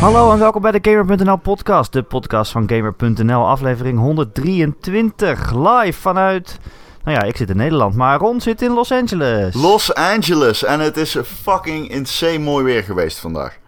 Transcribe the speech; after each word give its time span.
Hallo 0.00 0.32
en 0.32 0.38
welkom 0.38 0.62
bij 0.62 0.80
de 0.80 0.90
Gamer.nl 0.90 1.36
podcast, 1.36 1.92
de 1.92 2.02
podcast 2.02 2.52
van 2.52 2.68
Gamer.nl, 2.68 3.46
aflevering 3.46 3.98
123, 3.98 5.52
live 5.52 6.00
vanuit, 6.00 6.58
nou 7.04 7.16
ja, 7.16 7.22
ik 7.22 7.36
zit 7.36 7.50
in 7.50 7.56
Nederland, 7.56 7.94
maar 7.94 8.18
Ron 8.18 8.40
zit 8.40 8.62
in 8.62 8.72
Los 8.72 8.92
Angeles. 8.92 9.54
Los 9.54 9.94
Angeles. 9.94 10.64
En 10.64 10.80
het 10.80 10.96
is 10.96 11.16
fucking 11.24 11.90
insane 11.90 12.38
mooi 12.38 12.64
weer 12.64 12.82
geweest 12.82 13.18
vandaag. 13.18 13.58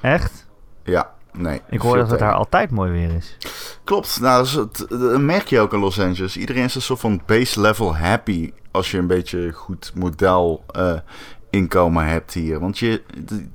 Echt? 0.00 0.46
Ja, 0.84 1.10
nee. 1.32 1.60
Ik 1.70 1.80
hoor 1.80 1.96
dat 1.96 2.10
het 2.10 2.18
daar 2.18 2.34
altijd 2.34 2.70
mooi 2.70 2.90
weer 2.90 3.14
is. 3.14 3.36
Klopt. 3.84 4.20
Nou, 4.20 4.46
dat, 4.46 5.18
merk 5.18 5.46
je 5.46 5.60
ook 5.60 5.72
in 5.72 5.80
Los 5.80 6.00
Angeles. 6.00 6.36
Iedereen 6.36 6.64
is 6.64 6.74
een 6.74 6.82
soort 6.82 7.00
van 7.00 7.22
base 7.26 7.60
level 7.60 7.96
happy 7.96 8.52
als 8.70 8.90
je 8.90 8.98
een 8.98 9.06
beetje 9.06 9.52
goed 9.52 9.92
model 9.94 10.64
eh, 10.66 10.92
inkomen 11.50 12.06
hebt 12.06 12.32
hier. 12.34 12.60
Want 12.60 12.78
je, 12.78 13.02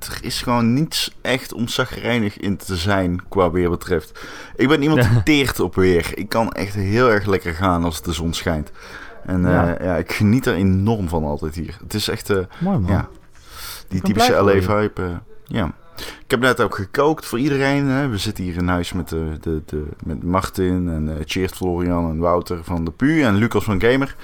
er 0.00 0.18
is 0.20 0.42
gewoon 0.42 0.72
niets 0.72 1.16
echt 1.20 1.52
om 1.52 1.68
zagrijnig 1.68 2.38
in 2.38 2.56
te 2.56 2.76
zijn 2.76 3.28
qua 3.28 3.50
weer 3.50 3.70
betreft. 3.70 4.20
Ik 4.56 4.68
ben 4.68 4.82
iemand 4.82 5.02
die 5.02 5.22
teert 5.36 5.60
op 5.60 5.74
weer. 5.74 6.10
Ik 6.14 6.28
kan 6.28 6.52
echt 6.52 6.74
heel 6.74 7.10
erg 7.10 7.26
lekker 7.26 7.54
gaan 7.54 7.84
als 7.84 8.02
de 8.02 8.12
zon 8.12 8.32
schijnt. 8.34 8.70
En 9.24 9.44
eh, 9.46 9.50
Ja. 9.52 9.76
ja. 9.82 9.96
ik 9.96 10.12
geniet 10.12 10.46
er 10.46 10.54
enorm 10.54 11.08
van 11.08 11.24
altijd 11.24 11.54
hier. 11.54 11.76
Het 11.82 11.94
is 11.94 12.08
echt... 12.08 12.30
eh, 12.30 12.38
Mooi 12.58 12.78
man. 12.78 12.90
Ja. 12.90 13.08
Die 13.88 14.00
typische 14.00 14.32
LA-vibe. 14.42 15.02
eh, 15.02 15.08
ja. 15.44 15.72
Ik 15.96 16.30
heb 16.30 16.40
net 16.40 16.60
ook 16.60 16.74
gekookt 16.74 17.26
voor 17.26 17.38
iedereen. 17.38 17.86
Hè. 17.86 18.08
We 18.08 18.18
zitten 18.18 18.44
hier 18.44 18.56
in 18.56 18.68
huis 18.68 18.92
met, 18.92 19.08
de, 19.08 19.30
de, 19.40 19.62
de, 19.66 19.84
met 20.04 20.22
Martin 20.22 20.88
en 20.88 21.22
Cheert 21.24 21.54
Florian 21.54 22.10
en 22.10 22.18
Wouter 22.18 22.64
van 22.64 22.84
de 22.84 22.90
PU 22.90 23.22
en 23.22 23.34
Lucas 23.34 23.64
van 23.64 23.80
Gamer. 23.80 24.16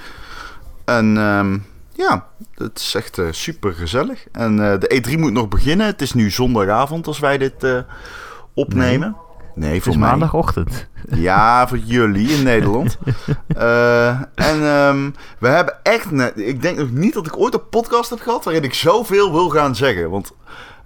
En 0.85 1.17
ehm, 1.17 1.59
ja, 1.93 2.27
het 2.55 2.79
is 2.79 2.95
echt 2.95 3.21
super 3.31 3.73
gezellig. 3.73 4.27
En 4.33 4.73
eh, 4.73 4.81
de 4.81 5.03
E3 5.03 5.19
moet 5.19 5.33
nog 5.33 5.49
beginnen. 5.49 5.87
Het 5.87 6.03
is 6.03 6.13
nu 6.13 6.31
zondagavond 6.31 7.07
als 7.07 7.19
wij 7.19 7.39
dit 7.39 7.65
eh, 7.65 7.79
opnemen. 8.55 9.17
Nee, 9.55 9.83
voor 9.83 9.99
mij. 9.99 10.09
maandagochtend. 10.09 10.89
Ja, 11.15 11.69
voor 11.69 11.79
jullie 11.79 12.29
in 12.29 12.43
Nederland. 12.43 12.99
Eh, 13.57 14.09
en 14.35 14.63
ehm, 14.63 15.11
we 15.39 15.49
hebben 15.49 15.75
echt... 15.83 16.37
ik 16.37 16.63
denk 16.63 16.79
nog 16.79 16.91
niet 16.91 17.15
dat 17.15 17.27
ik 17.27 17.39
ooit 17.39 17.55
een 17.55 17.69
podcast 17.69 18.11
heb 18.11 18.21
gehad... 18.21 18.45
waarin 18.45 18.65
ik 18.65 18.75
zoveel 18.75 19.33
wil 19.33 19.49
gaan 19.49 19.77
zeggen. 19.77 20.11
Want 20.11 20.33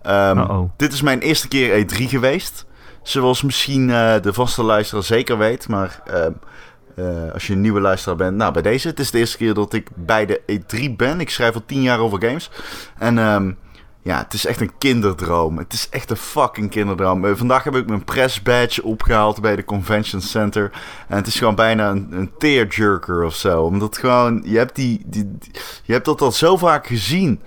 ehm, 0.03 0.65
dit 0.77 0.93
is 0.93 1.03
mijn 1.03 1.21
eerste 1.21 1.49
keer 1.49 1.85
E3 1.85 2.03
geweest. 2.03 2.67
Zoals 3.03 3.43
misschien 3.43 3.91
eh, 3.91 4.15
de 4.23 4.33
vaste 4.33 4.63
luisteraar 4.63 5.03
zeker 5.03 5.39
weet. 5.39 5.69
Maar 5.69 6.03
eh, 6.97 7.33
als 7.33 7.47
je 7.47 7.53
een 7.53 7.61
nieuwe 7.61 7.81
luisteraar 7.81 8.17
bent... 8.17 8.37
Nou, 8.37 8.53
bij 8.53 8.63
deze. 8.63 8.89
Het 8.89 9.01
is 9.01 9.11
de 9.11 9.19
eerste 9.19 9.37
keer 9.37 9.55
dat 9.55 9.73
ik 9.73 9.89
bij 9.95 10.27
de 10.27 10.41
E3 10.53 10.91
ben. 10.97 11.21
Ik 11.21 11.31
schrijf 11.31 11.55
al 11.55 11.63
tien 11.67 11.83
jaar 11.83 11.99
over 11.99 12.23
games. 12.23 12.51
En... 12.99 13.19
ehm, 13.19 13.53
ja, 14.03 14.19
het 14.19 14.33
is 14.33 14.47
echt 14.47 14.61
een 14.61 14.79
kinderdroom. 14.79 15.59
Het 15.59 15.73
is 15.73 15.89
echt 15.91 16.11
een 16.11 16.17
fucking 16.17 16.71
kinderdroom. 16.71 17.25
Eh, 17.25 17.31
vandaag 17.35 17.65
heb 17.65 17.75
ik 17.77 17.87
mijn 17.89 18.05
press 18.05 18.43
badge 18.43 18.83
opgehaald 18.83 19.41
bij 19.41 19.57
de 19.57 19.65
Convention 19.65 20.21
Center. 20.21 20.71
En 21.09 21.17
het 21.17 21.27
is 21.27 21.39
gewoon 21.39 21.55
bijna 21.55 21.91
een, 21.91 22.09
een 22.11 22.31
tearjerker 22.39 23.25
of 23.25 23.35
zo. 23.35 23.63
Omdat 23.63 23.99
gewoon, 23.99 24.43
je 24.45 24.57
hebt, 24.59 24.75
die, 24.77 25.03
die, 25.07 25.25
die- 25.39 25.51
je 25.83 25.93
hebt 25.93 26.05
dat 26.05 26.21
al 26.21 26.33
zo 26.33 26.57
vaak 26.57 26.87
gezien. 26.87 27.41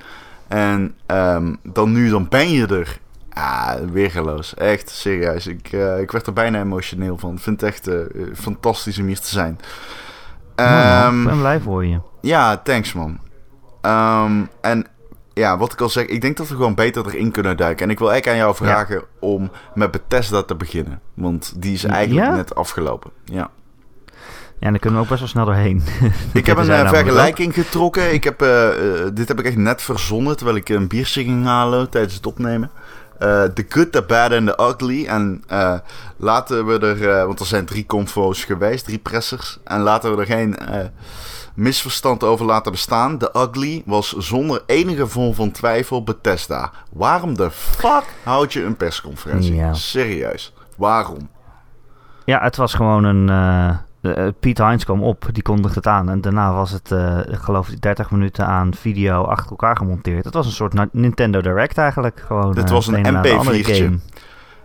En 0.47 0.95
ehm, 1.06 1.56
dan 1.63 1.91
nu, 1.91 2.09
dan 2.09 2.28
ben 2.30 2.50
je 2.52 2.67
er. 2.67 3.00
Ah, 3.39 3.73
weergeloos. 3.91 4.53
Echt, 4.53 4.89
serieus. 4.89 5.47
Ik, 5.47 5.71
eh, 5.71 5.99
ik 5.99 6.11
werd 6.11 6.27
er 6.27 6.33
bijna 6.33 6.59
emotioneel 6.59 7.17
van. 7.17 7.33
Ik 7.33 7.39
vind 7.39 7.61
het 7.61 7.69
echt 7.69 7.87
eh, 7.87 7.99
eh, 8.01 8.07
fantastisch 8.35 8.99
om 8.99 9.05
hier 9.05 9.19
te 9.19 9.27
zijn. 9.27 9.59
Ehm, 10.55 11.21
ik 11.21 11.27
ben 11.27 11.39
blij 11.39 11.59
voor 11.59 11.85
je. 11.85 11.99
ja, 12.21 12.57
thanks 12.57 12.93
man. 12.93 13.19
Ehm, 13.81 14.41
en 14.61 14.85
ja, 15.33 15.57
wat 15.57 15.73
ik 15.73 15.81
al 15.81 15.89
zeg, 15.89 16.05
ik 16.05 16.21
denk 16.21 16.37
dat 16.37 16.47
we 16.47 16.55
gewoon 16.55 16.75
beter 16.75 17.05
erin 17.05 17.31
kunnen 17.31 17.57
duiken. 17.57 17.85
En 17.85 17.91
ik 17.91 17.99
wil 17.99 18.11
eigenlijk 18.11 18.39
aan 18.39 18.45
jou 18.45 18.57
vragen 18.57 19.03
om 19.19 19.51
met 19.73 19.91
Bethesda 19.91 20.43
te 20.43 20.55
beginnen. 20.55 20.99
Want 21.13 21.53
die 21.57 21.73
is 21.73 21.83
eigenlijk 21.83 22.28
Ja? 22.28 22.35
net 22.35 22.55
afgelopen. 22.55 23.11
Ja. 23.25 23.49
Ja, 24.59 24.69
dan 24.69 24.79
kunnen 24.79 24.99
we 24.99 25.03
ook 25.05 25.09
best 25.09 25.19
wel 25.19 25.29
snel 25.29 25.45
doorheen. 25.45 25.83
Ik 26.33 26.45
heb 26.45 26.57
een 26.57 26.66
vergelijking 26.66 27.53
getrokken. 27.53 28.13
Ik 28.13 28.23
heb, 28.23 28.39
dit 29.13 29.28
heb 29.28 29.39
ik 29.39 29.45
echt 29.45 29.55
net 29.55 29.81
verzonnen 29.81 30.35
terwijl 30.35 30.57
ik 30.57 30.69
een 30.69 30.88
biertje 30.88 31.23
ging 31.23 31.45
halen 31.45 31.89
tijdens 31.89 32.13
het 32.13 32.25
opnemen. 32.25 32.72
Eh 33.19 33.44
the 33.44 33.66
Good, 33.69 33.91
The 33.91 34.02
Bad 34.02 34.31
and 34.31 34.47
The 34.47 34.63
Ugly. 34.63 35.06
En 35.06 35.44
eh, 35.47 35.80
laten 36.18 36.66
we 36.66 36.80
er, 36.80 37.09
eh, 37.09 37.25
want 37.25 37.40
er 37.40 37.46
zijn 37.46 37.66
drie 37.66 37.85
confo's 37.85 38.44
geweest, 38.44 38.85
drie 38.85 38.97
pressers. 38.97 39.57
En 39.63 39.81
laten 39.81 40.16
we 40.16 40.22
er 40.22 40.25
geen 40.25 40.57
eh, 40.57 40.85
misverstand 41.53 42.24
over 42.24 42.46
laten 42.46 42.72
bestaan. 42.72 43.18
The 43.18 43.29
Ugly 43.34 43.84
was 43.85 44.18
zonder 44.18 44.63
enige 44.66 45.08
vorm 45.08 45.34
van 45.34 45.52
twijfel 45.52 46.03
Bethesda. 46.03 46.72
Waarom 46.91 47.35
de 47.35 47.52
fuck 47.52 48.06
houd 48.24 48.53
je 48.53 48.63
een 48.63 48.78
persconferentie? 48.78 49.56
Ja. 49.56 49.74
Serieus, 49.74 50.53
waarom? 50.78 51.29
Ja, 52.25 52.41
het 52.41 52.56
was 52.56 52.74
gewoon 52.74 53.03
een... 53.03 53.29
eh, 54.01 54.25
eh, 54.27 54.33
Piet 54.39 54.57
Heinz 54.57 54.83
kwam 54.83 55.03
op, 55.03 55.25
die 55.31 55.43
kondigde 55.43 55.75
het 55.75 55.87
aan. 55.87 56.09
En 56.09 56.21
daarna 56.21 56.53
was 56.53 56.71
het, 56.71 56.91
ik 57.31 57.39
geloof 57.39 57.69
ik, 57.69 57.81
30 57.81 58.11
minuten 58.11 58.45
aan 58.45 58.73
video 58.73 59.23
achter 59.23 59.49
elkaar 59.49 59.77
gemonteerd. 59.77 60.25
Het 60.25 60.33
was 60.33 60.45
een 60.45 60.51
soort 60.51 60.93
Nintendo 60.93 61.41
Direct 61.41 61.77
eigenlijk. 61.77 62.23
Gewoon, 62.27 62.55
eh, 62.55 62.67
was 62.67 62.87
een 62.87 62.95
ene 62.95 63.11
na 63.11 63.21
de 63.21 63.33
andere 63.33 63.57
MP4'tje. 63.63 63.73
game. 63.83 63.97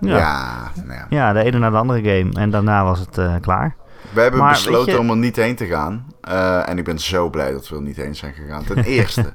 Ja, 0.00 0.16
Ja. 0.16 0.70
nou 0.84 0.92
ja. 0.98 1.06
ja, 1.08 1.32
de 1.32 1.42
ene 1.44 1.58
na 1.58 1.70
de 1.70 1.76
andere 1.76 1.98
game. 2.02 2.32
En 2.32 2.50
daarna 2.50 2.84
was 2.84 2.98
het 2.98 3.40
klaar. 3.40 3.76
We 4.12 4.20
hebben 4.20 4.40
Maar 4.40 4.50
besloten 4.52 4.92
je- 4.92 4.98
om 4.98 5.10
er 5.10 5.16
niet 5.16 5.36
heen 5.36 5.56
te 5.56 5.66
gaan. 5.66 6.06
En 6.66 6.78
ik 6.78 6.84
ben 6.84 6.98
zo 6.98 7.30
blij 7.30 7.52
dat 7.52 7.68
we 7.68 7.76
er 7.76 7.82
niet 7.82 7.96
heen 7.96 8.14
zijn 8.16 8.34
gegaan. 8.34 8.64
Ten 8.64 8.84
eerste, 8.98 9.32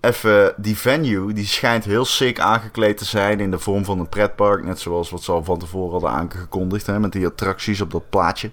even 0.00 0.54
die 0.56 0.76
venue, 0.76 1.32
die 1.32 1.46
schijnt 1.46 1.84
heel 1.84 2.04
sick 2.04 2.40
aangekleed 2.40 2.98
te 2.98 3.04
zijn 3.04 3.40
in 3.40 3.50
de 3.50 3.58
vorm 3.58 3.84
van 3.84 3.98
een 3.98 4.08
pretpark. 4.08 4.64
Net 4.64 4.78
zoals 4.80 5.10
wat 5.10 5.22
ze 5.22 5.32
al 5.32 5.44
van 5.44 5.58
tevoren 5.58 5.90
hadden 5.92 6.10
aangekondigd, 6.10 6.86
hè, 6.86 7.00
met 7.00 7.12
die 7.12 7.26
attracties 7.26 7.80
op 7.80 7.90
dat 7.90 8.08
plaatje. 8.10 8.50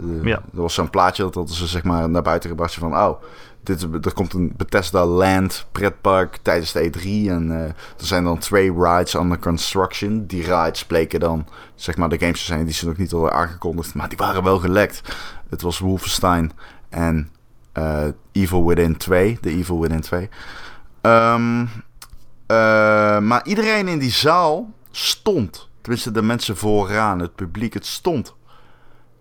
Eh, 0.00 0.22
Ja. 0.24 0.36
Er 0.36 0.62
was 0.62 0.74
zo'n 0.74 0.90
plaatje 0.90 1.22
dat 1.22 1.34
hadden 1.34 1.54
ze 1.54 1.66
zeg 1.66 1.84
maar 1.84 2.10
naar 2.10 2.22
buiten 2.22 2.50
gebracht 2.50 2.74
van, 2.74 2.96
oh, 2.96 3.22
dit, 3.62 3.82
er 4.06 4.12
komt 4.12 4.32
een 4.32 4.52
Bethesda 4.56 5.06
Land 5.06 5.66
pretpark 5.72 6.38
tijdens 6.42 6.72
de 6.72 6.90
E3. 6.90 7.30
En 7.30 7.50
eh, 7.50 7.62
er 7.66 7.74
zijn 8.06 8.24
dan 8.24 8.38
twee 8.38 8.72
rides 8.72 9.14
under 9.14 9.38
construction. 9.38 10.26
Die 10.26 10.42
rides 10.42 10.84
bleken 10.84 11.20
dan, 11.20 11.46
zeg 11.74 11.96
maar, 11.96 12.08
de 12.08 12.18
games 12.18 12.38
te 12.40 12.44
zijn 12.46 12.64
die 12.64 12.74
ze 12.74 12.86
nog 12.86 12.96
niet 12.96 13.10
hadden 13.10 13.32
aangekondigd. 13.32 13.94
Maar 13.94 14.08
die 14.08 14.18
waren 14.18 14.42
wel 14.42 14.58
gelekt. 14.58 15.02
Het 15.48 15.62
was 15.62 15.78
Wolfenstein 15.78 16.52
en 16.88 17.30
eh, 17.72 18.06
Evil 18.32 18.66
Within 18.66 18.96
2. 18.96 19.38
De 19.40 19.50
Evil 19.50 19.80
Within 19.80 20.00
2. 20.00 20.28
Ehm, 21.00 21.66
eh, 22.46 23.18
maar 23.18 23.40
iedereen 23.44 23.88
in 23.88 23.98
die 23.98 24.10
zaal 24.10 24.72
stond. 24.90 25.68
Tenminste, 25.80 26.10
de 26.10 26.22
mensen 26.22 26.56
vooraan, 26.56 27.18
het 27.18 27.34
publiek, 27.34 27.74
het 27.74 27.86
stond. 27.86 28.34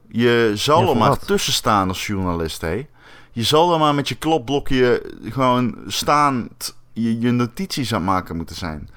Je 0.09 0.51
zal 0.55 0.81
Ja, 0.83 0.89
er 0.89 0.97
maar 0.97 1.09
wat? 1.09 1.27
tussen 1.27 1.53
staan 1.53 1.87
als 1.87 2.07
journalist, 2.07 2.61
hè. 2.61 2.85
Je 3.31 3.43
zal 3.43 3.73
er 3.73 3.79
maar 3.79 3.95
met 3.95 4.09
je 4.09 4.15
klopblokje 4.15 5.01
gewoon 5.23 5.75
staan, 5.87 6.49
je, 6.93 7.19
je 7.19 7.31
notities 7.31 7.93
aan 7.93 8.01
het 8.01 8.09
maken 8.09 8.35
moeten 8.35 8.55
zijn. 8.55 8.89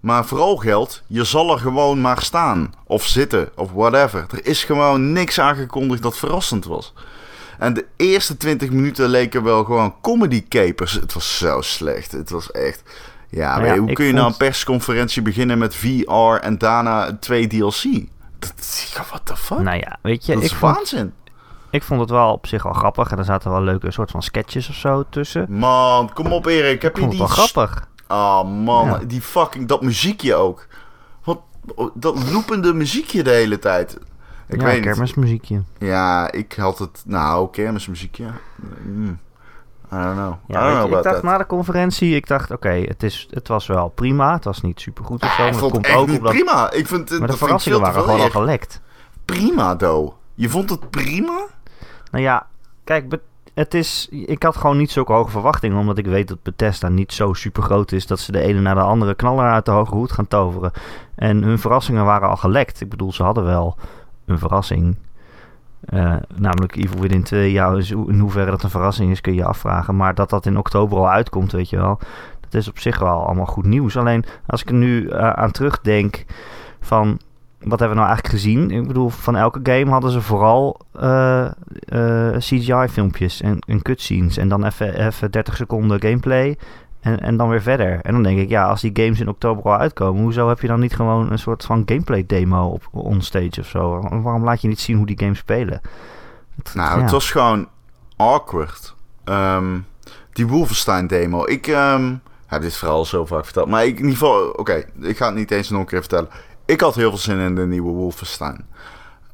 Maar 0.00 0.26
vooral 0.26 0.56
geldt, 0.56 1.02
je 1.06 1.24
zal 1.24 1.52
er 1.52 1.58
gewoon 1.58 2.00
maar 2.00 2.22
staan. 2.22 2.74
Of 2.86 3.06
zitten, 3.06 3.48
of 3.56 3.70
whatever. 3.72 4.26
Er 4.30 4.46
is 4.46 4.64
gewoon 4.64 5.12
niks 5.12 5.40
aangekondigd 5.40 6.02
dat 6.02 6.18
verrassend 6.18 6.64
was. 6.64 6.92
En 7.58 7.74
de 7.74 7.86
eerste 7.96 8.36
20 8.36 8.70
minuten 8.70 9.08
leken 9.08 9.42
wel 9.42 9.64
gewoon 9.64 9.94
comedy 10.00 10.44
capers. 10.48 10.92
Het 10.92 11.12
was 11.12 11.38
zo 11.38 11.60
slecht. 11.60 12.12
Het 12.12 12.30
was 12.30 12.50
echt... 12.50 12.82
Ja, 13.28 13.56
Nou 13.56 13.66
ja, 13.66 13.78
hoe 13.78 13.92
kun 13.92 14.04
je 14.04 14.12
nou 14.12 14.26
een 14.26 14.36
persconferentie 14.36 15.22
beginnen 15.22 15.58
met 15.58 15.74
VR 15.74 16.34
en 16.40 16.58
daarna 16.58 17.16
twee 17.20 17.46
DLC? 17.46 17.82
Dat, 18.40 18.90
what 19.08 19.20
the 19.26 19.36
fuck? 19.36 19.58
Nou 19.58 19.78
ja, 19.78 19.98
weet 20.02 20.26
je, 20.26 20.32
dat 20.34 20.42
ik 20.42 20.50
is 20.50 20.56
vond, 20.56 20.74
waanzin. 20.76 21.12
ik 21.70 21.82
vond 21.82 22.00
het 22.00 22.10
wel 22.10 22.32
op 22.32 22.46
zich 22.46 22.62
wel 22.62 22.72
grappig. 22.72 23.10
En 23.10 23.18
er 23.18 23.24
zaten 23.24 23.50
wel 23.50 23.62
leuke 23.62 23.90
soort 23.90 24.10
van 24.10 24.22
sketches 24.22 24.68
of 24.68 24.74
zo 24.74 25.04
tussen. 25.10 25.46
Man, 25.48 26.12
kom 26.12 26.32
op 26.32 26.46
Erik. 26.46 26.82
Heb 26.82 26.96
Ik 26.96 27.02
vond 27.02 27.12
je 27.12 27.18
het 27.22 27.28
die... 27.28 27.36
wel 27.36 27.46
grappig. 27.46 27.88
Oh 28.08 28.44
man, 28.64 28.86
Ja. 28.86 28.98
die 29.06 29.20
fucking... 29.20 29.68
Dat 29.68 29.82
muziekje 29.82 30.34
ook. 30.34 30.66
Wat... 31.24 31.40
Dat 31.94 32.30
loopende 32.32 32.72
muziekje 32.74 33.22
de 33.22 33.30
hele 33.30 33.58
tijd. 33.58 33.98
Ik 34.48 34.60
ja, 34.60 34.66
weet 34.66 34.80
kermismuziekje. 34.82 35.62
Ja, 35.78 36.32
ik 36.32 36.52
had 36.52 36.78
het... 36.78 37.02
Nou, 37.04 37.50
kermismuziekje. 37.50 38.26
Mm. 38.82 39.18
I 39.92 39.96
don't 39.96 40.14
know. 40.14 40.32
I 40.32 40.52
Ja, 40.52 40.60
don't 40.60 40.64
weet 40.64 40.72
know 40.72 40.72
je, 40.72 40.78
ik 40.78 40.84
about 40.84 41.02
dacht 41.02 41.14
that. 41.14 41.22
na 41.24 41.38
de 41.38 41.46
conferentie, 41.46 42.14
ik 42.14 42.26
dacht, 42.26 42.50
oké, 42.50 42.68
het 42.68 43.02
het, 43.02 43.26
het 43.30 43.48
was 43.48 43.66
wel 43.66 43.88
prima. 43.88 44.32
Het 44.32 44.44
was 44.44 44.60
niet 44.60 44.80
super 44.80 45.04
goed 45.04 45.22
of 45.22 45.32
zo. 45.32 45.42
Ah, 45.42 45.48
ik 45.48 45.54
maar 45.54 45.62
het 45.62 45.72
komt 45.72 45.88
ook 45.94 46.08
omdat... 46.08 46.32
prima. 46.32 46.70
Ik 46.70 46.86
vind 46.86 47.08
het... 47.08 47.18
Maar 47.18 47.28
de 47.28 47.34
ik 47.34 47.38
verrassingen 47.38 47.80
waren 47.80 48.02
gewoon 48.02 48.20
al 48.20 48.30
gelekt. 48.30 48.80
Prima, 49.24 49.76
though. 49.76 50.12
Je 50.34 50.48
vond 50.48 50.70
het 50.70 50.90
prima? 50.90 51.46
Nou 52.10 52.24
ja, 52.24 52.46
kijk, 52.84 53.18
het 53.54 53.74
is, 53.74 54.08
ik 54.10 54.42
had 54.42 54.56
gewoon 54.56 54.76
niet 54.76 54.90
zulke 54.90 55.12
hoge 55.12 55.30
verwachtingen. 55.30 55.78
Omdat 55.78 55.98
ik 55.98 56.06
weet 56.06 56.28
dat 56.28 56.42
Bethesda 56.42 56.88
niet 56.88 57.12
zo 57.12 57.32
super 57.32 57.62
groot 57.62 57.92
is. 57.92 58.06
Dat 58.06 58.20
ze 58.20 58.32
de 58.32 58.40
ene 58.40 58.60
na 58.60 58.74
de 58.74 58.80
andere 58.80 59.14
knaller 59.14 59.50
uit 59.50 59.64
de 59.64 59.70
hoge 59.70 59.94
hoed 59.94 60.12
gaan 60.12 60.28
toveren. 60.28 60.72
En 61.14 61.42
hun 61.42 61.58
verrassingen 61.58 62.04
waren 62.04 62.28
al 62.28 62.36
gelekt. 62.36 62.80
Ik 62.80 62.88
bedoel, 62.88 63.12
ze 63.12 63.22
hadden 63.22 63.44
wel 63.44 63.76
een 64.26 64.38
verrassing. 64.38 64.96
Eh, 65.80 66.16
namelijk 66.34 66.76
Evil 66.76 67.00
Within 67.00 67.22
2. 67.22 67.52
Ja, 67.52 67.74
in 68.06 68.18
hoeverre 68.18 68.50
dat 68.50 68.62
een 68.62 68.70
verrassing 68.70 69.10
is 69.10 69.20
kun 69.20 69.32
je 69.32 69.38
je 69.38 69.44
afvragen. 69.44 69.96
Maar 69.96 70.14
dat 70.14 70.30
dat 70.30 70.46
in 70.46 70.58
oktober 70.58 70.98
al 70.98 71.10
uitkomt, 71.10 71.52
weet 71.52 71.70
je 71.70 71.76
wel. 71.76 71.98
Dat 72.40 72.54
is 72.54 72.68
op 72.68 72.78
zich 72.78 72.98
wel 72.98 73.26
allemaal 73.26 73.46
goed 73.46 73.64
nieuws. 73.64 73.96
Alleen 73.96 74.24
als 74.46 74.62
ik 74.62 74.68
er 74.68 74.74
nu 74.74 75.08
eh, 75.08 75.30
aan 75.30 75.50
terugdenk 75.50 76.24
van... 76.80 77.18
wat 77.58 77.78
hebben 77.78 77.88
we 77.88 78.02
nou 78.02 78.06
eigenlijk 78.06 78.28
gezien? 78.34 78.70
Ik 78.70 78.86
bedoel, 78.86 79.08
van 79.08 79.36
elke 79.36 79.60
game 79.62 79.90
hadden 79.90 80.10
ze 80.10 80.20
vooral 80.20 80.80
uh, 81.00 81.50
uh, 81.92 82.36
CGI-filmpjes 82.36 83.40
en, 83.40 83.58
en 83.66 83.82
cutscenes. 83.82 84.36
En 84.36 84.48
dan 84.48 84.64
even 84.64 85.30
30 85.30 85.56
seconden 85.56 86.00
gameplay. 86.00 86.58
En, 87.00 87.20
en 87.20 87.36
dan 87.36 87.48
weer 87.48 87.62
verder. 87.62 88.00
En 88.00 88.12
dan 88.12 88.22
denk 88.22 88.38
ik, 88.38 88.48
ja, 88.48 88.64
als 88.64 88.80
die 88.80 88.90
games 88.94 89.20
in 89.20 89.28
oktober 89.28 89.64
al 89.64 89.76
uitkomen, 89.76 90.22
hoezo 90.22 90.48
heb 90.48 90.60
je 90.60 90.66
dan 90.66 90.80
niet 90.80 90.94
gewoon 90.94 91.30
een 91.30 91.38
soort 91.38 91.64
van 91.64 91.82
gameplay 91.86 92.26
demo 92.26 92.68
op 92.68 92.88
onstage 92.90 93.60
of 93.60 93.66
zo? 93.66 94.00
Waarom 94.22 94.44
laat 94.44 94.60
je 94.60 94.68
niet 94.68 94.80
zien 94.80 94.96
hoe 94.96 95.06
die 95.06 95.18
games 95.18 95.38
spelen? 95.38 95.80
Het, 96.56 96.74
nou, 96.74 96.96
ja. 96.96 97.02
het 97.02 97.10
was 97.10 97.30
gewoon 97.30 97.68
awkward. 98.16 98.94
Um, 99.24 99.86
die 100.32 100.46
Wolfenstein 100.46 101.06
demo. 101.06 101.46
Ik 101.46 101.66
um, 101.66 102.22
heb 102.46 102.62
dit 102.62 102.76
verhaal 102.76 103.04
zo 103.04 103.26
vaak 103.26 103.44
verteld. 103.44 103.68
Maar 103.68 103.84
ik, 103.84 103.90
in 103.90 103.96
ieder 103.96 104.12
geval, 104.12 104.50
oké, 104.50 104.84
ik 105.00 105.16
ga 105.16 105.26
het 105.26 105.34
niet 105.34 105.50
eens 105.50 105.70
nog 105.70 105.80
een 105.80 105.86
keer 105.86 106.00
vertellen. 106.00 106.28
Ik 106.64 106.80
had 106.80 106.94
heel 106.94 107.08
veel 107.08 107.18
zin 107.18 107.38
in 107.38 107.54
de 107.54 107.66
nieuwe 107.66 107.92
Wolfenstein. 107.92 108.66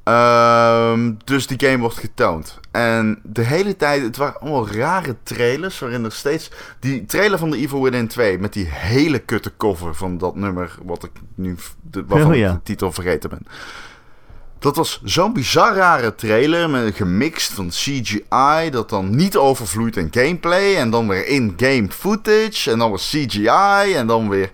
Um, 0.08 1.16
dus 1.24 1.46
die 1.46 1.68
game 1.68 1.78
wordt 1.78 1.96
getoond. 1.96 2.60
En 2.70 3.18
de 3.22 3.42
hele 3.42 3.76
tijd, 3.76 4.02
het 4.02 4.16
waren 4.16 4.40
allemaal 4.40 4.68
rare 4.68 5.16
trailers. 5.22 5.78
Waarin 5.78 6.04
er 6.04 6.12
steeds. 6.12 6.50
Die 6.80 7.04
trailer 7.04 7.38
van 7.38 7.50
de 7.50 7.56
Evil 7.56 7.82
Within 7.82 8.08
2. 8.08 8.38
Met 8.38 8.52
die 8.52 8.66
hele 8.66 9.18
kutte 9.18 9.52
cover 9.56 9.94
van 9.94 10.18
dat 10.18 10.36
nummer. 10.36 10.76
Wat 10.82 11.04
ik 11.04 11.10
nu. 11.34 11.56
De, 11.82 12.04
waarvan 12.06 12.30
oh, 12.30 12.36
ja. 12.36 12.48
ik 12.48 12.54
de 12.54 12.62
titel 12.62 12.92
vergeten 12.92 13.30
ben. 13.30 13.46
Dat 14.58 14.76
was 14.76 15.00
zo'n 15.04 15.32
bizar 15.32 15.74
rare 15.74 16.14
trailer. 16.14 16.70
Met 16.70 16.94
gemixt 16.94 17.52
van 17.52 17.68
CGI. 17.68 18.70
Dat 18.70 18.88
dan 18.88 19.16
niet 19.16 19.36
overvloeit 19.36 19.96
in 19.96 20.08
gameplay. 20.10 20.76
En 20.76 20.90
dan 20.90 21.08
weer 21.08 21.26
in-game 21.26 21.88
footage. 21.90 22.70
En 22.70 22.78
dan 22.78 22.90
weer 22.90 22.98
CGI. 22.98 23.94
En 23.94 24.06
dan 24.06 24.28
weer. 24.28 24.50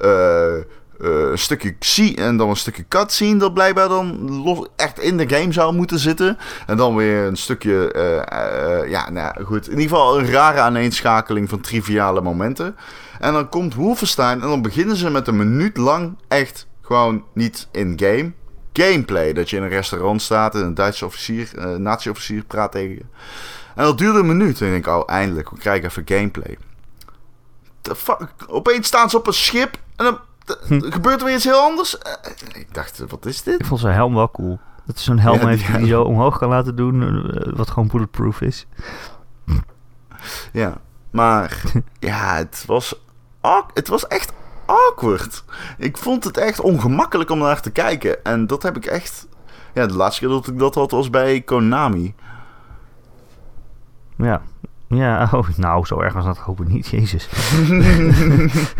Uh, 0.00 0.64
uh, 1.00 1.30
een 1.30 1.38
stukje 1.38 1.76
zie 1.80 2.16
en 2.16 2.36
dan 2.36 2.48
een 2.48 2.56
stukje 2.56 2.84
cutscene 2.88 3.38
dat 3.38 3.54
blijkbaar 3.54 3.88
dan 3.88 4.68
echt 4.76 5.00
in 5.00 5.16
de 5.16 5.28
game 5.28 5.52
zou 5.52 5.74
moeten 5.74 5.98
zitten. 5.98 6.38
En 6.66 6.76
dan 6.76 6.96
weer 6.96 7.26
een 7.26 7.36
stukje, 7.36 7.92
uh, 7.96 8.82
uh, 8.82 8.90
ja, 8.90 9.10
nou 9.10 9.44
goed. 9.44 9.68
In 9.68 9.78
ieder 9.78 9.96
geval 9.96 10.18
een 10.18 10.30
rare 10.30 10.60
aaneenschakeling 10.60 11.48
van 11.48 11.60
triviale 11.60 12.20
momenten. 12.20 12.76
En 13.18 13.32
dan 13.32 13.48
komt 13.48 13.74
Wolfenstein 13.74 14.42
en 14.42 14.48
dan 14.48 14.62
beginnen 14.62 14.96
ze 14.96 15.10
met 15.10 15.28
een 15.28 15.36
minuut 15.36 15.76
lang 15.76 16.16
echt 16.28 16.66
gewoon 16.82 17.24
niet 17.32 17.68
in-game. 17.72 18.32
Gameplay, 18.72 19.32
dat 19.32 19.50
je 19.50 19.56
in 19.56 19.62
een 19.62 19.68
restaurant 19.68 20.22
staat 20.22 20.54
en 20.54 20.64
een 20.64 20.74
Duitse 20.74 21.04
officier, 21.04 21.50
uh, 21.58 21.64
nazi-officier 21.64 22.44
praat 22.44 22.72
tegen 22.72 22.94
je. 22.94 23.04
En 23.74 23.84
dat 23.84 23.98
duurde 23.98 24.18
een 24.18 24.26
minuut 24.26 24.60
en 24.60 24.66
ik 24.66 24.72
denk, 24.72 24.86
oh 24.86 25.02
eindelijk, 25.06 25.50
we 25.50 25.58
krijgen 25.58 25.88
even 25.88 26.02
gameplay. 26.06 26.58
The 27.80 27.96
fuck? 27.96 28.28
Opeens 28.46 28.86
staan 28.86 29.10
ze 29.10 29.16
op 29.16 29.26
een 29.26 29.32
schip 29.32 29.78
en 29.96 30.04
dan 30.04 30.18
Hm. 30.66 30.80
Gebeurt 30.80 31.20
er 31.20 31.26
weer 31.26 31.34
iets 31.34 31.44
heel 31.44 31.60
anders? 31.60 31.94
Uh, 31.94 32.60
ik 32.60 32.74
dacht, 32.74 33.02
wat 33.08 33.26
is 33.26 33.42
dit? 33.42 33.60
Ik 33.60 33.66
vond 33.66 33.80
zijn 33.80 33.94
helm 33.94 34.14
wel 34.14 34.30
cool. 34.30 34.58
Dat 34.86 34.96
is 34.96 35.04
zo'n 35.04 35.18
helm 35.18 35.40
ja, 35.40 35.56
die, 35.56 35.76
die 35.78 35.86
zo 35.86 36.02
omhoog 36.02 36.38
kan 36.38 36.48
laten 36.48 36.76
doen, 36.76 37.02
uh, 37.02 37.52
wat 37.56 37.70
gewoon 37.70 37.88
bulletproof 37.88 38.40
is. 38.40 38.66
Ja, 40.52 40.76
maar 41.10 41.62
ja, 41.98 42.34
het 42.36 42.64
was, 42.66 42.94
het 43.74 43.88
was 43.88 44.06
echt 44.06 44.32
awkward. 44.66 45.44
Ik 45.78 45.96
vond 45.96 46.24
het 46.24 46.36
echt 46.36 46.60
ongemakkelijk 46.60 47.30
om 47.30 47.38
naar 47.38 47.60
te 47.60 47.70
kijken. 47.70 48.24
En 48.24 48.46
dat 48.46 48.62
heb 48.62 48.76
ik 48.76 48.86
echt... 48.86 49.26
Ja, 49.74 49.86
de 49.86 49.96
laatste 49.96 50.20
keer 50.20 50.28
dat 50.28 50.46
ik 50.46 50.58
dat 50.58 50.74
had 50.74 50.90
was 50.90 51.10
bij 51.10 51.40
Konami. 51.40 52.14
Ja, 54.16 54.42
ja, 54.88 55.28
oh, 55.32 55.48
nou, 55.56 55.86
zo 55.86 56.00
erg 56.00 56.12
was 56.12 56.24
dat 56.24 56.38
hoop 56.38 56.60
ik 56.60 56.68
niet, 56.68 56.86
jezus. 56.86 57.28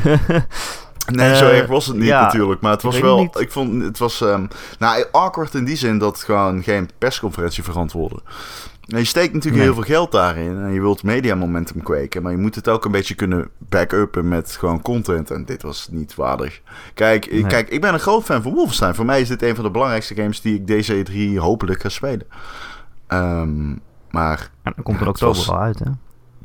Nee, 1.07 1.37
zo 1.37 1.49
erg 1.49 1.67
was 1.67 1.87
het 1.87 1.97
niet 1.97 2.09
natuurlijk. 2.09 2.61
Maar 2.61 2.73
het 2.73 2.83
was 2.83 2.99
wel. 3.01 3.19
Niet. 3.19 3.41
Ik 3.41 3.53
vond 3.53 3.83
het 3.83 3.99
was. 3.99 4.21
Um, 4.21 4.49
nou, 4.79 5.05
awkward 5.13 5.55
in 5.55 5.65
die 5.65 5.77
zin 5.77 5.99
dat 5.99 6.19
gewoon 6.19 6.63
geen 6.63 6.91
persconferentie 6.99 7.63
verantwoordde. 7.63 8.21
je 8.81 9.05
steekt 9.05 9.35
natuurlijk 9.35 9.63
heel 9.63 9.75
veel 9.75 9.83
geld 9.83 10.13
daarin. 10.13 10.63
En 10.63 10.73
je 10.73 10.81
wilt 10.81 11.03
mediamomentum 11.03 11.83
kweken. 11.83 12.23
Maar 12.23 12.33
je 12.33 12.39
moet 12.39 12.55
het 12.55 12.69
ook 12.69 12.85
een 12.85 12.91
beetje 12.91 13.15
kunnen 13.15 13.49
back-uppen 13.59 14.29
met 14.29 14.57
gewoon 14.59 14.83
content. 14.83 15.31
En 15.31 15.45
dit 15.45 15.63
was 15.63 15.89
niet 15.91 16.15
waardig. 16.15 16.61
Kijk, 16.95 17.31
nee. 17.31 17.47
kijk, 17.47 17.69
ik 17.69 17.81
ben 17.81 17.93
een 17.93 18.01
groot 18.01 18.25
fan 18.25 18.43
van 18.43 18.53
Wolfenstein. 18.53 18.95
Voor 18.95 19.05
mij 19.05 19.21
is 19.21 19.29
dit 19.29 19.43
een 19.43 19.55
van 19.55 19.65
de 19.65 19.71
belangrijkste 19.71 20.15
games 20.15 20.41
die 20.41 20.55
ik 20.55 20.67
deze 20.67 21.05
E3 21.05 21.39
hopelijk 21.39 21.81
ga 21.81 21.89
spelen. 21.89 22.27
Um, 23.09 23.81
maar. 24.11 24.51
En 24.63 24.75
komt 24.83 25.01
er 25.01 25.07
ook 25.07 25.09
oktober 25.09 25.47
wel 25.47 25.61
uit, 25.61 25.79
hè? 25.79 25.91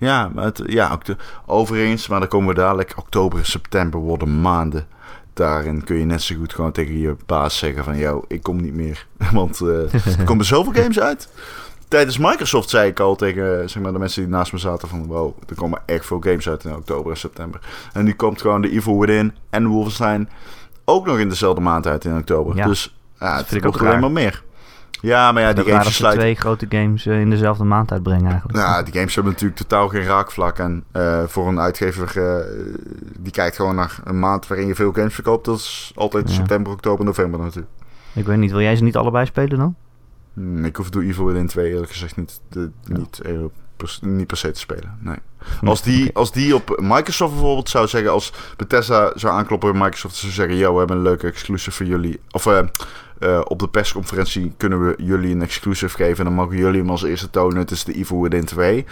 Ja, 0.01 0.30
maar 0.33 0.44
het, 0.44 0.62
ja 0.65 1.00
overigens, 1.45 2.07
maar 2.07 2.19
dan 2.19 2.27
komen 2.27 2.48
we 2.48 2.53
dadelijk. 2.53 2.94
Oktober, 2.98 3.45
september 3.45 4.00
worden 4.00 4.42
maanden. 4.42 4.88
Daarin 5.33 5.83
kun 5.83 5.95
je 5.95 6.06
net 6.06 6.21
zo 6.21 6.36
goed 6.36 6.53
gewoon 6.53 6.71
tegen 6.71 7.00
je 7.00 7.15
baas 7.25 7.57
zeggen 7.57 7.83
van... 7.83 7.98
Yo, 7.98 8.24
ik 8.27 8.44
kom 8.44 8.62
niet 8.62 8.74
meer. 8.74 9.07
Want 9.31 9.59
uh, 9.59 9.94
er 9.94 10.24
komen 10.24 10.45
zoveel 10.45 10.74
games 10.74 11.00
uit. 11.00 11.30
Tijdens 11.88 12.18
Microsoft 12.18 12.69
zei 12.69 12.89
ik 12.89 13.00
al 13.00 13.15
tegen 13.15 13.69
zeg 13.69 13.83
maar, 13.83 13.94
de 13.94 14.00
mensen 14.00 14.21
die 14.21 14.31
naast 14.31 14.51
me 14.51 14.57
zaten 14.57 14.88
van... 14.88 15.06
Wow, 15.06 15.33
er 15.48 15.56
komen 15.56 15.81
echt 15.86 16.06
veel 16.06 16.21
games 16.21 16.50
uit 16.50 16.63
in 16.63 16.75
oktober 16.75 17.12
en 17.12 17.18
september. 17.18 17.59
En 17.94 18.04
nu 18.04 18.13
komt 18.13 18.42
gewoon 18.42 18.62
de 18.62 18.71
Evil 18.71 19.00
Within 19.00 19.33
en 19.50 19.68
Wolfenstein 19.68 20.30
ook 20.86 21.06
nog 21.06 21.18
in 21.19 21.30
dezelfde 21.30 21.62
maand 21.62 21.88
uit 21.88 22.06
in 22.06 22.18
oktober. 22.18 22.56
Ja, 22.56 22.65
dus 22.68 22.95
ja, 23.19 23.38
het 23.38 23.65
ook 23.65 23.77
alleen 23.77 24.00
maar 24.00 24.12
meer. 24.12 24.44
Ja, 25.01 25.31
maar 25.31 25.42
ja, 25.42 25.53
die 25.53 25.63
games 25.63 25.95
sluiten... 25.95 26.21
twee 26.21 26.36
grote 26.36 26.65
games 26.69 27.06
eh, 27.06 27.19
in 27.19 27.30
dezelfde 27.30 27.63
maand 27.63 27.92
uitbrengen 27.92 28.31
eigenlijk. 28.31 28.57
Ja, 28.57 28.83
die 28.83 28.94
games 28.94 29.15
hebben 29.15 29.33
natuurlijk 29.33 29.59
totaal 29.59 29.88
geen 29.88 30.03
raakvlak. 30.03 30.57
En 30.57 30.83
uh, 30.94 31.24
voor 31.25 31.48
een 31.48 31.59
uitgever, 31.59 32.18
uh, 32.18 32.45
die 33.19 33.31
kijkt 33.31 33.56
gewoon 33.56 33.75
naar 33.75 34.00
een 34.03 34.19
maand 34.19 34.48
waarin 34.48 34.68
je 34.68 34.75
veel 34.75 34.92
games 34.92 35.13
verkoopt. 35.13 35.45
Dat 35.45 35.57
is 35.57 35.92
altijd 35.95 36.30
ja. 36.30 36.36
september, 36.36 36.74
oktober, 36.74 37.06
november 37.06 37.39
natuurlijk. 37.39 37.71
Ik 38.13 38.25
weet 38.25 38.38
niet, 38.38 38.51
wil 38.51 38.62
jij 38.62 38.75
ze 38.75 38.83
niet 38.83 38.95
allebei 38.95 39.25
spelen 39.25 39.57
dan? 39.57 39.75
Hmm, 40.33 40.65
ik 40.65 40.75
hoef 40.75 40.89
Doe 40.89 41.04
Evil 41.04 41.25
Within 41.25 41.47
2 41.47 41.71
eerlijk 41.71 41.92
gezegd 41.92 42.18
niet, 42.18 42.39
de, 42.50 42.71
ja. 42.83 42.97
niet, 42.97 43.21
per, 43.77 43.97
niet 44.01 44.27
per 44.27 44.38
se 44.38 44.51
te 44.51 44.59
spelen, 44.59 44.97
nee. 45.00 45.18
Als 45.63 45.81
die, 45.81 46.09
als 46.13 46.31
die 46.31 46.56
op 46.56 46.80
Microsoft 46.81 47.31
bijvoorbeeld 47.31 47.69
zou 47.69 47.88
zeggen, 47.88 48.12
als 48.12 48.33
Bethesda 48.57 49.12
zou 49.15 49.33
aankloppen 49.33 49.71
bij 49.71 49.81
Microsoft, 49.81 50.15
zou 50.15 50.31
zeggen, 50.31 50.56
yo, 50.56 50.71
we 50.71 50.77
hebben 50.77 50.97
een 50.97 51.04
leuke 51.04 51.27
exclusive 51.27 51.71
voor 51.71 51.86
jullie. 51.86 52.19
Of 52.31 52.45
uh, 52.45 52.59
op 53.44 53.59
de 53.59 53.68
persconferentie 53.68 54.53
kunnen 54.57 54.85
we 54.85 54.94
jullie 54.97 55.35
een 55.35 55.41
exclusive 55.41 55.95
geven. 55.95 56.18
En 56.18 56.23
dan 56.25 56.33
mogen 56.33 56.57
jullie 56.57 56.79
hem 56.79 56.89
als 56.89 57.03
eerste 57.03 57.29
tonen. 57.29 57.57
Het 57.57 57.71
is 57.71 57.83
de 57.83 57.94
Evil 57.94 58.21
Within 58.21 58.45
2. 58.45 58.85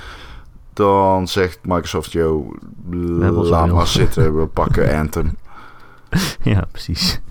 Dan 0.73 1.27
zegt 1.27 1.59
Microsoft, 1.63 2.11
yo, 2.11 2.55
laat 2.89 3.71
maar 3.71 3.87
zitten. 3.87 4.39
We 4.39 4.47
pakken 4.47 4.93
Anthem. 4.99 5.37
ja, 6.41 6.63
precies. 6.71 7.21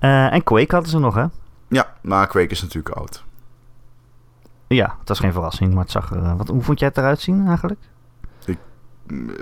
Uh, 0.00 0.32
en 0.32 0.42
Quake 0.42 0.74
hadden 0.74 0.90
ze 0.90 0.98
nog, 0.98 1.14
hè? 1.14 1.24
Ja, 1.68 1.94
maar 2.02 2.26
Quake 2.26 2.50
is 2.50 2.62
natuurlijk 2.62 2.96
oud. 2.96 3.24
Ja, 4.66 4.96
het 4.98 5.08
was 5.08 5.18
geen 5.18 5.32
verrassing, 5.32 5.74
maar 5.74 5.82
het 5.82 5.92
zag 5.92 6.10
er... 6.10 6.36
Wat, 6.36 6.48
hoe 6.48 6.62
vond 6.62 6.78
jij 6.78 6.88
het 6.88 6.98
eruit 6.98 7.20
zien 7.20 7.46
eigenlijk? 7.46 7.80
Ik, 8.44 8.58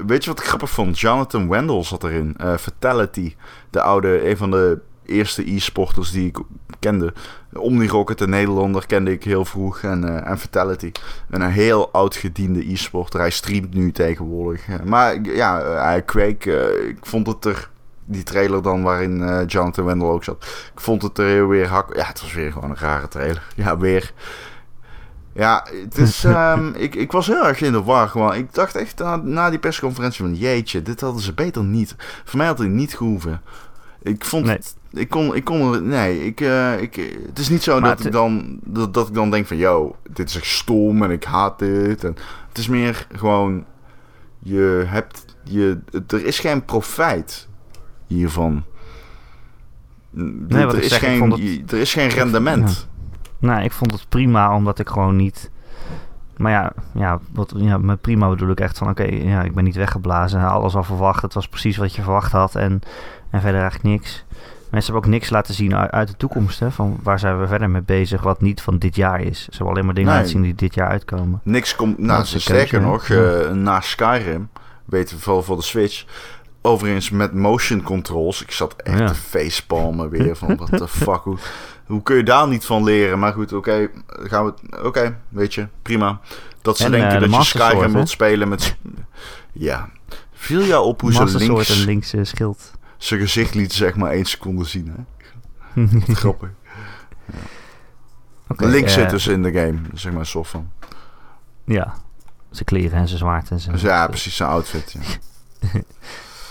weet 0.06 0.24
je 0.24 0.30
wat 0.30 0.40
ik 0.40 0.46
grappig 0.46 0.70
vond? 0.70 0.98
Jonathan 0.98 1.48
Wendell 1.48 1.82
zat 1.82 2.04
erin. 2.04 2.36
Uh, 2.40 2.56
Fatality, 2.56 3.34
de 3.70 3.82
oude, 3.82 4.28
een 4.30 4.36
van 4.36 4.50
de 4.50 4.80
eerste 5.12 5.54
e-sporters 5.54 6.10
die 6.10 6.26
ik 6.26 6.38
kende. 6.78 7.12
Omnirocket, 7.52 8.20
een 8.20 8.30
Nederlander, 8.30 8.86
kende 8.86 9.12
ik 9.12 9.24
heel 9.24 9.44
vroeg. 9.44 9.80
En, 9.82 10.04
uh, 10.04 10.28
en 10.28 10.38
Fatality, 10.38 10.92
een 11.30 11.42
heel 11.42 11.92
oud 11.92 12.16
gediende 12.16 12.72
e-sporter. 12.72 13.20
Hij 13.20 13.30
streamt 13.30 13.74
nu 13.74 13.92
tegenwoordig. 13.92 14.84
Maar 14.84 15.20
ja, 15.20 15.62
hij 15.62 16.02
kweek. 16.02 16.44
Uh, 16.44 16.88
ik 16.88 17.06
vond 17.06 17.26
het 17.26 17.44
er... 17.44 17.70
Die 18.04 18.22
trailer 18.22 18.62
dan 18.62 18.82
waarin 18.82 19.18
uh, 19.20 19.40
Jonathan 19.46 19.84
Wendell 19.84 20.08
ook 20.08 20.24
zat. 20.24 20.44
Ik 20.74 20.80
vond 20.80 21.02
het 21.02 21.18
er 21.18 21.26
heel 21.26 21.46
weer 21.46 21.66
hak... 21.66 21.96
Ja, 21.96 22.06
het 22.06 22.20
was 22.20 22.32
weer 22.32 22.52
gewoon 22.52 22.70
een 22.70 22.76
rare 22.76 23.08
trailer. 23.08 23.46
Ja, 23.56 23.78
weer... 23.78 24.12
Ja, 25.34 25.66
het 25.82 25.98
is, 25.98 26.24
um, 26.24 26.74
ik, 26.86 26.94
ik 26.94 27.12
was 27.12 27.26
heel 27.26 27.46
erg 27.46 27.60
in 27.60 27.72
de 27.72 27.82
war 27.82 28.08
gewoon. 28.08 28.34
Ik 28.34 28.54
dacht 28.54 28.76
echt 28.76 28.98
na, 28.98 29.16
na 29.16 29.50
die 29.50 29.58
persconferentie 29.58 30.24
van... 30.24 30.34
Jeetje, 30.34 30.82
dit 30.82 31.00
hadden 31.00 31.22
ze 31.22 31.32
beter 31.32 31.64
niet... 31.64 31.94
Voor 32.24 32.38
mij 32.38 32.46
had 32.46 32.58
het 32.58 32.68
niet 32.68 32.96
gehoeven. 32.96 33.42
Ik 34.02 34.24
vond 34.24 34.44
nee. 34.44 34.56
het, 34.56 34.74
ik 34.92 35.08
kon, 35.08 35.34
ik 35.34 35.44
kon, 35.44 35.88
nee, 35.88 36.24
ik, 36.24 36.40
uh, 36.40 36.80
ik, 36.80 36.94
het 37.26 37.38
is 37.38 37.48
niet 37.48 37.62
zo 37.62 37.80
dat 37.80 38.04
ik 38.04 38.12
dan, 38.12 38.58
dat, 38.64 38.94
dat 38.94 39.08
ik 39.08 39.14
dan 39.14 39.30
denk 39.30 39.46
van, 39.46 39.56
yo, 39.56 39.96
dit 40.12 40.28
is 40.28 40.36
echt 40.36 40.46
stom 40.46 41.02
en 41.02 41.10
ik 41.10 41.24
haat 41.24 41.58
dit. 41.58 42.04
En 42.04 42.16
het 42.48 42.58
is 42.58 42.68
meer 42.68 43.06
gewoon, 43.12 43.64
je 44.38 44.84
hebt, 44.86 45.24
je, 45.44 45.80
er 46.06 46.24
is 46.24 46.38
geen 46.38 46.64
profijt 46.64 47.48
hiervan. 48.06 48.62
Nee, 50.10 50.66
er, 50.66 50.82
is 50.82 50.88
zeg, 50.88 50.98
geen, 50.98 51.30
het, 51.30 51.72
er 51.72 51.78
is 51.78 51.92
geen 51.92 52.08
rendement. 52.08 52.86
Ja. 53.38 53.54
Nee, 53.54 53.64
ik 53.64 53.72
vond 53.72 53.92
het 53.92 54.08
prima, 54.08 54.54
omdat 54.54 54.78
ik 54.78 54.88
gewoon 54.88 55.16
niet... 55.16 55.50
Maar 56.36 56.52
ja, 56.52 56.72
ja, 56.94 57.20
wat, 57.32 57.52
ja 57.56 57.78
met 57.78 58.00
prima 58.00 58.28
bedoel 58.28 58.50
ik 58.50 58.60
echt 58.60 58.78
van... 58.78 58.88
Oké, 58.88 59.02
ja, 59.02 59.42
ik 59.42 59.54
ben 59.54 59.64
niet 59.64 59.76
weggeblazen. 59.76 60.48
Alles 60.48 60.74
al 60.74 60.82
verwacht. 60.82 61.22
Het 61.22 61.34
was 61.34 61.48
precies 61.48 61.76
wat 61.76 61.94
je 61.94 62.02
verwacht 62.02 62.32
had. 62.32 62.54
En 62.54 62.82
en 63.32 63.40
verder 63.40 63.60
eigenlijk 63.60 63.94
niks. 63.94 64.24
Mensen 64.72 64.92
hebben 64.92 65.10
ook 65.10 65.16
niks 65.18 65.30
laten 65.30 65.54
zien 65.54 65.76
uit 65.76 66.08
de 66.08 66.16
toekomst. 66.16 66.60
Hè, 66.60 66.70
van 66.70 66.98
waar 67.02 67.18
zijn 67.18 67.40
we 67.40 67.46
verder 67.46 67.70
mee 67.70 67.82
bezig, 67.82 68.22
wat 68.22 68.40
niet 68.40 68.60
van 68.60 68.78
dit 68.78 68.96
jaar 68.96 69.20
is. 69.20 69.38
Ze 69.42 69.48
hebben 69.50 69.68
alleen 69.68 69.84
maar 69.84 69.94
dingen 69.94 70.10
nee. 70.10 70.18
laten 70.18 70.32
zien 70.34 70.42
die 70.42 70.54
dit 70.54 70.74
jaar 70.74 70.88
uitkomen. 70.88 71.40
Niks 71.42 71.76
komt, 71.76 71.98
nou, 71.98 72.24
sterker 72.24 72.80
nog, 72.80 73.08
uh, 73.08 73.50
na 73.50 73.80
Skyrim, 73.80 74.48
weten 74.84 75.16
we 75.16 75.22
vooral 75.22 75.42
voor 75.42 75.56
de 75.56 75.62
Switch, 75.62 76.04
overigens 76.62 77.10
met 77.10 77.34
motion 77.34 77.82
controls. 77.82 78.42
Ik 78.42 78.50
zat 78.50 78.74
echt 78.76 78.98
Ja. 78.98 79.06
te 79.06 79.14
facepalmen 79.14 80.08
weer 80.10 80.36
van 80.36 80.56
what 80.56 80.76
the 80.76 80.88
fuck. 81.04 81.20
Hoe, 81.22 81.36
hoe 81.86 82.02
kun 82.02 82.16
je 82.16 82.22
daar 82.22 82.48
niet 82.48 82.64
van 82.64 82.84
leren? 82.84 83.18
Maar 83.18 83.32
goed, 83.32 83.52
oké, 83.52 83.88
gaan 84.06 84.44
we. 84.44 84.52
Oké, 84.84 85.18
weet 85.28 85.54
je, 85.54 85.66
prima. 85.82 86.20
Dat 86.62 86.76
ze 86.76 86.84
En, 86.84 86.90
denken 86.90 87.10
eh, 87.10 87.20
de 87.20 87.28
dat 87.28 87.36
je 87.36 87.58
Skyrim 87.58 87.92
wilt 87.92 88.08
spelen 88.08 88.48
met. 88.48 88.76
Ja. 89.52 89.88
Viel 90.32 90.62
jou 90.62 90.84
op 90.84 91.00
hoe 91.00 91.12
ze 91.12 91.38
links 91.38 91.78
en 91.80 91.84
links 91.84 92.12
eh, 92.12 92.24
schild. 92.24 92.72
Zijn 93.04 93.20
gezicht 93.20 93.54
liet 93.54 93.72
zeg 93.72 93.96
maar 93.96 94.10
één 94.10 94.24
seconde 94.24 94.64
zien, 94.64 94.94
hè? 94.96 95.86
Grappig. 96.14 96.48
Oké, 98.48 98.66
links 98.66 98.94
eh, 98.96 99.00
zit 99.00 99.10
dus 99.10 99.26
in 99.26 99.42
de 99.42 99.52
game, 99.52 99.78
zeg 99.94 100.12
maar 100.12 100.26
soort 100.26 100.48
van. 100.48 100.70
Ja, 101.64 101.94
zijn 102.50 102.64
kleren 102.64 102.98
en 102.98 103.06
zijn 103.06 103.18
zwaard 103.18 103.50
en 103.50 103.60
zijn... 103.60 103.78
Ja, 103.78 104.06
precies 104.06 104.36
zijn 104.36 104.48
outfit. 104.48 104.96
Ja. 104.98 105.00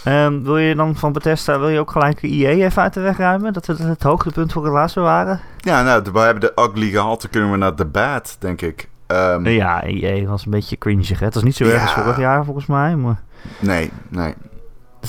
Ehm, 0.03 0.41
wil 0.41 0.57
je 0.57 0.75
dan 0.75 0.95
van 0.95 1.11
Bethesda, 1.11 1.59
wil 1.59 1.69
je 1.69 1.79
ook 1.79 1.91
gelijk 1.91 2.21
IE 2.21 2.47
even 2.47 2.81
uit 2.81 2.93
de 2.93 2.99
weg 2.99 3.17
ruimen? 3.17 3.53
Dat 3.53 3.65
we 3.65 3.73
het, 3.73 3.81
het 3.81 4.03
hoogtepunt 4.03 4.51
voor 4.51 4.63
het 4.63 4.73
laatste 4.73 4.99
waren? 4.99 5.39
ja, 5.57 5.81
nou, 5.83 6.03
we 6.13 6.19
hebben 6.19 6.41
de 6.41 6.61
ugly 6.61 6.89
gehad. 6.89 7.21
Dan 7.21 7.31
kunnen 7.31 7.51
we 7.51 7.57
naar 7.57 7.75
de 7.75 7.85
bad, 7.85 8.35
denk 8.39 8.61
ik. 8.61 8.89
Ehm, 9.07 9.47
Ja, 9.47 9.83
IE 9.83 10.27
was 10.27 10.45
een 10.45 10.51
beetje 10.51 10.77
cringig, 10.77 11.19
hè? 11.19 11.25
Het 11.25 11.33
was 11.33 11.43
niet 11.43 11.55
zo 11.55 11.63
erg 11.63 11.81
als 11.81 11.93
Ja. 11.93 12.01
vorig 12.01 12.17
jaar, 12.17 12.45
volgens 12.45 12.65
mij, 12.65 12.95
maar... 12.95 13.21
Nee, 13.59 13.91
nee. 14.09 14.33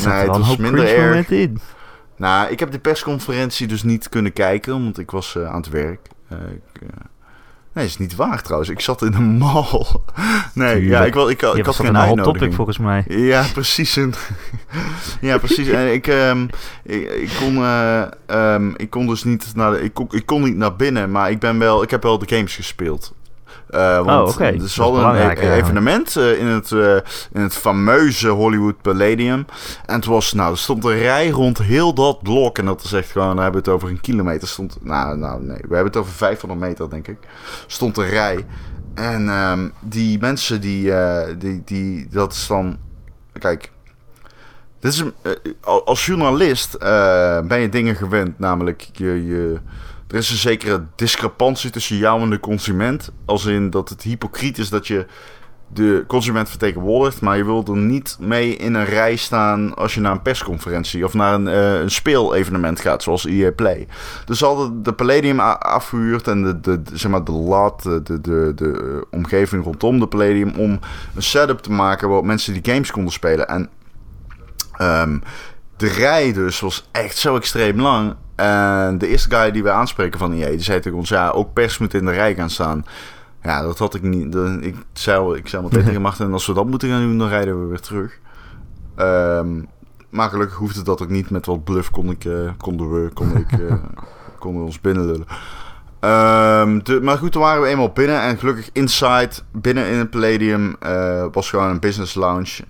Nee, 0.04 0.12
het 0.12 0.26
was 0.26 0.56
minder 0.56 0.96
erg. 0.96 1.30
in. 1.30 1.60
Nou, 2.16 2.50
ik 2.50 2.60
heb 2.60 2.70
de 2.70 2.78
persconferentie 2.78 3.66
dus 3.66 3.82
niet 3.82 4.08
kunnen 4.08 4.32
kijken, 4.32 4.72
want 4.72 4.98
ik 4.98 5.10
was 5.10 5.36
eh, 5.36 5.48
aan 5.48 5.60
het 5.60 5.68
werk. 5.68 6.08
Eh, 6.28 6.38
ik, 6.38 6.82
eh, 6.82 6.88
Nee, 7.72 7.84
is 7.84 7.98
niet 7.98 8.14
waar 8.14 8.42
trouwens. 8.42 8.70
Ik 8.70 8.80
zat 8.80 9.02
in 9.02 9.14
een 9.14 9.38
mall. 9.38 9.86
Nee, 10.54 10.84
ja, 10.84 11.04
ik, 11.04 11.14
ik, 11.14 11.28
ik, 11.28 11.40
Je 11.40 11.62
had 11.62 11.76
geen 11.76 11.94
een 11.94 12.22
topic 12.22 12.52
volgens 12.52 12.78
mij. 12.78 13.04
Ja, 13.08 13.44
precies. 13.52 13.98
Ja, 15.20 15.38
precies. 15.38 15.68
En 15.68 15.92
ik, 15.92 16.06
ehm, 16.06 16.46
ik, 16.84 17.10
ik, 17.10 17.30
kon, 17.40 17.56
eh, 17.56 18.02
ehm, 18.26 18.70
ik 18.76 18.90
kon 18.90 19.06
dus 19.06 19.24
niet 19.24 19.52
naar, 19.54 19.70
de, 19.70 19.82
ik, 19.82 19.94
kon, 19.94 20.08
ik 20.10 20.26
kon 20.26 20.42
niet 20.42 20.56
naar 20.56 20.76
binnen, 20.76 21.10
maar 21.10 21.30
ik, 21.30 21.38
ben 21.38 21.58
wel, 21.58 21.82
ik 21.82 21.90
heb 21.90 22.02
wel 22.02 22.18
de 22.18 22.36
games 22.36 22.54
gespeeld. 22.54 23.14
Eh, 23.72 24.04
want 24.04 24.28
Oh, 24.28 24.34
oké. 24.34 24.44
er 24.44 24.54
een 24.54 25.14
e- 25.14 25.18
eigenlijk. 25.18 25.62
evenement 25.62 26.16
eh, 26.16 26.38
in, 26.38 26.46
het, 26.46 26.72
eh, 26.72 26.96
in 27.32 27.40
het 27.40 27.54
fameuze 27.54 28.28
Hollywood 28.28 28.82
Palladium. 28.82 29.46
En 29.86 29.94
het 29.94 30.04
was, 30.04 30.32
nou, 30.32 30.52
er 30.52 30.58
stond 30.58 30.84
een 30.84 30.98
rij 30.98 31.28
rond 31.28 31.58
heel 31.58 31.94
dat 31.94 32.22
blok. 32.22 32.58
En 32.58 32.64
dat 32.64 32.84
is 32.84 32.92
echt 32.92 33.10
gewoon, 33.10 33.26
dan 33.34 33.42
hebben 33.42 33.62
we 33.62 33.70
het 33.70 33.76
over 33.76 33.88
een 33.88 34.00
kilometer. 34.00 34.48
Stond, 34.48 34.78
nou, 34.80 35.16
nou, 35.18 35.42
nee, 35.42 35.56
we 35.56 35.74
hebben 35.74 35.84
het 35.84 35.96
over 35.96 36.12
500 36.12 36.60
meter, 36.60 36.90
denk 36.90 37.08
ik. 37.08 37.18
Stond 37.66 37.96
een 37.96 38.08
rij. 38.08 38.46
En 38.94 39.28
ehm, 39.28 39.68
die 39.80 40.18
mensen 40.18 40.60
die, 40.60 40.92
eh, 40.94 41.34
die, 41.38 41.62
die, 41.64 42.06
dat 42.10 42.32
is 42.32 42.46
dan, 42.46 42.78
kijk, 43.38 43.70
dit 44.80 44.92
is 44.92 44.98
een, 44.98 45.12
eh, 45.22 45.32
als 45.84 46.06
journalist 46.06 46.74
eh, 46.74 47.40
ben 47.40 47.60
je 47.60 47.68
dingen 47.68 47.96
gewend, 47.96 48.38
namelijk 48.38 48.88
je, 48.92 49.26
je, 49.26 49.58
er 50.12 50.18
is 50.18 50.30
een 50.30 50.36
zekere 50.36 50.84
discrepantie 50.96 51.70
tussen 51.70 51.96
jou 51.96 52.22
en 52.22 52.30
de 52.30 52.40
consument, 52.40 53.12
als 53.24 53.44
in 53.44 53.70
dat 53.70 53.88
het 53.88 54.02
hypocriet 54.02 54.58
is 54.58 54.68
dat 54.68 54.86
je 54.86 55.06
de 55.72 56.04
consument 56.06 56.48
vertegenwoordigt, 56.48 57.20
maar 57.20 57.36
je 57.36 57.44
wilt 57.44 57.68
er 57.68 57.76
niet 57.76 58.16
mee 58.20 58.56
in 58.56 58.74
een 58.74 58.84
rij 58.84 59.16
staan 59.16 59.74
als 59.74 59.94
je 59.94 60.00
naar 60.00 60.12
een 60.12 60.22
persconferentie 60.22 61.04
of 61.04 61.14
naar 61.14 61.34
een, 61.34 61.48
eh, 61.48 61.80
een 61.80 61.90
speelevenement 61.90 62.80
gaat, 62.80 63.02
zoals 63.02 63.26
EA 63.26 63.52
Play. 63.52 63.86
Dus 64.24 64.38
ze 64.38 64.44
hadden 64.44 64.82
de 64.82 64.92
Palladium 64.92 65.40
afgehuurd 65.40 66.28
en 66.28 66.42
de, 66.42 66.60
de, 66.60 66.82
zeg 66.92 67.10
maar 67.10 67.24
de 67.24 67.32
lat, 67.32 67.82
de, 67.82 68.02
de, 68.02 68.20
de, 68.20 68.52
de 68.54 68.70
eh, 68.72 69.18
omgeving 69.18 69.64
rondom 69.64 70.00
de 70.00 70.06
Palladium 70.06 70.52
om 70.56 70.78
een 71.14 71.22
setup 71.22 71.58
te 71.58 71.72
maken 71.72 72.08
waarop 72.08 72.26
mensen 72.26 72.52
die 72.52 72.72
games 72.72 72.90
konden 72.90 73.12
spelen. 73.12 73.48
En 73.48 73.70
ehm, 74.76 75.18
de 75.82 75.88
rij 75.88 76.32
dus 76.32 76.60
was 76.60 76.88
echt 76.90 77.16
zo 77.16 77.36
extreem 77.36 77.80
lang. 77.80 78.14
En 78.34 78.98
de 78.98 79.06
eerste 79.06 79.30
guy 79.30 79.50
die 79.50 79.62
we 79.62 79.70
aanspreken 79.70 80.18
van 80.18 80.32
EA, 80.32 80.48
die 80.48 80.60
zei 80.60 80.80
tegen 80.80 80.98
ons, 80.98 81.08
ja, 81.08 81.30
ook 81.30 81.52
pers 81.52 81.78
moet 81.78 81.94
in 81.94 82.04
de 82.04 82.10
rij 82.10 82.34
gaan 82.34 82.50
staan. 82.50 82.84
Ja, 83.42 83.62
dat 83.62 83.78
had 83.78 83.94
ik 83.94 84.02
niet. 84.02 84.34
ik 84.60 84.74
zei, 84.92 85.34
ik 85.34 85.48
zei 85.48 85.62
meteen 85.62 85.84
tegen 85.88 86.02
Martin, 86.02 86.26
en 86.26 86.32
als 86.32 86.46
we 86.46 86.52
dat 86.52 86.66
moeten 86.66 86.88
gaan 86.88 87.00
doen, 87.00 87.18
dan 87.18 87.28
rijden 87.28 87.60
we 87.60 87.66
weer 87.66 87.80
terug. 87.80 88.18
Ehm, 88.96 89.62
maar 90.10 90.28
gelukkig 90.28 90.56
hoefde 90.56 90.82
dat 90.82 91.02
ook 91.02 91.08
niet. 91.08 91.30
Met 91.30 91.46
wat 91.46 91.64
bluff 91.64 91.90
kon 91.90 92.10
ik, 92.10 92.24
eh, 92.24 92.50
konden 92.56 92.92
we, 92.92 93.10
kon 93.14 93.36
ik, 93.36 93.52
eh, 93.52 93.74
konden 94.38 94.60
we 94.60 94.66
ons 94.66 94.80
binnenlullen. 94.80 95.26
Ehm, 96.00 96.78
de, 96.82 97.00
maar 97.00 97.18
goed, 97.18 97.32
toen 97.32 97.42
waren 97.42 97.62
we 97.62 97.68
eenmaal 97.68 97.92
binnen. 97.92 98.20
En 98.20 98.38
gelukkig 98.38 98.68
inside, 98.72 99.30
binnen 99.52 99.86
in 99.86 99.98
het 99.98 100.10
Palladium, 100.10 100.76
eh, 100.80 101.26
was 101.32 101.50
gewoon 101.50 101.68
een 101.68 101.80
business 101.80 102.14
lounge. 102.14 102.64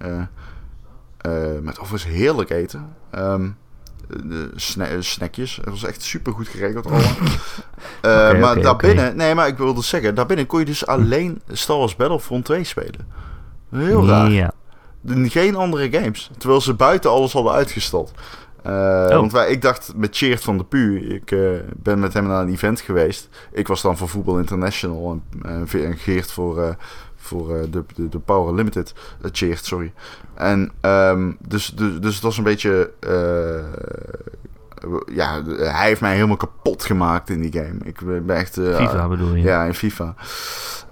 Eh, 1.23 1.33
met 1.63 1.79
overigens 1.81 2.13
heerlijk 2.15 2.51
eten. 2.51 2.95
Ehm, 3.11 3.49
sna- 4.55 5.01
snackjes. 5.01 5.57
Het 5.57 5.69
was 5.71 5.85
echt 5.85 6.03
super 6.03 6.33
goed 6.33 6.49
geregeld 6.49 6.87
allemaal. 6.87 7.11
Eh, 8.01 8.41
maar 8.41 8.61
daarbinnen, 8.61 9.17
nee, 9.17 9.35
maar 9.35 9.47
ik 9.47 9.57
wilde 9.57 9.83
zeggen, 9.83 10.15
daarbinnen 10.15 10.47
kon 10.47 10.59
je 10.59 10.65
dus 10.65 10.87
alleen 10.87 11.41
Star 11.49 11.77
Wars 11.79 11.97
Battlefront 11.97 12.45
2 12.45 12.65
spelen. 12.65 13.07
Heel 13.71 14.07
raar. 14.07 14.53
Geen 15.29 15.55
andere 15.55 15.91
games. 15.93 16.31
Terwijl 16.39 16.61
ze 16.61 16.75
buiten 16.75 17.11
alles 17.11 17.33
hadden 17.33 17.53
uitgestald. 17.53 18.13
Eh, 18.63 18.73
Oh. 18.73 19.09
Want 19.09 19.33
wij, 19.33 19.51
ik 19.51 19.63
dacht 19.63 19.93
met 19.97 20.17
Cheert 20.17 20.43
van 20.43 20.59
de 20.59 20.65
Pu. 20.65 20.99
Ik 21.15 21.37
ben 21.77 21.99
met 21.99 22.13
hem 22.15 22.27
naar 22.27 22.43
een 22.43 22.49
event 22.53 22.81
geweest. 22.81 23.29
Ik 23.53 23.69
was 23.69 23.83
dan 23.83 23.97
voor 23.97 24.09
Voetbal 24.09 24.39
International. 24.39 25.21
En, 25.43 25.67
en 25.73 25.97
Geert 25.99 26.33
voor, 26.33 26.77
voor 27.23 27.57
eh, 27.57 27.63
de, 27.71 27.85
de, 27.95 28.09
de 28.09 28.19
Power 28.19 28.55
Limited. 28.55 28.95
Uh, 29.23 29.29
Cheert, 29.33 29.65
sorry. 29.65 29.93
En 30.35 30.71
ehm, 30.81 31.33
dus, 31.49 31.67
dus, 31.67 32.01
dus 32.01 32.15
het 32.15 32.23
was 32.23 32.39
een 32.39 32.45
beetje... 32.45 32.91
eh, 33.01 33.65
ja, 35.15 35.43
hij 35.59 35.87
heeft 35.87 36.01
mij 36.01 36.15
helemaal 36.15 36.37
kapot 36.37 36.85
gemaakt 36.85 37.31
in 37.31 37.41
die 37.41 37.53
game. 37.53 37.77
Ik 37.85 38.01
ben 38.27 38.37
echt... 38.37 38.59
eh, 38.59 38.77
FIFA 38.77 39.09
bedoel 39.09 39.35
je? 39.35 39.43
ja, 39.43 39.65
in 39.65 39.75
FIFA. 39.75 40.15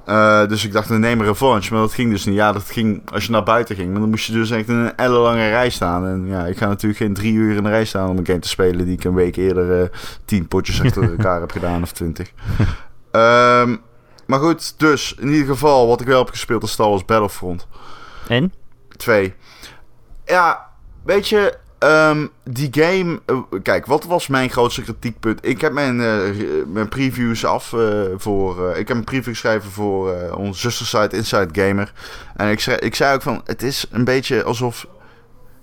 Eh, 0.05 0.47
dus 0.47 0.65
ik 0.65 0.73
dacht, 0.73 0.89
we 0.89 0.99
nemen 0.99 1.27
revanche. 1.27 1.73
Maar 1.73 1.83
dat 1.83 1.93
ging 1.93 2.11
dus 2.11 2.25
niet. 2.25 2.35
Ja, 2.35 2.53
dat 2.53 2.71
ging 2.71 3.03
als 3.13 3.25
je 3.27 3.33
naar 3.33 3.43
buiten 3.43 3.77
ging. 3.77 3.91
Maar 3.91 4.01
dan 4.01 4.11
moest 4.11 4.27
je 4.27 4.33
dus 4.33 4.51
echt 4.51 4.69
in 4.69 4.75
een 4.75 4.97
ellenlange 4.97 5.49
rij 5.49 5.71
staan. 5.71 6.07
En 6.07 6.27
ja, 6.27 6.47
ik 6.47 6.57
ga 6.57 6.67
natuurlijk 6.67 7.01
geen 7.01 7.15
drie 7.15 7.33
uur 7.33 7.57
in 7.57 7.63
de 7.63 7.69
rij 7.69 7.85
staan 7.85 8.09
om 8.09 8.19
een 8.19 8.27
game 8.27 8.39
te 8.39 8.49
spelen... 8.49 8.85
die 8.85 8.95
ik 8.95 9.05
een 9.05 9.15
week 9.15 9.37
eerder 9.37 9.83
eh, 9.83 9.89
tien 10.25 10.49
potjes 10.49 10.83
achter 10.83 11.11
elkaar 11.17 11.41
heb 11.41 11.51
gedaan 11.51 11.83
of 11.83 11.93
twintig. 11.93 12.33
Ehm, 13.11 13.77
maar 14.31 14.41
goed, 14.41 14.79
dus 14.79 15.15
in 15.19 15.29
ieder 15.29 15.47
geval 15.47 15.87
wat 15.87 16.01
ik 16.01 16.07
wel 16.07 16.19
heb 16.19 16.29
gespeeld 16.29 16.63
is 16.63 16.71
Star 16.71 16.89
Wars 16.89 17.05
Battlefront 17.05 17.67
En? 18.29 18.53
2. 18.97 19.35
Ja, 20.25 20.71
weet 21.05 21.29
je, 21.29 21.57
ehm, 21.79 22.27
die 22.45 22.69
game... 22.71 23.21
eh, 23.27 23.39
kijk, 23.63 23.87
wat 23.87 24.05
was 24.05 24.27
mijn 24.27 24.51
grootste 24.51 24.83
kritiekpunt? 24.83 25.47
Ik 25.47 25.61
heb 25.61 25.73
mijn, 25.73 26.01
eh, 26.01 26.21
mijn 26.67 26.89
previews 26.89 27.45
af 27.45 27.73
eh, 27.73 28.03
voor... 28.17 28.77
ik 28.77 28.89
heb 28.89 28.97
een 28.97 29.05
preview 29.05 29.33
geschreven 29.33 29.71
voor 29.71 30.33
onze 30.37 30.61
zustersite 30.61 31.17
Inside 31.17 31.67
Gamer. 31.67 31.93
En 32.37 32.51
ik 32.51 32.61
zei, 32.61 32.77
ik 32.77 32.95
zei 32.95 33.15
ook 33.15 33.23
van, 33.23 33.41
het 33.45 33.63
is 33.63 33.87
een 33.91 34.05
beetje 34.05 34.43
alsof... 34.43 34.87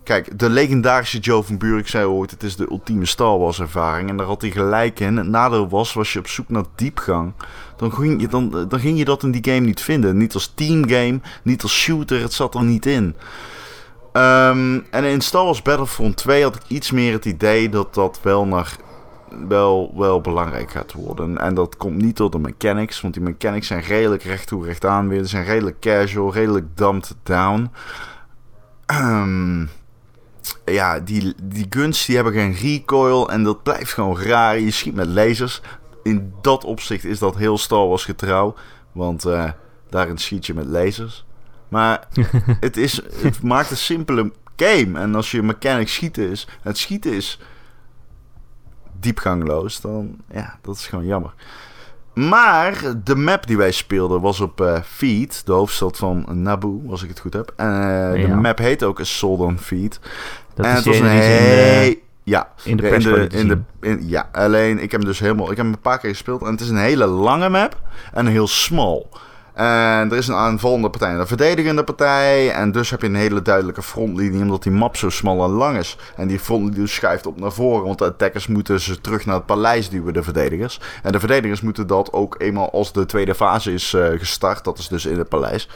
Kijk, 0.03 0.39
de 0.39 0.49
legendarische 0.49 1.19
Joe 1.19 1.43
van 1.43 1.57
Buurik 1.57 1.87
zei 1.87 2.05
ooit... 2.05 2.31
het 2.31 2.43
is 2.43 2.55
de 2.55 2.67
ultieme 2.69 3.05
Star 3.05 3.37
Wars 3.37 3.59
ervaring. 3.59 4.09
En 4.09 4.17
daar 4.17 4.25
had 4.25 4.41
hij 4.41 4.51
gelijk 4.51 4.99
in. 4.99 5.17
Het 5.17 5.27
nadeel 5.27 5.69
was, 5.69 5.93
was 5.93 6.13
je 6.13 6.19
op 6.19 6.27
zoek 6.27 6.49
naar 6.49 6.63
diepgang... 6.75 7.33
Dan 7.77 7.93
ging, 7.93 8.21
je, 8.21 8.27
dan, 8.27 8.65
dan 8.67 8.79
ging 8.79 8.97
je 8.97 9.05
dat 9.05 9.23
in 9.23 9.31
die 9.31 9.53
game 9.53 9.65
niet 9.65 9.81
vinden. 9.81 10.17
Niet 10.17 10.33
als 10.33 10.51
teamgame, 10.55 11.19
niet 11.43 11.63
als 11.63 11.73
shooter. 11.73 12.21
Het 12.21 12.33
zat 12.33 12.55
er 12.55 12.63
niet 12.63 12.85
in. 12.85 13.15
Ehm, 14.11 14.79
en 14.89 15.03
in 15.03 15.21
Star 15.21 15.43
Wars 15.43 15.61
Battlefront 15.61 16.17
2 16.17 16.43
had 16.43 16.55
ik 16.55 16.61
iets 16.67 16.91
meer 16.91 17.13
het 17.13 17.25
idee 17.25 17.69
dat 17.69 17.93
dat 17.93 18.19
wel, 18.21 18.45
naar, 18.45 18.75
wel, 19.47 19.93
wel 19.95 20.21
belangrijk 20.21 20.71
gaat 20.71 20.93
worden. 20.93 21.37
En 21.37 21.53
dat 21.53 21.77
komt 21.77 22.01
niet 22.01 22.17
door 22.17 22.31
de 22.31 22.39
mechanics, 22.39 23.01
want 23.01 23.13
die 23.13 23.23
mechanics 23.23 23.67
zijn 23.67 23.81
redelijk 23.81 24.23
recht 24.23 24.47
toe 24.47 24.65
recht 24.65 24.85
aan 24.85 25.07
weer. 25.07 25.19
Ze 25.19 25.27
zijn 25.27 25.45
redelijk 25.45 25.79
casual, 25.79 26.33
redelijk 26.33 26.77
dumbed 26.77 27.15
down. 27.23 27.71
Ehm, 28.85 29.65
ja, 30.65 30.99
die, 30.99 31.33
die 31.43 31.65
guns 31.69 32.05
die 32.05 32.15
hebben 32.15 32.33
geen 32.33 32.53
recoil 32.53 33.29
en 33.29 33.43
dat 33.43 33.63
blijft 33.63 33.93
gewoon 33.93 34.19
raar. 34.19 34.59
Je 34.59 34.71
schiet 34.71 34.95
met 34.95 35.07
lasers. 35.07 35.61
In 36.07 36.33
dat 36.41 36.63
opzicht 36.63 37.03
is 37.03 37.19
dat 37.19 37.35
heel 37.35 37.57
Star 37.57 37.87
Wars 37.87 38.05
getrouw, 38.05 38.55
want 38.91 39.25
eh, 39.25 39.51
daarin 39.89 40.17
schiet 40.17 40.45
je 40.45 40.53
met 40.53 40.65
lasers. 40.65 41.25
Maar 41.67 42.07
het, 42.59 42.77
is, 42.77 43.01
het 43.21 43.43
maakt 43.43 43.71
een 43.71 43.77
simpele 43.77 44.31
game. 44.55 44.99
En 44.99 45.15
als 45.15 45.31
je 45.31 45.43
mechanic 45.43 45.87
schieten 45.87 46.29
is, 46.29 46.47
het 46.61 46.77
schieten 46.77 47.13
is 47.13 47.39
diepgangloos, 48.99 49.81
dan 49.81 50.15
ja, 50.31 50.59
dat 50.61 50.75
is 50.75 50.87
gewoon 50.87 51.05
jammer. 51.05 51.33
Maar 52.13 53.03
de 53.03 53.15
map 53.15 53.47
die 53.47 53.57
wij 53.57 53.71
speelden 53.71 54.21
was 54.21 54.39
op 54.39 54.81
Feed, 54.85 55.45
de 55.45 55.51
hoofdstad 55.51 55.97
van 55.97 56.25
Naboo, 56.31 56.81
als 56.89 57.03
ik 57.03 57.09
het 57.09 57.19
goed 57.19 57.33
heb. 57.33 57.53
En 57.55 58.13
eh, 58.13 58.29
de 58.29 58.35
map 58.35 58.57
heet 58.57 58.83
ook 58.83 59.01
on 59.21 59.57
Feed. 59.59 59.99
Dat 60.53 60.65
en 60.65 60.71
is 60.71 60.77
het 60.77 60.85
was 60.85 60.99
een 60.99 61.07
ene 61.07 61.99
Ja, 62.27 62.47
in 62.63 62.77
de 62.77 62.89
in 62.89 62.99
de, 62.99 63.13
lieten 63.13 63.39
in 63.39 63.47
de, 63.47 63.59
zien. 63.81 63.99
in- 63.99 64.07
ja, 64.07 64.29
alleen 64.31 64.79
ik 64.79 64.91
heb 64.91 64.99
hem 65.01 65.09
dus 65.09 65.19
helemaal. 65.19 65.51
Ik 65.51 65.57
heb 65.57 65.65
hem 65.65 65.73
een 65.73 65.79
paar 65.81 65.99
keer 65.99 66.09
gespeeld 66.09 66.41
en 66.41 66.51
het 66.51 66.61
is 66.61 66.69
een 66.69 66.77
hele 66.77 67.05
lange 67.05 67.49
map 67.49 67.81
en 68.13 68.25
heel 68.27 68.47
smal. 68.47 69.09
En 69.53 70.11
er 70.11 70.17
is 70.17 70.27
een 70.27 70.35
aanvallende 70.35 70.89
partij 70.89 71.09
en 71.11 71.19
een 71.19 71.27
verdedigende 71.27 71.83
partij. 71.83 72.51
En 72.51 72.71
dus 72.71 72.89
heb 72.89 73.01
je 73.01 73.07
een 73.07 73.15
hele 73.15 73.41
duidelijke 73.41 73.81
frontlinie, 73.81 74.41
omdat 74.41 74.63
die 74.63 74.71
map 74.71 74.95
zo 74.95 75.09
smal 75.09 75.43
en 75.43 75.49
lang 75.49 75.77
is. 75.77 75.97
En 76.15 76.27
die 76.27 76.39
frontlinie 76.39 76.87
schuift 76.87 77.25
op 77.25 77.39
naar 77.39 77.51
voren, 77.51 77.85
want 77.85 77.97
de 77.99 78.05
attackers 78.05 78.47
moeten 78.47 78.79
ze 78.79 79.01
terug 79.01 79.25
naar 79.25 79.35
het 79.35 79.45
paleis 79.45 79.89
duwen, 79.89 80.13
de 80.13 80.23
verdedigers. 80.23 80.79
En 81.03 81.11
de 81.11 81.19
verdedigers 81.19 81.61
moeten 81.61 81.87
dat 81.87 82.13
ook 82.13 82.35
eenmaal 82.37 82.71
als 82.71 82.93
de 82.93 83.05
tweede 83.05 83.35
fase 83.35 83.73
is 83.73 83.93
uh, 83.93 84.07
gestart, 84.19 84.63
dat 84.63 84.77
is 84.77 84.87
dus 84.87 85.05
in 85.05 85.17
het 85.17 85.29
paleis. 85.29 85.69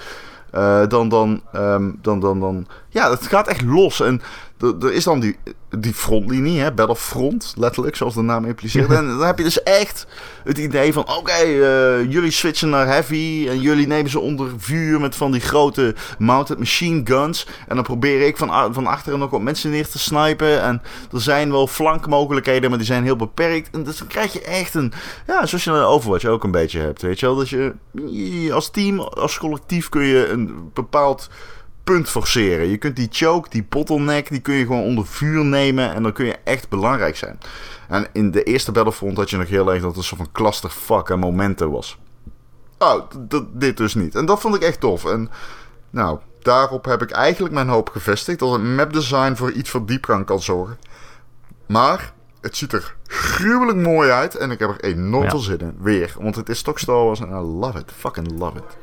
Uh, 0.55 0.87
dan, 0.87 1.09
dan, 1.09 1.41
um, 1.55 1.97
dan, 2.01 2.19
dan, 2.19 2.39
dan, 2.39 2.67
ja, 2.89 3.09
het 3.09 3.27
gaat 3.27 3.47
echt 3.47 3.61
los. 3.61 4.01
En 4.01 4.21
er 4.59 4.93
is 4.93 5.03
dan 5.03 5.19
die, 5.19 5.37
die 5.79 5.93
frontlinie, 5.93 6.59
hè, 6.59 6.71
Battlefront, 6.71 7.53
letterlijk, 7.57 7.95
zoals 7.95 8.13
de 8.13 8.21
naam 8.21 8.45
impliceert. 8.45 8.91
en 8.93 9.07
dan 9.07 9.25
heb 9.25 9.37
je 9.37 9.43
dus 9.43 9.63
echt 9.63 10.07
het 10.43 10.57
idee 10.57 10.93
van: 10.93 11.09
oké, 11.17 11.43
uh, 11.43 12.11
jullie 12.11 12.31
switchen 12.31 12.69
naar 12.69 12.87
heavy 12.87 13.45
en 13.49 13.61
jullie 13.61 13.87
nemen 13.87 14.11
ze 14.11 14.19
onder 14.19 14.49
vuur 14.57 14.99
met 14.99 15.15
van 15.15 15.31
die 15.31 15.41
grote 15.41 15.95
mounted 16.17 16.57
machine 16.57 17.01
guns. 17.03 17.47
En 17.67 17.75
dan 17.75 17.83
probeer 17.83 18.21
ik 18.27 18.37
van, 18.37 18.73
van 18.73 18.87
achteren 18.87 19.19
nog 19.19 19.29
wat 19.29 19.41
mensen 19.41 19.71
neer 19.71 19.87
te 19.87 19.99
snipen. 19.99 20.61
En 20.61 20.81
er 21.11 21.21
zijn 21.21 21.51
wel 21.51 21.67
flankmogelijkheden, 21.67 22.69
maar 22.69 22.79
die 22.79 22.87
zijn 22.87 23.03
heel 23.03 23.15
beperkt. 23.15 23.69
En 23.71 23.83
dus 23.83 23.97
dan 23.97 24.07
krijg 24.07 24.33
je 24.33 24.41
echt 24.41 24.73
een, 24.73 24.93
ja, 25.27 25.45
zoals 25.45 25.63
je 25.63 25.71
een 25.71 25.83
Overwatch 25.83 26.25
ook 26.25 26.43
een 26.43 26.51
beetje 26.51 26.79
hebt, 26.79 27.01
weet 27.01 27.19
je 27.19 27.25
wel. 27.25 27.35
Dat 27.35 27.49
je 27.49 27.73
als 28.53 28.71
team, 28.71 28.99
als 28.99 29.37
collectief 29.37 29.89
kun 29.89 30.03
je 30.03 30.27
een 30.27 30.69
bepaald 30.73 31.29
punt 31.83 32.09
forceren. 32.09 32.67
Je 32.67 32.77
kunt 32.77 32.95
die 32.95 33.07
choke, 33.11 33.49
die 33.49 33.65
bottleneck, 33.69 34.29
die 34.29 34.39
kun 34.39 34.53
je 34.53 34.65
gewoon 34.65 34.83
onder 34.83 35.05
vuur 35.05 35.45
nemen 35.45 35.93
en 35.93 36.03
dan 36.03 36.13
kun 36.13 36.25
je 36.25 36.39
echt 36.43 36.69
belangrijk 36.69 37.15
zijn. 37.17 37.37
En 37.87 38.07
in 38.13 38.31
de 38.31 38.43
eerste 38.43 38.71
Battlefront 38.71 39.17
had 39.17 39.29
je 39.29 39.37
nog 39.37 39.47
heel 39.47 39.71
erg 39.71 39.81
dat 39.81 39.89
het 39.89 39.97
een 39.97 40.03
soort 40.03 40.21
van 40.21 40.31
clusterfuck 40.31 41.09
en 41.09 41.19
momenten 41.19 41.71
was. 41.71 41.97
Oh, 42.77 43.01
dit 43.53 43.77
dus 43.77 43.95
niet. 43.95 44.15
En 44.15 44.25
dat 44.25 44.41
vond 44.41 44.55
ik 44.55 44.61
echt 44.61 44.79
tof. 44.79 45.05
En 45.05 45.29
nou, 45.89 46.19
daarop 46.39 46.85
heb 46.85 47.01
ik 47.01 47.11
eigenlijk 47.11 47.53
mijn 47.53 47.67
hoop 47.67 47.89
gevestigd 47.89 48.39
dat 48.39 48.51
het 48.51 48.63
mapdesign 48.63 49.35
voor 49.35 49.51
iets 49.51 49.69
van 49.69 49.85
diepgang 49.85 50.25
kan 50.25 50.41
zorgen. 50.41 50.77
Maar 51.65 52.13
het 52.41 52.57
ziet 52.57 52.73
er 52.73 52.95
gruwelijk 53.05 53.77
mooi 53.77 54.09
uit 54.09 54.35
en 54.35 54.51
ik 54.51 54.59
heb 54.59 54.69
er 54.69 54.83
enorm 54.83 55.29
veel 55.29 55.39
zin 55.39 55.59
in. 55.59 55.75
Weer, 55.79 56.15
want 56.19 56.35
het 56.35 56.49
is 56.49 56.61
toch 56.61 56.79
Star 56.79 57.05
Wars 57.05 57.19
en 57.19 57.29
I 57.29 57.41
love 57.41 57.79
it. 57.79 57.91
Fucking 57.95 58.39
love 58.39 58.57
it. 58.57 58.77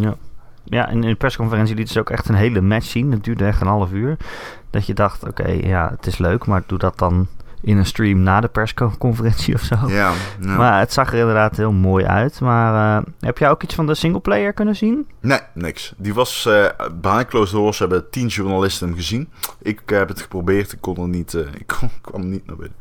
Ja. 0.00 0.16
Ja, 0.64 0.88
in 0.88 1.00
de 1.00 1.14
persconferentie 1.14 1.74
liet 1.74 1.90
ze 1.90 1.98
ook 1.98 2.10
echt 2.10 2.28
een 2.28 2.34
hele 2.34 2.60
match 2.60 2.86
zien. 2.86 3.10
Het 3.10 3.24
duurde 3.24 3.44
echt 3.44 3.60
een 3.60 3.66
half 3.66 3.92
uur. 3.92 4.16
Dat 4.70 4.86
je 4.86 4.94
dacht, 4.94 5.28
oké, 5.28 5.48
ja, 5.48 5.90
het 5.96 6.06
is 6.06 6.18
leuk, 6.18 6.46
maar 6.46 6.62
doe 6.66 6.78
dat 6.78 6.98
dan 6.98 7.26
in 7.62 7.76
een 7.76 7.86
stream 7.86 8.20
na 8.20 8.40
de 8.40 8.48
persconferentie 8.48 9.54
of 9.58 9.62
zo. 9.62 9.76
Ja, 9.86 10.12
Maar 10.40 10.78
het 10.78 10.92
zag 10.92 11.12
er 11.12 11.18
inderdaad 11.18 11.56
heel 11.56 11.72
mooi 11.72 12.04
uit. 12.04 12.40
Maar 12.40 12.98
uh, 13.00 13.06
heb 13.20 13.38
jij 13.38 13.50
ook 13.50 13.62
iets 13.62 13.74
van 13.74 13.86
de 13.86 13.94
singleplayer 13.94 14.52
kunnen 14.52 14.76
zien? 14.76 15.08
Nee, 15.20 15.38
niks. 15.54 15.94
Die 15.96 16.14
was 16.14 16.46
uh, 16.48 16.66
behind 17.00 17.26
closed 17.26 17.54
doors. 17.54 17.78
hebben 17.78 18.10
tien 18.10 18.26
journalisten 18.26 18.86
hem 18.86 18.96
gezien. 18.96 19.28
Ik 19.62 19.80
heb 19.86 20.08
het 20.08 20.20
geprobeerd. 20.20 20.72
Ik 20.72 20.80
kon 20.80 20.96
er 20.96 21.08
niet. 21.08 21.32
Ik 21.58 21.66
kon, 21.78 21.90
kwam 22.00 22.28
niet 22.28 22.46
naar 22.46 22.56
binnen. 22.56 22.76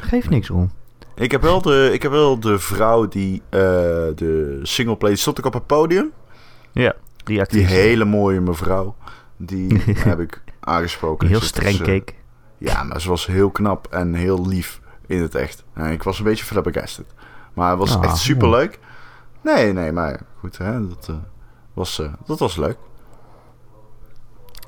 Geef 0.00 0.28
niks 0.28 0.50
om. 0.50 0.70
Ik 1.14 1.30
heb 1.30 1.42
wel 1.42 1.62
de, 1.62 1.90
ik 1.92 2.02
heb 2.02 2.10
wel 2.10 2.40
de 2.40 2.58
vrouw 2.58 3.08
die 3.08 3.42
de 3.50 4.60
singleplayer 4.62 5.18
stond 5.18 5.38
ik 5.38 5.46
op 5.46 5.52
het 5.52 5.66
podium. 5.66 6.10
Ja. 6.72 6.94
Die, 7.28 7.46
die 7.46 7.66
hele 7.66 8.04
mooie 8.04 8.40
mevrouw. 8.40 8.96
Die 9.36 9.82
heb 10.08 10.20
ik 10.20 10.42
aangesproken. 10.60 11.28
Heel 11.28 11.40
streng 11.40 11.76
dus, 11.76 11.86
keek. 11.86 12.14
Ja, 12.58 12.82
maar 12.82 13.00
ze 13.00 13.08
was 13.08 13.26
heel 13.26 13.50
knap 13.50 13.86
en 13.90 14.14
heel 14.14 14.46
lief 14.46 14.80
in 15.06 15.22
het 15.22 15.34
echt. 15.34 15.64
En 15.72 15.90
ik 15.90 16.02
was 16.02 16.18
een 16.18 16.24
beetje 16.24 16.44
flabbergasted. 16.44 17.06
Maar 17.54 17.70
het 17.70 17.78
was 17.78 17.96
oh, 17.96 18.04
echt 18.04 18.16
super 18.16 18.50
leuk. 18.50 18.78
Nee, 19.42 19.72
nee, 19.72 19.92
maar 19.92 20.20
goed, 20.38 20.58
hè, 20.58 20.88
dat, 20.88 21.06
uh, 21.10 21.16
was, 21.72 21.98
uh, 21.98 22.12
dat 22.26 22.38
was 22.38 22.56
leuk. 22.56 22.76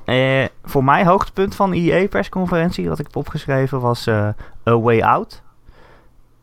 Eh, 0.05 0.45
voor 0.63 0.83
mij 0.83 1.05
hoogtepunt 1.05 1.55
van 1.55 1.73
IE-persconferentie, 1.73 2.89
wat 2.89 2.99
ik 2.99 3.05
heb 3.05 3.15
opgeschreven, 3.15 3.79
was 3.79 4.07
A 4.07 4.35
Way 4.63 5.01
Out. 5.01 5.41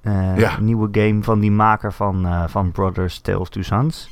ja. 0.03 0.57
Een 0.57 0.65
nieuwe 0.65 0.89
game 0.93 1.23
van 1.23 1.41
die 1.41 1.51
maker 1.51 1.93
van, 1.93 2.49
van 2.49 2.73
Brothers 2.73 3.21
Tale 3.21 3.39
of 3.39 3.49
Two 3.49 3.63
Sons. 3.63 4.11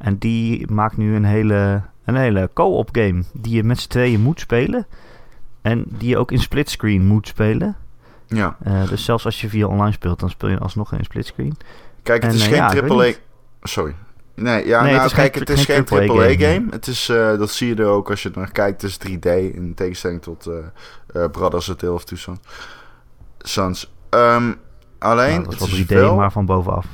En 0.00 0.18
die 0.18 0.72
maakt 0.72 0.96
nu 0.96 1.14
een 1.14 1.24
hele, 1.24 1.82
een 2.04 2.16
hele 2.16 2.50
co-op 2.54 2.88
game 2.92 3.22
die 3.32 3.54
je 3.54 3.64
met 3.64 3.80
z'n 3.80 3.88
tweeën 3.88 4.20
moet 4.20 4.40
spelen. 4.40 4.86
En 5.62 5.84
die 5.88 6.08
je 6.08 6.18
ook 6.18 6.32
in 6.32 6.38
splitscreen 6.38 7.06
moet 7.06 7.28
spelen. 7.28 7.76
Ja. 8.26 8.56
Uh, 8.66 8.88
dus 8.88 9.04
zelfs 9.04 9.24
als 9.24 9.40
je 9.40 9.48
via 9.48 9.66
online 9.66 9.92
speelt, 9.92 10.20
dan 10.20 10.30
speel 10.30 10.48
je 10.48 10.58
alsnog 10.58 10.92
in 10.92 11.04
splitscreen. 11.04 11.56
Kijk, 12.02 12.22
het 12.22 12.32
is 12.32 12.46
geen 12.46 12.58
uh, 12.58 12.68
triple 12.68 13.08
A... 13.08 13.12
Sorry. 13.62 13.94
Nee, 14.34 14.66
ja, 14.66 14.82
nee, 14.82 14.92
nou, 14.92 15.04
het 15.04 15.12
kijk, 15.12 15.34
het 15.34 15.50
is 15.50 15.64
geen, 15.64 15.74
geen 15.74 15.84
triple 15.84 16.24
A 16.24 16.36
game. 16.36 16.66
Het 16.70 16.86
is, 16.86 17.08
uh, 17.08 17.38
dat 17.38 17.50
zie 17.50 17.68
je 17.68 17.82
er 17.82 17.88
ook 17.88 18.10
als 18.10 18.22
je 18.22 18.30
naar 18.34 18.52
kijkt. 18.52 18.82
Het 18.82 18.90
is 18.90 18.98
3D 19.08 19.54
in 19.54 19.72
tegenstelling 19.74 20.22
tot 20.22 20.46
uh, 20.46 21.24
Brothers 21.30 21.70
A 21.70 21.74
Tale 21.74 21.92
of 21.92 22.04
Two 22.04 22.16
Sons. 22.16 22.38
Sons. 23.38 23.92
Um, 24.10 24.56
alleen, 24.98 25.40
ja, 25.40 25.42
dat 25.42 25.52
is 25.52 25.84
wel 25.86 26.12
3D, 26.12 26.16
maar 26.16 26.32
van 26.32 26.46
bovenaf. 26.46 26.86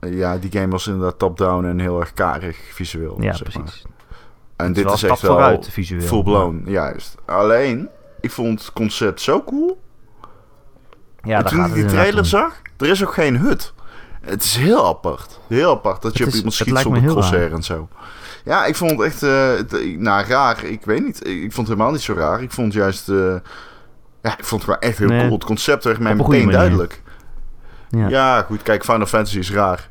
Ja, 0.00 0.38
die 0.38 0.50
game 0.52 0.68
was 0.68 0.86
inderdaad 0.86 1.18
top-down 1.18 1.64
en 1.64 1.78
heel 1.78 2.00
erg 2.00 2.12
karig 2.12 2.56
visueel. 2.72 3.16
Ja, 3.20 3.32
zeg 3.32 3.52
precies. 3.52 3.84
En 4.56 4.72
dit 4.72 4.90
is 4.90 5.02
echt 5.02 5.20
wel 5.20 5.32
vooruit, 5.32 5.68
visueel. 5.70 6.00
full 6.00 6.22
blown, 6.22 6.62
juist. 6.66 7.14
Alleen, 7.24 7.88
ik 8.20 8.30
vond 8.30 8.60
het 8.60 8.72
concept 8.72 9.20
zo 9.20 9.42
cool. 9.44 9.80
Ja, 11.22 11.42
toen 11.42 11.64
ik 11.64 11.74
die 11.74 11.84
trailer 11.84 12.26
zag, 12.26 12.62
er 12.76 12.88
is 12.88 13.04
ook 13.04 13.14
geen 13.14 13.36
hut. 13.36 13.72
Het 14.20 14.42
is 14.42 14.56
heel 14.56 14.86
apart. 14.86 15.40
Heel 15.46 15.70
apart 15.70 16.02
dat 16.02 16.18
je 16.18 16.26
op 16.26 16.32
iemand 16.32 16.54
schiet 16.54 16.78
zonder 16.78 17.02
crosshair 17.02 17.52
en 17.52 17.62
zo. 17.62 17.88
Ja, 18.44 18.64
ik 18.64 18.76
vond 18.76 18.90
het 18.90 19.00
echt, 19.00 19.22
uh, 19.22 19.98
nou 19.98 20.26
raar, 20.26 20.64
ik 20.64 20.84
weet 20.84 21.04
niet. 21.04 21.26
Ik 21.26 21.52
vond 21.52 21.56
het 21.56 21.68
helemaal 21.68 21.90
niet 21.90 22.00
zo 22.00 22.14
raar. 22.14 22.42
Ik 22.42 22.50
vond 22.50 22.72
juist, 22.72 23.08
uh, 23.08 23.34
ja, 24.22 24.38
ik 24.38 24.44
vond 24.44 24.62
het 24.62 24.70
wel 24.70 24.78
echt 24.78 24.98
heel 24.98 25.08
nee. 25.08 25.20
cool. 25.20 25.32
Het 25.32 25.44
concept 25.44 25.84
werd 25.84 25.98
mij 25.98 26.14
meteen 26.14 26.50
duidelijk. 26.50 27.02
Ja. 27.90 28.08
ja, 28.08 28.42
goed, 28.42 28.62
kijk, 28.62 28.84
Final 28.84 29.06
Fantasy 29.06 29.38
is 29.38 29.52
raar. 29.52 29.88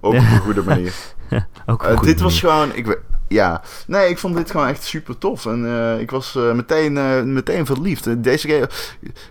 Ook 0.00 0.14
op 0.14 0.18
een 0.18 0.38
goede 0.38 0.62
manier. 0.62 0.94
ook 1.66 1.84
uh, 1.84 2.00
dit 2.00 2.20
was 2.20 2.40
gewoon, 2.40 2.74
ik, 2.74 3.00
ja, 3.28 3.62
nee, 3.86 4.08
ik 4.08 4.18
vond 4.18 4.36
dit 4.36 4.50
gewoon 4.50 4.66
echt 4.66 4.82
super 4.82 5.18
tof. 5.18 5.46
En 5.46 5.64
uh, 5.64 6.00
ik 6.00 6.10
was 6.10 6.34
uh, 6.36 6.52
meteen, 6.52 6.96
uh, 6.96 7.22
meteen 7.22 7.66
verliefd. 7.66 8.22
Deze 8.24 8.48
game, 8.48 8.68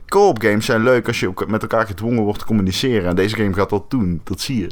co-op 0.08 0.42
games 0.42 0.66
zijn 0.66 0.84
leuk 0.84 1.08
als 1.08 1.20
je 1.20 1.34
met 1.48 1.62
elkaar 1.62 1.86
gedwongen 1.86 2.24
wordt 2.24 2.40
te 2.40 2.46
communiceren. 2.46 3.10
En 3.10 3.16
deze 3.16 3.36
game 3.36 3.54
gaat 3.54 3.70
dat 3.70 3.90
doen, 3.90 4.22
dat 4.24 4.40
zie 4.40 4.60
je. 4.60 4.70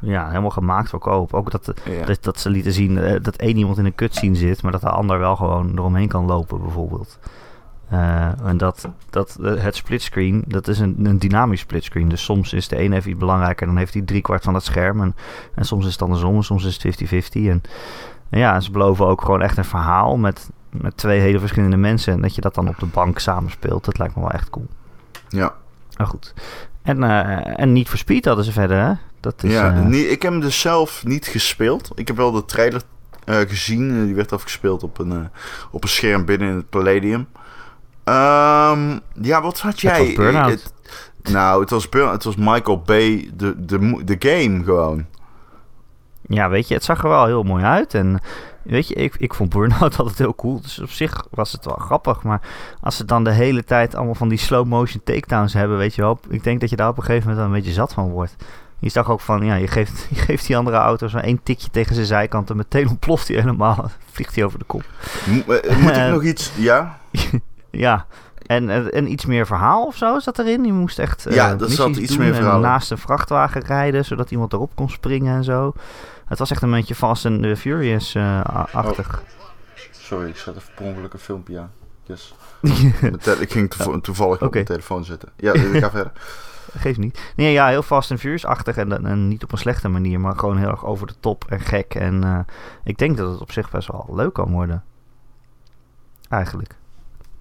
Ja, 0.00 0.28
helemaal 0.28 0.50
gemaakt 0.50 0.90
voor 0.90 0.98
koop. 0.98 1.34
Ook 1.34 1.50
dat, 1.50 1.72
ja. 1.84 2.04
dat, 2.04 2.22
dat, 2.22 2.40
ze 2.40 2.50
lieten 2.50 2.72
zien 2.72 3.20
dat 3.22 3.36
één 3.36 3.56
iemand 3.56 3.78
in 3.78 3.84
een 3.84 3.94
cutscene 3.94 4.34
zit, 4.34 4.62
maar 4.62 4.72
dat 4.72 4.80
de 4.80 4.90
ander 4.90 5.18
wel 5.18 5.36
gewoon 5.36 5.70
eromheen 5.70 6.08
kan 6.08 6.26
lopen, 6.26 6.62
bijvoorbeeld. 6.62 7.18
Uh, 7.92 8.46
en 8.46 8.56
dat, 8.56 8.88
dat 9.10 9.38
het 9.40 9.76
splitscreen, 9.76 10.44
dat 10.46 10.68
is 10.68 10.78
een, 10.78 10.96
een 11.02 11.18
dynamisch 11.18 11.60
splitscreen. 11.60 12.08
Dus 12.08 12.24
soms 12.24 12.52
is 12.52 12.68
de 12.68 12.80
een 12.80 12.92
even 12.92 13.10
iets 13.10 13.18
belangrijker, 13.18 13.66
dan 13.66 13.76
heeft 13.76 13.94
hij 13.94 14.02
driekwart 14.02 14.44
van 14.44 14.54
het 14.54 14.64
scherm. 14.64 15.00
En, 15.00 15.14
en 15.54 15.64
soms 15.64 15.86
is 15.86 15.92
het 15.92 16.02
andersom, 16.02 16.36
en 16.36 16.42
soms 16.42 16.64
is 16.64 16.82
het 16.82 17.04
50-50. 17.04 17.62
En 18.30 18.38
ja, 18.38 18.60
ze 18.60 18.70
beloven 18.70 19.06
ook 19.06 19.20
gewoon 19.20 19.42
echt 19.42 19.56
een 19.56 19.64
verhaal 19.64 20.16
met, 20.16 20.50
met 20.70 20.96
twee 20.96 21.20
hele 21.20 21.38
verschillende 21.38 21.76
mensen. 21.76 22.12
En 22.12 22.20
dat 22.20 22.34
je 22.34 22.40
dat 22.40 22.54
dan 22.54 22.68
op 22.68 22.78
de 22.78 22.86
bank 22.86 23.18
samenspeelt. 23.18 23.84
Dat 23.84 23.98
lijkt 23.98 24.14
me 24.14 24.20
wel 24.20 24.30
echt 24.30 24.50
cool. 24.50 24.66
Ja. 25.28 25.54
Maar 25.96 26.06
goed. 26.06 26.34
En, 26.82 27.02
uh, 27.02 27.60
en 27.60 27.72
niet 27.72 27.88
voor 27.88 27.98
Speed 27.98 28.24
hadden 28.24 28.44
ze 28.44 28.52
verder, 28.52 28.84
hè? 28.84 28.92
Dat 29.20 29.42
is, 29.42 29.52
ja, 29.52 29.74
uh... 29.76 29.80
nee, 29.80 30.08
ik 30.08 30.22
heb 30.22 30.32
hem 30.32 30.40
dus 30.40 30.60
zelf 30.60 31.04
niet 31.04 31.26
gespeeld. 31.26 31.90
Ik 31.94 32.06
heb 32.06 32.16
wel 32.16 32.32
de 32.32 32.44
trailer 32.44 32.82
gezien. 33.24 34.04
Die 34.04 34.14
werd 34.14 34.32
afgespeeld 34.32 34.82
op 34.82 34.98
een, 34.98 35.28
op 35.70 35.82
een 35.82 35.88
scherm 35.88 36.24
binnen 36.24 36.48
in 36.48 36.56
het 36.56 36.70
Palladium. 36.70 37.26
Um, 38.08 39.00
ja, 39.20 39.42
wat 39.42 39.60
had 39.60 39.80
jij? 39.80 39.98
Het 39.98 40.06
was 40.06 40.14
Burnout. 40.14 40.72
nou, 41.22 41.60
het 41.60 41.70
was, 41.70 41.88
het 41.90 42.24
was 42.24 42.36
Michael 42.36 42.80
Bay, 42.80 43.30
de, 43.34 43.64
de, 43.64 44.04
de 44.04 44.16
game 44.18 44.64
gewoon. 44.64 45.06
Ja, 46.28 46.48
weet 46.48 46.68
je, 46.68 46.74
het 46.74 46.84
zag 46.84 47.02
er 47.02 47.08
wel 47.08 47.26
heel 47.26 47.42
mooi 47.42 47.64
uit. 47.64 47.94
En 47.94 48.20
weet 48.62 48.88
je, 48.88 48.94
ik, 48.94 49.14
ik 49.18 49.34
vond 49.34 49.50
Burnout 49.50 49.98
altijd 49.98 50.18
heel 50.18 50.34
cool. 50.34 50.60
Dus 50.60 50.78
op 50.78 50.90
zich 50.90 51.26
was 51.30 51.52
het 51.52 51.64
wel 51.64 51.76
grappig. 51.76 52.22
Maar 52.22 52.40
als 52.80 52.96
ze 52.96 53.04
dan 53.04 53.24
de 53.24 53.32
hele 53.32 53.64
tijd 53.64 53.94
allemaal 53.94 54.14
van 54.14 54.28
die 54.28 54.38
slow 54.38 54.66
motion 54.66 55.00
takedowns 55.04 55.52
hebben, 55.52 55.76
weet 55.76 55.94
je 55.94 56.02
wel. 56.02 56.18
Ik 56.28 56.44
denk 56.44 56.60
dat 56.60 56.70
je 56.70 56.76
daar 56.76 56.88
op 56.88 56.98
een 56.98 57.04
gegeven 57.04 57.28
moment 57.28 57.46
een 57.46 57.52
beetje 57.52 57.72
zat 57.72 57.92
van 57.92 58.10
wordt. 58.10 58.36
Je 58.78 58.88
zag 58.88 59.10
ook 59.10 59.20
van, 59.20 59.44
ja, 59.44 59.54
je 59.54 59.68
geeft, 59.68 60.06
je 60.14 60.20
geeft 60.20 60.46
die 60.46 60.56
andere 60.56 60.76
auto 60.76 61.08
zo 61.08 61.18
één 61.18 61.40
tikje 61.42 61.70
tegen 61.70 61.94
zijn 61.94 62.06
zijkant 62.06 62.50
en 62.50 62.56
meteen 62.56 62.88
ontploft 62.88 63.28
hij 63.28 63.36
helemaal. 63.36 63.90
Vliegt 64.12 64.34
hij 64.34 64.44
over 64.44 64.58
de 64.58 64.64
kop. 64.64 64.84
Mo 65.26 65.52
eh, 65.52 65.76
moet 65.76 65.96
ik 65.96 66.10
nog 66.10 66.22
iets, 66.22 66.52
ja? 66.56 66.98
Ja, 67.78 68.06
en, 68.46 68.92
en 68.92 69.10
iets 69.10 69.26
meer 69.26 69.46
verhaal 69.46 69.86
of 69.86 69.96
zo 69.96 70.18
zat 70.18 70.38
erin. 70.38 70.64
Je 70.64 70.72
moest 70.72 70.98
echt 70.98 71.26
ja, 71.30 71.52
uh, 71.52 71.58
dat 71.58 71.70
zat 71.70 71.96
iets 71.96 72.16
meer 72.16 72.34
verhaal. 72.34 72.60
naast 72.60 72.90
een 72.90 72.98
vrachtwagen 72.98 73.60
rijden, 73.60 74.04
zodat 74.04 74.30
iemand 74.30 74.52
erop 74.52 74.70
kon 74.74 74.90
springen 74.90 75.36
en 75.36 75.44
zo. 75.44 75.72
Het 76.26 76.38
was 76.38 76.50
echt 76.50 76.62
een 76.62 76.70
beetje 76.70 76.94
Fast 76.94 77.26
and 77.26 77.58
Furious-achtig. 77.58 79.08
Uh, 79.08 79.14
oh. 79.14 79.44
Sorry, 79.90 80.28
ik 80.28 80.36
zat 80.36 80.56
even 80.56 80.72
per 80.74 80.84
ongeluk 80.84 81.12
een 81.12 81.18
filmpje 81.18 81.58
aan. 81.58 81.70
Yes. 82.04 82.34
Ik 83.40 83.52
ging 83.52 83.70
toev- 83.70 84.00
toevallig 84.00 84.42
op 84.42 84.52
mijn 84.52 84.64
telefoon 84.64 85.04
zitten. 85.04 85.28
Ja, 85.36 85.52
ik 85.52 85.82
ga 85.82 85.90
verder. 85.90 86.12
Geeft 86.78 86.98
niet. 86.98 87.32
Nee, 87.36 87.52
ja, 87.52 87.68
heel 87.68 87.82
Fast 87.82 88.10
and 88.10 88.20
Furious-achtig 88.20 88.76
en, 88.76 89.06
en 89.06 89.28
niet 89.28 89.42
op 89.44 89.52
een 89.52 89.58
slechte 89.58 89.88
manier, 89.88 90.20
maar 90.20 90.38
gewoon 90.38 90.56
heel 90.56 90.68
erg 90.68 90.84
over 90.84 91.06
de 91.06 91.14
top 91.20 91.44
en 91.48 91.60
gek. 91.60 91.94
En 91.94 92.24
eh, 92.24 92.38
ik 92.84 92.98
denk 92.98 93.16
dat 93.16 93.32
het 93.32 93.40
op 93.40 93.52
zich 93.52 93.70
best 93.70 93.88
wel 93.92 94.08
leuk 94.12 94.32
kan 94.32 94.50
worden. 94.52 94.84
Eigenlijk. 96.28 96.74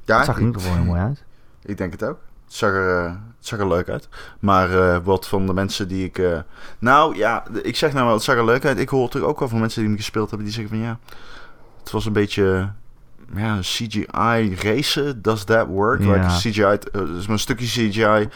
Ja, 0.05 0.15
het 0.17 0.25
zag 0.25 0.35
er 0.35 0.41
in 0.41 0.47
ik, 0.47 0.53
ieder 0.55 0.61
geval 0.69 0.83
heel 0.83 0.93
mooi 0.93 1.01
uit. 1.01 1.23
ik 1.65 1.77
denk 1.77 1.91
het 1.91 2.03
ook. 2.03 2.19
Het 2.45 2.53
zag 2.53 2.69
er, 2.69 2.97
eh, 3.05 3.11
het 3.11 3.47
zag 3.47 3.59
er 3.59 3.67
leuk 3.67 3.89
uit. 3.89 4.09
Maar 4.39 4.79
eh, 4.79 4.97
wat 5.03 5.27
van 5.27 5.45
de 5.45 5.53
mensen 5.53 5.87
die 5.87 6.05
ik... 6.05 6.17
eh, 6.17 6.39
nou 6.79 7.15
ja, 7.17 7.43
ik 7.63 7.75
zeg 7.75 7.93
nou 7.93 8.05
wel, 8.05 8.13
het 8.13 8.23
zag 8.23 8.35
er 8.35 8.45
leuk 8.45 8.65
uit. 8.65 8.79
Ik 8.79 8.89
hoor 8.89 9.01
natuurlijk 9.01 9.31
ook 9.31 9.39
wel 9.39 9.49
van 9.49 9.59
mensen 9.59 9.79
die 9.79 9.89
hem 9.89 9.97
gespeeld 9.99 10.29
hebben, 10.29 10.47
die 10.47 10.55
zeggen 10.55 10.75
van 10.77 10.85
ja... 10.85 10.99
Het 11.79 11.91
was 11.91 12.05
een 12.05 12.13
beetje... 12.13 12.69
Ja, 13.35 13.57
CGI 13.61 14.55
racen, 14.61 15.21
does 15.21 15.43
that 15.43 15.67
work? 15.67 16.01
Ja. 16.01 16.11
Like 16.11 16.27
CGI, 16.27 16.61
uh, 16.61 17.17
is 17.17 17.23
maar 17.25 17.29
een 17.29 17.39
stukje 17.39 17.65
CGI... 17.65 18.29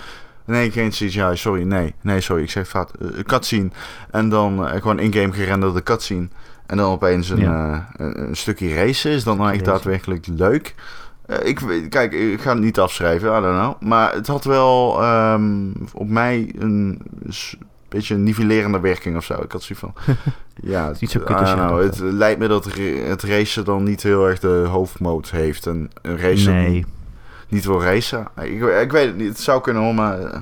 Nee, 0.46 0.72
geen 0.72 0.90
CGI, 0.90 1.32
sorry. 1.34 1.64
Nee, 1.64 1.96
nee, 2.02 2.22
sorry. 2.22 2.44
Ik 2.44 2.50
zeg 2.52 2.68
fout. 2.68 2.92
Een 3.00 3.24
cutscene. 3.26 3.70
En 4.12 4.30
dan 4.30 4.68
gewoon 4.68 5.00
in-game 5.00 5.34
gerenderde 5.34 5.84
cutscene. 5.84 6.28
En 6.66 6.78
dan 6.78 6.92
opeens 6.92 7.30
een, 7.30 7.40
Ja. 7.40 7.90
een, 7.96 8.22
een 8.28 8.36
stukje 8.36 8.74
racen. 8.74 9.12
Is 9.12 9.24
nou 9.24 9.38
echt 9.40 9.48
Racen. 9.50 9.64
daadwerkelijk 9.64 10.28
leuk? 10.28 10.76
Eh, 11.30 11.48
ik, 11.48 11.90
kijk, 11.90 12.14
ik 12.14 12.42
ga 12.42 12.54
het 12.54 12.64
niet 12.64 12.80
afschrijven, 12.80 13.38
I 13.38 13.42
don't 13.42 13.60
know. 13.60 13.90
Maar 13.90 14.14
het 14.14 14.28
had 14.28 14.44
wel 14.44 15.02
ehm, 15.02 15.72
op 15.94 16.08
mij 16.10 16.54
een 16.58 17.02
beetje 17.90 18.16
een 18.16 18.24
nivellerende 18.24 18.80
werking 18.80 19.18
of 19.18 19.24
zo. 19.24 19.34
Ik 19.34 19.52
had 19.52 19.64
zoiets 19.64 19.80
van... 19.80 20.16
ja, 20.72 20.88
het, 20.88 21.02
niet 21.02 21.12
zo 21.12 21.20
kut 21.20 21.36
als 21.36 21.54
know, 21.54 21.82
het 21.82 22.00
lijkt 22.00 22.40
me 22.40 22.48
dat 22.48 22.66
het 23.06 23.24
racen 23.24 23.66
dan 23.66 23.84
niet 23.84 24.04
heel 24.04 24.28
erg 24.28 24.40
de 24.40 24.66
hoofdmoot 24.70 25.32
heeft. 25.32 25.68
En 25.68 25.90
een 26.02 26.18
racer 26.18 26.54
Nee. 26.54 26.86
niet 27.50 27.66
wil 27.66 27.82
racen. 27.84 28.28
Ik, 28.42 28.62
ik 28.82 28.92
weet 28.92 29.06
het 29.08 29.18
niet, 29.18 29.28
het 29.28 29.40
zou 29.40 29.62
kunnen 29.62 29.96
maar... 29.96 30.20
eh, 30.20 30.42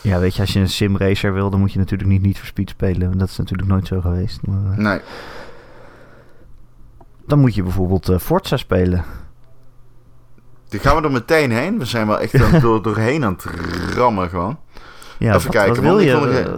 Ja, 0.00 0.18
weet 0.18 0.34
je, 0.34 0.40
als 0.40 0.52
je 0.52 0.60
een 0.60 0.68
simracer 0.68 1.32
wil, 1.32 1.50
dan 1.50 1.60
moet 1.60 1.72
je 1.72 1.78
natuurlijk 1.78 2.10
niet 2.10 2.22
niet 2.22 2.38
voor 2.38 2.46
speed 2.46 2.70
spelen. 2.70 3.18
Dat 3.18 3.28
is 3.28 3.36
natuurlijk 3.36 3.68
nooit 3.68 3.86
zo 3.86 4.00
geweest. 4.00 4.46
Maar, 4.46 4.72
eh, 4.72 4.78
nee. 4.78 5.00
dan 7.26 7.38
moet 7.38 7.54
je 7.54 7.62
bijvoorbeeld 7.62 8.10
Forza 8.20 8.56
spelen. 8.56 9.04
Die 10.68 10.80
gaan 10.80 10.96
we 10.96 11.02
er 11.02 11.10
meteen 11.10 11.50
heen. 11.50 11.78
We 11.78 11.84
zijn 11.84 12.06
wel 12.06 12.18
echt 12.18 12.42
aan- 12.42 12.60
door, 12.66 12.82
doorheen 12.82 13.24
aan 13.24 13.32
het 13.32 13.44
rammen 13.94 14.28
gewoon. 14.28 14.58
Ja, 15.18 15.34
Even 15.34 15.42
wat, 15.42 15.50
kijken, 15.56 15.74
wat 15.74 15.82
wil 15.82 15.98
je? 15.98 16.40
eh, 16.40 16.52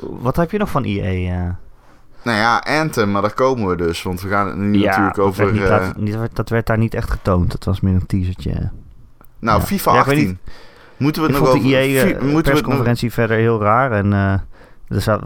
wat 0.00 0.36
heb 0.36 0.50
je 0.50 0.58
nog 0.58 0.70
van 0.70 0.84
EA? 0.84 1.34
eh? 1.42 1.48
Nou 2.24 2.38
ja, 2.38 2.58
Anthem, 2.58 3.10
maar 3.10 3.22
daar 3.22 3.34
komen 3.34 3.68
we 3.68 3.76
dus. 3.76 4.02
Want 4.02 4.20
we 4.20 4.28
gaan 4.28 4.46
het 4.46 4.56
nu 4.56 4.78
natuurlijk 4.84 5.14
dat 5.14 5.24
over... 5.24 5.44
werd 5.44 5.96
niet 5.96 6.14
eh, 6.14 6.20
dat 6.32 6.48
werd 6.48 6.66
daar 6.66 6.78
niet 6.78 6.94
echt 6.94 7.10
getoond. 7.10 7.50
Dat 7.50 7.64
was 7.64 7.80
meer 7.80 7.94
een 7.94 8.06
teasertje. 8.06 8.70
nou, 9.38 9.60
ja. 9.60 9.66
FIFA 9.66 9.92
Ja, 9.92 10.00
ik 10.00 10.04
weet 10.06 10.16
18. 10.18 10.38
Moeten 10.96 11.22
we 11.22 11.28
het 11.28 11.38
nog 11.38 11.48
over... 11.48 11.62
de 11.62 11.76
EA 11.76 12.18
nog... 12.24 12.42
persconferentie 12.42 13.12
verder 13.12 13.36
heel 13.36 13.60
raar. 13.62 13.92
En 13.92 14.12
eh, 14.12 14.32
er, 15.06 15.20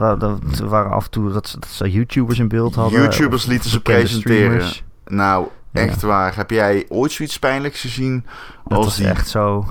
er 0.61 0.69
waren 0.69 0.91
af 0.93 1.05
en 1.05 1.11
toe 1.11 1.33
dat 1.33 1.49
ze, 1.49 1.59
dat 1.59 1.69
ze 1.69 1.91
YouTubers 1.91 2.39
in 2.39 2.49
beeld 2.49 2.75
hadden. 2.75 3.01
YouTubers 3.01 3.47
lieten 3.47 3.71
ze 3.71 3.81
presenteren. 3.83 4.37
streamers. 4.39 4.85
Nou, 5.07 5.47
Ja. 5.83 5.87
echt 5.89 6.03
waar. 6.03 6.37
Heb 6.37 6.51
jij 6.51 6.85
ooit 6.89 7.13
zoiets 7.13 7.39
pijnlijks 7.39 7.81
gezien 7.81 8.27
Dat 8.65 8.77
als 8.77 8.87
was 8.87 8.97
die... 8.97 9.07
echt 9.09 9.29
zo 9.29 9.67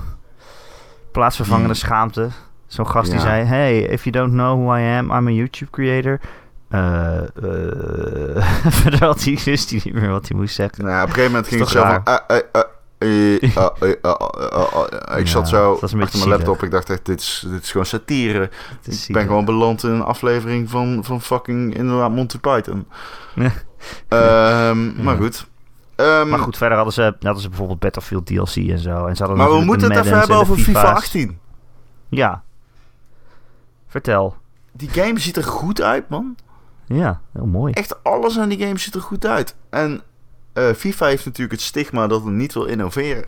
plaatsvervangende 1.12 1.72
Die- 1.72 1.82
schaamte. 1.82 2.28
Zo'n 2.66 2.88
gast 2.88 3.10
die 3.10 3.20
zei... 3.20 3.44
Hey, 3.44 3.78
if 3.82 4.04
you 4.04 4.16
don't 4.16 4.32
know 4.32 4.58
who 4.66 4.76
I 4.76 4.96
am, 4.96 5.10
I'm 5.10 5.26
a 5.26 5.30
YouTube 5.30 5.70
creator. 5.70 6.20
Eh, 6.68 7.16
eh, 7.18 7.24
Verder 8.80 9.04
had 9.04 9.24
hij, 9.24 9.38
wist 9.44 9.70
hij 9.70 9.80
niet 9.84 9.94
meer 9.94 10.10
wat 10.10 10.28
hij 10.28 10.36
moest 10.38 10.54
zeggen. 10.54 10.84
Nou, 10.84 11.02
op 11.02 11.08
een 11.08 11.14
gegeven 11.14 11.30
moment 11.30 11.48
ging 11.48 11.60
het 11.60 11.70
zo 11.70 11.80
van... 11.80 12.04
ah, 12.04 12.18
ah, 12.26 12.40
ah, 12.52 12.62
eh, 12.98 13.56
ah, 13.56 13.70
eh, 13.80 13.94
ah, 14.02 14.14
ah, 14.20 14.52
ah, 14.52 14.88
ah. 15.08 15.18
Ik 15.18 15.26
zat 15.28 15.48
zo 15.48 15.72
achter 15.72 15.96
mijn 15.98 16.28
laptop. 16.28 16.62
Ik 16.62 16.70
dacht 16.70 16.90
echt, 16.90 17.06
dit 17.06 17.20
is, 17.20 17.44
dit 17.48 17.62
is 17.62 17.70
gewoon 17.70 17.86
satire. 17.86 18.50
Is 18.84 19.08
Ik 19.08 19.14
ben 19.14 19.26
gewoon 19.26 19.44
beland 19.44 19.82
in 19.82 19.90
een 19.90 20.02
aflevering 20.02 20.70
van, 20.70 21.04
van 21.04 21.20
fucking 21.22 21.74
inderdaad 21.76 22.10
Monty 22.10 22.38
Python. 22.38 22.86
Ja. 23.34 23.50
Ehm, 24.08 25.02
Maar 25.02 25.16
goed. 25.16 25.46
Ehm, 25.96 26.28
Maar 26.28 26.38
goed, 26.38 26.56
verder 26.56 26.76
hadden 26.76 26.94
ze, 26.94 27.14
hadden 27.20 27.42
ze 27.42 27.48
bijvoorbeeld 27.48 27.78
Battlefield 27.78 28.26
DLC 28.26 28.56
en 28.56 28.78
zo. 28.78 29.06
En 29.06 29.16
ze 29.16 29.26
Maar 29.26 29.50
we 29.50 29.64
moeten 29.64 29.92
het 29.92 30.04
even 30.04 30.18
hebben 30.18 30.36
over 30.36 30.56
FIFA 30.56 30.80
FIFA's. 30.80 30.96
18. 30.96 31.38
Ja. 32.08 32.42
Vertel. 33.86 34.36
Die 34.72 34.88
game 34.88 35.18
ziet 35.18 35.36
er 35.36 35.44
goed 35.44 35.80
uit, 35.82 36.08
man. 36.08 36.36
Ja, 36.86 37.20
heel 37.32 37.46
mooi. 37.46 37.72
Echt 37.72 38.04
alles 38.04 38.38
aan 38.38 38.48
die 38.48 38.58
game 38.58 38.78
ziet 38.78 38.94
er 38.94 39.00
goed 39.00 39.26
uit. 39.26 39.56
En 39.70 40.02
eh, 40.52 40.72
FIFA 40.72 41.06
heeft 41.06 41.24
natuurlijk 41.24 41.52
het 41.52 41.66
stigma 41.66 42.06
dat 42.06 42.24
het 42.24 42.34
niet 42.34 42.54
wil 42.54 42.64
innoveren. 42.64 43.24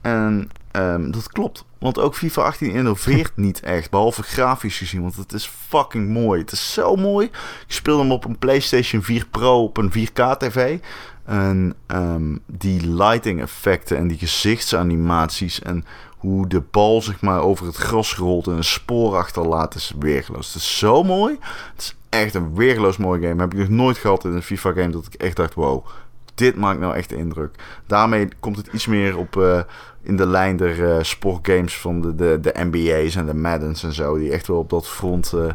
En 0.00 0.50
ehm, 0.70 1.10
dat 1.10 1.28
klopt. 1.28 1.64
Want 1.78 1.98
ook 1.98 2.14
FIFA 2.14 2.42
18 2.42 2.70
innoveert 2.70 3.36
niet 3.46 3.60
echt. 3.60 3.90
Behalve 3.90 4.22
grafisch 4.22 4.78
gezien. 4.78 5.02
Want 5.02 5.16
het 5.16 5.32
is 5.32 5.46
fucking 5.68 6.08
mooi. 6.08 6.40
Het 6.40 6.52
is 6.52 6.72
zo 6.72 6.96
mooi. 6.96 7.26
Ik 7.66 7.72
speel 7.72 7.98
hem 7.98 8.12
op 8.12 8.24
een 8.24 8.38
PlayStation 8.38 9.02
4 9.02 9.26
Pro 9.26 9.62
op 9.62 9.76
een 9.76 9.92
4K 9.92 10.36
TV. 10.38 10.78
En 11.28 11.74
ehm, 11.86 12.36
die 12.46 12.94
lighting 12.94 13.40
effecten 13.40 13.96
en 13.96 14.08
die 14.08 14.18
gezichtsanimaties. 14.18 15.62
En 15.62 15.84
hoe 16.18 16.46
de 16.46 16.60
bal 16.70 17.02
zeg 17.02 17.20
maar 17.20 17.40
over 17.40 17.66
het 17.66 17.76
gras 17.76 18.16
rolt 18.16 18.46
en 18.46 18.52
een 18.52 18.64
spoor 18.64 19.16
achterlaat 19.16 19.74
is 19.74 19.94
weergeloos. 19.98 20.46
Het 20.46 20.62
is 20.62 20.78
zo 20.78 21.02
mooi. 21.02 21.36
Het 21.74 21.82
is 21.82 21.96
echt 22.08 22.34
een 22.34 22.54
weergeloos 22.54 22.96
mooie 22.96 23.28
game. 23.28 23.40
Heb 23.40 23.52
ik 23.52 23.58
nog 23.58 23.68
nooit 23.68 23.98
gehad 23.98 24.24
in 24.24 24.32
een 24.32 24.42
FIFA 24.42 24.72
game 24.72 24.88
dat 24.88 25.06
ik 25.06 25.14
echt 25.14 25.36
dacht, 25.36 25.54
wow, 25.54 25.86
dit 26.34 26.56
maakt 26.56 26.80
nou 26.80 26.94
echt 26.94 27.12
indruk. 27.12 27.54
Daarmee 27.86 28.28
komt 28.40 28.56
het 28.56 28.66
iets 28.66 28.86
meer 28.86 29.16
op 29.16 29.36
eh, 29.36 29.60
in 30.02 30.16
de 30.16 30.26
lijn 30.26 30.56
der 30.56 30.96
eh, 30.96 31.02
sportgames 31.02 31.78
van 31.78 32.00
de, 32.00 32.14
de, 32.14 32.38
de 32.40 32.54
NBA's 32.54 33.16
en 33.16 33.26
de 33.26 33.34
Maddens 33.34 33.82
en 33.82 33.92
zo. 33.92 34.18
Die 34.18 34.32
echt 34.32 34.46
wel 34.46 34.58
op 34.58 34.70
dat 34.70 34.88
front 34.88 35.32
eh, 35.32 35.46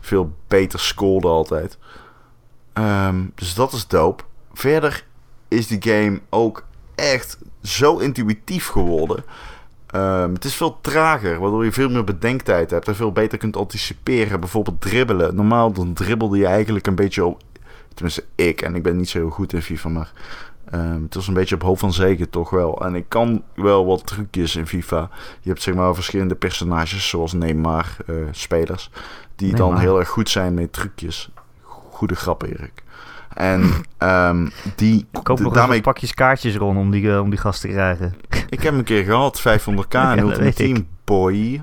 veel 0.00 0.34
beter 0.48 0.80
scoorden 0.80 1.30
altijd. 1.30 1.78
Ehm, 2.72 3.24
dus 3.34 3.54
dat 3.54 3.72
is 3.72 3.86
dope. 3.86 4.22
Verder 4.52 5.04
is 5.54 5.66
die 5.66 5.82
game 5.82 6.20
ook 6.30 6.64
echt 6.94 7.38
zo 7.62 7.98
intuïtief 7.98 8.66
geworden. 8.66 9.24
Ehm, 9.86 10.32
het 10.32 10.44
is 10.44 10.54
veel 10.54 10.78
trager, 10.80 11.38
waardoor 11.38 11.64
je 11.64 11.72
veel 11.72 11.90
meer 11.90 12.04
bedenktijd 12.04 12.70
hebt 12.70 12.88
en 12.88 12.96
veel 12.96 13.12
beter 13.12 13.38
kunt 13.38 13.56
anticiperen. 13.56 14.40
Bijvoorbeeld 14.40 14.80
dribbelen. 14.80 15.34
Normaal 15.34 15.72
dan 15.72 15.92
dribbelde 15.92 16.38
je 16.38 16.46
eigenlijk 16.46 16.86
een 16.86 16.94
beetje 16.94 17.24
op. 17.24 17.42
Tenminste, 17.94 18.24
ik, 18.34 18.62
en 18.62 18.74
ik 18.74 18.82
ben 18.82 18.96
niet 18.96 19.08
zo 19.08 19.18
heel 19.18 19.30
goed 19.30 19.52
in 19.52 19.62
FIFA, 19.62 19.88
maar 19.88 20.12
ehm, 20.70 21.02
het 21.02 21.14
was 21.14 21.28
een 21.28 21.34
beetje 21.34 21.54
op 21.54 21.62
hoofd 21.62 21.80
van 21.80 21.92
zegen 21.92 22.30
toch 22.30 22.50
wel. 22.50 22.84
En 22.84 22.94
ik 22.94 23.04
kan 23.08 23.42
wel 23.54 23.86
wat 23.86 24.06
trucjes 24.06 24.56
in 24.56 24.66
FIFA. 24.66 25.10
Je 25.40 25.48
hebt 25.48 25.62
zeg 25.62 25.74
maar 25.74 25.94
verschillende 25.94 26.34
personages, 26.34 27.08
zoals 27.08 27.32
Neymar, 27.32 27.96
eh, 28.06 28.14
spelers, 28.30 28.90
die 29.36 29.54
dan 29.54 29.78
heel 29.78 29.98
erg 29.98 30.08
goed 30.08 30.30
zijn 30.30 30.54
met 30.54 30.72
trucjes. 30.72 31.30
Goede 31.62 32.14
grap, 32.14 32.42
Erik. 32.42 32.83
En 33.34 33.70
ehm, 33.98 34.46
die, 34.76 35.06
Koop 35.22 35.40
nog 35.40 35.52
daarmee 35.54 35.80
pakjes 35.80 36.14
kaartjes 36.14 36.56
rond 36.56 36.78
om 36.78 36.90
die, 36.90 37.12
eh, 37.12 37.20
om 37.20 37.30
die 37.30 37.38
gast 37.38 37.60
te 37.60 37.68
krijgen. 37.68 38.14
ik 38.28 38.62
heb 38.62 38.70
hem 38.70 38.78
een 38.78 38.84
keer 38.84 39.04
gehad, 39.04 39.40
500k 39.40 39.92
Ja, 40.02 40.12
in 40.12 40.18
Ultimate 40.18 40.44
ik. 40.48 40.54
Team, 40.54 40.86
boy. 41.04 41.60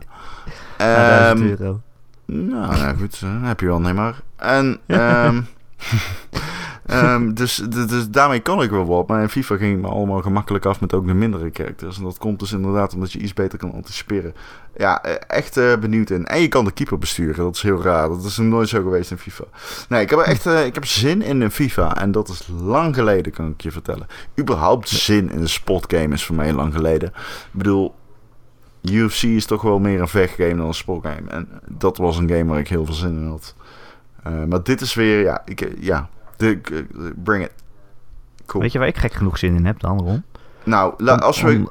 1000 0.77 1.39
Ehm, 1.39 1.47
euro. 1.49 1.81
nou, 2.25 2.77
nou 2.77 2.97
goed, 2.97 3.19
eh, 3.23 3.29
heb 3.41 3.59
je 3.59 3.65
wel, 3.65 3.79
nee 3.81 3.93
maar. 3.93 4.15
En, 4.35 4.79
ehm, 4.87 5.41
ehm, 6.85 7.33
dus, 7.33 7.55
dus, 7.55 7.87
dus 7.87 8.09
daarmee 8.09 8.39
kan 8.39 8.61
ik 8.61 8.69
wel 8.69 8.85
wat. 8.85 9.07
Maar 9.07 9.21
in 9.21 9.29
FIFA 9.29 9.55
ging 9.55 9.71
het 9.71 9.81
me 9.81 9.87
allemaal 9.87 10.21
gemakkelijk 10.21 10.65
af 10.65 10.81
met 10.81 10.93
ook 10.93 11.07
de 11.07 11.13
mindere 11.13 11.49
characters. 11.53 11.97
En 11.97 12.03
dat 12.03 12.17
komt 12.17 12.39
dus 12.39 12.51
inderdaad 12.51 12.93
omdat 12.93 13.11
je 13.11 13.19
iets 13.19 13.33
beter 13.33 13.57
kan 13.57 13.73
anticiperen. 13.73 14.33
Ja, 14.77 15.03
eh, 15.03 15.15
echt 15.27 15.57
eh, 15.57 15.77
benieuwd 15.77 16.09
in. 16.09 16.25
En 16.25 16.41
je 16.41 16.47
kan 16.47 16.65
de 16.65 16.71
keeper 16.71 16.97
besturen, 16.97 17.43
dat 17.43 17.55
is 17.55 17.61
heel 17.61 17.81
raar. 17.81 18.07
Dat 18.07 18.23
is 18.23 18.37
nog 18.37 18.47
nooit 18.47 18.69
zo 18.69 18.81
geweest 18.81 19.11
in 19.11 19.17
FIFA. 19.17 19.43
Nee, 19.89 20.01
ik 20.01 20.09
heb 20.09 20.19
echt 20.19 20.45
eh, 20.45 20.65
ik 20.65 20.73
heb 20.73 20.85
zin 20.85 21.21
in 21.21 21.41
een 21.41 21.51
FIFA. 21.51 21.97
En 21.97 22.11
dat 22.11 22.29
is 22.29 22.47
lang 22.61 22.95
geleden, 22.95 23.31
kan 23.31 23.49
ik 23.49 23.61
je 23.61 23.71
vertellen. 23.71 24.07
Überhaupt 24.39 24.89
zin 24.89 25.31
in 25.31 25.41
een 25.41 25.49
sportgame 25.49 26.13
is 26.13 26.25
voor 26.25 26.35
mij 26.35 26.53
lang 26.53 26.73
geleden. 26.73 27.09
Ik 27.09 27.51
bedoel, 27.51 27.95
UFC 28.81 29.23
is 29.23 29.45
toch 29.45 29.61
wel 29.61 29.79
meer 29.79 30.01
een 30.01 30.07
vechtgame 30.07 30.55
dan 30.55 30.67
een 30.67 30.73
sportgame. 30.73 31.29
En 31.29 31.49
dat 31.67 31.97
was 31.97 32.17
een 32.17 32.29
game 32.29 32.45
waar 32.45 32.59
ik 32.59 32.67
heel 32.67 32.85
veel 32.85 32.93
zin 32.93 33.15
in 33.15 33.27
had. 33.27 33.55
Maar 34.47 34.63
dit 34.63 34.81
is 34.81 34.93
weer, 34.93 35.21
ja, 35.21 35.41
ik, 35.45 35.73
ja, 35.79 36.09
bring 37.15 37.43
it. 37.43 37.51
Cool. 38.45 38.63
Weet 38.63 38.71
je 38.71 38.79
waar 38.79 38.87
ik 38.87 38.97
gek 38.97 39.13
genoeg 39.13 39.37
zin 39.37 39.55
in 39.55 39.65
heb 39.65 39.79
dan, 39.79 39.99
Ron? 39.99 40.23
nou, 40.63 40.93
la- 40.97 41.15
als 41.15 41.41
we... 41.41 41.49
om- 41.51 41.69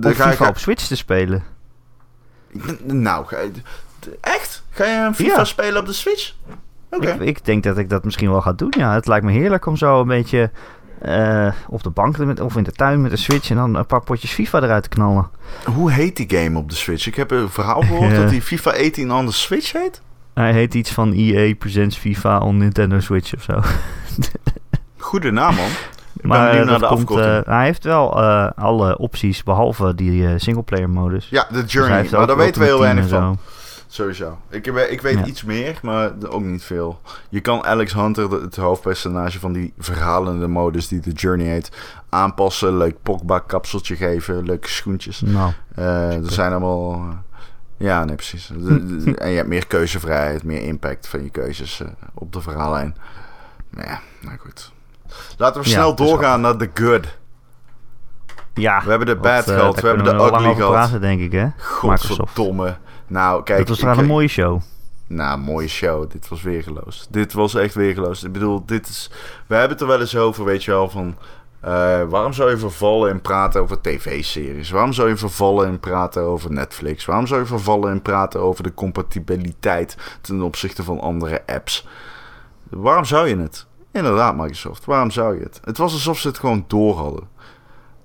dan 0.00 0.14
ga 0.14 0.30
FIFA 0.30 0.44
ik, 0.44 0.50
op 0.50 0.58
Switch 0.58 0.86
te 0.86 0.96
spelen. 0.96 1.42
nou, 2.84 3.26
ga 3.26 3.38
je- 3.40 3.50
echt? 4.20 4.62
Ga 4.70 4.84
je 4.84 5.06
een 5.06 5.14
FIFA 5.14 5.36
Ja. 5.36 5.44
spelen 5.44 5.80
op 5.80 5.86
de 5.86 5.92
Switch? 5.92 6.34
Oké. 6.90 7.10
Ik, 7.10 7.20
ik 7.20 7.44
denk 7.44 7.62
dat 7.62 7.78
ik 7.78 7.88
dat 7.88 8.04
misschien 8.04 8.30
wel 8.30 8.40
ga 8.40 8.52
doen, 8.52 8.72
ja. 8.78 8.94
Het 8.94 9.06
lijkt 9.06 9.24
me 9.24 9.32
heerlijk 9.32 9.66
om 9.66 9.76
zo 9.76 10.00
een 10.00 10.06
beetje 10.08 10.50
eh, 11.00 11.52
op 11.68 11.82
de 11.82 11.90
bank 11.90 12.18
met, 12.18 12.40
of 12.40 12.56
in 12.56 12.62
de 12.62 12.72
tuin 12.72 13.02
met 13.02 13.12
een 13.12 13.18
Switch... 13.18 13.50
en 13.50 13.56
dan 13.56 13.74
een 13.74 13.86
paar 13.86 14.02
potjes 14.02 14.32
FIFA 14.32 14.62
eruit 14.62 14.82
te 14.82 14.88
knallen. 14.88 15.28
Hoe 15.64 15.90
heet 15.90 16.16
die 16.16 16.38
game 16.38 16.58
op 16.58 16.68
de 16.70 16.76
Switch? 16.76 17.06
Ik 17.06 17.14
heb 17.14 17.30
een 17.30 17.48
verhaal 17.48 17.80
gehoord 17.80 18.14
dat 18.20 18.28
die 18.28 18.42
FIFA 18.42 18.70
18 18.70 19.12
on 19.12 19.26
de 19.26 19.32
Switch 19.32 19.72
heet. 19.72 20.02
Hij 20.38 20.52
heet 20.52 20.74
iets 20.74 20.90
van 20.92 21.12
EA 21.12 21.54
Presents 21.54 21.96
FIFA 21.96 22.38
on 22.38 22.56
Nintendo 22.56 23.00
Switch 23.00 23.34
of 23.34 23.42
zo. 23.42 23.60
Goede 24.98 25.30
naam, 25.30 25.54
man. 25.54 25.68
ben 26.12 26.28
Maar 26.28 26.46
benieuwd 26.50 26.64
eh, 26.64 26.70
naar 26.70 26.78
dat 26.80 26.98
de 26.98 27.04
komt, 27.04 27.20
eh, 27.20 27.40
hij 27.44 27.64
heeft 27.64 27.84
wel 27.84 28.22
eh, 28.22 28.50
alle 28.56 28.98
opties 28.98 29.42
behalve 29.42 29.94
die 29.94 30.26
eh, 30.26 30.32
singleplayer 30.36 30.90
modus. 30.90 31.28
ja, 31.28 31.46
de 31.50 31.62
Dus 31.62 31.72
Journey. 31.72 31.96
heeft 31.98 32.10
maar 32.12 32.26
daar 32.26 32.36
weten 32.36 32.60
we 32.60 32.66
heel 32.66 32.80
weinig 32.80 33.08
van. 33.08 33.34
zo. 33.34 33.40
Sowieso. 33.90 34.38
Ik, 34.50 34.64
heb- 34.64 34.76
ik 34.76 35.00
weet 35.00 35.18
Ja. 35.18 35.24
iets 35.24 35.44
meer, 35.44 35.78
maar 35.82 36.10
ook 36.28 36.42
niet 36.42 36.62
veel. 36.62 37.00
Je 37.28 37.40
kan 37.40 37.64
Alex 37.64 37.92
Hunter, 37.94 38.30
het 38.30 38.56
hoofdpersonage 38.56 39.38
van 39.38 39.52
die 39.52 39.72
verhalende 39.78 40.48
modus 40.48 40.88
die 40.88 41.00
de 41.00 41.12
Journey 41.12 41.46
heet, 41.46 41.70
aanpassen. 42.08 42.76
Leuk 42.76 42.96
Pogba 43.02 43.38
kapseltje 43.38 43.96
geven, 43.96 44.44
leuke 44.44 44.68
schoentjes. 44.68 45.20
Nou, 45.20 45.52
er 45.74 46.20
zijn 46.32 46.50
allemaal... 46.50 47.02
ja, 47.78 48.04
nee, 48.04 48.14
precies. 48.14 48.46
De- 48.46 49.02
de- 49.04 49.14
en 49.22 49.30
je 49.30 49.36
hebt 49.36 49.48
meer 49.48 49.66
keuzevrijheid, 49.66 50.42
meer 50.42 50.62
impact 50.62 51.08
van 51.08 51.22
je 51.22 51.30
keuzes 51.30 51.80
eh, 51.80 51.88
op 52.14 52.32
de 52.32 52.40
verhaallijn. 52.40 52.96
Maar 53.70 53.86
ja, 53.86 54.00
nou 54.20 54.38
goed. 54.38 54.72
Laten 55.36 55.62
we 55.62 55.68
snel 55.68 55.88
het 55.88 55.96
doorgaan 55.96 56.40
naar 56.40 56.58
de 56.58 56.70
good. 56.74 57.18
ja. 58.54 58.82
We 58.84 58.88
hebben 58.90 59.06
de 59.06 59.16
bad 59.16 59.48
eh, 59.48 59.54
gehad, 59.54 59.80
we 59.80 59.86
hebben 59.86 60.04
de 60.04 60.10
ugly 60.14 60.54
gehad. 60.54 60.70
praten, 60.70 61.00
denk 61.00 61.20
ik, 61.20 61.32
hè? 61.32 61.48
Godverdomme. 61.58 62.76
Nou, 63.06 63.42
kijk. 63.42 63.66
dat 63.66 63.80
was 63.80 63.98
een 63.98 64.06
mooie 64.06 64.28
show. 64.28 64.60
Nou, 65.06 65.38
mooie 65.38 65.68
show. 65.68 66.10
Dit 66.10 66.28
was 66.28 66.42
weergeloos. 66.42 67.06
Dit 67.10 67.32
was 67.32 67.54
echt 67.54 67.74
weergeloos. 67.74 68.24
Ik 68.24 68.32
bedoel, 68.32 68.66
dit 68.66 68.88
is... 68.88 69.10
We 69.46 69.54
hebben 69.54 69.72
het 69.72 69.80
er 69.80 69.86
wel 69.86 70.00
eens 70.00 70.16
over, 70.16 70.44
weet 70.44 70.64
je 70.64 70.70
wel, 70.70 70.88
van... 70.90 71.16
eh, 71.68 72.08
waarom 72.08 72.32
zou 72.32 72.50
je 72.50 72.58
vervallen 72.58 73.10
en 73.10 73.20
praten 73.20 73.60
over 73.60 73.80
tv-series? 73.80 74.70
Waarom 74.70 74.92
zou 74.92 75.08
je 75.08 75.16
vervallen 75.16 75.66
en 75.66 75.80
praten 75.80 76.22
over 76.22 76.52
Netflix? 76.52 77.04
Waarom 77.04 77.26
zou 77.26 77.40
je 77.40 77.46
vervallen 77.46 77.90
en 77.90 78.02
praten 78.02 78.40
over 78.40 78.62
de 78.62 78.74
compatibiliteit 78.74 79.96
ten 80.20 80.42
opzichte 80.42 80.82
van 80.82 81.00
andere 81.00 81.42
apps? 81.46 81.86
Waarom 82.70 83.04
zou 83.04 83.28
je 83.28 83.36
het? 83.36 83.66
Inderdaad, 83.92 84.36
Microsoft. 84.36 84.84
Waarom 84.84 85.10
zou 85.10 85.36
je 85.38 85.42
het? 85.42 85.60
Het 85.64 85.78
was 85.78 85.92
alsof 85.92 86.18
ze 86.18 86.28
het 86.28 86.38
gewoon 86.38 86.64
door 86.66 86.96
hadden. 86.96 87.28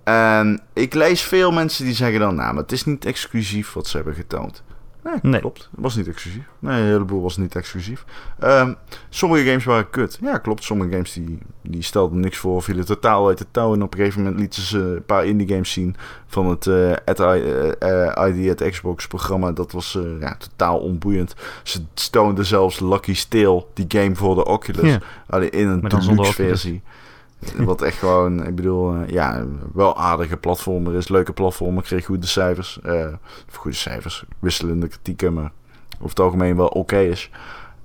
En 0.04 0.62
ik 0.74 0.94
lees 0.94 1.22
veel 1.22 1.52
mensen 1.52 1.86
die 1.86 1.94
zeggen 1.94 2.20
dan... 2.20 2.36
Nou, 2.36 2.54
maar 2.54 2.64
het 2.64 2.72
is 2.72 2.86
niet 2.86 3.06
exclusief 3.06 3.74
wat 3.74 3.88
ze 3.88 3.96
hebben 3.96 4.16
getoond. 4.16 4.64
Nee, 5.04 5.16
Nee. 5.22 5.40
klopt. 5.40 5.70
Het 5.72 5.80
was 5.82 5.96
niet 5.96 6.08
exclusief. 6.08 6.44
Nee, 6.60 6.82
een 6.82 6.88
heleboel 6.88 7.22
was 7.22 7.38
niet 7.38 7.56
exclusief. 7.56 8.06
Ehm, 8.40 8.74
sommige 9.10 9.44
games 9.46 9.66
waren 9.66 9.90
kut. 9.90 10.18
Ja, 10.22 10.38
klopt. 10.38 10.64
Sommige 10.64 10.92
games 10.92 11.14
die, 11.14 11.38
die 11.62 11.82
stelden 11.82 12.20
niks 12.20 12.38
voor, 12.38 12.64
vielen 12.64 12.86
totaal 12.86 13.28
uit 13.28 13.38
de 13.38 13.46
touw. 13.52 13.74
En 13.74 13.82
op 13.84 13.94
een 13.94 14.00
gegeven 14.00 14.22
moment 14.22 14.40
lieten 14.40 14.62
ze 14.62 14.78
een 14.80 15.06
paar 15.06 15.26
indie 15.26 15.48
games 15.48 15.72
zien 15.72 15.96
van 16.28 16.50
het 16.50 16.68
eh, 16.68 16.92
at 17.06 17.20
I, 17.20 17.24
eh, 17.24 18.08
eh, 18.18 18.36
ID 18.38 18.62
at 18.62 18.70
Xbox 18.70 19.08
programma. 19.08 19.52
Dat 19.52 19.72
was 19.72 19.98
ja, 20.20 20.36
totaal 20.38 20.80
onboeiend. 20.80 21.36
Ze 21.64 21.82
stoonden 21.94 22.46
zelfs 22.46 22.80
Lucky 22.80 23.14
Steel, 23.14 23.70
die 23.74 23.86
game 23.88 24.16
voor 24.16 24.36
de 24.36 24.46
Oculus. 24.46 24.92
Ja. 24.92 25.00
Alleen 25.28 25.52
in 25.52 25.68
een 25.68 25.82
deluxe 25.82 26.34
versie. 26.34 26.82
Wat 27.58 27.82
echt 27.82 27.98
gewoon, 27.98 28.46
ik 28.46 28.56
bedoel, 28.56 28.96
eh, 28.96 29.08
ja, 29.10 29.46
wel 29.74 29.98
aardige 29.98 30.38
platformer 30.38 30.96
is. 30.96 31.08
Leuke 31.08 31.34
platformer, 31.34 31.84
kreeg 31.84 32.06
goede 32.06 32.28
cijfers. 32.28 32.80
eh, 32.82 33.08
of 33.50 33.56
goede 33.56 33.78
cijfers, 33.78 34.24
wisselende 34.40 34.88
kritieken, 34.88 35.34
maar 35.34 35.52
over 35.96 36.10
het 36.10 36.20
algemeen 36.20 36.56
wel 36.58 36.68
oké 36.68 36.98
is. 37.00 37.30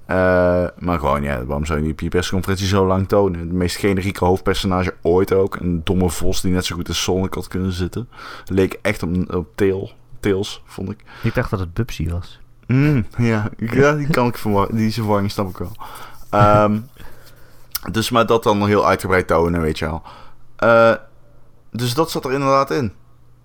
Eh, 0.06 0.66
maar 0.78 0.98
gewoon, 0.98 1.22
ja, 1.22 1.44
waarom 1.44 1.64
zou 1.64 1.78
je 1.78 1.84
die 1.84 1.92
op 1.92 2.00
je 2.00 2.08
persconferentie 2.08 2.66
zo 2.66 2.86
lang 2.86 3.08
tonen? 3.08 3.40
Het 3.40 3.52
meest 3.52 3.76
generieke 3.76 4.24
hoofdpersonage 4.24 4.94
ooit 5.02 5.32
ook. 5.32 5.56
Een 5.56 5.80
domme 5.84 6.10
vos 6.10 6.40
die 6.40 6.52
net 6.52 6.64
zo 6.64 6.74
goed 6.76 6.88
als 6.88 7.02
Sonic 7.02 7.34
had 7.34 7.48
kunnen 7.48 7.72
zitten. 7.72 8.08
Leek 8.46 8.78
echt 8.82 9.02
op, 9.02 9.34
op 9.34 9.46
Tail, 9.54 9.90
Tails, 10.20 10.62
vond 10.66 10.90
ik. 10.90 10.98
Ik 11.22 11.34
dacht 11.34 11.50
dat 11.50 11.60
het 11.60 11.74
Bubsy 11.74 12.08
was. 12.10 12.40
Mm, 12.66 13.06
ja, 13.18 13.50
ja, 13.56 13.92
die 13.92 14.10
kan 14.10 14.26
ik 14.26 14.38
verwarren. 14.38 14.76
Die 14.76 14.92
verwarring 14.92 15.30
snap 15.30 15.48
ik 15.48 15.58
wel. 15.58 15.72
Ehm, 16.30 16.78
dus 17.90 18.10
maar 18.10 18.26
dat 18.26 18.42
dan 18.42 18.66
heel 18.66 18.86
uitgebreid 18.86 19.26
tonen, 19.26 19.60
weet 19.60 19.78
je 19.78 19.84
wel. 19.84 20.02
Eh, 20.56 20.94
dus 21.70 21.94
dat 21.94 22.10
zat 22.10 22.24
er 22.24 22.32
inderdaad 22.32 22.70
in. 22.70 22.92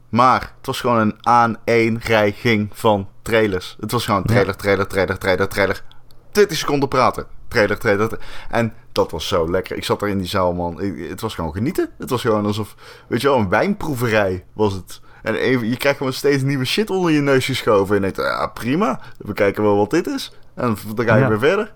Maar 0.09 0.41
het 0.57 0.65
was 0.65 0.79
gewoon 0.81 0.97
een 0.99 1.15
aaneenreiging 1.21 2.69
van 2.73 3.07
trailers. 3.21 3.75
Het 3.79 3.91
was 3.91 4.05
gewoon 4.05 4.23
trailer, 4.23 4.55
trailer, 4.55 4.87
trailer, 4.87 5.17
trailer, 5.17 5.47
trailer. 5.47 5.83
20 6.31 6.57
seconden 6.57 6.89
praten. 6.89 7.25
Trailer, 7.47 7.77
trailer, 7.79 8.07
trailer. 8.07 8.27
En 8.49 8.73
dat 8.91 9.11
was 9.11 9.27
zo 9.27 9.49
lekker. 9.51 9.77
Ik 9.77 9.83
zat 9.83 10.01
er 10.01 10.07
in 10.07 10.17
die 10.17 10.27
zaal, 10.27 10.53
man. 10.53 10.81
Ik- 10.81 11.09
het 11.09 11.21
was 11.21 11.35
gewoon 11.35 11.51
genieten. 11.53 11.89
Het 11.97 12.09
was 12.09 12.21
gewoon 12.21 12.45
alsof, 12.45 12.75
weet 13.07 13.21
je 13.21 13.27
wel, 13.27 13.37
een 13.37 13.49
wijnproeverij 13.49 14.45
was 14.53 14.73
het. 14.73 15.01
En 15.23 15.35
even, 15.35 15.69
je 15.69 15.77
krijgt 15.77 15.97
gewoon 15.97 16.13
steeds 16.13 16.43
nieuwe 16.43 16.65
shit 16.65 16.89
onder 16.89 17.11
je 17.11 17.21
neus 17.21 17.45
geschoven. 17.45 17.95
En 17.95 18.01
je 18.03 18.11
denkt, 18.11 18.29
ja, 18.31 18.47
prima. 18.47 18.99
We 19.17 19.33
kijken 19.33 19.63
wel 19.63 19.77
wat 19.77 19.89
dit 19.89 20.07
is. 20.07 20.33
En 20.55 20.77
dan 20.95 21.05
ga 21.05 21.15
je 21.15 21.21
Ja. 21.21 21.27
weer 21.27 21.39
verder. 21.39 21.73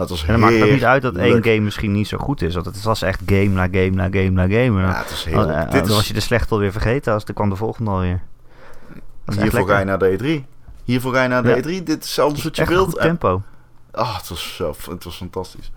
Het 0.00 0.08
was 0.10 0.24
En 0.24 0.32
het 0.32 0.40
maakt 0.40 0.62
ook 0.62 0.70
niet 0.70 0.84
uit 0.84 1.02
dat 1.02 1.16
één 1.16 1.44
game 1.44 1.60
misschien 1.60 1.92
niet 1.92 2.08
zo 2.08 2.18
goed 2.18 2.42
is. 2.42 2.54
Want 2.54 2.66
het 2.66 2.82
was 2.82 3.02
echt 3.02 3.20
game 3.26 3.48
na 3.48 3.62
game 3.70 3.90
na 3.90 4.04
game 4.04 4.30
na 4.30 4.42
game. 4.42 4.80
Dan, 4.80 4.90
Ja, 4.90 4.98
het 4.98 5.10
is 5.10 5.20
oh, 5.26 5.32
heerlijk. 5.32 5.58
eh, 5.58 5.62
dit 5.62 5.72
dan 5.72 5.82
is, 5.82 5.94
was 5.94 6.08
je 6.08 6.14
de 6.14 6.20
slechte 6.20 6.54
alweer 6.54 6.72
vergeten. 6.72 7.12
Als, 7.12 7.24
dan 7.24 7.34
kwam 7.34 7.48
de 7.48 7.56
volgende 7.56 7.90
alweer. 7.90 8.20
Dat 9.24 9.34
echt 9.34 9.42
hiervoor 9.42 9.68
ga 9.68 9.78
je 9.78 9.84
naar 9.84 9.98
de 9.98 10.42
E3. 10.42 10.46
Hiervoor 10.84 11.12
ga 11.14 11.22
je 11.22 11.28
naar 11.28 11.42
de 11.42 11.48
Ja. 11.48 11.80
E3. 11.80 11.82
Dit 11.82 12.04
is 12.04 12.18
alles 12.18 12.42
wat 12.42 12.56
je 12.56 12.64
wilt. 12.64 13.00
tempo. 13.00 13.42
Ah, 13.90 14.16
het 14.16 14.28
was 14.28 14.56
zo, 14.56 14.74
het 14.90 15.04
was 15.04 15.16
fantastisch. 15.16 15.72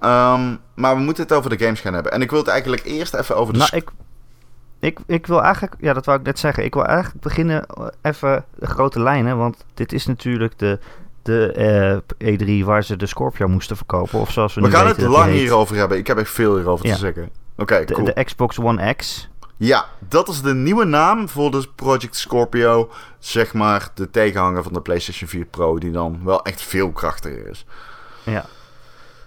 Ehm, 0.00 0.54
maar 0.74 0.96
we 0.96 1.02
moeten 1.02 1.22
het 1.22 1.32
over 1.32 1.50
de 1.50 1.64
games 1.64 1.80
gaan 1.80 1.94
hebben. 1.94 2.12
En 2.12 2.22
ik 2.22 2.30
wil 2.30 2.38
het 2.38 2.48
eigenlijk 2.48 2.84
eerst 2.84 3.14
even 3.14 3.36
over 3.36 3.52
de... 3.52 3.58
Nou, 3.58 3.70
ik, 3.76 3.90
ik, 4.78 4.98
ik 5.06 5.26
wil 5.26 5.42
eigenlijk, 5.42 5.74
ja, 5.78 5.92
dat 5.92 6.04
wou 6.06 6.18
ik 6.18 6.24
net 6.24 6.38
zeggen. 6.38 6.64
Ik 6.64 6.74
wil 6.74 6.84
eigenlijk 6.86 7.20
beginnen 7.24 7.66
eh, 7.66 7.86
even 8.02 8.44
de 8.58 8.66
grote 8.66 9.00
lijnen. 9.00 9.36
Want 9.36 9.64
dit 9.74 9.92
is 9.92 10.06
natuurlijk 10.06 10.58
de, 10.58 10.78
de 11.24 11.52
eh, 12.20 12.34
E3 12.60 12.64
waar 12.64 12.84
ze 12.84 12.96
de 12.96 13.06
Scorpio 13.06 13.48
moesten 13.48 13.76
verkopen. 13.76 14.18
Of 14.20 14.30
zoals 14.30 14.54
we, 14.54 14.60
we 14.60 14.66
nu 14.66 14.72
gaan 14.72 14.84
weten 14.84 15.02
het 15.02 15.10
lang 15.12 15.30
heet, 15.30 15.38
hierover 15.40 15.76
hebben. 15.76 15.98
Ik 15.98 16.06
heb 16.06 16.18
echt 16.18 16.30
veel 16.30 16.56
hierover 16.56 16.86
Ja. 16.86 16.92
te 16.92 16.98
zeggen. 16.98 17.30
Oké, 17.56 17.84
De, 17.84 17.92
cool. 17.94 18.04
de 18.14 18.24
Xbox 18.24 18.58
One 18.58 18.94
X. 18.94 19.28
Ja, 19.56 19.84
dat 20.08 20.28
is 20.28 20.42
de 20.42 20.54
nieuwe 20.54 20.84
naam 20.84 21.28
voor 21.28 21.50
de 21.50 21.68
Project 21.74 22.16
Scorpio. 22.16 22.90
Zeg 23.18 23.52
maar 23.52 23.88
de 23.94 24.10
tegenhanger 24.10 24.62
van 24.62 24.72
de 24.72 24.80
PlayStation 24.80 25.28
4 25.28 25.44
Pro, 25.44 25.78
die 25.78 25.90
dan 25.90 26.20
wel 26.24 26.44
echt 26.44 26.62
veel 26.62 26.90
krachtiger 26.92 27.48
is. 27.50 27.66
Ja. 28.22 28.44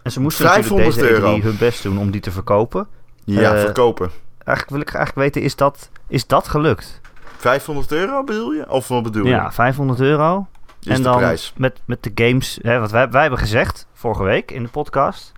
En 0.03 0.11
ze 0.11 0.19
moesten 0.19 0.45
500 0.45 0.87
natuurlijk 0.87 1.15
deze 1.15 1.25
euro. 1.25 1.37
E3 1.39 1.43
hun 1.43 1.57
best 1.57 1.83
doen 1.83 1.97
om 1.97 2.11
die 2.11 2.21
te 2.21 2.31
verkopen. 2.31 2.87
Ja, 3.23 3.53
Eh, 3.55 3.61
verkopen. 3.61 4.09
Eigenlijk 4.37 4.69
wil 4.69 4.79
ik 4.87 4.93
eigenlijk 4.93 5.33
weten, 5.33 5.41
is 5.47 5.55
dat, 5.55 5.89
is 6.07 6.27
dat 6.27 6.47
gelukt? 6.47 7.01
500 7.37 7.91
euro 7.91 8.23
bedoel 8.23 8.51
je? 8.51 8.69
Of 8.69 8.87
wat 8.87 9.03
bedoel 9.03 9.23
je? 9.25 9.29
Ja, 9.29 9.51
500 9.51 9.99
euro. 9.99 10.47
Is 10.87 10.95
en 10.95 11.01
de 11.01 11.09
dan 11.09 11.17
prijs. 11.17 11.53
met, 11.57 11.81
met 11.85 12.03
de 12.03 12.11
games, 12.15 12.59
hè, 12.61 12.79
wat 12.79 12.91
wij, 12.91 13.09
wij 13.09 13.21
hebben 13.21 13.39
gezegd 13.39 13.87
vorige 13.93 14.23
week 14.23 14.51
in 14.51 14.63
de 14.63 14.69
podcast. 14.69 15.31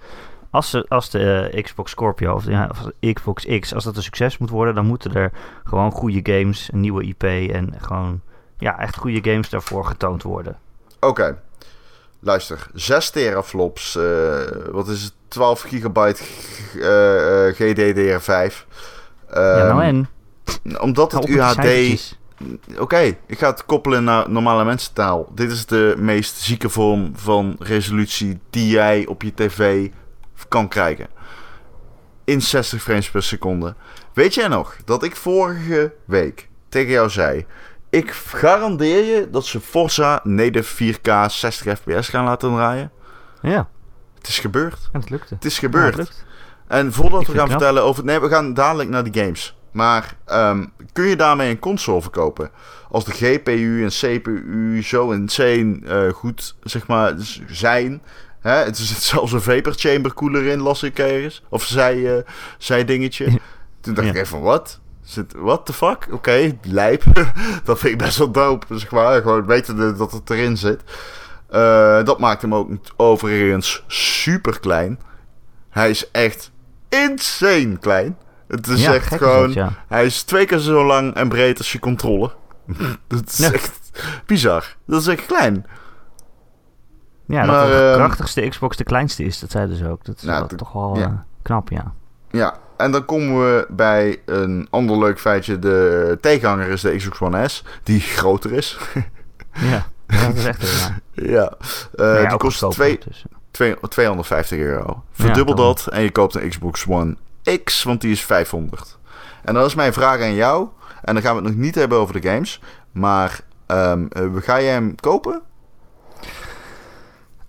Als, 0.51 0.69
ze, 0.69 0.85
als 0.87 1.09
de 1.09 1.49
eh, 1.53 1.63
Xbox 1.63 1.91
Scorpio 1.91 2.33
of, 2.33 2.45
ja, 2.45 2.67
of 2.71 2.91
de 2.99 3.13
Xbox 3.13 3.45
X, 3.59 3.73
als 3.73 3.83
dat 3.83 3.95
een 3.95 4.03
succes 4.03 4.37
moet 4.37 4.49
worden, 4.49 4.75
dan 4.75 4.85
moeten 4.85 5.13
er 5.13 5.31
gewoon 5.63 5.91
goede 5.91 6.33
games, 6.33 6.69
een 6.73 6.79
nieuwe 6.79 7.03
IP 7.03 7.23
en 7.23 7.73
gewoon 7.79 8.21
ja, 8.57 8.79
echt 8.79 8.97
goede 8.97 9.31
games 9.31 9.49
daarvoor 9.49 9.85
getoond 9.85 10.23
worden. 10.23 10.57
Oké, 10.99 11.37
luister. 12.19 12.67
6 12.73 13.09
teraflops, 13.09 13.95
eh, 13.95 14.39
wat 14.71 14.87
is 14.87 15.03
het? 15.03 15.13
12 15.27 15.61
gigabyte 15.61 16.23
eh, 16.75 17.47
eh, 17.47 17.55
GDDR5. 17.55 18.65
ja, 19.33 19.63
nou 19.63 19.69
Ehm, 19.69 19.79
en? 19.79 20.09
Omdat 20.79 21.11
het 21.11 21.27
UHD... 21.27 22.17
Oké, 22.77 22.99
ik 23.27 23.39
ga 23.39 23.47
het 23.47 23.65
koppelen 23.65 24.03
naar 24.03 24.29
normale 24.29 24.63
mensentaal. 24.65 25.31
Dit 25.35 25.51
is 25.51 25.65
de 25.65 25.95
meest 25.97 26.35
zieke 26.35 26.69
vorm 26.69 27.11
van 27.15 27.55
resolutie 27.59 28.39
die 28.49 28.69
jij 28.69 29.05
op 29.05 29.21
je 29.21 29.33
tv 29.33 29.87
kan 30.47 30.67
krijgen. 30.67 31.07
In 32.23 32.41
60 32.41 32.81
frames 32.81 33.09
per 33.11 33.23
seconde. 33.23 33.75
Weet 34.13 34.33
jij 34.33 34.47
nog 34.47 34.75
dat 34.85 35.03
ik 35.03 35.15
vorige 35.15 35.93
week 36.05 36.49
tegen 36.69 36.91
jou 36.91 37.09
zei... 37.09 37.45
Ik 37.91 38.11
garandeer 38.11 39.03
je 39.05 39.29
dat 39.29 39.45
ze 39.45 39.59
Forza 39.59 40.19
native 40.23 40.93
4K 40.93 41.25
60 41.27 41.77
fps 41.79 42.09
gaan 42.09 42.23
laten 42.25 42.49
draaien. 42.53 42.91
Ja, 43.41 43.67
Het 44.17 44.27
is 44.27 44.39
gebeurd. 44.39 44.89
en 44.91 44.99
het 44.99 45.09
lukte. 45.09 45.33
Het 45.33 45.45
is 45.45 45.53
Ja, 45.53 45.59
gebeurd. 45.59 45.97
het. 45.97 46.25
En 46.67 46.93
voordat 46.93 47.21
Ik 47.21 47.27
we 47.27 47.33
gaan 47.33 47.45
knap. 47.47 47.57
vertellen 47.57 47.83
over... 47.83 48.03
Nee, 48.03 48.19
we 48.19 48.27
gaan 48.29 48.53
dadelijk 48.53 48.89
naar 48.89 49.03
die 49.11 49.23
games. 49.23 49.57
Maar 49.71 50.15
ehm, 50.25 50.65
kun 50.93 51.05
je 51.05 51.15
daarmee 51.15 51.49
een 51.49 51.59
console 51.59 52.01
verkopen? 52.01 52.51
Als 52.91 53.05
de 53.05 53.11
GPU 53.11 53.83
en 53.83 53.89
CPU 53.89 54.83
zo 54.83 55.11
insane 55.11 55.79
eh, 55.85 56.13
goed, 56.13 56.55
zeg 56.63 56.87
maar, 56.87 57.13
zijn... 57.47 58.01
Hè? 58.39 58.51
Het 58.51 58.77
zit 58.77 59.01
zelfs 59.13 59.31
een 59.31 59.41
vapor 59.41 59.73
chamber 59.73 60.13
cooler 60.13 60.45
in, 60.45 60.59
las 60.61 60.83
ik 60.83 60.99
ergens. 60.99 61.43
Of 61.49 61.63
zij, 61.63 62.17
eh 62.17 62.23
zij 62.57 62.85
dingetje. 62.85 63.39
Toen 63.81 63.93
dacht 63.93 64.07
Ja. 64.07 64.13
ik 64.13 64.19
even, 64.19 64.41
wat? 64.41 64.79
Zit, 65.01 65.33
what 65.37 65.65
the 65.65 65.73
fuck? 65.73 66.07
Oké, 66.11 66.57
lijp. 66.61 67.03
dat 67.63 67.79
vind 67.79 67.93
ik 67.93 67.97
best 67.97 68.17
wel 68.17 68.31
dope, 68.31 68.77
zeg 68.77 68.91
maar. 68.91 69.21
Gewoon 69.21 69.45
weten 69.45 69.97
dat 69.97 70.11
het 70.11 70.29
erin 70.29 70.57
zit. 70.57 70.81
Eh, 71.49 72.03
dat 72.03 72.19
maakt 72.19 72.41
hem 72.41 72.55
ook 72.55 72.71
overigens 72.95 73.83
super 73.87 74.59
klein. 74.59 74.99
Hij 75.69 75.89
is 75.89 76.11
echt 76.11 76.51
insane 76.89 77.77
klein. 77.77 78.17
Het 78.49 78.67
is 78.67 78.81
Ja, 78.81 78.93
echt 78.93 79.11
is 79.11 79.17
gewoon... 79.17 79.51
ja. 79.53 79.71
Hij 79.87 80.05
is 80.05 80.23
twee 80.23 80.45
keer 80.45 80.57
zo 80.57 80.85
lang 80.85 81.13
en 81.13 81.29
breed 81.29 81.57
als 81.57 81.71
je 81.71 81.79
controle. 81.79 82.31
dat 83.07 83.23
is 83.27 83.37
Ja. 83.37 83.51
echt 83.51 83.79
bizar. 84.25 84.75
Dat 84.85 85.01
is 85.01 85.07
echt 85.07 85.25
klein. 85.25 85.65
Ja, 87.25 87.45
Maar, 87.45 87.55
dat 87.67 87.67
de 87.77 87.83
ehm, 87.87 87.93
krachtigste 87.95 88.47
Xbox 88.47 88.77
de 88.77 88.83
kleinste 88.83 89.23
is, 89.23 89.39
dat 89.39 89.51
zeiden 89.51 89.75
ze 89.75 89.87
ook. 89.87 90.05
Dat 90.05 90.15
is 90.17 90.21
Nou, 90.23 90.39
wel 90.39 90.47
de- 90.47 90.55
toch 90.55 90.71
wel 90.71 90.95
eh, 90.95 91.07
knap, 91.41 91.69
ja. 91.69 91.93
Ja, 92.31 92.57
en 92.77 92.91
dan 92.91 93.05
komen 93.05 93.39
we 93.45 93.65
bij 93.69 94.21
een 94.25 94.67
ander 94.69 94.97
leuk 94.99 95.19
feitje. 95.19 95.59
De 95.59 96.17
tegenhanger 96.21 96.67
is 96.67 96.81
de 96.81 96.95
Xbox 96.95 97.19
One 97.21 97.47
S, 97.47 97.63
die 97.83 97.99
groter 97.99 98.53
is. 98.53 98.77
ja, 99.71 99.85
dat 100.07 100.35
is 100.35 100.45
echt 100.45 100.61
heel 100.61 100.79
raar. 100.79 100.99
ja, 101.95 102.21
uh, 102.23 102.29
die 102.29 102.37
kost 102.37 102.71
twee, 102.71 102.99
dus. 103.07 103.23
twee, 103.51 103.75
250 103.89 104.57
euro. 104.59 105.03
Verdubbel 105.11 105.55
dat 105.55 105.87
en 105.87 106.01
je 106.01 106.11
koopt 106.11 106.35
een 106.35 106.49
Xbox 106.49 106.85
One 106.87 107.15
X, 107.63 107.83
want 107.83 108.01
die 108.01 108.11
is 108.11 108.25
500. 108.25 108.97
En 109.43 109.53
dan 109.53 109.65
is 109.65 109.75
mijn 109.75 109.93
vraag 109.93 110.21
aan 110.21 110.33
jou. 110.33 110.67
En 111.01 111.13
dan 111.13 111.23
gaan 111.23 111.35
we 111.35 111.41
het 111.41 111.51
nog 111.51 111.61
niet 111.63 111.75
hebben 111.75 111.97
over 111.97 112.21
de 112.21 112.29
games. 112.29 112.61
Maar 112.91 113.39
um, 113.67 114.07
ga 114.35 114.61
jij 114.61 114.71
hem 114.71 114.95
kopen? 114.95 115.41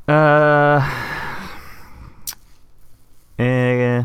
Uh, 0.07 0.87
uh, 3.37 3.99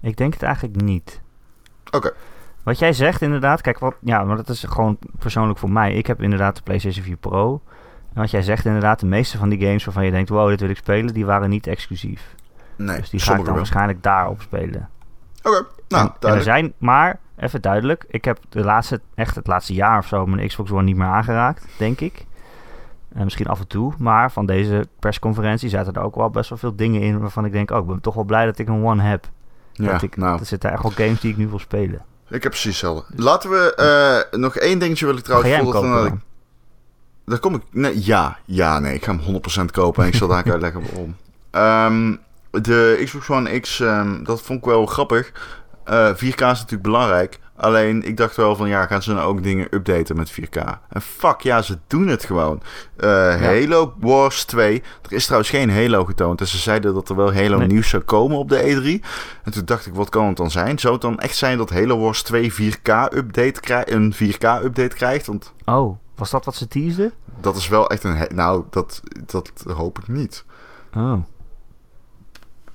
ik 0.00 0.16
denk 0.16 0.32
het 0.32 0.42
eigenlijk 0.42 0.82
niet. 0.82 1.20
Oké. 1.90 2.12
Wat 2.62 2.78
jij 2.78 2.92
zegt 2.92 3.22
inderdaad, 3.22 3.60
kijk, 3.60 3.78
wat, 3.78 3.94
ja, 4.00 4.24
maar 4.24 4.36
dat 4.36 4.48
is 4.48 4.64
gewoon 4.68 4.98
persoonlijk 5.18 5.58
voor 5.58 5.70
mij. 5.70 5.94
Ik 5.94 6.06
heb 6.06 6.22
inderdaad 6.22 6.56
de 6.56 6.62
PlayStation 6.62 7.04
4 7.04 7.16
Pro. 7.16 7.60
En 8.14 8.20
wat 8.20 8.30
jij 8.30 8.42
zegt 8.42 8.64
inderdaad, 8.64 9.00
de 9.00 9.06
meeste 9.06 9.38
van 9.38 9.48
die 9.48 9.60
games 9.60 9.84
waarvan 9.84 10.04
je 10.04 10.10
denkt, 10.10 10.28
wow, 10.28 10.48
dit 10.48 10.60
wil 10.60 10.70
ik 10.70 10.76
spelen, 10.76 11.14
die 11.14 11.26
waren 11.26 11.50
niet 11.50 11.66
exclusief. 11.66 12.34
Nee, 12.76 13.00
dus 13.00 13.10
die 13.10 13.20
ga 13.20 13.30
ik 13.30 13.36
dan 13.36 13.46
wel. 13.46 13.54
waarschijnlijk 13.54 14.02
daarop 14.02 14.40
spelen. 14.40 14.88
Oké, 15.42 15.66
nou, 15.88 16.06
en, 16.20 16.28
en 16.28 16.34
er 16.34 16.42
zijn, 16.42 16.72
maar, 16.78 17.18
even 17.36 17.62
duidelijk, 17.62 18.04
ik 18.08 18.24
heb 18.24 18.38
de 18.48 18.64
laatste, 18.64 19.00
echt 19.14 19.34
het 19.34 19.46
laatste 19.46 19.74
jaar 19.74 19.98
of 19.98 20.06
zo 20.06 20.26
mijn 20.26 20.48
Xbox 20.48 20.70
One 20.70 20.82
niet 20.82 20.96
meer 20.96 21.06
aangeraakt, 21.06 21.66
denk 21.78 22.00
ik. 22.00 22.26
Uh, 23.16 23.22
misschien 23.22 23.46
af 23.46 23.60
en 23.60 23.66
toe, 23.66 23.92
maar 23.98 24.32
van 24.32 24.46
deze 24.46 24.86
persconferentie 24.98 25.68
zaten 25.68 25.92
er 25.92 26.02
ook 26.02 26.14
wel 26.14 26.30
best 26.30 26.48
wel 26.48 26.58
veel 26.58 26.76
dingen 26.76 27.00
in 27.00 27.20
waarvan 27.20 27.44
ik 27.44 27.52
denk, 27.52 27.70
oh, 27.70 27.78
ik 27.78 27.86
ben 27.86 28.00
toch 28.00 28.14
wel 28.14 28.24
blij 28.24 28.44
dat 28.44 28.58
ik 28.58 28.68
een 28.68 28.84
One 28.84 29.02
heb. 29.02 29.28
Ja, 29.72 29.92
dat 29.92 30.02
ik, 30.02 30.16
nou. 30.16 30.38
Er 30.38 30.46
zitten 30.46 30.72
echt 30.72 30.82
wel 30.82 30.90
games 30.90 31.20
die 31.20 31.30
ik 31.30 31.36
nu 31.36 31.48
wil 31.48 31.58
spelen. 31.58 32.04
Ik 32.28 32.42
heb 32.42 32.52
precies 32.52 32.80
hetzelfde. 32.80 33.22
Laten 33.22 33.50
we 33.50 34.26
uh, 34.32 34.40
nog 34.40 34.56
één 34.56 34.78
dingetje 34.78 35.06
wil 35.06 35.16
ik 35.16 35.22
trouwens... 35.24 35.50
Ga 35.50 35.62
jij 35.62 35.72
kopen, 35.72 35.90
dan? 35.90 36.20
Daar 37.24 37.38
kom 37.38 37.54
ik... 37.54 37.62
Nee, 37.70 38.04
ja, 38.04 38.38
ja, 38.44 38.78
nee. 38.78 38.94
Ik 38.94 39.04
ga 39.04 39.16
hem 39.16 39.40
100% 39.62 39.64
kopen 39.70 40.02
en 40.02 40.08
ik 40.08 40.14
zal 40.14 40.28
daar 40.28 40.44
uitleggen 40.52 40.82
waarom. 40.82 41.16
Um, 41.92 42.20
de 42.62 43.00
Xbox 43.04 43.30
One 43.30 43.60
X, 43.60 43.78
um, 43.80 44.24
dat 44.24 44.42
vond 44.42 44.58
ik 44.58 44.64
wel 44.64 44.86
grappig. 44.86 45.32
Uh, 45.90 46.14
4K 46.14 46.18
is 46.18 46.36
natuurlijk 46.38 46.82
belangrijk. 46.82 47.38
Alleen, 47.56 48.02
ik 48.02 48.16
dacht 48.16 48.36
wel 48.36 48.56
van, 48.56 48.68
ja, 48.68 48.86
gaan 48.86 49.02
ze 49.02 49.12
nou 49.12 49.26
ook 49.26 49.42
dingen 49.42 49.66
updaten 49.70 50.16
met 50.16 50.32
4K? 50.32 50.62
En 50.88 51.00
fuck, 51.00 51.40
ja, 51.40 51.62
ze 51.62 51.78
doen 51.86 52.06
het 52.06 52.24
gewoon. 52.24 52.62
Uh, 52.96 53.08
Halo 53.40 53.94
Wars 54.00 54.44
2. 54.44 54.82
Er 55.02 55.12
is 55.12 55.24
trouwens 55.24 55.50
geen 55.50 55.70
Halo 55.70 56.04
getoond. 56.04 56.40
En 56.40 56.46
ze 56.46 56.58
zeiden 56.58 56.94
dat 56.94 57.08
er 57.08 57.16
wel 57.16 57.34
Halo 57.34 57.58
nieuws 57.58 57.88
zou 57.88 58.02
komen 58.02 58.36
op 58.36 58.48
de 58.48 58.60
E3. 58.60 59.06
En 59.42 59.52
toen 59.52 59.64
dacht 59.64 59.86
ik, 59.86 59.94
wat 59.94 60.08
kan 60.08 60.26
het 60.26 60.36
dan 60.36 60.50
zijn? 60.50 60.78
Zou 60.78 60.92
het 60.92 61.02
dan 61.02 61.18
echt 61.18 61.36
zijn 61.36 61.58
dat 61.58 61.70
Halo 61.70 61.98
Wars 61.98 62.22
2 62.22 62.52
4K-update 62.52 63.60
krijgt, 63.60 63.90
een 63.90 64.14
4K-update 64.14 64.94
krijgt? 64.94 65.26
Want... 65.26 65.52
Oh, 65.64 65.98
was 66.16 66.30
dat 66.30 66.44
wat 66.44 66.54
ze 66.54 66.68
teasden? 66.68 67.12
Dat 67.40 67.56
is 67.56 67.68
wel 67.68 67.88
echt 67.88 68.04
een... 68.04 68.28
Nou, 68.34 68.64
dat, 68.70 69.02
dat 69.26 69.50
hoop 69.66 69.98
ik 69.98 70.08
niet. 70.08 70.44
Oh. 70.96 71.18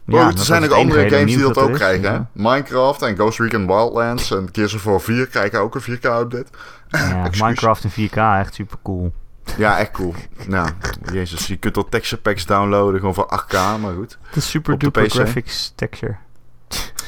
Ja, 0.10 0.28
er 0.28 0.38
zijn 0.38 0.64
ook 0.64 0.72
andere 0.72 1.10
games 1.10 1.36
die 1.36 1.42
dat, 1.42 1.58
ook 1.58 1.74
krijgen. 1.74 2.30
Minecraft 2.32 3.02
en 3.02 3.16
Ghost 3.16 3.40
Recon 3.40 3.68
Wildlands 3.68 4.32
en 4.32 4.50
Gears 4.52 4.74
of 4.74 4.84
War 4.84 5.02
4 5.02 5.28
krijgen 5.28 5.60
ook 5.60 5.76
een 5.76 5.82
4K-update. 5.82 6.46
Ja, 6.88 7.30
Minecraft 7.44 7.84
in 7.84 8.10
4K, 8.10 8.16
echt 8.16 8.54
super 8.54 8.78
cool. 8.84 9.14
Ja, 9.58 9.78
echt 9.78 9.92
cool. 9.92 10.14
Nou, 10.48 10.70
jezus, 11.12 11.48
je 11.48 11.58
kunt 11.58 11.78
al 11.78 11.90
texture 11.90 12.22
packs 12.22 12.46
downloaden 12.46 13.00
gewoon 13.00 13.14
voor 13.14 13.44
8K, 13.44 13.54
maar 13.82 13.94
goed. 13.94 14.18
De 14.34 14.40
super 14.40 14.78
duper 14.78 15.10
graphics 15.10 15.74
texture. 15.76 16.16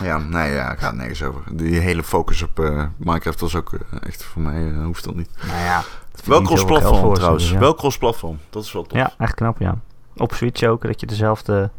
Ja, 0.02 0.18
nee, 0.18 0.52
ja, 0.52 0.76
gaat 0.76 0.94
nergens 0.94 1.24
over. 1.24 1.42
Die 1.52 1.80
hele 1.80 2.04
focus 2.04 2.42
op 2.42 2.60
uh, 2.60 2.84
Minecraft 2.98 3.40
was 3.40 3.56
ook 3.56 3.74
uh, 3.74 3.80
echt 4.08 4.24
voor 4.24 4.42
mij, 4.42 4.62
uh, 4.62 4.84
hoeft 4.84 5.04
dat 5.04 5.16
niet. 5.16 5.30
Nou 5.48 5.64
ja. 5.64 5.84
Wel 6.26 6.42
cross-platform 6.42 7.14
trouwens. 7.14 7.50
Ja. 7.50 7.60
Wel 7.60 7.76
cross-platform. 7.76 8.40
Dat 8.50 8.64
is 8.64 8.72
wel 8.72 8.84
tof. 8.84 8.98
Ja, 8.98 9.14
echt 9.18 9.34
knap, 9.34 9.60
ja. 9.60 9.78
Op 10.16 10.34
Switch 10.34 10.64
ook, 10.64 10.82
dat 10.82 11.00
je 11.00 11.06
dezelfde 11.06 11.70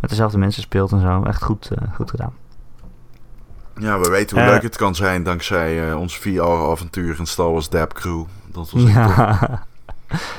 met 0.00 0.10
dezelfde 0.10 0.38
mensen 0.38 0.62
speelt 0.62 0.92
en 0.92 1.00
zo. 1.00 1.22
Echt 1.22 1.42
goed, 1.42 1.70
uh, 1.72 1.94
goed 1.94 2.10
gedaan. 2.10 2.32
Ja, 3.78 3.98
we 3.98 4.10
weten 4.10 4.36
hoe 4.36 4.46
uh, 4.46 4.52
leuk 4.52 4.62
het 4.62 4.76
kan 4.76 4.94
zijn 4.94 5.22
dankzij 5.22 5.88
uh, 5.88 6.00
ons 6.00 6.18
VR-avontuur 6.18 7.18
in 7.18 7.26
Star 7.26 7.50
Wars 7.50 7.68
Dab 7.68 7.92
Crew. 7.92 8.24
Dat 8.46 8.70
was 8.70 8.82
ja. 8.92 9.06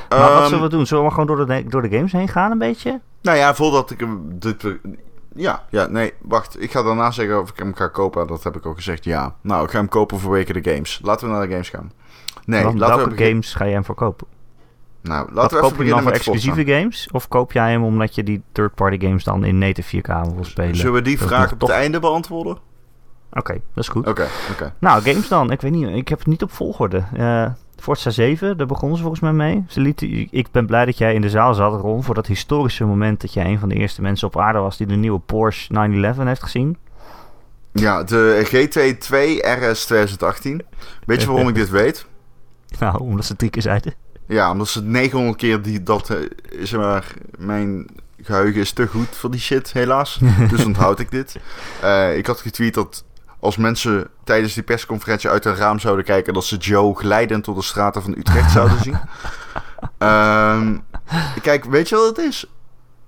maar 0.08 0.30
um, 0.30 0.34
wat 0.34 0.48
zullen 0.48 0.64
we 0.64 0.68
doen? 0.68 0.86
Zullen 0.86 1.04
we 1.04 1.10
gewoon 1.10 1.26
door 1.26 1.46
de, 1.46 1.64
door 1.68 1.82
de 1.82 1.96
games 1.96 2.12
heen 2.12 2.28
gaan 2.28 2.50
een 2.50 2.58
beetje? 2.58 3.00
Nou 3.22 3.38
ja, 3.38 3.54
voordat 3.54 3.90
ik 3.90 4.00
hem... 4.00 4.38
Dit, 4.38 4.64
ja, 5.34 5.62
ja, 5.70 5.86
nee, 5.86 6.12
wacht. 6.20 6.62
Ik 6.62 6.70
ga 6.70 6.82
daarna 6.82 7.10
zeggen 7.10 7.40
of 7.40 7.50
ik 7.50 7.58
hem 7.58 7.74
ga 7.74 7.88
kopen. 7.88 8.26
Dat 8.26 8.44
heb 8.44 8.56
ik 8.56 8.64
al 8.64 8.74
gezegd, 8.74 9.04
ja. 9.04 9.34
Nou, 9.40 9.64
ik 9.64 9.70
ga 9.70 9.78
hem 9.78 9.88
kopen 9.88 10.18
voor 10.18 10.30
weken 10.32 10.62
de 10.62 10.70
games. 10.70 11.00
Laten 11.02 11.26
we 11.26 11.32
naar 11.32 11.46
de 11.46 11.52
games 11.52 11.68
gaan. 11.68 11.92
Nee, 12.44 12.64
laten 12.64 12.96
welke 12.96 13.14
we 13.14 13.24
games 13.28 13.54
ga 13.54 13.64
je 13.64 13.72
hem 13.72 13.84
voor 13.84 13.94
kopen? 13.94 14.26
Nou, 15.02 15.32
laten 15.32 15.58
we 15.58 15.64
even 15.64 15.76
beginnen 15.76 16.04
met 16.04 16.14
exclusieve 16.14 16.64
games? 16.64 17.08
Of 17.12 17.28
koop 17.28 17.52
jij 17.52 17.70
hem 17.70 17.84
omdat 17.84 18.14
je 18.14 18.22
die 18.22 18.42
third-party 18.52 18.98
games 19.00 19.24
dan 19.24 19.44
in 19.44 19.58
native 19.58 19.96
4K 19.96 20.34
wil 20.34 20.44
spelen? 20.44 20.76
Zullen 20.76 20.92
we 20.92 21.02
die 21.02 21.18
vraag 21.18 21.52
op 21.52 21.60
het 21.60 21.70
einde 21.70 22.00
beantwoorden? 22.00 22.52
Oké, 23.30 23.38
okay, 23.38 23.62
dat 23.74 23.84
is 23.84 23.90
goed. 23.90 24.06
Oké, 24.06 24.10
okay, 24.10 24.28
oké. 24.50 24.74
Nou, 24.78 25.02
games 25.02 25.28
dan. 25.28 25.50
Ik 25.50 25.60
weet 25.60 25.72
niet, 25.72 25.88
ik 25.88 26.08
heb 26.08 26.18
het 26.18 26.26
niet 26.26 26.42
op 26.42 26.52
volgorde. 26.52 27.04
Uh, 27.16 27.46
Forza 27.76 28.10
7, 28.10 28.56
daar 28.56 28.66
begonnen 28.66 28.96
ze 28.96 29.02
volgens 29.02 29.22
mij 29.22 29.32
mee. 29.32 29.64
Ze 29.68 29.80
lieten, 29.80 30.28
ik 30.30 30.50
ben 30.50 30.66
blij 30.66 30.84
dat 30.84 30.98
jij 30.98 31.14
in 31.14 31.20
de 31.20 31.30
zaal 31.30 31.54
zat, 31.54 31.80
Ron, 31.80 32.04
voor 32.04 32.14
dat 32.14 32.26
historische 32.26 32.84
moment 32.84 33.20
dat 33.20 33.32
jij 33.32 33.44
een 33.44 33.58
van 33.58 33.68
de 33.68 33.74
eerste 33.74 34.02
mensen 34.02 34.26
op 34.26 34.38
aarde 34.38 34.58
was 34.58 34.76
die 34.76 34.86
de 34.86 34.94
nieuwe 34.94 35.18
Porsche 35.18 35.72
911 35.72 36.26
heeft 36.26 36.42
gezien. 36.42 36.76
Ja, 37.72 38.02
de 38.02 38.40
GT 38.44 39.00
2 39.00 39.36
RS 39.46 39.84
2018. 39.84 40.62
Weet 41.06 41.20
je 41.20 41.26
waarom 41.26 41.48
ik 41.48 41.54
dit 41.54 41.70
weet? 41.70 42.06
Nou, 42.78 43.00
omdat 43.00 43.24
ze 43.24 43.36
drie 43.36 43.50
keer 43.50 43.62
zeiden. 43.62 43.94
Ja, 44.28 44.50
omdat 44.50 44.68
ze 44.68 44.82
900 44.82 45.36
keer 45.36 45.62
die, 45.62 45.82
dat, 45.82 46.10
uh, 46.10 46.16
zeg 46.62 46.80
maar, 46.80 47.14
mijn 47.38 47.86
geheugen 48.22 48.60
is 48.60 48.72
te 48.72 48.86
goed 48.86 49.16
voor 49.16 49.30
die 49.30 49.40
shit, 49.40 49.72
helaas. 49.72 50.20
dus 50.50 50.64
onthoud 50.64 50.98
ik 50.98 51.10
dit. 51.10 51.36
Uh, 51.82 52.16
ik 52.16 52.26
had 52.26 52.40
getweet 52.40 52.74
dat 52.74 53.04
als 53.40 53.56
mensen 53.56 54.08
tijdens 54.24 54.54
die 54.54 54.62
persconferentie 54.62 55.30
uit 55.30 55.44
een 55.44 55.54
raam 55.54 55.78
zouden 55.78 56.04
kijken, 56.04 56.34
dat 56.34 56.44
ze 56.44 56.56
Joe 56.56 56.96
glijdend 56.96 57.44
door 57.44 57.54
de 57.54 57.62
straten 57.62 58.02
van 58.02 58.14
Utrecht 58.18 58.50
zouden 58.50 58.82
zien. 58.82 58.98
um, 59.98 60.84
kijk, 61.42 61.64
weet 61.64 61.88
je 61.88 61.96
wat 61.96 62.16
het 62.16 62.26
is? 62.26 62.46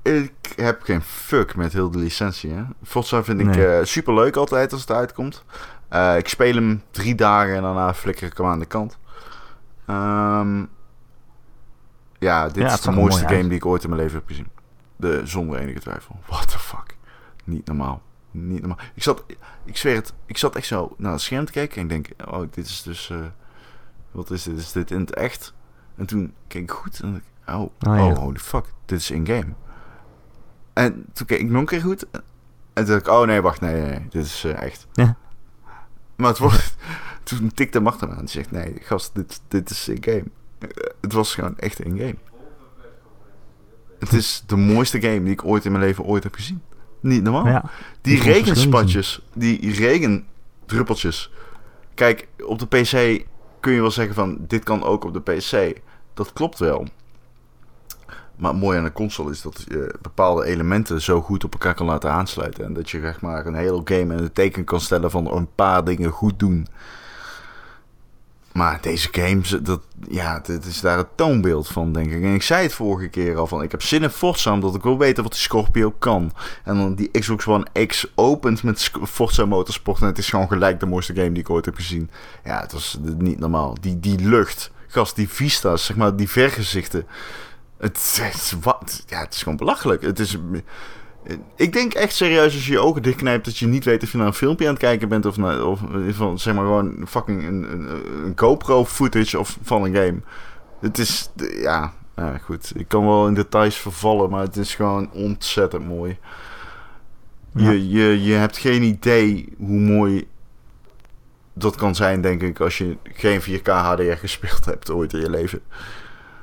Ik 0.03 0.33
heb 0.57 0.83
geen 0.83 1.03
fuck 1.03 1.57
met 1.57 1.73
heel 1.73 1.91
de 1.91 1.99
licentie. 1.99 2.51
Hè? 2.51 2.63
Forza 2.85 3.25
vind 3.25 3.41
ik 3.41 3.47
nee. 3.47 3.79
uh, 3.79 3.85
super 3.85 4.15
leuk 4.15 4.37
altijd 4.37 4.73
als 4.73 4.81
het 4.81 4.91
uitkomt. 4.91 5.45
Uh, 5.93 6.17
ik 6.17 6.29
speel 6.29 6.55
hem 6.55 6.83
drie 6.91 7.15
dagen 7.15 7.55
en 7.55 7.63
daarna 7.63 7.95
flikker 7.95 8.27
ik 8.27 8.37
hem 8.37 8.47
aan 8.47 8.59
de 8.59 8.67
kant. 8.67 8.99
Um, 9.91 10.69
ja, 12.21 12.49
dit 12.49 12.63
ja, 12.63 12.73
is 12.73 12.81
de 12.81 12.91
mooiste 12.91 13.29
game 13.29 13.43
die 13.43 13.53
ik 13.53 13.67
ooit 13.67 13.83
in 13.83 13.89
mijn 13.89 14.03
leven 14.03 14.19
heb 14.19 14.27
gezien. 14.27 14.49
De, 14.97 15.21
zonder 15.25 15.59
enige 15.59 15.81
twijfel. 15.81 16.21
What 16.27 16.49
the 16.49 16.59
fuck. 16.59 16.97
Niet 17.45 17.67
normaal. 17.67 18.03
Niet 18.31 18.61
normaal. 18.61 18.79
Ik 18.95 19.03
zat, 19.03 19.25
ik 19.65 19.77
zweer 19.77 19.95
het, 19.95 20.13
ik 20.27 20.37
zat 20.37 20.57
echt 20.57 20.67
zo 20.67 20.95
naar 20.99 21.13
het 21.13 21.21
scherm 21.21 21.45
te 21.45 21.53
kijken 21.53 21.77
en 21.77 21.83
ik 21.83 21.89
denk, 21.89 22.29
oh, 22.31 22.41
dit 22.51 22.67
is 22.67 22.83
dus, 22.83 23.09
uh, 23.09 23.19
wat 24.11 24.31
is 24.31 24.43
dit? 24.43 24.59
Is 24.59 24.73
dit 24.73 24.91
in 24.91 25.01
het 25.01 25.15
echt? 25.15 25.55
En 25.97 26.07
toen 26.07 26.35
keek 26.47 26.63
ik 26.63 26.71
goed 26.71 27.01
en 27.01 27.15
ik, 27.15 27.55
oh, 27.55 27.61
oh, 27.61 27.71
ja. 27.79 28.07
oh, 28.07 28.19
holy 28.19 28.39
fuck, 28.39 28.65
dit 28.85 28.99
is 28.99 29.11
in-game. 29.11 29.53
En 30.73 31.05
toen 31.13 31.27
keek 31.27 31.41
ik 31.41 31.51
nog 31.51 31.61
een 31.61 31.67
keer 31.67 31.81
goed 31.81 32.07
en 32.73 32.85
toen 32.85 32.95
dacht 32.95 33.07
ik, 33.07 33.13
oh 33.13 33.27
nee, 33.27 33.41
wacht, 33.41 33.61
nee, 33.61 33.81
nee, 33.81 33.91
nee 33.91 34.07
dit 34.09 34.25
is 34.25 34.45
uh, 34.45 34.63
echt. 34.63 34.87
Ja. 34.93 35.17
Maar 36.17 36.29
het 36.29 36.39
wordt, 36.39 36.77
toen 37.23 37.53
tikte 37.55 37.81
Martin 37.81 38.11
aan 38.11 38.19
en 38.19 38.29
zegt, 38.29 38.51
nee, 38.51 38.77
gast, 38.81 39.15
dit, 39.15 39.41
dit 39.49 39.71
is 39.71 39.89
in-game. 39.89 40.25
Het 41.01 41.13
was 41.13 41.35
gewoon 41.35 41.59
echt 41.59 41.85
een 41.85 41.99
game. 41.99 42.17
Het 43.99 44.13
is 44.13 44.43
de 44.47 44.57
mooiste 44.57 45.01
game 45.01 45.23
die 45.23 45.33
ik 45.33 45.45
ooit 45.45 45.65
in 45.65 45.73
mijn 45.73 45.85
leven 45.85 46.05
ooit 46.05 46.23
heb 46.23 46.35
gezien. 46.35 46.63
Niet 47.01 47.23
normaal. 47.23 47.47
Ja, 47.47 47.65
die 48.01 48.23
regenspatjes, 48.23 49.23
die 49.35 49.75
regendruppeltjes. 49.75 51.33
Kijk, 51.95 52.29
op 52.47 52.59
de 52.59 52.67
PC 52.67 53.25
kun 53.61 53.73
je 53.73 53.81
wel 53.81 53.91
zeggen 53.91 54.15
van 54.15 54.39
dit 54.41 54.65
kan 54.65 54.83
ook 54.83 55.05
op 55.05 55.13
de 55.13 55.21
PC. 55.21 55.81
Dat 56.15 56.33
klopt 56.33 56.59
wel. 56.59 56.87
Maar 58.37 58.55
mooi 58.55 58.79
aan 58.79 58.85
de 58.85 58.93
console 58.93 59.31
is 59.31 59.43
dat 59.43 59.65
je 59.69 59.95
bepaalde 60.03 60.45
elementen 60.45 61.01
zo 61.01 61.21
goed 61.21 61.45
op 61.45 61.53
elkaar 61.53 61.75
kan 61.75 61.87
laten 61.87 62.11
aansluiten. 62.11 62.65
En 62.65 62.73
dat 62.73 62.91
je 62.91 63.01
zeg 63.01 63.21
maar 63.21 63.47
een 63.47 63.55
hele 63.55 63.81
game 63.85 64.15
in 64.15 64.23
het 64.23 64.35
teken 64.35 64.65
kan 64.65 64.81
stellen 64.81 65.11
van 65.11 65.33
een 65.33 65.49
paar 65.55 65.85
dingen 65.85 66.11
goed 66.11 66.39
doen. 66.39 66.67
Maar 68.53 68.79
deze 68.81 69.09
games, 69.13 69.49
dat, 69.49 69.81
ja, 70.09 70.39
dit 70.39 70.65
is 70.65 70.81
daar 70.81 70.97
het 70.97 71.17
toonbeeld 71.17 71.69
van, 71.69 71.93
denk 71.93 72.13
ik. 72.13 72.23
En 72.23 72.35
ik 72.35 72.43
zei 72.43 72.63
het 72.63 72.75
vorige 72.75 73.09
keer 73.09 73.37
al 73.37 73.47
van, 73.47 73.63
ik 73.63 73.71
heb 73.71 73.83
zin 73.83 74.03
in 74.03 74.11
Forza, 74.11 74.53
omdat 74.53 74.75
ik 74.75 74.83
wil 74.83 74.99
weten 74.99 75.23
wat 75.23 75.33
die 75.33 75.41
Scorpio 75.41 75.95
kan. 75.99 76.33
En 76.65 76.77
dan 76.77 76.95
die 76.95 77.11
Xbox 77.11 77.47
One 77.47 77.87
X 77.87 78.07
opent 78.15 78.63
met 78.63 78.91
Forza 79.03 79.45
Motorsport 79.45 80.01
en 80.01 80.07
het 80.07 80.19
is 80.19 80.29
gewoon 80.29 80.49
gelijk 80.49 80.81
de 80.81 80.87
mooiste 80.87 81.15
game 81.15 81.33
die 81.33 81.43
ik 81.43 81.51
ooit 81.51 81.65
heb 81.65 81.75
gezien. 81.75 82.11
Ja, 82.45 82.61
het 82.61 82.73
was 82.73 82.99
niet 83.19 83.39
normaal. 83.39 83.77
Die, 83.81 84.01
die 84.01 84.19
lucht, 84.19 84.71
gast, 84.87 85.17
die 85.17 85.29
vista's, 85.29 85.85
zeg 85.85 85.97
maar, 85.97 86.17
die 86.17 86.29
vergezichten. 86.29 87.07
Het, 87.79 88.19
het, 88.23 88.55
wat, 88.61 89.05
ja, 89.07 89.21
het 89.21 89.35
is 89.35 89.43
gewoon 89.43 89.59
belachelijk. 89.59 90.03
Het 90.03 90.19
is 90.19 90.37
Ik 91.57 91.73
denk 91.73 91.95
echt 91.95 92.15
serieus 92.15 92.55
als 92.55 92.67
je 92.67 92.73
je 92.73 92.79
ogen 92.79 93.03
dichtknijpt 93.03 93.45
dat 93.45 93.57
je 93.59 93.67
niet 93.67 93.85
weet 93.85 94.03
of 94.03 94.13
je 94.13 94.19
naar 94.19 94.27
een 94.27 94.33
filmpje 94.33 94.67
aan 94.67 94.73
het 94.73 94.83
kijken 94.83 95.09
bent 95.09 95.27
of, 95.27 95.37
naar, 95.37 95.65
of 95.65 95.81
van 96.09 96.39
zeg 96.39 96.55
maar 96.55 96.65
gewoon 96.65 97.05
fucking 97.07 97.47
een, 97.47 97.73
een, 97.73 97.89
een 98.25 98.33
GoPro 98.37 98.85
footage 98.85 99.39
of 99.39 99.59
van 99.63 99.85
een 99.85 99.95
game. 99.95 100.21
Het 100.81 100.99
is, 100.99 101.31
ja, 101.63 101.93
goed. 102.43 102.73
Ik 102.75 102.89
kan 102.89 103.07
wel 103.07 103.27
in 103.27 103.35
details 103.35 103.77
vervallen, 103.77 104.31
maar 104.31 104.43
het 104.43 104.57
is 104.57 104.75
gewoon 104.75 105.11
ontzettend 105.13 105.89
mooi. 105.89 106.19
Ja. 107.55 107.71
Je, 107.71 107.89
je, 107.89 108.23
je 108.23 108.33
hebt 108.33 108.59
geen 108.59 108.83
idee 108.83 109.53
hoe 109.59 109.81
mooi 109.81 110.29
dat 111.53 111.77
kan 111.77 111.95
zijn, 111.95 112.21
denk 112.21 112.43
ik, 112.43 112.61
als 112.61 112.79
je 112.79 112.97
geen 113.03 113.41
4K 113.43 113.63
HDR 113.63 114.13
gespeeld 114.13 114.65
hebt 114.65 114.91
ooit 114.91 115.13
in 115.13 115.21
je 115.21 115.31
leven. 115.31 115.61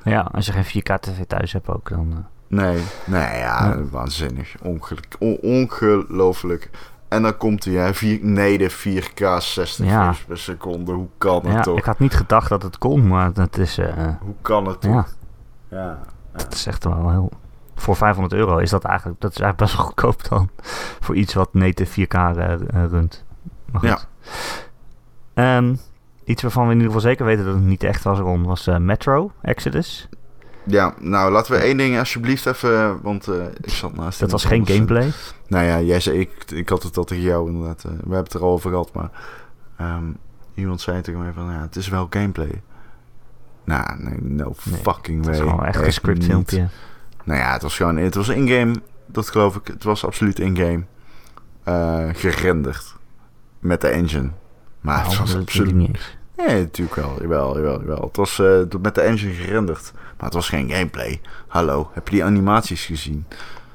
Ja, 0.04 0.20
als 0.20 0.46
je 0.46 0.52
geen 0.52 0.82
4K 0.82 1.00
TV 1.00 1.24
thuis 1.26 1.52
hebt 1.52 1.68
ook, 1.68 1.88
dan... 1.88 2.26
Nee, 2.48 2.82
nee, 3.06 3.38
ja, 3.38 3.64
Ja. 3.64 3.76
waanzinnig. 3.90 4.54
Ongel- 4.62 4.96
on- 5.18 5.38
ongelooflijk. 5.42 6.70
En 7.08 7.22
dan 7.22 7.36
komt 7.36 7.64
hij, 7.64 7.74
hè, 7.74 7.94
vier, 7.94 8.18
nee, 8.22 8.58
de 8.58 8.70
4K 8.70 9.40
60 9.42 9.86
Ja. 9.86 9.92
frames 9.92 10.24
per 10.24 10.38
seconde. 10.38 10.92
Hoe 10.92 11.08
kan 11.18 11.44
het 11.46 11.52
ja, 11.54 11.60
toch? 11.60 11.78
ik 11.78 11.84
had 11.84 11.98
niet 11.98 12.14
gedacht 12.14 12.48
dat 12.48 12.62
het 12.62 12.78
kon, 12.78 13.06
maar 13.06 13.30
het 13.34 13.58
is, 13.58 13.78
eh, 13.78 13.94
Hoe 14.20 14.34
kan 14.42 14.66
het 14.66 14.80
toch? 14.80 14.92
ja, 14.92 15.06
Ja. 15.76 15.98
het 16.32 16.54
is 16.54 16.66
echt 16.66 16.84
wel 16.84 17.10
heel... 17.10 17.30
Voor 17.74 17.96
500 17.96 18.34
euro 18.34 18.56
is 18.58 18.70
dat 18.70 18.84
eigenlijk, 18.84 19.20
dat 19.20 19.30
is 19.30 19.40
eigenlijk 19.40 19.70
best 19.70 19.76
wel 19.76 19.86
goedkoop 19.86 20.28
dan. 20.28 20.48
Voor 21.00 21.14
iets 21.16 21.34
wat 21.34 21.54
native 21.54 21.92
4K 21.92 22.14
eh, 22.14 22.52
eh, 22.52 22.60
runt. 22.90 23.24
Maar 23.72 23.80
goed. 23.80 24.06
Ja. 25.34 25.56
Ehm, 25.56 25.74
iets 26.24 26.42
waarvan 26.42 26.64
we 26.66 26.72
in 26.72 26.76
ieder 26.76 26.92
geval 26.92 27.08
zeker 27.10 27.24
weten 27.24 27.44
dat 27.44 27.54
het 27.54 27.64
niet 27.64 27.82
echt 27.82 28.02
was, 28.04 28.18
Ron, 28.18 28.44
was 28.44 28.66
eh, 28.66 28.76
Metro 28.76 29.30
Exodus. 29.42 30.08
Ja, 30.68 30.94
nou 31.00 31.32
laten 31.32 31.52
we 31.52 31.58
één 31.58 31.76
ding 31.76 31.98
alsjeblieft 31.98 32.46
even, 32.46 33.00
want 33.02 33.28
eh, 33.28 33.44
ik 33.60 33.70
zat 33.70 33.94
naast 33.96 34.20
Dat 34.20 34.30
was 34.30 34.44
geen 34.44 34.58
anders. 34.58 34.76
gameplay. 34.76 35.10
Nou 35.48 35.64
ja, 35.64 35.80
jij 35.80 36.00
zei, 36.00 36.18
ik, 36.20 36.50
ik 36.50 36.68
had 36.68 36.82
het 36.82 36.96
al 36.96 37.04
tegen 37.04 37.24
jou 37.24 37.48
inderdaad. 37.50 37.84
eh, 37.84 37.90
we 37.90 37.96
hebben 37.98 38.18
het 38.22 38.34
er 38.34 38.42
al 38.42 38.50
over 38.50 38.70
gehad, 38.70 38.92
maar 38.92 39.10
ehm, 39.76 40.04
iemand 40.54 40.80
zei 40.80 41.00
tegen 41.00 41.20
mij 41.20 41.32
van, 41.32 41.44
ja, 41.52 41.60
het 41.60 41.76
is 41.76 41.88
wel 41.88 42.06
gameplay. 42.10 42.62
Nou, 43.64 44.02
nee, 44.02 44.16
no 44.22 44.54
Nee, 44.64 44.80
fucking 44.80 45.16
Het 45.16 45.26
way. 45.26 45.34
is 45.34 45.40
gewoon 45.50 45.64
echt 45.64 45.82
een 45.86 45.92
script 45.92 46.18
niet. 46.18 46.26
filmpje. 46.28 46.68
Nou 47.24 47.38
ja, 47.40 47.52
het 47.52 47.62
was 47.62 47.76
gewoon, 47.76 47.96
het 47.96 48.14
was 48.14 48.28
in-game, 48.28 48.74
dat 49.06 49.28
geloof 49.28 49.56
ik. 49.56 49.66
Het 49.66 49.84
was 49.84 50.04
absoluut 50.04 50.38
in-game 50.38 50.82
eh, 51.62 52.08
gerenderd 52.12 52.94
met 53.58 53.80
de 53.80 53.88
engine. 53.88 54.30
Maar 54.80 54.98
het 54.98 55.06
Nou, 55.06 55.18
was 55.18 55.36
absoluut. 55.36 56.16
Nee, 56.46 56.60
natuurlijk 56.60 56.96
wel. 56.96 57.16
Jawel, 57.20 57.56
jawel, 57.56 57.80
jawel. 57.80 58.02
Het 58.02 58.16
was 58.16 58.38
eh, 58.38 58.60
met 58.80 58.94
de 58.94 59.00
engine 59.00 59.32
gerenderd. 59.32 59.92
Maar 59.94 60.24
het 60.24 60.34
was 60.34 60.48
geen 60.48 60.70
gameplay. 60.70 61.20
Hallo, 61.46 61.90
heb 61.92 62.08
je 62.08 62.14
die 62.14 62.24
animaties 62.24 62.84
gezien? 62.84 63.26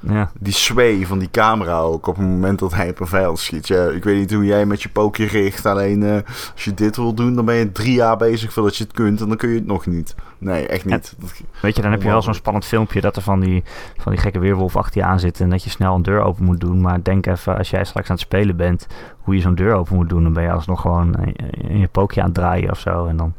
Ja, 0.07 0.31
Die 0.39 0.53
sway 0.53 1.05
van 1.05 1.19
die 1.19 1.31
camera 1.31 1.79
ook 1.79 2.07
op 2.07 2.15
het 2.15 2.25
moment 2.25 2.59
dat 2.59 2.73
hij 2.73 2.89
op 2.89 2.99
een 2.99 3.07
vijand 3.07 3.39
schiet. 3.39 3.67
Ja, 3.67 3.85
ik 3.85 4.03
weet 4.03 4.17
niet 4.17 4.33
hoe 4.33 4.45
jij 4.45 4.65
met 4.65 4.81
je 4.81 4.89
pookje 4.89 5.25
richt. 5.25 5.65
Alleen 5.65 6.03
eh, 6.03 6.15
als 6.53 6.63
je 6.63 6.73
dit 6.73 6.95
wil 6.95 7.13
doen, 7.13 7.35
dan 7.35 7.45
ben 7.45 7.55
je 7.55 7.71
drie 7.71 7.93
jaar 7.93 8.17
bezig 8.17 8.53
voordat 8.53 8.77
je 8.77 8.83
het 8.83 8.93
kunt. 8.93 9.21
En 9.21 9.27
dan 9.27 9.37
kun 9.37 9.49
je 9.49 9.55
het 9.55 9.65
nog 9.65 9.85
niet. 9.85 10.15
Nee, 10.37 10.67
echt 10.67 10.85
niet. 10.85 11.15
Weet 11.61 11.75
je, 11.75 11.81
dan 11.81 11.91
heb 11.91 12.01
je 12.01 12.07
wel 12.07 12.21
zo'n 12.21 12.33
spannend 12.33 12.65
filmpje 12.65 13.01
dat 13.01 13.15
er 13.15 13.21
van 13.21 13.39
die, 13.39 13.63
van 13.97 14.11
die 14.11 14.21
gekke 14.21 14.39
weerwolf 14.39 14.75
achter 14.75 15.01
je 15.01 15.07
aan 15.07 15.19
zit 15.19 15.39
en 15.39 15.49
dat 15.49 15.63
je 15.63 15.69
snel 15.69 15.95
een 15.95 16.01
deur 16.01 16.21
open 16.21 16.45
moet 16.45 16.59
doen. 16.59 16.81
Maar 16.81 17.03
denk 17.03 17.25
even, 17.25 17.57
als 17.57 17.69
jij 17.69 17.83
straks 17.83 18.09
aan 18.09 18.15
het 18.15 18.23
spelen 18.25 18.55
bent, 18.55 18.87
hoe 19.21 19.35
je 19.35 19.41
zo'n 19.41 19.55
deur 19.55 19.73
open 19.73 19.95
moet 19.95 20.09
doen, 20.09 20.23
dan 20.23 20.33
ben 20.33 20.43
je 20.43 20.51
alsnog 20.51 20.81
gewoon 20.81 21.15
in, 21.15 21.35
in 21.67 21.79
je 21.79 21.87
pookje 21.87 22.19
aan 22.19 22.25
het 22.25 22.35
draaien 22.35 22.71
of 22.71 22.79
zo. 22.79 23.05
En 23.05 23.17
dan, 23.17 23.33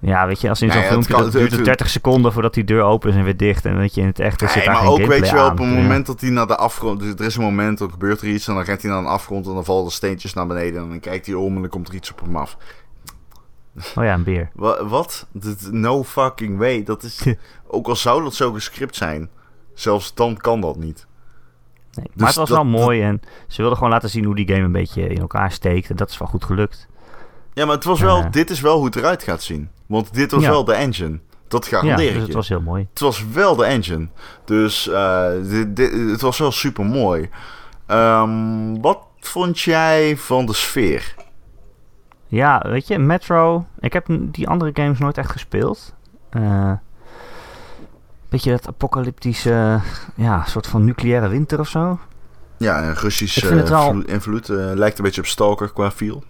ja, 0.00 0.26
weet 0.26 0.40
je, 0.40 0.48
als 0.48 0.62
in 0.62 0.70
zo'n 0.70 0.80
het 0.80 0.88
filmpje, 0.90 1.12
kan- 1.12 1.22
dat 1.22 1.32
duurt 1.32 1.44
het- 1.44 1.52
het 1.54 1.64
30 1.64 1.88
seconden 1.88 2.32
voordat 2.32 2.54
die 2.54 2.64
deur 2.64 2.82
open 2.82 3.10
is 3.10 3.16
en 3.16 3.24
weer 3.24 3.36
dicht. 3.36 3.64
En 3.64 3.76
weet 3.78 3.94
je, 3.94 4.00
in 4.00 4.06
het 4.06 4.18
echt, 4.18 4.40
er 4.40 4.46
zit 4.48 4.56
Nee, 4.56 4.64
daar 4.64 4.74
maar 4.74 4.82
geen 4.82 5.02
ook 5.02 5.08
weet 5.08 5.28
je 5.28 5.34
wel, 5.34 5.50
op 5.50 5.58
Ja. 5.58 5.64
moment 5.64 6.06
dat 6.06 6.20
hij 6.20 6.30
naar 6.30 6.46
de 6.46 6.56
afgrond... 6.56 7.00
Dus 7.00 7.12
er 7.14 7.24
is 7.24 7.36
een 7.36 7.42
moment, 7.42 7.78
dan 7.78 7.90
gebeurt 7.90 8.20
er 8.20 8.28
iets 8.28 8.48
en 8.48 8.54
dan 8.54 8.62
rent 8.62 8.82
hij 8.82 8.90
naar 8.90 9.00
een 9.00 9.06
afgrond... 9.06 9.46
en 9.46 9.54
dan 9.54 9.64
vallen 9.64 9.84
er 9.84 9.92
steentjes 9.92 10.34
naar 10.34 10.46
beneden 10.46 10.82
en 10.82 10.88
dan 10.88 11.00
kijkt 11.00 11.26
hij 11.26 11.34
om 11.34 11.54
en 11.54 11.60
dan 11.60 11.70
komt 11.70 11.88
er 11.88 11.94
iets 11.94 12.10
op 12.10 12.20
hem 12.20 12.36
af. 12.36 12.56
Oh 13.96 14.04
ja, 14.04 14.14
een 14.14 14.22
beer. 14.24 14.50
Wa- 14.54 14.84
Wat? 14.86 15.26
No 15.70 16.04
fucking 16.04 16.58
way. 16.58 16.82
Dat 16.82 17.02
is... 17.02 17.26
ook 17.66 17.86
al 17.88 17.96
zou 17.96 18.22
dat 18.22 18.34
zo 18.34 18.52
gescript 18.52 18.96
zijn, 18.96 19.28
zelfs 19.74 20.14
dan 20.14 20.36
kan 20.36 20.60
dat 20.60 20.76
niet. 20.76 21.06
Nee, 21.94 22.04
maar 22.06 22.16
Dus 22.16 22.26
het 22.26 22.36
was 22.36 22.48
dat- 22.48 22.56
wel 22.56 22.66
mooi 22.66 23.02
en 23.02 23.20
ze 23.48 23.56
wilden 23.56 23.76
gewoon 23.76 23.92
laten 23.92 24.10
zien 24.10 24.24
hoe 24.24 24.34
die 24.36 24.48
game 24.48 24.60
een 24.64 24.72
beetje 24.72 25.06
in 25.08 25.20
elkaar 25.20 25.52
steekt. 25.52 25.90
En 25.90 25.96
dat 25.96 26.10
is 26.10 26.18
wel 26.18 26.28
goed 26.28 26.44
gelukt. 26.44 26.88
Ja, 27.60 27.66
maar 27.66 27.74
het 27.74 27.84
was 27.84 28.00
wel, 28.00 28.18
Eh. 28.18 28.30
dit 28.30 28.50
is 28.50 28.60
wel 28.60 28.76
hoe 28.76 28.84
het 28.84 28.96
eruit 28.96 29.22
gaat 29.22 29.42
zien. 29.42 29.68
Want 29.86 30.14
dit 30.14 30.30
was 30.30 30.42
Ja. 30.42 30.50
wel 30.50 30.64
de 30.64 30.72
engine. 30.72 31.18
Dat 31.48 31.66
Ja, 31.66 31.70
garandeer 31.78 32.06
dus 32.12 32.16
ik 32.20 32.22
het 32.26 32.32
was 32.34 32.48
heel 32.48 32.60
mooi. 32.60 32.86
Het 32.90 33.00
was 33.00 33.24
wel 33.32 33.56
de 33.56 33.64
engine. 33.64 34.08
Dus 34.44 34.88
eh, 34.88 35.26
dit, 35.42 35.76
dit- 35.76 35.92
het 36.10 36.20
was 36.20 36.38
wel 36.38 36.52
super 36.52 36.84
mooi. 36.84 37.28
wat 38.80 38.98
vond 39.20 39.60
jij 39.60 40.16
van 40.16 40.46
de 40.46 40.54
sfeer? 40.54 41.14
Ja, 42.26 42.64
weet 42.68 42.86
je, 42.86 42.98
Metro. 42.98 43.66
Ik 43.78 43.92
heb 43.92 44.06
die 44.20 44.48
andere 44.48 44.70
games 44.74 44.98
nooit 44.98 45.18
echt 45.18 45.30
gespeeld. 45.30 45.94
Eh 46.30 46.72
beetje 48.28 48.50
dat 48.50 48.68
apocalyptische, 48.68 49.80
ja, 50.14 50.44
soort 50.44 50.66
van 50.66 50.84
nucleaire 50.84 51.28
winter 51.28 51.60
of 51.60 51.68
zo. 51.68 51.98
Ja, 52.56 52.82
een 52.88 52.94
Russisch 52.94 53.42
invloed. 54.06 54.48
eh, 54.48 54.56
lijkt 54.74 54.98
een 54.98 55.04
beetje 55.04 55.20
op 55.20 55.26
Stalker 55.26 55.72
qua 55.72 55.90
feel. 55.90 56.24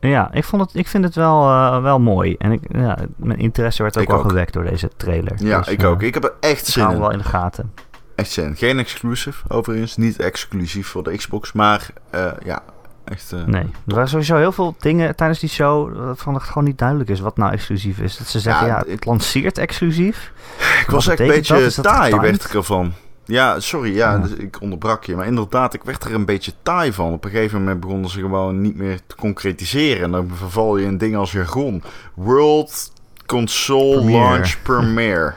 Ja, 0.00 0.32
ik, 0.32 0.44
vond 0.44 0.62
het, 0.62 0.74
ik 0.74 0.88
vind 0.88 1.04
het 1.04 1.14
wel, 1.14 1.48
eh, 1.48 1.82
wel 1.82 1.98
mooi. 2.00 2.34
En 2.38 2.52
ik, 2.52 2.60
ja, 2.68 2.98
mijn 3.16 3.38
interesse 3.38 3.82
werd 3.82 3.98
ook 3.98 4.08
wel 4.08 4.18
ook. 4.18 4.28
gewekt 4.28 4.52
door 4.52 4.64
deze 4.64 4.90
trailer. 4.96 5.32
Ja, 5.36 5.58
Dus, 5.58 5.68
ik 5.68 5.82
eh, 5.82 5.88
ook. 5.88 6.02
Ik 6.02 6.14
heb 6.14 6.24
er 6.24 6.32
echt 6.40 6.66
zin 6.66 6.90
in. 6.90 6.98
wel 7.00 7.10
in 7.10 7.18
de 7.18 7.24
gaten. 7.24 7.72
Echt 8.14 8.30
zin 8.30 8.44
in. 8.44 8.56
Geen 8.56 8.78
exclusive, 8.78 9.44
overigens. 9.48 9.96
Niet 9.96 10.18
exclusief 10.18 10.86
voor 10.88 11.02
de 11.02 11.16
Xbox. 11.16 11.52
Maar 11.52 11.86
eh, 12.10 12.30
ja, 12.44 12.62
echt... 13.04 13.32
eh, 13.32 13.44
Nee, 13.44 13.62
er 13.62 13.94
waren 13.94 14.08
sowieso 14.08 14.36
heel 14.36 14.52
veel 14.52 14.74
dingen 14.78 15.16
tijdens 15.16 15.38
die 15.38 15.48
show 15.48 15.96
waarvan 16.04 16.34
het 16.34 16.42
gewoon 16.42 16.64
niet 16.64 16.78
duidelijk 16.78 17.10
is 17.10 17.20
wat 17.20 17.36
nou 17.36 17.52
exclusief 17.52 17.98
is. 17.98 18.16
Dat 18.16 18.26
ze 18.26 18.40
zeggen, 18.40 18.66
Ja, 18.66 18.82
ja, 18.86 18.90
het- 18.92 19.04
lanceert 19.04 19.58
exclusief. 19.58 20.32
Ik 20.80 20.90
was 20.90 21.08
echt 21.08 21.20
een 21.20 21.26
dat? 21.26 21.34
beetje 21.36 21.60
dat 21.60 21.82
taai, 21.84 22.20
werd 22.20 22.44
ik 22.44 22.54
ervan. 22.54 22.92
Ja, 23.30 23.60
sorry, 23.60 23.94
ja, 23.94 24.12
Ja. 24.12 24.18
dus 24.18 24.30
ik 24.32 24.60
onderbrak 24.60 25.04
je. 25.04 25.16
Maar 25.16 25.26
inderdaad, 25.26 25.74
ik 25.74 25.82
werd 25.84 26.04
er 26.04 26.14
een 26.14 26.24
beetje 26.24 26.52
taai 26.62 26.92
van. 26.92 27.12
Op 27.12 27.24
een 27.24 27.30
gegeven 27.30 27.58
moment 27.58 27.80
begonnen 27.80 28.10
ze 28.10 28.20
gewoon 28.20 28.60
niet 28.60 28.76
meer 28.76 29.00
te 29.06 29.14
concretiseren. 29.16 30.02
En 30.04 30.10
dan 30.10 30.30
verval 30.34 30.76
je 30.76 30.86
in 30.86 30.98
dingen 30.98 31.18
als 31.18 31.32
jargon. 31.32 31.82
World 32.14 32.92
Console 33.26 33.94
Premiere. 33.96 34.28
Launch 34.28 34.56
Premiere. 34.62 35.34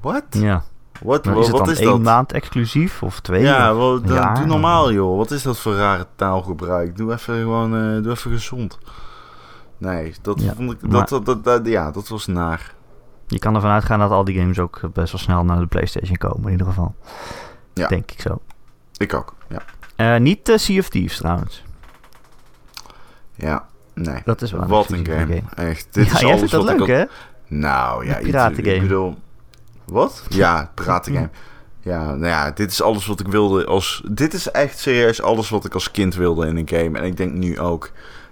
What? 0.00 0.22
Ja. 0.30 0.62
Wat, 1.02 1.24
Nou, 1.24 1.36
wat, 1.36 1.44
is 1.44 1.50
het 1.50 1.58
wat 1.58 1.66
dan 1.66 1.74
is 1.74 1.80
één 1.80 1.88
dat? 1.90 2.00
maand 2.00 2.32
exclusief 2.32 3.02
of 3.02 3.20
twee? 3.20 3.42
Ja, 3.42 3.74
wel, 3.74 4.00
dan- 4.02 4.14
jaar? 4.16 4.34
doe 4.34 4.46
normaal 4.46 4.92
joh. 4.92 5.16
Wat 5.16 5.30
is 5.30 5.42
dat 5.42 5.58
voor 5.58 5.74
rare 5.74 6.06
taalgebruik? 6.16 6.96
Doe 6.96 7.12
even 7.12 7.38
gewoon, 7.38 7.74
eh, 7.76 8.02
doe 8.02 8.12
even 8.12 8.30
gezond. 8.30 8.78
Nee, 9.78 10.14
dat 10.22 10.40
Ja, 10.42 10.54
vond 10.54 10.72
ik, 10.72 10.82
maar- 10.82 11.06
dat, 11.06 11.24
dat, 11.26 11.44
dat- 11.44 11.66
ja, 11.66 11.90
dat 11.90 12.08
was 12.08 12.26
naar. 12.26 12.74
Je 13.34 13.40
kan 13.40 13.54
ervan 13.54 13.70
uitgaan 13.70 13.98
dat 13.98 14.10
al 14.10 14.24
die 14.24 14.38
games 14.38 14.58
ook 14.58 14.80
best 14.92 15.12
wel 15.12 15.20
snel 15.20 15.44
naar 15.44 15.58
de 15.58 15.66
PlayStation 15.66 16.16
komen, 16.16 16.44
in 16.44 16.50
ieder 16.50 16.66
geval. 16.66 16.94
Ja. 17.72 17.88
Denk 17.88 18.10
ik 18.10 18.20
zo. 18.20 18.40
Ik 18.96 19.14
ook, 19.14 19.34
ja. 19.48 19.62
Eh, 19.96 20.20
niet 20.20 20.46
de 20.46 20.58
Sea 20.58 20.78
of 20.78 20.88
Thieves 20.88 21.16
trouwens. 21.16 21.64
Ja, 23.34 23.66
nee. 23.94 24.22
Dat 24.24 24.42
is 24.42 24.52
wel 24.52 24.60
een 24.62 24.68
Wat 24.68 24.90
een 24.90 24.98
exclusieve 24.98 25.42
game. 25.54 25.68
Echt, 25.68 25.86
dit 25.90 26.06
ja, 26.06 26.12
is 26.12 26.20
jij 26.20 26.28
alles 26.28 26.38
vindt 26.38 26.52
dat 26.52 26.64
leuk, 26.64 26.80
al- 26.80 26.86
hè? 26.86 27.04
Nou 27.46 28.06
ja, 28.06 28.18
piratengame. 28.18 28.74
Ik 28.74 28.80
bedoel, 28.82 29.16
wat? 29.84 30.26
Ja, 30.28 30.70
piratengame. 30.74 31.30
Ja, 31.80 32.04
nou 32.04 32.26
ja, 32.26 32.50
dit 32.50 32.70
is 32.70 32.82
alles 32.82 33.06
wat 33.06 33.20
ik 33.20 33.26
wilde 33.26 33.64
als... 33.64 34.02
Dit 34.10 34.34
is 34.34 34.50
echt 34.50 34.78
serieus 34.78 35.22
alles 35.22 35.48
wat 35.48 35.64
ik 35.64 35.74
als 35.74 35.90
kind 35.90 36.14
wilde 36.14 36.46
in 36.46 36.56
een 36.56 36.68
game. 36.68 36.98
En 36.98 37.04
ik 37.04 37.16
denk 37.16 37.32
nu 37.32 37.58
ook... 37.58 37.90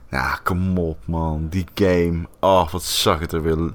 Nou, 0.09 0.39
kom 0.43 0.79
op 0.79 0.99
man, 1.05 1.47
die 1.49 1.67
game. 1.75 2.21
Oh, 2.41 2.69
wat 2.69 2.83
zag 2.83 3.19
het 3.19 3.33
er 3.33 3.43
weer... 3.43 3.71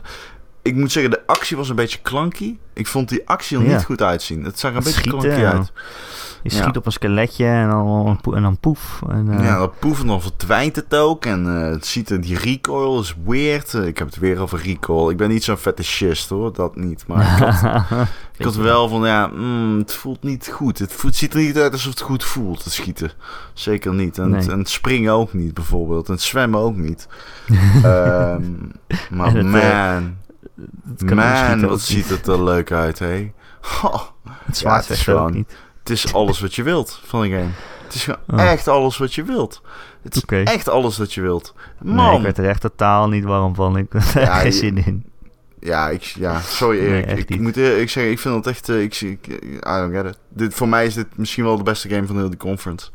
Ik 0.68 0.76
moet 0.76 0.92
zeggen, 0.92 1.12
de 1.12 1.22
actie 1.26 1.58
was 1.58 1.70
een 1.70 1.76
beetje 1.76 2.00
klanky. 2.02 2.58
Ik 2.74 2.88
vond 2.88 3.10
die 3.10 3.28
actie 3.28 3.58
er 3.58 3.64
Ja. 3.64 3.74
niet 3.76 3.86
goed 3.86 4.02
uitzien. 4.02 4.44
Het 4.44 4.60
zag 4.60 4.72
er 4.72 4.78
een 4.78 4.84
beetje 4.84 5.02
klanky 5.02 5.28
ja. 5.28 5.52
uit. 5.52 5.72
Je 6.44 6.56
Ja. 6.56 6.62
schiet 6.62 6.78
op 6.78 6.86
een 6.86 6.92
skeletje 6.92 7.46
en 7.46 7.70
dan, 7.70 8.20
en 8.36 8.42
dan 8.42 8.58
poef. 8.60 9.02
En, 9.10 9.28
eh, 9.32 9.44
Ja, 9.46 9.58
dat 9.58 9.80
poef 9.80 10.02
en 10.02 10.08
dan 10.08 10.22
verdwijnt 10.22 10.76
het 10.76 10.96
ook. 10.96 11.26
En 11.26 11.62
eh, 11.64 11.70
het 11.72 11.86
ziet 11.86 12.10
er, 12.10 12.22
die 12.22 12.38
recoil 12.38 13.00
is 13.00 13.16
weird. 13.26 13.74
Eh, 13.74 13.86
ik 13.88 13.98
heb 13.98 14.08
het 14.08 14.18
weer 14.18 14.40
over 14.40 14.60
recoil. 14.64 15.10
Ik 15.10 15.18
ben 15.18 15.30
niet 15.30 15.44
zo'n 15.44 15.58
fetishist 15.58 16.30
hoor, 16.30 16.54
dat 16.54 16.76
niet. 16.76 17.04
Maar 17.08 17.22
ik 17.38 17.44
had, 17.44 18.08
ik 18.38 18.46
had 18.46 18.56
wel 18.56 18.88
van, 18.90 19.06
ja, 19.06 19.28
mm, 19.28 19.78
het 19.78 19.94
voelt 19.94 20.24
niet 20.24 20.48
goed. 20.54 20.80
Het 20.80 20.94
voelt, 20.94 21.16
ziet 21.16 21.34
er 21.34 21.40
niet 21.40 21.58
uit 21.58 21.72
alsof 21.72 21.92
het 21.92 22.02
goed 22.02 22.24
voelt, 22.24 22.64
het 22.64 22.74
schieten. 22.74 23.12
Zeker 23.54 23.94
niet. 23.94 24.18
En, 24.18 24.30
Nee. 24.30 24.40
het, 24.42 24.50
en 24.52 24.60
het 24.60 24.70
springen 24.70 25.14
ook 25.14 25.34
niet 25.34 25.54
bijvoorbeeld. 25.54 26.08
En 26.08 26.14
het 26.14 26.22
zwemmen 26.22 26.60
ook 26.60 26.76
niet. 26.78 27.08
Ehm, 27.84 28.42
maar 29.10 29.34
het, 29.34 29.46
eh, 29.46 29.52
man, 30.00 30.16
het 30.98 31.14
man, 31.16 31.68
wat 31.68 31.82
ziet 31.82 32.10
het 32.10 32.28
er 32.28 32.44
leuk 32.44 32.72
uit, 32.72 33.00
hé. 33.00 33.32
Oh, 33.84 34.02
Het 34.46 34.58
zwaard 34.58 34.84
ja, 34.86 34.90
het 34.90 34.98
is 34.98 35.04
gewoon- 35.04 35.32
niet. 35.34 35.56
het 35.80 35.90
is 35.90 36.14
alles 36.14 36.40
wat 36.40 36.56
je 36.56 36.64
wilt 36.64 37.00
van 37.06 37.22
een 37.24 37.32
game. 37.32 37.50
Het 37.84 37.94
is 37.96 38.04
gewoon 38.04 38.20
Oh. 38.28 38.52
echt 38.52 38.68
alles 38.68 38.98
wat 38.98 39.14
je 39.14 39.24
wilt. 39.24 39.62
Het 40.02 40.16
is 40.16 40.24
echt 40.44 40.70
alles 40.70 40.98
wat 40.98 41.14
je 41.14 41.22
wilt. 41.22 41.54
Nee, 41.82 41.94
Man, 41.94 42.16
ik 42.16 42.22
werd 42.22 42.38
er 42.38 42.48
echt 42.50 42.62
totaal 42.62 43.10
niet 43.10 43.24
warm 43.24 43.56
van. 43.56 43.78
Ik 43.78 43.86
had 43.94 44.14
er 44.14 44.22
Ja, 44.22 44.36
geen 44.36 44.54
zin 44.54 44.86
in. 44.86 45.06
Ja, 45.60 45.90
ik, 45.90 46.02
ja 46.04 46.40
sorry 46.40 46.90
Nee, 46.90 47.06
Erik. 47.06 47.30
ik, 47.30 47.40
moet 47.40 47.58
ik 47.58 47.90
zeggen, 47.90 48.12
ik 48.12 48.20
vind 48.20 48.36
het 48.36 48.48
echt... 48.48 48.70
eh, 48.70 48.82
ik, 48.82 48.94
zie- 48.94 49.12
ik, 49.22 49.28
I 49.44 49.60
don't 49.62 49.94
get 49.94 50.06
it. 50.06 50.18
Dit, 50.30 50.54
voor 50.54 50.68
mij 50.68 50.86
is 50.86 50.94
dit 50.94 51.08
misschien 51.18 51.44
wel 51.44 51.58
de 51.58 51.64
beste 51.64 51.90
game 51.90 52.08
van 52.08 52.16
heel 52.18 52.30
die 52.30 52.38
conference. 52.38 52.90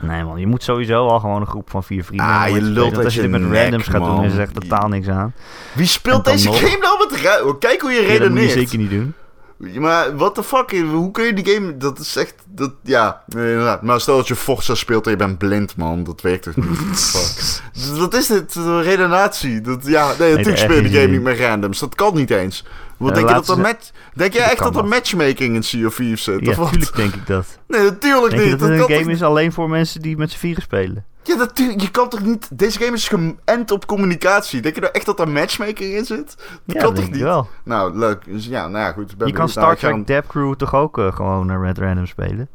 Nee 0.00 0.24
man, 0.24 0.40
je 0.40 0.46
moet 0.46 0.62
sowieso 0.62 1.06
al 1.08 1.20
gewoon 1.20 1.40
een 1.40 1.46
groep 1.46 1.70
van 1.70 1.84
vier 1.84 2.04
vrienden 2.04 2.26
Ah, 2.26 2.48
je 2.48 2.62
lult. 2.62 2.92
Want 2.92 3.04
Als 3.04 3.14
je 3.14 3.20
dit 3.20 3.30
met 3.30 3.40
nek, 3.48 3.60
randoms 3.62 3.86
gaat 3.88 4.04
doen, 4.04 4.14
man. 4.14 4.24
is 4.24 4.32
er 4.34 4.40
echt 4.40 4.54
totaal 4.60 4.88
niks 4.88 5.08
aan. 5.08 5.34
Wie 5.72 5.86
speelt 5.86 6.16
En 6.16 6.22
dan 6.22 6.32
deze 6.32 6.46
nog- 6.48 6.58
game 6.60 6.78
nou 6.78 7.06
met... 7.10 7.20
ra- 7.20 7.54
Kijk 7.58 7.80
hoe 7.80 7.90
je 7.90 8.00
Ja, 8.00 8.06
dat 8.06 8.10
moet 8.10 8.20
je 8.20 8.24
redeneert. 8.46 8.52
zeker 8.52 8.78
niet 8.78 8.90
doen. 8.90 9.14
Ja, 9.58 9.80
Maar 9.80 10.16
what 10.16 10.34
the 10.34 10.42
fuck, 10.42 10.70
hoe 10.92 11.10
kun 11.10 11.24
je 11.24 11.32
die 11.34 11.54
game... 11.54 11.76
Dat 11.76 11.98
is 11.98 12.16
echt... 12.16 12.34
Dat, 12.48 12.72
ja, 12.82 13.22
nee, 13.26 13.50
inderdaad. 13.50 13.82
Maar 13.82 14.00
stel 14.00 14.16
dat 14.16 14.28
je 14.28 14.36
Forza 14.36 14.74
speelt 14.74 15.04
en 15.04 15.10
je 15.10 15.16
bent 15.16 15.38
blind, 15.38 15.76
man. 15.76 16.04
Dat 16.04 16.20
werkt 16.20 16.42
toch 16.42 16.56
niet? 16.56 16.66
fuck. 17.00 17.62
Wat 17.98 18.14
is 18.14 18.26
dit? 18.26 18.54
Redenatie. 18.82 19.60
Dat, 19.60 19.78
ja, 19.86 20.06
nee, 20.18 20.30
natuurlijk 20.30 20.46
echt 20.48 20.58
speel 20.58 20.76
je 20.76 20.82
die 20.82 20.90
game 20.92 21.02
doen. 21.04 21.12
niet 21.14 21.22
met 21.22 21.38
randoms. 21.38 21.78
Dat 21.78 21.94
kan 21.94 22.14
niet 22.14 22.30
eens. 22.30 22.64
Wat 22.96 23.14
denk 23.14 23.28
je 23.28 23.34
dat 23.34 23.48
er. 23.48 23.76
Denk 24.14 24.32
jij 24.32 24.42
Dat 24.42 24.50
echt 24.52 24.62
dat 24.62 24.76
er 24.76 24.84
matchmaking 24.84 25.54
in 25.54 25.62
Sea 25.62 25.86
of 25.86 25.94
Thieves 25.94 26.22
zit? 26.22 26.40
Ja, 26.40 26.56
natuurlijk 26.60 26.96
denk 26.96 27.14
ik 27.14 27.26
dat. 27.26 27.58
Nee, 27.68 27.82
natuurlijk 27.82 28.32
niet. 28.36 28.58
dat 28.58 28.68
het 28.68 28.78
kan 28.78 28.90
een 28.90 28.98
game 28.98 29.12
is 29.12 29.22
alleen 29.22 29.52
voor 29.52 29.68
mensen 29.68 30.02
die 30.02 30.16
met 30.16 30.30
z'n 30.30 30.38
vieren 30.38 30.62
spelen? 30.62 31.04
Ja, 31.22 31.34
natuurlijk. 31.36 31.80
Je 31.80 31.90
kan 31.90 32.08
toch 32.08 32.20
niet... 32.22 32.58
Deze 32.58 32.78
game 32.78 32.92
is 32.96 33.08
geënt 33.08 33.70
op 33.70 33.86
communicatie. 33.86 34.60
Denk 34.60 34.74
je 34.74 34.80
nou 34.80 34.92
echt 34.92 35.06
dat 35.06 35.20
er 35.20 35.28
matchmaking 35.28 35.94
in 35.94 36.04
zit? 36.04 36.36
Dat 36.36 36.76
Ja, 36.76 36.80
kan 36.82 36.94
dat 36.94 37.04
toch 37.04 37.12
niet? 37.12 37.22
wel. 37.22 37.48
Nou, 37.64 37.98
leuk. 37.98 38.24
Dus 38.24 38.46
ja, 38.46 38.68
nou 38.68 38.84
ja, 38.84 38.92
goed. 38.92 39.16
ben 39.16 39.26
Je 39.26 39.32
kan. 39.32 39.40
Nou, 39.40 39.50
Star 39.50 39.76
Trek 39.76 40.06
Depth 40.06 40.28
Crew 40.28 40.54
toch 40.54 40.74
ook 40.74 40.98
eh, 40.98 41.12
gewoon 41.12 41.46
naar 41.46 41.60
Red 41.64 41.78
Random 41.78 42.06
spelen? 42.06 42.48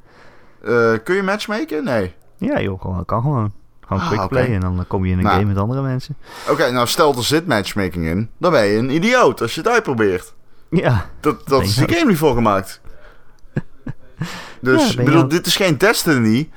eh, 0.64 0.94
kun 1.04 1.16
je 1.16 1.24
matchmaken? 1.24 1.84
Nee. 1.84 2.14
Ja 2.38 2.62
joh, 2.62 2.82
gewoon, 2.82 3.06
kan 3.06 3.22
gewoon. 3.22 3.54
Gewoon 3.90 4.02
Ah, 4.04 4.08
quick 4.10 4.20
oké. 4.22 4.28
play 4.30 4.54
en 4.54 4.60
dan 4.62 4.86
kom 4.88 5.06
je 5.06 5.12
in 5.12 5.18
een 5.18 5.24
Nou. 5.24 5.36
game 5.36 5.48
met 5.48 5.58
andere 5.58 5.82
mensen. 5.82 6.16
Oké, 6.50 6.72
nou 6.72 6.88
stel 6.88 7.16
er 7.16 7.24
zit 7.24 7.48
matchmaking 7.48 8.06
in. 8.06 8.30
Dan 8.38 8.52
ben 8.52 8.66
je 8.66 8.78
een 8.78 8.90
idioot 8.90 9.42
als 9.42 9.54
je 9.56 9.62
het 9.62 9.70
uitprobeert. 9.70 10.34
Ja, 10.70 11.10
Dat, 11.20 11.48
dat 11.48 11.62
is 11.62 11.76
die 11.76 11.88
je 11.90 11.94
game 11.96 12.10
niet 12.10 12.18
voor 12.18 12.34
gemaakt. 12.36 12.82
Dus, 14.62 14.94
Ja, 14.94 15.04
bedoel, 15.04 15.22
ook. 15.22 15.30
dit 15.30 15.46
is 15.46 15.56
geen 15.56 15.78
Destiny. 15.78 16.50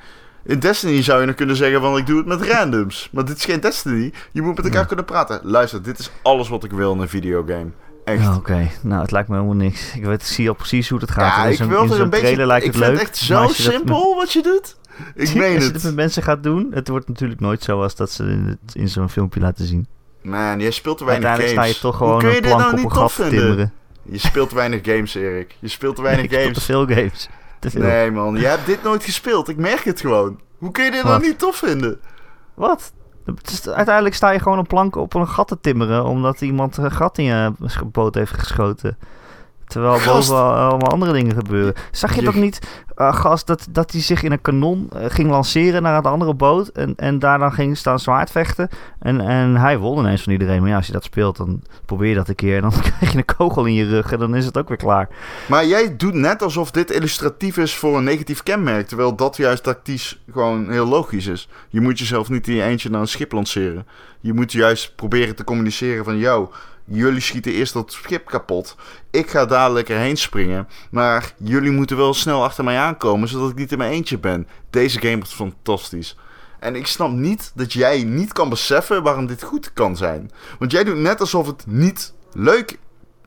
In 0.45 0.59
Destiny 0.59 1.03
zou 1.03 1.19
je 1.19 1.25
nog 1.25 1.35
kunnen 1.35 1.55
zeggen 1.55 1.81
van 1.81 1.97
ik 1.97 2.05
doe 2.05 2.17
het 2.17 2.25
met 2.25 2.41
randoms. 2.41 3.09
Maar 3.11 3.25
dit 3.25 3.37
is 3.37 3.45
geen 3.45 3.59
Destiny. 3.59 4.13
Je 4.31 4.41
moet 4.41 4.55
met 4.55 4.65
elkaar 4.65 4.79
Ja. 4.81 4.85
kunnen 4.87 5.05
praten. 5.05 5.39
Luister, 5.43 5.81
dit 5.83 5.99
is 5.99 6.11
alles 6.21 6.49
wat 6.49 6.63
ik 6.63 6.71
wil 6.71 6.93
in 6.93 6.99
een 6.99 7.09
videogame. 7.09 7.69
Echt. 8.05 8.21
Ja, 8.23 8.35
oké. 8.35 8.69
Nou, 8.81 9.01
het 9.01 9.11
lijkt 9.11 9.27
me 9.29 9.35
helemaal 9.35 9.55
niks. 9.55 9.95
Ik 9.95 10.03
weet, 10.05 10.21
ik 10.21 10.27
zie 10.27 10.47
al 10.49 10.55
precies 10.55 10.89
hoe 10.89 10.99
het 10.99 11.11
gaat. 11.11 11.35
Ja, 11.35 11.45
ik 11.45 11.69
wil 11.69 11.83
er 11.93 12.01
een 12.01 12.09
beetje... 12.09 12.55
ik 12.55 12.61
vind 12.73 12.85
het 12.85 12.99
echt 12.99 13.17
zo 13.17 13.47
simpel 13.47 14.15
wat 14.15 14.33
je 14.33 14.41
doet. 14.41 14.75
Ik 15.15 15.33
meen 15.35 15.55
als 15.55 15.65
je 15.65 15.71
het 15.71 15.83
met 15.83 15.95
mensen 15.95 16.23
gaat 16.23 16.43
doen, 16.43 16.67
het 16.73 16.87
wordt 16.87 17.07
natuurlijk 17.07 17.39
nooit 17.39 17.63
zoals 17.63 17.95
dat 17.95 18.11
ze 18.11 18.23
in, 18.23 18.57
het, 18.65 18.75
in 18.75 18.89
zo'n 18.89 19.09
filmpje 19.09 19.39
laten 19.39 19.65
zien. 19.65 19.87
Man, 20.21 20.59
jij 20.59 20.71
speelt 20.71 20.97
te 20.97 21.05
weinig 21.05 21.27
Uiteindelijk 21.29 21.65
games. 21.67 21.77
sta 21.77 21.87
je 21.87 21.91
toch 21.91 21.99
Hoe 21.99 22.07
gewoon 22.07 22.19
kun 22.19 22.29
je 22.29 22.35
een 22.35 22.41
dit 22.41 22.51
plank 22.51 22.61
nou 22.63 22.73
op 22.73 22.77
niet 22.83 22.91
een 22.97 23.09
gat 23.09 23.29
timmeren. 23.29 23.73
Je 24.03 24.17
speelt 24.17 24.49
te 24.49 24.55
weinig 24.55 24.79
games, 24.85 25.15
Erik. 25.15 25.55
Je 25.59 25.67
speelt 25.67 25.95
te 25.95 26.01
weinig 26.09 26.31
games. 26.31 26.53
te 26.53 26.61
veel 26.61 26.85
games. 26.87 27.29
Te 27.59 27.69
veel. 27.69 27.81
Nee 27.81 28.11
man, 28.11 28.35
je 28.35 28.45
hebt 28.45 28.65
dit 28.65 28.83
nooit 28.83 29.03
gespeeld. 29.03 29.49
Ik 29.49 29.57
merk 29.57 29.83
het 29.83 30.01
gewoon. 30.01 30.39
Hoe 30.57 30.71
kun 30.71 30.83
je 30.83 30.91
dit 30.91 31.03
nou 31.03 31.13
Wat? 31.13 31.21
niet 31.27 31.39
tof 31.39 31.55
vinden? 31.55 31.99
Wat? 32.53 32.93
Is- 33.51 33.69
uiteindelijk 33.69 34.15
sta 34.15 34.31
je 34.31 34.39
gewoon 34.39 34.57
een 34.57 34.67
plank 34.67 34.95
op 34.95 35.13
een 35.13 35.27
gat 35.27 35.47
te 35.47 35.57
timmeren, 35.61 36.03
omdat 36.05 36.41
iemand 36.41 36.77
een 36.77 36.91
gat 36.91 37.17
in 37.17 37.23
je 37.23 37.51
boot 37.91 38.15
heeft 38.15 38.33
geschoten. 38.33 38.97
Terwijl 39.67 39.93
Gast. 39.97 40.29
boven 40.29 40.43
al- 40.43 40.53
allemaal 40.55 40.91
andere 40.91 41.13
dingen 41.13 41.35
gebeuren. 41.35 41.73
Zag 41.91 42.15
je 42.15 42.21
toch 42.23 42.35
niet, 42.35 42.59
eh, 42.95 43.15
gast, 43.15 43.47
dat, 43.47 43.67
dat 43.69 43.91
hij 43.91 44.01
zich 44.01 44.23
in 44.23 44.31
een 44.31 44.41
kanon 44.41 44.89
eh, 44.93 45.05
ging 45.07 45.29
lanceren 45.29 45.81
naar 45.81 45.97
een 45.97 46.03
andere 46.03 46.33
boot 46.33 46.67
en, 46.67 46.93
en 46.95 47.19
daar 47.19 47.39
dan 47.39 47.53
ging 47.53 47.77
staan 47.77 47.99
zwaardvechten? 47.99 48.69
En, 48.99 49.21
en 49.21 49.55
hij 49.55 49.77
won 49.77 49.97
ineens 49.99 50.21
van 50.23 50.31
iedereen. 50.33 50.59
Maar 50.61 50.69
ja, 50.69 50.75
als 50.75 50.85
je 50.87 50.93
dat 50.93 51.03
speelt, 51.03 51.37
dan 51.37 51.61
probeer 51.85 52.09
je 52.09 52.15
dat 52.15 52.27
een 52.29 52.35
keer 52.35 52.55
en 52.55 52.61
dan 52.61 52.71
krijg 52.81 53.11
je 53.11 53.17
een 53.17 53.35
kogel 53.37 53.65
in 53.65 53.73
je 53.73 53.85
rug 53.85 54.11
en 54.11 54.19
dan 54.19 54.35
is 54.35 54.45
het 54.45 54.57
ook 54.57 54.67
weer 54.67 54.77
klaar. 54.77 55.07
Maar 55.47 55.65
jij 55.65 55.95
doet 55.95 56.13
net 56.13 56.41
alsof 56.41 56.71
dit 56.71 56.91
illustratief 56.91 57.57
is 57.57 57.75
voor 57.75 57.97
een 57.97 58.03
negatief 58.03 58.43
kenmerk. 58.43 58.87
Terwijl 58.87 59.15
dat 59.15 59.37
juist 59.37 59.63
tactisch 59.63 60.21
gewoon 60.31 60.71
heel 60.71 60.85
logisch 60.85 61.27
is. 61.27 61.49
Je 61.69 61.81
moet 61.81 61.99
jezelf 61.99 62.29
niet 62.29 62.47
in 62.47 62.53
je 62.55 62.63
eentje 62.63 62.89
naar 62.89 63.01
een 63.01 63.07
schip 63.07 63.31
lanceren. 63.31 63.87
Je 64.19 64.33
moet 64.33 64.51
juist 64.51 64.95
proberen 64.95 65.35
te 65.35 65.43
communiceren 65.43 66.03
van... 66.03 66.17
Yo, 66.17 66.51
jullie 66.85 67.21
schieten 67.21 67.51
eerst 67.51 67.73
dat 67.73 67.91
schip 67.91 68.25
kapot. 68.25 68.75
Ik 69.11 69.29
ga 69.29 69.45
dadelijk 69.45 69.89
erheen 69.89 70.17
springen. 70.17 70.67
Maar 70.91 71.33
jullie 71.37 71.71
moeten 71.71 71.97
wel 71.97 72.13
snel 72.13 72.43
achter 72.43 72.63
mij 72.63 72.77
aankomen... 72.77 73.27
zodat 73.27 73.49
ik 73.49 73.55
niet 73.55 73.71
in 73.71 73.77
mijn 73.77 73.91
eentje 73.91 74.19
ben. 74.19 74.47
Deze 74.69 74.99
game 74.99 75.15
wordt 75.15 75.33
fantastisch. 75.33 76.17
En 76.59 76.75
ik 76.75 76.87
snap 76.87 77.11
niet 77.11 77.51
dat 77.55 77.73
jij 77.73 78.03
niet 78.03 78.33
kan 78.33 78.49
beseffen 78.49 79.03
waarom 79.03 79.25
dit 79.25 79.43
goed 79.43 79.73
kan 79.73 79.97
zijn. 79.97 80.31
Want 80.59 80.71
jij 80.71 80.83
doet 80.83 80.97
net 80.97 81.19
alsof 81.19 81.47
het 81.47 81.63
niet 81.67 82.13
leuk 82.33 82.79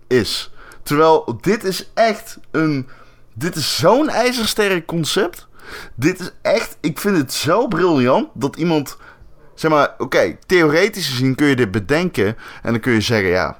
is. 0.07 0.53
Terwijl 0.83 1.39
dit 1.41 1.65
is 1.65 1.91
echt 1.95 2.39
een. 2.51 2.89
Dit 3.35 3.57
is 3.57 3.77
zo'n 3.77 4.09
ijzersterk 4.09 4.87
concept. 4.87 5.49
Dit 5.95 6.21
is 6.21 6.31
echt. 6.43 6.77
Ik 6.81 6.99
vind 6.99 7.17
het 7.17 7.33
zo 7.33 7.67
briljant 7.67 8.29
dat 8.35 8.57
iemand. 8.57 8.97
Zeg 9.57 9.71
maar, 9.71 9.95
oké, 9.99 10.37
theoretisch 10.47 11.09
gezien 11.09 11.35
kun 11.35 11.47
je 11.47 11.57
dit 11.57 11.71
bedenken. 11.71 12.27
En 12.63 12.71
dan 12.71 12.81
kun 12.81 12.93
je 12.93 13.01
zeggen, 13.01 13.29
ja. 13.29 13.59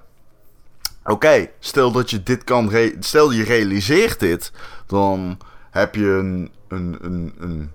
Oké, 1.05 1.49
stel 1.59 1.93
dat 1.93 2.11
je 2.11 2.23
dit 2.23 2.45
kan. 2.45 2.73
stel 3.01 3.33
je 3.33 3.45
realiseert 3.45 4.21
dit. 4.21 4.53
Dan 4.87 5.39
heb 5.71 5.95
je 5.95 6.07
een. 6.07 6.51
een, 6.69 6.99
een, 7.01 7.35
een 7.39 7.71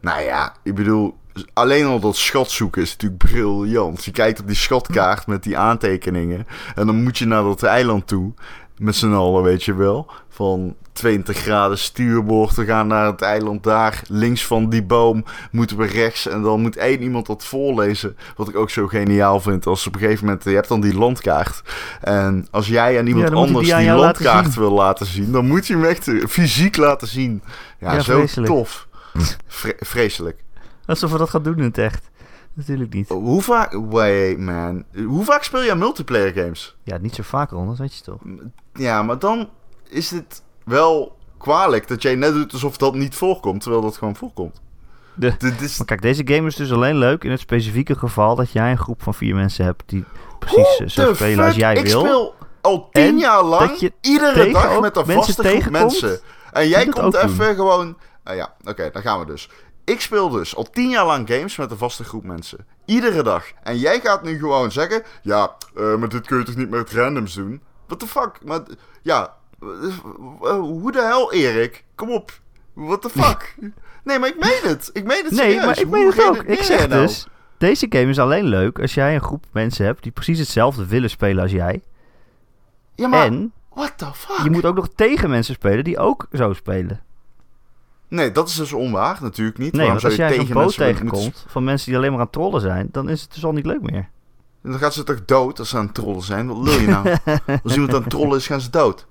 nou 0.00 0.22
ja, 0.22 0.54
ik 0.62 0.74
bedoel. 0.74 1.16
Alleen 1.52 1.86
al 1.86 2.00
dat 2.00 2.16
schat 2.16 2.50
zoeken 2.50 2.82
is 2.82 2.90
natuurlijk 2.90 3.22
briljant. 3.22 4.04
Je 4.04 4.10
kijkt 4.10 4.40
op 4.40 4.46
die 4.46 4.56
schatkaart 4.56 5.26
met 5.26 5.42
die 5.42 5.58
aantekeningen. 5.58 6.46
En 6.74 6.86
dan 6.86 7.02
moet 7.02 7.18
je 7.18 7.26
naar 7.26 7.42
dat 7.42 7.62
eiland 7.62 8.06
toe. 8.06 8.32
Met 8.78 8.96
z'n 8.96 9.12
allen, 9.12 9.42
weet 9.42 9.64
je 9.64 9.74
wel. 9.74 10.10
Van 10.28 10.76
20 10.98 11.36
graden 11.36 11.78
stuurboord. 11.78 12.54
We 12.54 12.64
gaan 12.64 12.86
naar 12.86 13.06
het 13.06 13.22
eiland 13.22 13.62
daar. 13.62 14.02
Links 14.08 14.46
van 14.46 14.68
die 14.70 14.82
boom 14.82 15.24
moeten 15.50 15.76
we 15.76 15.86
rechts. 15.86 16.26
En 16.28 16.42
dan 16.42 16.60
moet 16.60 16.76
één 16.76 17.02
iemand 17.02 17.26
dat 17.26 17.44
voorlezen. 17.44 18.16
Wat 18.36 18.48
ik 18.48 18.56
ook 18.56 18.70
zo 18.70 18.86
geniaal 18.86 19.40
vind. 19.40 19.66
Als 19.66 19.86
op 19.86 19.94
een 19.94 20.00
gegeven 20.00 20.24
moment... 20.24 20.44
Je 20.44 20.50
hebt 20.50 20.68
dan 20.68 20.80
die 20.80 20.94
landkaart. 20.94 21.62
En 22.00 22.46
als 22.50 22.66
jij 22.68 22.98
aan 22.98 23.06
iemand 23.06 23.30
anders 23.30 23.64
die 23.64 23.74
aan 23.74 23.80
die 23.80 23.88
jou 23.88 24.00
laten 24.00 24.24
landkaart 24.24 24.54
wil 24.54 24.70
laten 24.72 25.06
zien... 25.06 25.32
dan 25.32 25.46
moet 25.46 25.66
je 25.66 25.74
hem 25.74 25.84
echt 25.84 26.08
eh, 26.08 26.26
fysiek 26.26 26.76
laten 26.76 27.08
zien. 27.08 27.42
Ja, 27.78 27.92
Ja, 27.92 28.00
zo 28.00 28.16
vreselijk. 28.18 28.52
tof. 28.52 28.88
Vre- 29.46 29.76
vreselijk. 29.78 30.44
Alsof 30.86 31.12
we 31.12 31.18
dat 31.18 31.30
gaan 31.30 31.42
doen 31.42 31.56
in 31.58 31.62
het 31.64 31.78
echt. 31.78 32.10
Natuurlijk 32.54 32.92
niet. 32.94 33.08
Hoe 33.08 33.42
vaak... 33.42 33.72
Wait, 33.90 34.38
man. 34.38 34.84
Hoe 35.06 35.24
vaak 35.24 35.42
speel 35.42 35.62
je 35.62 35.70
aan 35.70 35.78
multiplayer 35.78 36.32
games? 36.32 36.76
Ja, 36.82 36.96
niet 36.98 37.14
zo 37.14 37.22
vaak 37.22 37.50
rond, 37.50 37.68
dat 37.68 37.78
weet 37.78 37.96
je 37.96 38.02
toch. 38.02 38.20
Ja, 38.74 39.02
maar 39.02 39.18
dan 39.18 39.48
is 39.88 40.10
het 40.10 40.42
wel 40.68 41.16
kwalijk 41.38 41.88
dat 41.88 42.02
jij 42.02 42.14
net 42.14 42.32
doet 42.32 42.52
alsof 42.52 42.76
dat 42.76 42.94
niet 42.94 43.14
voorkomt, 43.14 43.60
terwijl 43.60 43.82
dat 43.82 43.96
gewoon 43.96 44.16
voorkomt. 44.16 44.60
De-. 45.14 45.36
Maar 45.76 45.86
kijk, 45.86 46.02
deze 46.02 46.22
game 46.24 46.46
is 46.46 46.56
dus 46.56 46.72
alleen 46.72 46.96
leuk 46.96 47.24
in 47.24 47.30
het 47.30 47.40
specifieke 47.40 47.94
geval 47.94 48.34
dat 48.34 48.52
jij 48.52 48.70
een 48.70 48.78
groep 48.78 49.02
van 49.02 49.14
vier 49.14 49.34
mensen 49.34 49.64
hebt 49.64 49.82
die 49.86 50.04
precies 50.38 50.78
eh, 50.78 50.88
zo 50.88 51.14
spelen 51.14 51.44
als 51.44 51.54
jij 51.54 51.74
ik 51.74 51.86
wil. 51.86 52.00
speel 52.00 52.34
al 52.60 52.88
tien 52.92 53.02
En 53.02 53.18
jaar 53.18 53.42
lang 53.42 53.78
je 53.78 53.92
iedere 54.00 54.52
dag 54.52 54.80
met 54.80 54.96
een 54.96 55.06
vaste 55.06 55.42
groep 55.42 55.70
mensen. 55.70 56.20
En 56.52 56.68
jij 56.68 56.86
komt 56.86 57.14
even 57.14 57.54
gewoon... 57.54 57.96
Ah 58.24 58.36
ja, 58.36 58.54
oké, 58.64 58.90
dan 58.92 59.02
gaan 59.02 59.18
we 59.18 59.26
dus. 59.26 59.48
Ik 59.84 60.00
speel 60.00 60.28
dus 60.28 60.56
al 60.56 60.70
tien 60.70 60.88
jaar 60.88 61.06
lang 61.06 61.28
games 61.28 61.56
met 61.56 61.70
een 61.70 61.76
vaste 61.76 62.04
groep 62.04 62.24
mensen. 62.24 62.66
Iedere 62.84 63.22
dag. 63.22 63.44
En 63.62 63.78
jij 63.78 64.00
gaat 64.00 64.22
nu 64.22 64.38
gewoon 64.38 64.72
zeggen... 64.72 65.02
Ja, 65.22 65.56
eh, 65.76 65.94
maar 65.94 66.08
dit 66.08 66.26
kun 66.26 66.38
je 66.38 66.44
toch 66.44 66.56
niet 66.56 66.70
met 66.70 66.92
randoms 66.92 67.34
doen? 67.34 67.62
What 67.86 67.98
the 67.98 68.06
fuck? 68.06 68.38
Maar, 68.44 68.60
ja, 69.02 69.36
hoe 70.60 70.92
de 70.92 71.02
hel, 71.02 71.32
Erik? 71.32 71.84
Kom 71.94 72.10
op. 72.10 72.40
What 72.72 73.02
the 73.02 73.08
fuck? 73.08 73.54
nee, 74.04 74.18
maar 74.18 74.28
ik 74.28 74.38
meen 74.38 74.70
het. 74.70 74.90
Ik 74.92 75.04
meen 75.04 75.24
het 75.24 75.30
Nee, 75.32 75.40
serieus. 75.40 75.64
maar 75.64 75.78
ik 75.78 75.86
Hoe 75.86 75.98
meen 75.98 76.06
het 76.06 76.22
ook. 76.28 76.42
Ik 76.42 76.62
zeg 76.62 76.88
nou? 76.88 77.02
dus, 77.02 77.26
deze 77.58 77.86
game 77.88 78.08
is 78.08 78.18
alleen 78.18 78.44
leuk 78.44 78.80
als 78.80 78.94
jij 78.94 79.14
een 79.14 79.22
groep 79.22 79.44
mensen 79.52 79.84
hebt 79.84 80.02
die 80.02 80.12
precies 80.12 80.38
hetzelfde 80.38 80.86
willen 80.86 81.10
spelen 81.10 81.42
als 81.42 81.52
jij. 81.52 81.82
Ja, 82.94 83.08
maar... 83.08 83.26
En 83.26 83.52
What 83.74 83.92
the 83.96 84.06
fuck? 84.14 84.44
je 84.44 84.50
moet 84.50 84.64
ook 84.64 84.74
nog 84.74 84.88
tegen 84.94 85.30
mensen 85.30 85.54
spelen 85.54 85.84
die 85.84 85.98
ook 85.98 86.26
zo 86.32 86.52
spelen. 86.52 87.00
Nee, 88.08 88.32
dat 88.32 88.48
is 88.48 88.54
dus 88.54 88.72
onwaar. 88.72 89.18
Natuurlijk 89.20 89.58
niet. 89.58 89.72
Nee, 89.72 89.86
Waarom 89.86 90.02
want 90.02 90.04
als 90.04 90.28
jij 90.28 90.38
tegen 90.38 90.54
boot 90.54 90.76
tegenkomt 90.76 91.44
van 91.48 91.64
mensen 91.64 91.86
die 91.88 91.96
alleen 91.98 92.12
maar 92.12 92.20
aan 92.20 92.30
trollen 92.30 92.60
zijn, 92.60 92.88
dan 92.92 93.08
is 93.08 93.22
het 93.22 93.34
dus 93.34 93.44
al 93.44 93.52
niet 93.52 93.66
leuk 93.66 93.82
meer. 93.82 94.08
Dan 94.62 94.78
gaat 94.78 94.94
ze 94.94 95.04
toch 95.04 95.24
dood 95.24 95.58
als 95.58 95.68
ze 95.68 95.76
aan 95.76 95.84
het 95.84 95.94
trollen 95.94 96.22
zijn? 96.22 96.46
Wat 96.46 96.56
lul 96.56 96.80
je 96.80 96.86
nou? 96.86 97.08
als 97.64 97.72
iemand 97.72 97.94
aan 97.94 98.00
het 98.00 98.10
trollen 98.10 98.36
is, 98.36 98.46
gaan 98.46 98.60
ze 98.60 98.70
dood. 98.70 99.06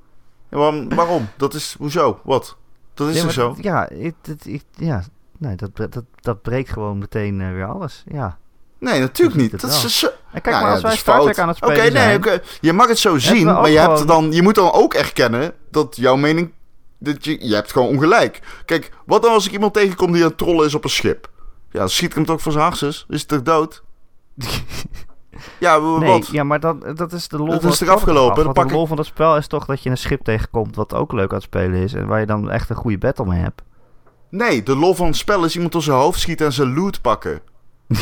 Ja, 0.50 0.58
waarom, 0.58 0.89
waarom? 0.89 1.28
Dat 1.38 1.54
is... 1.54 1.76
Hoezo? 1.78 2.20
Wat? 2.24 2.58
Dat 2.93 3.08
is 3.08 3.14
Nee, 3.14 3.24
maar 3.24 3.34
zo? 3.34 3.56
Ja, 3.62 3.89
ik, 3.89 4.16
dat, 4.22 4.45
ik, 4.45 4.64
ja 4.76 5.04
nee, 5.38 5.56
dat, 5.56 5.76
dat, 5.76 6.04
dat 6.22 6.41
breekt 6.41 6.70
gewoon 6.70 6.98
meteen 6.98 7.41
eh, 7.41 7.52
weer 7.52 7.66
alles. 7.66 8.04
Ja. 8.12 8.38
Nee, 8.80 9.00
natuurlijk 9.00 9.38
niet. 9.38 9.62
Dat 9.62 9.72
is 9.72 10.00
zo... 10.00 10.08
En 10.08 10.41
kijk 10.41 10.45
Ja, 10.45 10.52
maar, 10.52 10.68
ja, 10.70 10.74
als 10.74 10.82
wij 10.82 10.95
Star 10.95 11.22
Trek 11.22 11.39
aan 11.39 11.48
het 11.48 11.58
spelen 11.58 11.78
nee, 11.78 11.91
zijn... 11.91 12.18
oké. 12.18 12.41
Je 12.62 12.74
mag 12.74 12.88
het 12.88 13.00
zo 13.00 13.18
zien, 13.18 13.45
maar 13.45 13.70
je, 13.70 13.80
hebt 13.80 14.00
gewoon- 14.00 14.08
dan, 14.08 14.32
je 14.32 14.41
moet 14.41 14.56
dan 14.56 14.72
ook 14.72 14.93
erkennen 14.93 15.54
dat 15.72 15.95
jouw 15.95 16.16
mening... 16.16 16.52
Dat 17.00 17.26
je, 17.26 17.48
je 17.48 17.54
hebt 17.54 17.72
gewoon 17.72 17.88
ongelijk. 17.88 18.39
Kijk, 18.66 18.91
wat 19.06 19.22
dan 19.22 19.32
als 19.32 19.45
ik 19.45 19.52
iemand 19.52 19.74
tegenkom 19.74 20.12
die 20.12 20.22
aan 20.22 20.28
het 20.30 20.38
trollen 20.38 20.66
is 20.66 20.76
op 20.76 20.84
een 20.84 20.89
schip? 20.89 21.30
Ja, 21.72 21.80
dan 21.80 21.89
schiet 21.89 22.10
ik 22.10 22.16
hem 22.16 22.26
toch 22.26 22.41
voor 22.41 22.52
zijn 22.52 22.64
harses? 22.64 23.06
Is 23.10 23.20
het 23.20 23.28
toch 23.30 23.41
dood? 23.41 23.84
Ja, 25.59 25.81
w- 25.81 25.99
Nee, 25.99 26.11
wat? 26.11 26.27
ja, 26.27 26.43
maar 26.43 26.59
dat, 26.59 26.97
dat 26.97 27.11
is 27.11 27.27
de 27.27 27.38
lol 27.38 27.47
Dat 27.47 27.61
van 27.61 27.71
is 27.71 27.79
het 27.79 27.89
toch 27.89 27.99
spel 27.99 28.13
afgelopen? 28.15 28.53
pak 28.53 28.67
de 28.67 28.73
lol 28.73 28.85
van 28.85 28.97
dat 28.97 29.05
spel 29.05 29.38
is 29.38 29.47
toch 29.47 29.65
dat 29.65 29.83
je 29.83 29.89
een 29.89 29.97
schip 29.97 30.23
tegenkomt 30.23 30.75
wat 30.75 30.93
ook 30.93 31.11
leuk 31.11 31.29
aan 31.29 31.35
het 31.35 31.43
spelen 31.43 31.79
is. 31.81 31.93
En 31.93 32.07
waar 32.07 32.19
je 32.19 32.25
dan 32.25 32.49
echt 32.51 32.69
een 32.69 32.75
goede 32.75 32.97
battle 32.97 33.25
mee 33.25 33.39
hebt. 33.39 33.61
Nee, 34.29 34.63
de 34.63 34.75
lol 34.75 34.93
van 34.93 35.05
het 35.07 35.15
spel 35.15 35.43
is 35.45 35.53
iemand 35.55 35.71
door 35.73 35.81
zijn 35.81 35.97
hoofd 35.97 36.19
schieten 36.19 36.45
en 36.45 36.53
zijn 36.53 36.73
loot 36.73 37.01
pakken. 37.01 37.39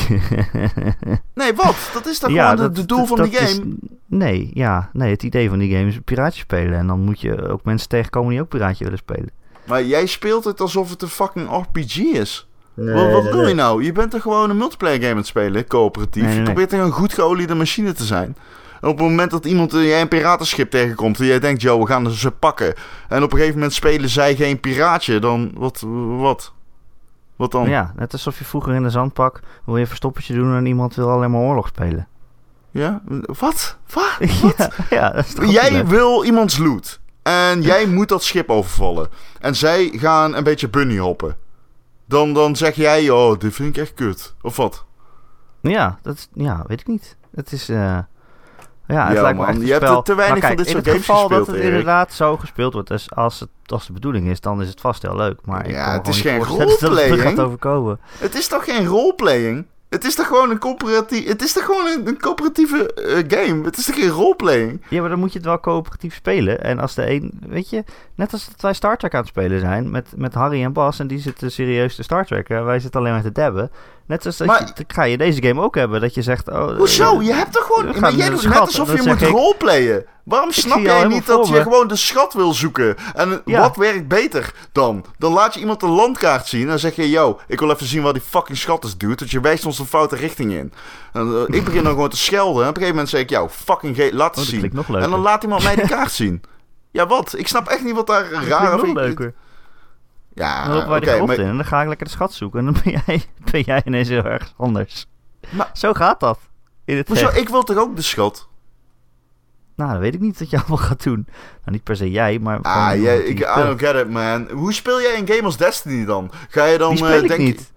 Nee, 1.34 1.54
wat? 1.54 1.76
Dat 1.94 2.06
is 2.06 2.20
toch 2.20 2.30
gewoon 2.32 2.56
de, 2.56 2.72
de 2.72 2.86
doel 2.86 3.06
van 3.06 3.18
dat 3.18 3.26
die 3.30 3.36
game? 3.40 3.50
is- 3.50 3.62
nee, 4.06 4.52
ja, 4.54 4.90
nee, 4.94 5.12
het 5.12 5.24
idee 5.24 5.50
van 5.50 5.60
die 5.60 5.76
game 5.76 5.88
is 5.88 6.00
piraatje 6.06 6.40
spelen. 6.40 6.80
En 6.80 6.88
dan 6.88 7.00
moet 7.00 7.22
je 7.22 7.48
ook 7.50 7.64
mensen 7.64 7.90
tegenkomen 7.90 8.30
die 8.30 8.42
ook 8.42 8.48
piraatje 8.50 8.84
willen 8.84 9.00
spelen. 9.00 9.30
Maar 9.68 9.84
jij 9.84 10.06
speelt 10.06 10.44
het 10.44 10.62
alsof 10.62 10.90
het 10.90 11.02
een 11.02 11.08
fucking 11.08 11.50
RPG 11.52 11.96
is. 11.98 12.48
Wat 12.76 13.12
wat 13.12 13.32
doe 13.32 13.48
je 13.48 13.54
nou? 13.54 13.84
Je 13.84 13.92
bent 13.92 14.14
er 14.14 14.22
gewoon 14.22 14.50
een 14.50 14.58
multiplayer 14.58 15.00
game 15.00 15.12
aan 15.12 15.18
het 15.18 15.28
spelen, 15.28 15.68
coöperatief. 15.68 16.36
Je 16.36 16.42
probeert 16.42 16.74
er 16.74 16.80
een 16.80 16.92
goed 16.92 17.14
geoliede 17.14 17.56
machine 17.56 17.94
te 17.94 18.04
zijn. 18.04 18.36
En 18.82 18.90
op 18.92 18.98
het 18.98 19.08
moment 19.08 19.32
dat 19.32 19.46
iemand 19.46 19.72
jij 19.72 20.02
een 20.02 20.08
piratenschip 20.08 20.70
tegenkomt 20.70 21.20
en 21.20 21.26
jij 21.26 21.40
denkt, 21.40 21.62
yo, 21.62 21.80
we 21.80 21.88
gaan 21.88 22.12
ze 22.12 22.32
pakken. 22.32 22.74
En 23.10 23.24
op 23.24 23.32
een 23.32 23.38
gegeven 23.38 23.58
moment 23.58 23.74
spelen 23.74 24.10
zij 24.10 24.36
geen 24.36 24.60
piraatje, 24.60 25.20
dan 25.20 25.52
wat? 25.54 25.84
Wat, 26.20 26.54
wat 27.36 27.52
dan? 27.52 27.70
Ja, 27.70 27.94
net 27.96 28.14
alsof 28.14 28.38
je 28.40 28.46
vroeger 28.46 28.74
in 28.74 28.84
de 28.84 28.90
zandpak 28.90 29.40
wil 29.66 29.76
je 29.76 29.82
een 29.82 29.88
verstoppertje 29.88 30.34
doen 30.34 30.56
en 30.56 30.66
iemand 30.66 30.96
wil 30.96 31.10
alleen 31.10 31.32
maar 31.32 31.42
oorlog 31.42 31.68
spelen. 31.68 32.08
Ja? 32.72 33.02
Wat? 33.40 33.78
Wat? 33.94 34.18
ja, 34.58 34.70
ja, 34.90 35.10
dat 35.10 35.26
is 35.26 35.34
toch 35.34 35.52
Jij 35.52 35.72
leuk? 35.72 35.88
wil 35.88 36.24
iemands 36.24 36.58
loot. 36.58 37.00
En 37.24 37.62
jij 37.62 37.88
moet 37.88 38.10
dat 38.10 38.24
schip 38.24 38.50
overvallen. 38.50 39.08
En 39.40 39.56
zij 39.56 39.92
gaan 39.96 40.36
een 40.36 40.44
beetje 40.44 40.70
bunny 40.70 40.98
hoppen. 40.98 41.36
Dan, 42.06 42.34
dan 42.34 42.56
zeg 42.56 42.76
jij, 42.76 43.10
oh, 43.10 43.40
dit 43.40 43.54
vind 43.54 43.78
ik 43.78 43.82
echt 43.82 43.94
kut. 43.94 44.36
Of 44.42 44.56
wat? 44.56 44.86
Ja, 45.62 46.00
dat 46.02 46.16
is, 46.16 46.28
ja, 46.34 46.64
weet 46.68 46.80
ik 46.80 46.88
niet. 46.88 47.18
Het 47.36 47.52
is, 47.52 47.70
eh, 47.70 47.76
ja, 48.88 49.08
het 49.08 49.16
Ja, 49.16 49.22
lijkt 49.22 49.40
me 49.40 49.46
echt 49.46 49.62
je 49.62 49.72
hebt 49.72 49.84
spel. 49.86 49.98
er 49.98 50.04
te 50.04 50.16
weinig 50.16 50.46
van 50.46 50.56
dit 50.56 50.70
soort 50.70 50.88
in 50.88 50.94
het 50.94 51.04
games 51.04 51.06
geval 51.20 51.30
dat 51.30 51.48
het 51.48 51.56
Erik. 51.56 51.68
inderdaad 51.70 52.14
zo 52.14 52.38
gespeeld 52.38 52.74
wordt, 52.74 52.88
dus 52.88 53.12
als 53.12 53.40
het 53.40 53.50
als 53.66 53.88
de 53.88 53.94
bedoeling 53.94 54.28
is, 54.28 54.40
dan 54.42 54.62
is 54.62 54.68
het 54.70 54.82
vast 54.82 55.02
heel 55.02 55.16
leuk. 55.16 55.40
Maar 55.46 55.66
ik 55.66 55.72
Ja, 55.72 55.92
het 55.94 56.08
is 56.08 56.22
geen 56.22 56.40
het 56.40 56.48
roleplaying. 56.48 57.22
gaat 57.22 57.40
overkomen. 57.40 58.00
Het 58.18 58.36
is 58.36 58.48
toch 58.48 58.64
geen 58.66 58.86
roleplaying? 58.86 59.66
Het 59.96 60.06
is 60.06 60.16
toch 60.16 60.28
gewoon 60.28 60.50
een. 60.50 61.26
Het 61.26 61.42
is 61.42 61.54
toch 61.54 61.66
gewoon 61.66 62.08
een, 62.08 62.18
coöperatieve 62.18 62.94
eh, 62.94 63.40
game? 63.40 63.64
Het 63.64 63.78
is 63.78 63.86
toch 63.86 63.96
geen 63.96 64.10
roleplaying? 64.10 64.82
Ja, 64.90 65.00
maar 65.00 65.10
dan 65.10 65.20
moet 65.20 65.32
je 65.32 65.38
het 65.38 65.48
wel 65.48 65.60
coöperatief 65.60 66.16
spelen. 66.16 66.64
En 66.64 66.80
als 66.80 66.96
de 66.96 67.10
een, 67.10 67.40
weet 67.48 67.70
je, 67.70 67.84
net 68.16 68.32
als 68.32 68.46
dat 68.46 68.62
wij 68.62 68.74
Star 68.74 68.98
Trek 68.98 69.14
aan 69.14 69.20
het 69.20 69.30
spelen 69.30 69.60
zijn 69.60 69.92
met, 69.92 70.08
met 70.16 70.34
Harry 70.34 70.64
en 70.64 70.74
Bas, 70.74 71.00
en 71.00 71.08
die 71.08 71.20
zitten 71.20 71.52
serieus 71.52 71.96
te 71.96 72.04
Star 72.04 72.26
Trek, 72.26 72.48
wij 72.48 72.80
zitten 72.80 73.00
alleen 73.00 73.14
maar 73.14 73.22
te 73.22 73.32
dabben. 73.32 73.72
Net 74.08 74.26
als 74.26 74.38
dat 74.38 74.48
Maar- 74.48 74.72
je, 74.76 74.84
ga 74.88 75.04
je 75.04 75.18
deze 75.18 75.44
game 75.44 75.62
ook 75.62 75.76
hebben, 75.76 76.02
dat 76.02 76.14
je 76.14 76.22
zegt, 76.22 76.50
oh, 76.50 76.78
Hoezo? 76.78 77.20
eh, 77.20 77.26
Je 77.26 77.34
hebt 77.34 77.52
toch 77.54 77.66
gewoon... 77.66 78.00
Maar 78.00 78.14
jij 78.14 78.26
de 78.26 78.32
doet 78.32 78.40
schat, 78.42 78.54
net 78.54 78.62
alsof 78.62 78.96
je 78.96 79.02
moet 79.08 79.22
ik- 79.22 79.30
roleplayen. 79.30 80.06
Waarom 80.24 80.52
snap 80.66 80.80
jij 80.80 81.06
niet 81.08 81.26
dat 81.26 81.48
je 81.48 81.62
gewoon 81.62 81.88
de 81.88 81.96
schat 81.96 82.34
wil 82.34 82.54
zoeken? 82.54 82.96
En 83.14 83.42
Ja. 83.46 83.60
wat 83.62 83.76
werkt 83.76 84.08
beter 84.08 84.54
dan? 84.72 85.06
Dan 85.18 85.32
laat 85.34 85.54
je 85.54 85.60
iemand 85.60 85.80
de 85.80 85.88
landkaart 85.88 86.48
zien 86.48 86.62
en 86.62 86.68
dan 86.68 86.80
zeg 86.80 86.96
je... 86.96 87.10
Yo, 87.10 87.40
ik 87.48 87.60
wil 87.60 87.72
even 87.72 87.86
zien 87.88 88.02
waar 88.02 88.14
die 88.14 88.22
fucking 88.22 88.58
schat 88.58 88.84
is, 88.84 88.98
dude. 88.98 89.16
Dat 89.16 89.32
je 89.32 89.40
wijst 89.40 89.66
ons 89.66 89.78
de 89.78 89.86
foute 89.86 90.16
richting 90.16 90.52
in. 90.54 90.74
En, 91.14 91.46
eh, 91.50 91.56
ik 91.58 91.64
begin 91.64 91.84
dan 91.84 91.94
gewoon 91.94 92.10
te 92.10 92.18
schelden. 92.18 92.64
En 92.64 92.70
op 92.70 92.76
een 92.76 92.82
gegeven 92.82 92.90
moment 92.90 93.10
zeg 93.10 93.22
ik... 93.22 93.30
Yo, 93.30 93.50
fucking 93.50 93.96
ge- 93.96 94.10
laat 94.14 94.14
Oh, 94.14 94.20
het 94.26 94.36
dat 94.36 94.46
zien. 94.86 95.02
En 95.02 95.10
dan 95.10 95.20
laat 95.20 95.44
iemand 95.44 95.64
mij 95.64 95.76
die 95.76 95.88
kaart 95.96 96.12
zien. 96.12 96.42
Ja, 96.92 97.08
wat? 97.08 97.34
Ik 97.38 97.48
snap 97.48 97.68
echt 97.68 97.84
niet 97.84 97.96
wat 97.96 98.08
daar 98.08 98.32
raar 98.32 98.82
of 98.82 98.94
leuker. 98.94 99.34
Ja, 100.36 100.68
Dan 100.68 100.90
wij 100.90 101.00
de 101.00 101.24
maar- 101.26 101.40
in 101.40 101.46
en 101.46 101.56
dan 101.56 101.66
ga 101.66 101.82
ik 101.82 101.88
lekker 101.88 102.06
de 102.06 102.12
schat 102.12 102.34
zoeken. 102.34 102.60
En 102.60 102.66
dan 102.66 102.76
ben 102.84 103.02
jij, 103.06 103.24
ben 103.52 103.62
jij 103.62 103.82
ineens 103.86 104.08
heel 104.08 104.24
erg 104.24 104.54
anders. 104.58 105.06
Maar- 105.50 105.70
Zo 105.74 105.94
gaat 105.94 106.20
dat. 106.20 106.40
In 106.86 106.98
het 106.98 107.08
Hoezo? 107.08 107.30
Ik 107.34 107.50
wil 107.50 107.64
toch 107.64 107.78
ook 107.78 107.96
de 107.96 108.02
schat? 108.02 108.48
Nou, 109.76 109.92
dat 109.92 110.00
weet 110.00 110.14
ik 110.14 110.20
niet 110.20 110.40
wat 110.40 110.50
je 110.50 110.58
allemaal 110.60 110.78
gaat 110.78 111.04
doen. 111.04 111.26
Nou, 111.28 111.72
niet 111.72 111.84
per 111.84 111.96
se 111.96 112.12
jij, 112.12 112.40
maar... 112.40 112.62
Ah, 112.62 113.02
jij, 113.02 113.18
ik, 113.20 113.40
I 113.40 113.44
don't 113.56 113.80
get 113.80 113.96
it, 113.96 114.10
man. 114.10 114.50
Hoe 114.52 114.74
speel 114.74 115.02
jij 115.02 115.18
een 115.20 115.28
game 115.28 115.42
als 115.44 115.58
Destiny 115.58 116.06
dan? 116.06 116.32
Ga 116.50 116.66
je 116.66 116.78
dan... 116.78 116.90
Die 116.90 116.98
speel 116.98 117.10
eh, 117.18 117.22
ik 117.22 117.28
denk- 117.28 117.40
niet. 117.42 117.74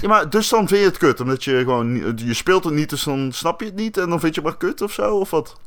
Ja, 0.00 0.08
maar 0.08 0.30
dus 0.30 0.48
dan 0.48 0.68
vind 0.68 0.80
je 0.80 0.86
het 0.86 0.98
kut, 0.98 1.20
omdat 1.20 1.44
je 1.44 1.58
gewoon... 1.58 2.16
Je 2.16 2.34
speelt 2.34 2.64
het 2.64 2.74
niet, 2.74 2.90
dus 2.90 3.04
dan 3.04 3.32
snap 3.32 3.60
je 3.60 3.66
het 3.66 3.74
niet 3.76 3.96
en 3.96 4.08
dan 4.08 4.20
vind 4.20 4.34
je 4.34 4.40
het 4.40 4.50
maar 4.50 4.58
kut 4.58 4.82
of 4.82 4.92
zo, 4.92 5.16
of 5.16 5.30
wat? 5.30 5.60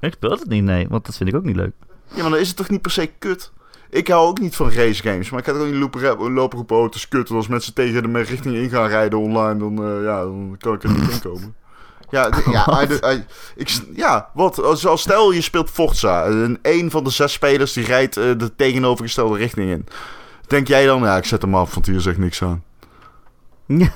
Ik 0.00 0.12
speel 0.12 0.30
het 0.30 0.46
niet, 0.48 0.64
nee. 0.64 0.88
Want 0.88 1.06
dat 1.06 1.16
vind 1.16 1.28
ik 1.28 1.34
ook 1.34 1.44
niet 1.44 1.56
leuk. 1.56 1.72
Ja, 2.08 2.22
maar 2.22 2.30
dan 2.30 2.38
is 2.40 2.48
het 2.48 2.56
toch 2.56 2.68
niet 2.70 2.82
per 2.82 2.90
se 2.90 3.06
kut? 3.18 3.52
Ik 3.90 4.08
hou 4.08 4.28
ook 4.28 4.40
niet 4.40 4.56
van 4.56 4.70
race 4.72 5.02
games, 5.02 5.30
maar 5.30 5.40
ik 5.40 5.46
ga 5.46 5.52
toch 5.52 5.64
niet 5.66 5.74
lopen, 5.74 6.32
lopen 6.32 6.58
roepen, 6.58 6.76
oh, 6.76 6.84
het 6.84 6.94
is 6.94 7.08
kut. 7.08 7.28
En 7.30 7.36
als 7.36 7.48
mensen 7.48 7.74
tegen 7.74 8.12
de 8.12 8.18
richting 8.22 8.54
in 8.54 8.68
gaan 8.70 8.88
rijden 8.88 9.18
online, 9.18 9.58
dan, 9.58 9.84
eh, 9.84 10.04
ja, 10.04 10.20
dan 10.22 10.56
kan 10.58 10.74
ik 10.74 10.82
er 10.82 10.90
niet 10.90 11.10
in 11.10 11.20
komen. 11.20 11.54
Ja, 12.10 12.30
ja, 12.50 12.82
I- 12.82 13.14
I- 13.14 13.24
ik, 13.56 13.80
ja, 13.94 14.30
wat? 14.34 14.62
Als, 14.62 15.00
stel 15.00 15.32
je 15.32 15.40
speelt 15.40 15.70
Forza 15.70 16.24
en 16.24 16.58
een 16.62 16.90
van 16.90 17.04
de 17.04 17.10
zes 17.10 17.32
spelers 17.32 17.72
die 17.72 17.84
rijdt 17.84 18.16
eh, 18.16 18.24
de 18.38 18.56
tegenovergestelde 18.56 19.38
richting 19.38 19.70
in. 19.70 19.86
Denk 20.46 20.68
jij 20.68 20.86
dan, 20.86 21.02
ja, 21.02 21.16
ik 21.16 21.24
zet 21.24 21.42
hem 21.42 21.54
af, 21.54 21.74
want 21.74 21.86
hier 21.86 22.00
zegt 22.00 22.18
niks 22.18 22.42
aan. 22.42 22.62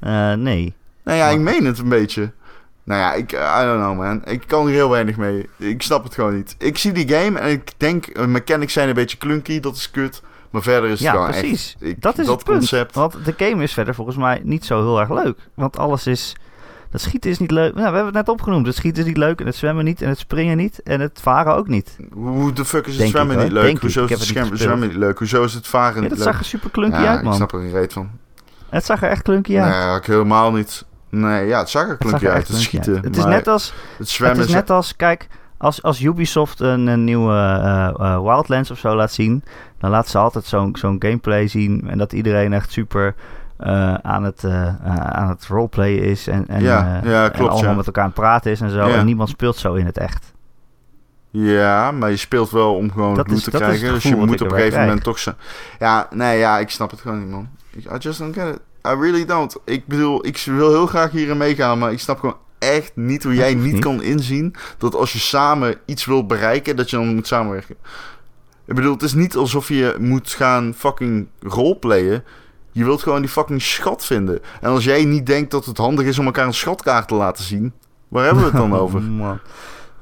Eh, 0.00 0.32
nee. 0.32 0.74
Nou 1.04 1.18
ja, 1.18 1.28
ik 1.28 1.38
meen 1.38 1.64
het 1.64 1.78
een 1.78 1.88
beetje. 1.88 2.32
Nou 2.86 3.00
ja, 3.00 3.12
ik, 3.12 3.32
I 3.32 3.64
don't 3.64 3.80
know 3.82 3.96
man. 3.96 4.20
Ik 4.24 4.42
kan 4.46 4.66
er 4.66 4.72
heel 4.72 4.90
weinig 4.90 5.16
mee. 5.16 5.48
Ik 5.56 5.82
snap 5.82 6.04
het 6.04 6.14
gewoon 6.14 6.34
niet. 6.36 6.54
Ik 6.58 6.78
zie 6.78 6.92
die 6.92 7.08
game 7.08 7.38
en 7.38 7.50
ik 7.50 7.70
denk, 7.76 8.06
eh, 8.06 8.24
mechanics 8.26 8.72
zijn 8.72 8.88
een 8.88 8.94
beetje 8.94 9.18
clunky, 9.18 9.60
dat 9.60 9.76
is 9.76 9.90
kut. 9.90 10.22
Maar 10.50 10.62
verder 10.62 10.84
is 10.90 10.90
het 10.90 11.00
Ja, 11.00 11.10
gewoon 11.10 11.26
precies. 11.30 11.76
echt... 11.80 11.90
ik- 11.90 12.02
dat 12.02 12.18
is 12.18 12.26
dat 12.26 12.34
het 12.34 12.44
punt. 12.44 12.58
concept. 12.58 12.94
Want 12.94 13.24
de 13.24 13.34
game 13.36 13.62
is 13.62 13.72
verder 13.72 13.94
volgens 13.94 14.16
mij 14.16 14.40
niet 14.44 14.64
zo 14.64 14.78
heel 14.82 15.00
erg 15.00 15.10
leuk. 15.24 15.38
Want 15.54 15.78
alles 15.78 16.06
is... 16.06 16.36
Dat 16.90 17.00
schieten 17.00 17.30
is 17.30 17.38
niet 17.38 17.50
leuk. 17.50 17.74
Nou, 17.74 17.76
we 17.88 17.94
hebben 17.94 18.04
het 18.04 18.14
net 18.14 18.28
opgenoemd. 18.28 18.66
Het 18.66 18.74
schieten 18.74 19.02
is 19.02 19.08
niet 19.08 19.16
leuk 19.16 19.40
en 19.40 19.46
het 19.46 19.54
zwemmen 19.56 19.84
niet 19.84 20.02
en 20.02 20.08
het 20.08 20.18
springen 20.18 20.56
niet 20.56 20.82
en 20.82 21.00
het 21.00 21.18
varen 21.22 21.54
ook 21.54 21.68
niet. 21.68 21.96
Hoe 22.12 22.52
de 22.52 22.64
fuck 22.64 22.82
is 22.86 22.90
het 22.92 22.98
Denk 22.98 23.10
zwemmen 23.10 23.36
ik, 23.36 23.42
niet 23.42 23.52
leuk? 23.52 23.74
Ik. 23.74 23.80
Hoezo 23.80 24.04
Ik 24.04 24.10
is 24.10 24.10
het 24.10 24.18
het 24.20 24.28
zwemmen, 24.28 24.52
gespeeld. 24.58 24.80
niet 24.80 24.94
leuk? 24.96 25.18
Hoezo 25.18 25.44
is 25.44 25.54
het 25.54 25.66
varen 25.66 25.94
Ja, 25.94 26.00
niet 26.00 26.08
dat 26.08 26.18
leuk? 26.18 26.26
zag 26.28 26.38
er 26.38 26.44
super 26.44 26.70
klunky 26.70 27.00
ja, 27.00 27.08
uit, 27.08 27.18
ik 27.18 27.24
man. 27.24 27.34
snap 27.34 27.52
er 27.52 27.60
geen 27.60 27.70
reet 27.72 27.92
van. 27.92 28.10
Het 28.68 28.84
zag 28.84 29.02
er 29.02 29.08
echt 29.10 29.22
klunky 29.22 29.58
uit. 29.58 29.86
Nee, 29.86 29.96
ik 29.96 30.06
helemaal 30.06 30.52
niet. 30.52 30.84
Nee, 31.08 31.46
ja, 31.46 31.58
het 31.58 31.68
zag 31.68 31.82
er 31.88 31.96
Het 31.98 32.24
uit. 32.24 32.48
Het 32.48 32.56
schieten. 32.56 32.94
uit. 32.94 33.04
Het 33.04 33.16
is 33.16 33.24
net 33.24 33.48
als, 33.48 33.66
het 33.66 33.98
het 33.98 34.08
zwemmen 34.08 34.44
is 34.46 34.52
net 34.52 34.70
als 34.70 34.96
kijk, 34.96 35.28
als, 35.56 35.82
als 35.82 36.00
Ubisoft 36.02 36.60
een, 36.60 36.86
een 36.86 37.04
nieuwe 37.04 37.32
eh, 37.32 37.88
eh, 37.88 38.22
Wildlands 38.22 38.70
of 38.70 38.78
zo 38.78 38.94
laat 38.96 39.12
zien, 39.12 39.44
dan 39.78 39.90
laat 39.90 40.08
ze 40.08 40.18
altijd 40.18 40.44
zo'n 40.44 40.76
zo'n 40.76 40.96
gameplay 40.98 41.48
zien 41.48 41.84
en 41.90 41.98
dat 41.98 42.12
iedereen 42.12 42.52
echt 42.52 42.72
super 42.72 43.14
eh, 43.58 43.94
aan, 43.94 44.24
het, 44.24 44.44
aan 44.84 45.28
het 45.28 45.46
roleplayen 45.46 46.02
is 46.02 46.26
en, 46.26 46.46
en, 46.48 46.62
Ja, 46.62 47.00
ja, 47.04 47.24
en 47.24 47.32
klopt, 47.32 47.50
allemaal 47.52 47.70
ja. 47.70 47.76
met 47.76 47.86
elkaar 47.86 48.02
aan 48.02 48.08
het 48.10 48.18
praten 48.18 48.50
is 48.50 48.60
en 48.60 48.70
zo. 48.70 48.78
En 48.88 49.06
niemand 49.06 49.28
speelt 49.28 49.56
zo 49.56 49.74
in 49.74 49.86
het 49.86 49.98
echt. 49.98 50.34
Ja, 51.30 51.90
maar 51.90 52.10
je 52.10 52.16
speelt 52.16 52.50
wel 52.50 52.74
om 52.74 52.92
gewoon 52.92 53.14
Dat 53.14 53.28
loot 53.28 53.36
is- 53.36 53.42
te 53.42 53.50
krijgen. 53.50 53.84
het 53.86 53.94
Dus 53.94 54.02
je 54.02 54.16
moet 54.16 54.40
op 54.40 54.50
een 54.50 54.56
gegeven 54.56 54.80
moment 54.80 55.00
krijg. 55.00 55.16
toch 55.16 55.18
zo... 55.18 55.32
Ja, 55.78 56.06
nee, 56.10 56.38
ja, 56.38 56.58
ik 56.58 56.70
snap 56.70 56.90
het 56.90 57.00
gewoon 57.00 57.18
niet, 57.18 57.30
man. 57.30 57.48
I 57.76 57.96
just 57.98 58.18
don't 58.18 58.34
get 58.34 58.54
it. 58.54 58.60
I 58.86 58.94
really 59.00 59.24
don't. 59.24 59.56
Ik 59.64 59.86
bedoel, 59.86 60.26
ik 60.26 60.42
wil 60.44 60.70
heel 60.70 60.86
graag 60.86 61.10
hierin 61.10 61.36
meegaan, 61.36 61.78
maar 61.78 61.92
ik 61.92 62.00
snap 62.00 62.18
gewoon 62.18 62.36
echt 62.58 62.92
niet 62.94 63.22
hoe 63.22 63.34
jij 63.34 63.54
niet 63.54 63.72
niet. 63.72 63.80
kan 63.80 64.02
inzien 64.02 64.54
dat 64.78 64.94
als 64.94 65.12
je 65.12 65.18
samen 65.18 65.76
iets 65.84 66.04
wilt 66.04 66.26
bereiken, 66.26 66.76
dat 66.76 66.90
je 66.90 66.96
dan 66.96 67.14
moet 67.14 67.26
samenwerken. 67.26 67.76
Ik 68.64 68.74
bedoel, 68.74 68.92
het 68.92 69.02
is 69.02 69.14
niet 69.14 69.36
alsof 69.36 69.68
je 69.68 69.96
moet 69.98 70.30
gaan 70.30 70.74
fucking 70.76 71.26
roleplayen. 71.40 72.24
Je 72.72 72.84
wilt 72.84 73.02
gewoon 73.02 73.20
die 73.20 73.30
fucking 73.30 73.62
schat 73.62 74.04
vinden. 74.04 74.40
En 74.60 74.70
als 74.70 74.84
jij 74.84 75.04
niet 75.04 75.26
denkt 75.26 75.50
dat 75.50 75.64
het 75.64 75.76
handig 75.76 76.06
is 76.06 76.18
om 76.18 76.26
elkaar 76.26 76.46
een 76.46 76.54
schatkaart 76.54 77.08
te 77.08 77.14
laten 77.14 77.44
zien, 77.44 77.72
waar 78.08 78.24
hebben 78.24 78.42
we 78.42 78.48
het 78.48 78.58
dan 78.58 78.74
over? 78.82 79.02
Man. 79.02 79.38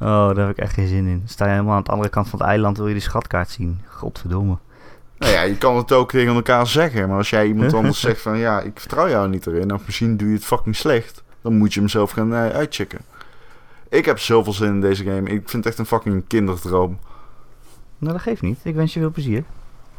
Oh, 0.01 0.09
daar 0.35 0.47
heb 0.47 0.51
ik 0.51 0.59
echt 0.59 0.75
geen 0.75 0.89
zin 0.89 1.07
in. 1.07 1.23
Sta 1.27 1.45
je 1.45 1.51
helemaal 1.51 1.77
aan 1.77 1.83
de 1.83 1.91
andere 1.91 2.09
kant 2.11 2.29
van 2.29 2.39
het 2.39 2.49
eiland, 2.49 2.77
wil 2.77 2.87
je 2.87 2.93
die 2.93 3.03
schatkaart 3.03 3.51
zien. 3.51 3.81
Godverdomme. 3.89 4.57
Nou 5.19 5.33
ja, 5.33 5.43
je 5.43 5.57
kan 5.59 5.77
het 5.77 5.93
ook 5.93 6.11
tegen 6.11 6.35
elkaar 6.35 6.67
zeggen. 6.67 7.09
Maar 7.09 7.17
als 7.17 7.31
jij 7.31 7.47
iemand 7.47 7.75
anders 7.83 8.01
zegt 8.01 8.21
van... 8.21 8.39
Ja, 8.39 8.61
ik 8.61 8.81
vertrouw 8.81 9.09
jou 9.09 9.29
niet 9.29 9.47
erin. 9.47 9.75
Of 9.75 9.83
misschien 9.87 10.17
doe 10.17 10.29
je 10.29 10.35
het 10.35 10.45
fucking 10.45 10.77
slecht. 10.77 11.23
Dan 11.43 11.57
moet 11.57 11.75
je 11.75 11.81
hem 11.81 11.89
zelf 11.89 12.11
gaan 12.11 12.35
eh, 12.35 12.49
uitchecken. 12.49 12.99
Ik 13.89 14.05
heb 14.05 14.19
zoveel 14.19 14.53
zin 14.53 14.69
in 14.69 14.81
deze 14.81 15.05
game. 15.05 15.31
Ik 15.31 15.49
vind 15.49 15.53
het 15.53 15.67
echt 15.67 15.79
een 15.79 15.87
fucking 15.87 16.25
kinderdroom. 16.27 16.99
Nou, 17.99 18.13
dat 18.13 18.23
geeft 18.23 18.43
niet. 18.43 18.59
Ik 18.63 18.75
wens 18.75 18.95
je 18.95 19.01
veel 19.01 19.11
plezier. 19.11 19.45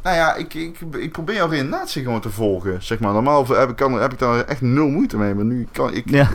Nou 0.02 0.16
ja, 0.16 0.34
ik, 0.34 0.54
ik, 0.54 0.78
ik 0.80 1.12
probeer 1.12 1.34
jouw 1.34 1.48
redenatie 1.48 2.02
gewoon 2.02 2.20
te 2.20 2.30
volgen. 2.30 2.82
Zeg 2.82 2.98
maar, 2.98 3.12
normaal 3.12 3.46
heb 3.46 3.70
ik, 3.70 3.76
kan, 3.76 3.92
heb 4.00 4.12
ik 4.12 4.18
daar 4.18 4.44
echt 4.44 4.60
nul 4.60 4.88
moeite 4.88 5.16
mee. 5.16 5.34
Maar 5.34 5.44
nu 5.44 5.66
kan 5.72 5.92
ik... 5.94 6.10
Ja. 6.10 6.28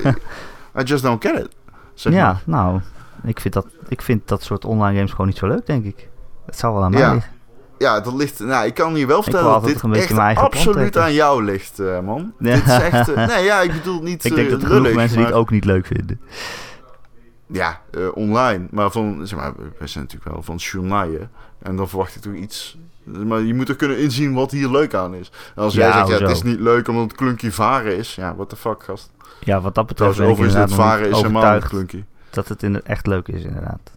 I 0.80 0.84
just 0.84 1.04
don't 1.04 1.26
get 1.26 1.40
it. 1.40 1.50
Zeg 1.94 2.14
ja, 2.14 2.24
maar. 2.32 2.42
nou, 2.46 2.80
ik 3.24 3.40
vind, 3.40 3.54
dat, 3.54 3.68
ik 3.88 4.02
vind 4.02 4.28
dat 4.28 4.44
soort 4.44 4.66
online 4.66 4.96
games 4.96 5.12
gewoon 5.12 5.28
niet 5.28 5.38
zo 5.38 5.48
leuk, 5.48 5.66
denk 5.66 5.86
ik. 5.86 6.10
Het 6.46 6.58
zou 6.58 6.74
wel 6.74 6.84
aan 6.84 6.92
mij 6.92 7.00
Ja. 7.00 7.14
liggen. 7.14 7.32
Ja, 7.82 8.00
dat 8.00 8.14
ligt... 8.14 8.40
Nou, 8.40 8.66
ik 8.66 8.74
kan 8.74 8.96
je 8.96 9.06
wel 9.06 9.24
vertellen 9.24 9.52
dat 9.52 9.64
dit 9.64 9.84
echt 9.92 10.38
absoluut 10.38 10.98
aan 10.98 11.14
jou 11.14 11.44
ligt, 11.44 11.80
eh, 11.80 12.00
man. 12.00 12.34
Ja. 12.40 12.56
Dit 12.56 12.66
is 12.66 12.80
echt... 12.80 13.10
eh, 13.14 13.28
nee, 13.36 13.44
ja, 13.44 13.62
ik 13.62 13.72
bedoel 13.72 14.02
niet 14.02 14.26
Ik 14.26 14.36
denk 14.36 14.48
eh, 14.48 14.54
dat 14.54 14.64
er 14.64 14.70
lullig, 14.70 14.96
mensen 14.96 15.18
die 15.18 15.26
het 15.26 15.36
ook 15.36 15.50
niet 15.50 15.66
leuk 15.66 15.86
vinden. 15.86 16.22
Ja, 17.48 17.82
online. 18.14 18.68
Maar 18.72 18.92
van, 18.92 19.28
zeg 19.28 19.40
maar, 19.40 19.54
wij 19.78 19.88
zijn 19.88 20.04
natuurlijk 20.04 20.32
wel 20.32 20.44
van 20.44 20.56
journaaien. 20.56 21.32
En 21.62 21.76
dan 21.76 21.90
verwacht 21.90 22.16
ik 22.16 22.22
toch 22.22 22.34
iets... 22.34 22.78
Maar 23.04 23.42
je 23.42 23.54
moet 23.54 23.70
er 23.70 23.76
kunnen 23.76 23.98
inzien 23.98 24.34
wat 24.34 24.52
hier 24.52 24.70
leuk 24.70 24.94
aan 24.94 25.16
is. 25.16 25.32
En 25.56 25.64
als 25.64 25.74
Ja, 25.74 25.80
jij 25.80 25.92
zegt, 26.06 26.20
ja, 26.20 26.26
het 26.26 26.36
is 26.36 26.44
niet 26.44 26.60
leuk 26.60 26.88
omdat 26.88 27.04
het 27.04 27.16
klunkje 27.16 27.52
varen 27.52 27.98
is. 27.98 28.16
Ja, 28.16 28.36
what 28.36 28.50
the 28.50 28.56
fuck, 28.56 28.84
gast. 28.84 29.12
Ja, 29.40 29.62
wat 29.62 29.76
dat 29.76 29.88
betreft 29.88 30.16
Trouwens, 30.16 30.40
ben 30.40 30.48
overigens, 30.48 30.78
nog 30.78 30.88
varen 30.88 31.10
is 31.10 31.16
helemaal 31.16 31.54
niet 31.54 31.68
klunky. 31.68 32.04
dat 32.30 32.48
het 32.48 32.64
in 32.64 32.82
echt 32.82 33.08
leuk 33.08 33.28
is, 33.28 33.44
inderdaad. 33.44 33.92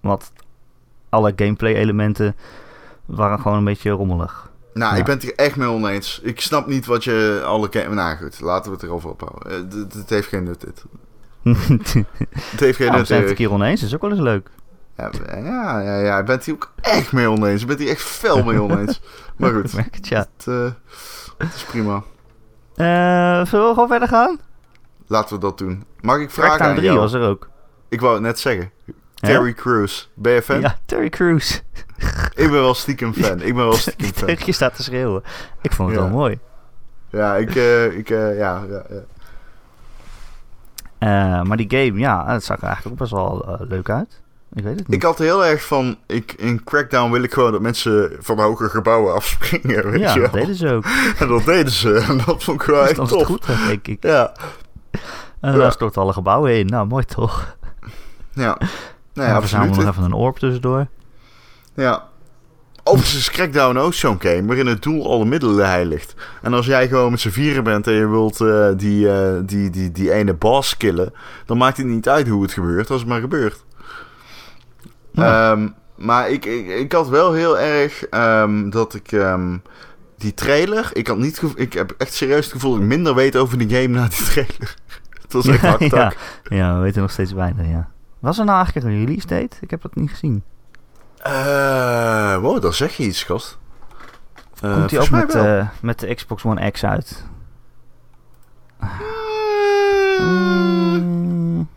Want 0.00 0.32
alle 1.08 1.32
gameplay 1.36 1.74
elementen 1.74 2.36
waren 3.06 3.40
gewoon 3.40 3.58
een 3.58 3.64
beetje 3.64 3.90
rommelig. 3.90 4.50
Nou, 4.74 4.92
Ja. 4.92 4.98
ik 4.98 5.04
ben 5.04 5.14
het 5.14 5.22
hier 5.22 5.34
echt 5.34 5.56
mee 5.56 5.68
oneens. 5.68 6.20
Ik 6.22 6.40
snap 6.40 6.66
niet 6.66 6.86
wat 6.86 7.04
je 7.04 7.42
alle... 7.46 7.68
Game... 7.70 7.94
Nou 7.94 8.16
goed, 8.16 8.40
laten 8.40 8.70
we 8.70 8.76
het 8.76 8.86
erover 8.86 9.10
ophouden. 9.10 9.50
Eh, 9.50 9.82
d- 9.84 9.90
d- 9.90 9.94
Het 9.94 10.10
heeft 10.10 10.28
geen 10.28 10.44
nut, 10.44 10.60
dit. 10.60 10.84
Het 12.50 12.60
heeft 12.60 12.76
geen 12.76 12.90
we 12.90 12.96
nut, 12.96 13.08
het 13.08 13.32
keer 13.34 13.52
oneens, 13.52 13.82
is 13.82 13.94
ook 13.94 14.00
wel 14.00 14.10
eens 14.10 14.20
leuk. 14.20 14.48
Ja, 14.96 15.10
ja, 15.36 15.80
ja, 15.80 15.98
ja, 16.00 16.18
ik 16.18 16.24
ben 16.24 16.34
het 16.36 16.44
hier 16.44 16.54
ook 16.54 16.72
echt 16.80 17.12
mee 17.12 17.30
oneens. 17.30 17.60
Ik 17.60 17.66
ben 17.66 17.76
het 17.76 17.84
hier 17.84 17.94
echt 17.94 18.02
fel 18.02 18.42
mee 18.44 18.62
oneens. 18.62 19.00
maar 19.36 19.52
goed, 19.52 19.72
het, 19.72 20.08
ja. 20.08 20.18
het, 20.36 20.46
eh, 20.46 20.70
het 21.38 21.54
is 21.54 21.64
prima. 21.64 21.94
Eh, 22.74 23.46
zullen 23.46 23.66
we 23.68 23.72
gewoon 23.74 23.88
verder 23.88 24.08
gaan? 24.08 24.38
Laten 25.06 25.34
we 25.34 25.40
dat 25.40 25.58
doen. 25.58 25.84
Mag 26.00 26.18
ik 26.18 26.30
vragen 26.30 26.64
aan 26.66 26.74
3 26.74 26.86
jou? 26.86 26.98
was 26.98 27.12
er 27.12 27.22
ook. 27.28 27.48
Ik 27.88 28.00
wou 28.00 28.12
het 28.14 28.22
net 28.22 28.38
zeggen. 28.38 28.70
Terry 29.14 29.52
Crews. 29.52 30.10
Ben 30.14 30.32
je 30.32 30.42
fan? 30.42 30.60
Ja, 30.60 30.78
Terry 30.86 31.08
Crews. 31.08 31.62
Ik 32.34 32.50
ben 32.50 32.50
wel 32.50 32.74
stiekem 32.74 33.14
fan. 33.14 33.40
Ik 33.42 33.54
ben 33.54 33.64
wel 33.64 33.72
stiekem 33.86 34.12
fan. 34.14 34.26
Tegen 34.26 34.46
je 34.46 34.52
staat 34.52 34.74
te 34.76 34.82
schreeuwen. 34.82 35.22
Ik 35.62 35.72
vond 35.72 35.88
het 35.90 35.98
Ja. 35.98 36.04
wel 36.04 36.14
mooi. 36.14 36.38
Ja, 37.10 37.36
ik... 37.36 37.54
eh, 37.56 37.84
ik 37.98 38.10
eh, 38.10 38.38
ja, 38.38 38.62
ja, 38.70 38.82
ja. 38.88 39.02
Eh, 40.98 41.42
maar 41.42 41.56
die 41.56 41.66
game, 41.70 41.98
ja, 41.98 42.26
het 42.26 42.44
zag 42.44 42.56
er 42.56 42.62
eigenlijk 42.66 42.94
ook 42.94 43.00
best 43.00 43.12
wel 43.12 43.58
leuk 43.68 43.90
uit. 43.90 44.22
Ik 44.52 44.62
weet 44.64 44.78
het 44.78 44.88
niet. 44.88 44.96
Ik 44.96 45.02
had 45.02 45.18
heel 45.18 45.44
erg 45.44 45.64
van... 45.64 45.96
Ik, 46.06 46.32
in 46.32 46.64
Crackdown 46.64 47.10
wil 47.12 47.22
ik 47.22 47.32
gewoon 47.32 47.52
dat 47.52 47.60
mensen 47.60 48.12
van 48.20 48.40
hoge 48.40 48.68
gebouwen 48.68 49.14
afspringen, 49.18 49.90
weet 49.90 50.00
ja, 50.00 50.14
je 50.14 50.20
dat 50.20 50.32
deden 50.32 50.54
ze 50.54 50.68
ook. 50.72 50.84
En 51.20 51.28
dat 51.28 51.44
deden 51.44 51.72
ze. 51.72 51.94
En 52.08 52.16
dat 52.26 52.44
vond 52.44 52.60
ik 52.60 52.66
wel 52.66 52.82
echt 52.86 52.94
tof. 52.94 53.24
goed, 53.24 53.46
denk 53.68 53.86
ik. 53.86 54.02
Ja, 54.02 54.32
En 55.40 55.52
Ja. 55.52 55.58
daar 55.58 55.72
storten 55.72 56.02
alle 56.02 56.12
gebouwen 56.12 56.58
in. 56.58 56.66
Nou, 56.66 56.86
mooi 56.86 57.04
toch? 57.04 57.56
ja. 58.32 58.58
Nee, 59.14 59.26
Ja, 59.26 59.34
we 59.34 59.40
verzamelen 59.40 59.68
absoluut. 59.70 59.76
nog 59.76 59.88
even 59.88 60.02
een 60.04 60.12
orb 60.12 60.38
tussendoor. 60.38 60.86
Ja. 61.74 62.08
Overigens 62.86 63.16
is 63.16 63.30
Crackdown 63.30 63.76
ook 63.76 63.94
zo'n 63.94 64.20
game 64.20 64.44
waarin 64.46 64.66
het 64.66 64.82
doel 64.82 65.10
alle 65.10 65.24
middelen 65.24 65.68
heiligt. 65.68 66.14
En 66.42 66.54
als 66.54 66.66
jij 66.66 66.88
gewoon 66.88 67.10
met 67.10 67.20
z'n 67.20 67.28
vieren 67.28 67.64
bent 67.64 67.86
en 67.86 67.92
je 67.92 68.08
wilt 68.08 68.40
eh, 68.40 68.68
die, 68.76 69.10
eh, 69.10 69.40
die, 69.42 69.70
die, 69.70 69.92
die 69.92 70.12
ene 70.12 70.34
boss 70.34 70.76
killen, 70.76 71.12
dan 71.46 71.56
maakt 71.56 71.76
het 71.76 71.86
niet 71.86 72.08
uit 72.08 72.28
hoe 72.28 72.42
het 72.42 72.52
gebeurt, 72.52 72.90
als 72.90 73.00
het 73.00 73.08
maar 73.08 73.20
gebeurt. 73.20 73.64
Ja. 75.10 75.52
Ehm, 75.52 75.68
maar 75.96 76.30
ik, 76.30 76.44
ik, 76.44 76.68
ik 76.68 76.92
had 76.92 77.08
wel 77.08 77.32
heel 77.32 77.58
erg 77.58 78.06
ehm, 78.06 78.70
dat 78.70 78.94
ik 78.94 79.12
ehm, 79.12 79.56
die 80.18 80.34
trailer, 80.34 80.90
ik, 80.92 81.06
had 81.06 81.18
niet 81.18 81.42
ik 81.54 81.72
heb 81.72 81.94
echt 81.98 82.14
serieus 82.14 82.44
het 82.44 82.52
gevoel 82.52 82.72
dat 82.72 82.80
ik 82.80 82.86
minder 82.86 83.14
weet 83.14 83.36
over 83.36 83.58
die 83.58 83.68
game 83.68 83.88
na 83.88 84.08
die 84.08 84.24
trailer. 84.24 84.74
Het 85.22 85.32
was 85.32 85.46
echt 85.46 85.62
hard 85.70 85.90
ja, 85.90 86.12
ja, 86.44 86.74
we 86.74 86.80
weten 86.80 87.00
nog 87.00 87.10
steeds 87.10 87.32
weinig, 87.32 87.66
ja. 87.66 87.90
Was 88.18 88.38
er 88.38 88.44
nou 88.44 88.56
eigenlijk 88.56 88.86
een 88.86 89.04
release 89.04 89.26
date? 89.26 89.56
Ik 89.60 89.70
heb 89.70 89.82
dat 89.82 89.94
niet 89.94 90.10
gezien. 90.10 90.42
Eh, 91.24 92.36
wow, 92.40 92.62
daar 92.62 92.74
zeg 92.74 92.96
je 92.96 93.02
iets, 93.02 93.22
gast. 93.22 93.58
Eh, 94.60 94.72
Komt 94.74 94.90
hij 94.90 95.00
ook 95.00 95.10
met, 95.10 95.34
eh, 95.34 95.68
met 95.80 95.98
de 95.98 96.14
Xbox 96.14 96.44
One 96.44 96.70
X 96.70 96.84
uit? 96.84 97.24
Mm. 100.20 101.68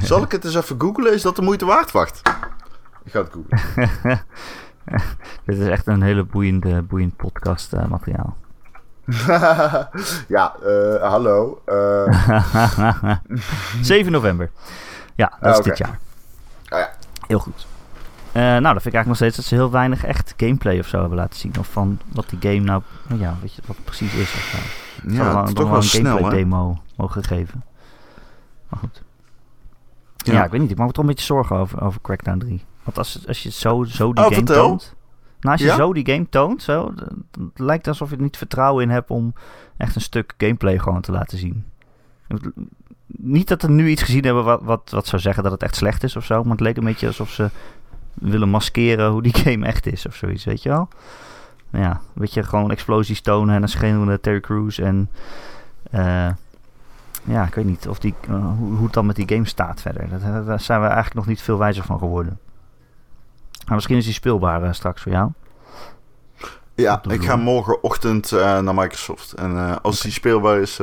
Zal 0.00 0.22
ik 0.22 0.32
het 0.32 0.44
eens 0.44 0.54
even 0.54 0.80
googlen? 0.80 1.12
Is 1.12 1.22
dat 1.22 1.36
de 1.36 1.42
moeite 1.42 1.64
waard? 1.64 1.90
Wacht. 1.92 2.22
Ik 3.04 3.12
ga 3.12 3.18
het 3.22 3.32
googlen. 3.32 4.20
Dit 5.44 5.58
is 5.58 5.66
echt 5.68 5.86
een 5.86 6.02
hele 6.02 6.24
boeiende, 6.24 6.82
boeiend 6.82 7.16
podcast 7.16 7.72
materiaal. 7.88 8.36
ja, 10.28 10.54
hallo. 11.00 11.62
Eh, 11.64 12.30
7 13.80 14.12
november. 14.12 14.50
Ja, 15.14 15.32
dat 15.40 15.42
Ah, 15.42 15.50
is 15.50 15.58
oké. 15.58 15.68
dit 15.68 15.78
jaar. 15.78 15.98
Ah, 16.68 16.78
ja. 16.78 16.90
Heel 17.26 17.38
goed. 17.38 17.66
Eh, 18.34 18.42
nou, 18.42 18.62
dat 18.62 18.82
vind 18.82 18.86
ik 18.86 18.94
eigenlijk 18.94 19.06
nog 19.06 19.16
steeds 19.16 19.36
dat 19.36 19.44
ze 19.44 19.54
heel 19.54 19.70
weinig 19.70 20.04
echt 20.04 20.34
gameplay 20.36 20.78
of 20.78 20.86
zo 20.86 21.00
hebben 21.00 21.18
laten 21.18 21.38
zien. 21.38 21.52
Of 21.58 21.66
van 21.68 21.98
wat 22.12 22.28
die 22.28 22.38
game 22.40 22.64
nou, 22.64 22.82
nou 23.08 23.20
ja, 23.20 23.36
weet 23.40 23.54
je, 23.54 23.62
wat 23.66 23.76
het 23.76 23.84
precies 23.84 24.14
is. 24.14 24.22
Of 24.34 25.02
ja, 25.08 25.38
het 25.38 25.48
is 25.48 25.54
toch 25.54 25.68
wel 25.68 25.76
een 25.76 25.82
snel, 25.82 26.16
gameplay 26.16 26.30
hè? 26.30 26.44
demo 26.44 26.78
mogen 26.96 27.24
geven. 27.24 27.64
Maar 28.68 28.78
goed. 28.80 29.02
Ja. 30.16 30.32
Ja. 30.32 30.44
ik 30.44 30.50
weet 30.50 30.60
niet. 30.60 30.70
Ik 30.70 30.76
maak 30.76 30.86
me 30.86 30.92
toch 30.92 31.02
een 31.02 31.08
beetje 31.10 31.24
zorgen 31.24 31.56
over, 31.56 31.82
over 31.82 32.00
Crackdown 32.00 32.38
3. 32.38 32.64
Want 32.82 32.98
als, 32.98 33.26
als 33.26 33.42
je 33.42 33.50
zo, 33.50 33.84
zo 33.84 34.12
die 34.12 34.24
Oh, 34.24 34.30
game 34.30 34.46
vertel. 34.46 34.66
toont... 34.68 34.94
Nou, 35.40 35.52
als 35.56 35.60
je 35.64 35.66
Ja? 35.66 35.76
zo 35.76 35.92
die 35.92 36.06
game 36.06 36.28
toont, 36.28 36.62
zo, 36.62 36.92
dan, 36.94 37.24
dan 37.30 37.50
lijkt 37.54 37.86
het 37.86 37.94
alsof 37.94 38.10
je 38.10 38.16
er 38.16 38.22
niet 38.22 38.36
vertrouwen 38.36 38.82
in 38.82 38.90
hebt 38.90 39.10
om 39.10 39.34
echt 39.76 39.94
een 39.94 40.00
stuk 40.00 40.34
gameplay 40.38 40.78
gewoon 40.78 41.00
te 41.00 41.12
laten 41.12 41.38
zien. 41.38 41.64
Niet 43.06 43.48
dat 43.48 43.62
we 43.62 43.68
nu 43.70 43.88
iets 43.88 44.02
gezien 44.02 44.24
hebben 44.24 44.44
wat, 44.44 44.62
wat, 44.62 44.90
wat 44.90 45.06
zou 45.06 45.22
zeggen 45.22 45.42
dat 45.42 45.52
het 45.52 45.62
echt 45.62 45.76
slecht 45.76 46.02
is 46.02 46.16
of 46.16 46.24
zo, 46.24 46.42
maar 46.42 46.52
het 46.52 46.60
leek 46.60 46.76
een 46.76 46.84
beetje 46.84 47.06
alsof 47.06 47.30
ze 47.30 47.50
willen 48.14 48.48
maskeren 48.48 49.10
hoe 49.10 49.22
die 49.22 49.36
game 49.44 49.66
echt 49.66 49.86
is 49.86 50.06
of 50.06 50.14
zoiets, 50.14 50.44
weet 50.44 50.62
je 50.62 50.68
wel? 50.68 50.88
Nou 51.70 51.84
Ja, 51.84 52.00
weet 52.12 52.34
je, 52.34 52.42
gewoon 52.42 52.70
explosies 52.70 53.20
tonen 53.20 53.54
en 53.54 53.62
een 53.62 53.68
schreeuwende 53.68 54.20
Terry 54.20 54.40
Crews 54.40 54.78
en... 54.78 55.10
eh, 55.90 56.30
ja, 57.24 57.46
ik 57.46 57.54
weet 57.54 57.64
niet 57.64 57.88
of 57.88 57.98
die, 57.98 58.14
eh, 58.28 58.34
hoe, 58.58 58.74
hoe 58.74 58.84
het 58.84 58.92
dan 58.92 59.06
met 59.06 59.16
die 59.16 59.28
game 59.28 59.46
staat 59.46 59.80
verder. 59.80 60.08
Dat, 60.08 60.46
daar 60.46 60.60
zijn 60.60 60.80
we 60.80 60.86
eigenlijk 60.86 61.14
nog 61.16 61.26
niet 61.26 61.42
veel 61.42 61.58
wijzer 61.58 61.84
van 61.84 61.98
geworden. 61.98 62.38
Maar 63.66 63.74
misschien 63.74 63.96
is 63.96 64.04
die 64.04 64.14
speelbaar 64.14 64.62
eh, 64.62 64.72
straks 64.72 65.02
voor 65.02 65.12
jou. 65.12 65.30
Ja, 66.74 67.02
ik 67.08 67.24
ga 67.24 67.36
morgenochtend 67.36 68.30
naar 68.30 68.74
Microsoft. 68.74 69.32
En 69.32 69.82
als 69.82 70.00
die 70.00 70.12
speelbaar 70.12 70.60
is, 70.60 70.80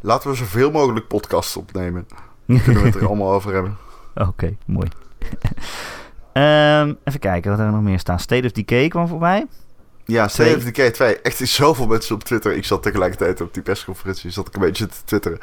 laten 0.00 0.30
we 0.30 0.36
zoveel 0.36 0.70
mogelijk 0.70 1.06
podcasts 1.06 1.56
opnemen. 1.56 2.06
Dan 2.46 2.60
kunnen 2.62 2.82
we 2.82 2.88
het 2.88 2.96
er 2.96 3.06
allemaal 3.06 3.32
over 3.32 3.52
hebben. 3.52 3.76
Oké, 4.14 4.56
mooi. 4.66 4.88
Ehm, 6.38 6.94
even 7.04 7.20
kijken, 7.20 7.50
wat 7.50 7.58
hebben 7.58 7.76
we 7.76 7.82
nog 7.82 7.90
meer 7.90 7.98
staan? 7.98 8.18
State 8.18 8.46
of 8.46 8.52
Decay 8.52 8.88
kwam 8.88 9.08
voorbij. 9.08 9.46
Ja, 10.04 10.28
State 10.28 10.56
of 10.56 10.64
Decay 10.64 10.90
2. 10.90 11.20
Echt 11.20 11.48
zoveel 11.48 11.86
mensen 11.86 12.14
op 12.14 12.24
Twitter. 12.24 12.52
Ik 12.52 12.64
zat 12.64 12.82
tegelijkertijd 12.82 13.40
op 13.40 13.54
die 13.54 13.62
persconferentie. 13.62 14.30
Zat 14.30 14.48
ik 14.48 14.54
een 14.54 14.60
beetje 14.60 14.86
te 14.86 14.96
twitteren. 15.04 15.38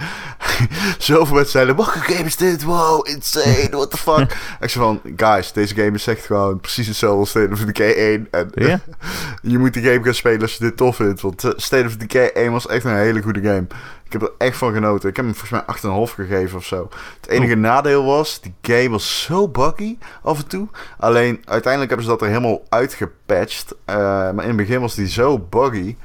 zoveel 0.98 1.34
mensen 1.34 1.52
zeiden, 1.52 1.76
welke 1.76 2.00
game 2.00 2.24
is 2.24 2.36
dit? 2.36 2.64
Wow, 2.64 3.08
insane, 3.08 3.68
what 3.72 3.92
the 3.92 3.98
fuck? 3.98 4.38
ik 4.62 4.70
zei 4.70 4.84
van, 4.84 5.02
guys, 5.16 5.52
deze 5.52 5.76
game 5.76 5.92
is 5.92 6.08
echt 6.08 6.26
gewoon 6.26 6.60
precies 6.60 6.88
hetzelfde 6.88 7.20
als 7.20 7.30
State 7.30 7.54
of 7.54 7.60
Decay 7.60 7.94
1. 7.94 8.28
En 8.32 8.52
Ja? 8.54 8.80
je 9.42 9.58
moet 9.58 9.74
die 9.74 9.84
game 9.84 10.04
gaan 10.04 10.14
spelen 10.14 10.42
als 10.42 10.54
je 10.54 10.64
dit 10.64 10.78
tof 10.78 10.96
vindt. 10.96 11.22
Want 11.22 11.44
eh, 11.44 11.52
State 11.56 11.86
of 11.86 11.98
Decay 11.98 12.28
1 12.28 12.52
was 12.52 12.68
echt 12.68 12.86
een 12.86 12.98
hele 12.98 13.22
goede 13.22 13.42
game. 13.42 13.68
Ik 14.06 14.12
heb 14.12 14.22
er 14.22 14.32
echt 14.38 14.58
van 14.58 14.74
genoten. 14.74 15.10
Ik 15.10 15.16
heb 15.16 15.26
hem 15.26 15.36
volgens 15.36 15.66
mij 15.84 16.08
8,5 16.08 16.14
gegeven 16.14 16.58
of 16.58 16.66
zo. 16.66 16.90
Het 17.22 17.28
enige 17.30 17.56
nadeel 17.56 18.06
was, 18.06 18.42
die 18.42 18.54
game 18.62 18.90
was 18.90 19.24
zo 19.24 19.48
buggy 19.50 19.98
af 20.22 20.40
en 20.40 20.48
toe. 20.48 20.68
Alleen 20.98 21.42
uiteindelijk 21.46 21.92
hebben 21.92 22.04
ze 22.10 22.12
dat 22.18 22.22
er 22.22 22.28
helemaal 22.28 22.62
uitgepatcht. 22.70 23.76
Eh, 23.86 23.96
maar 23.96 24.42
in 24.42 24.48
het 24.48 24.56
begin 24.58 24.82
was 24.82 24.96
die 24.96 25.08
zo 25.08 25.40
buggy. 25.40 25.96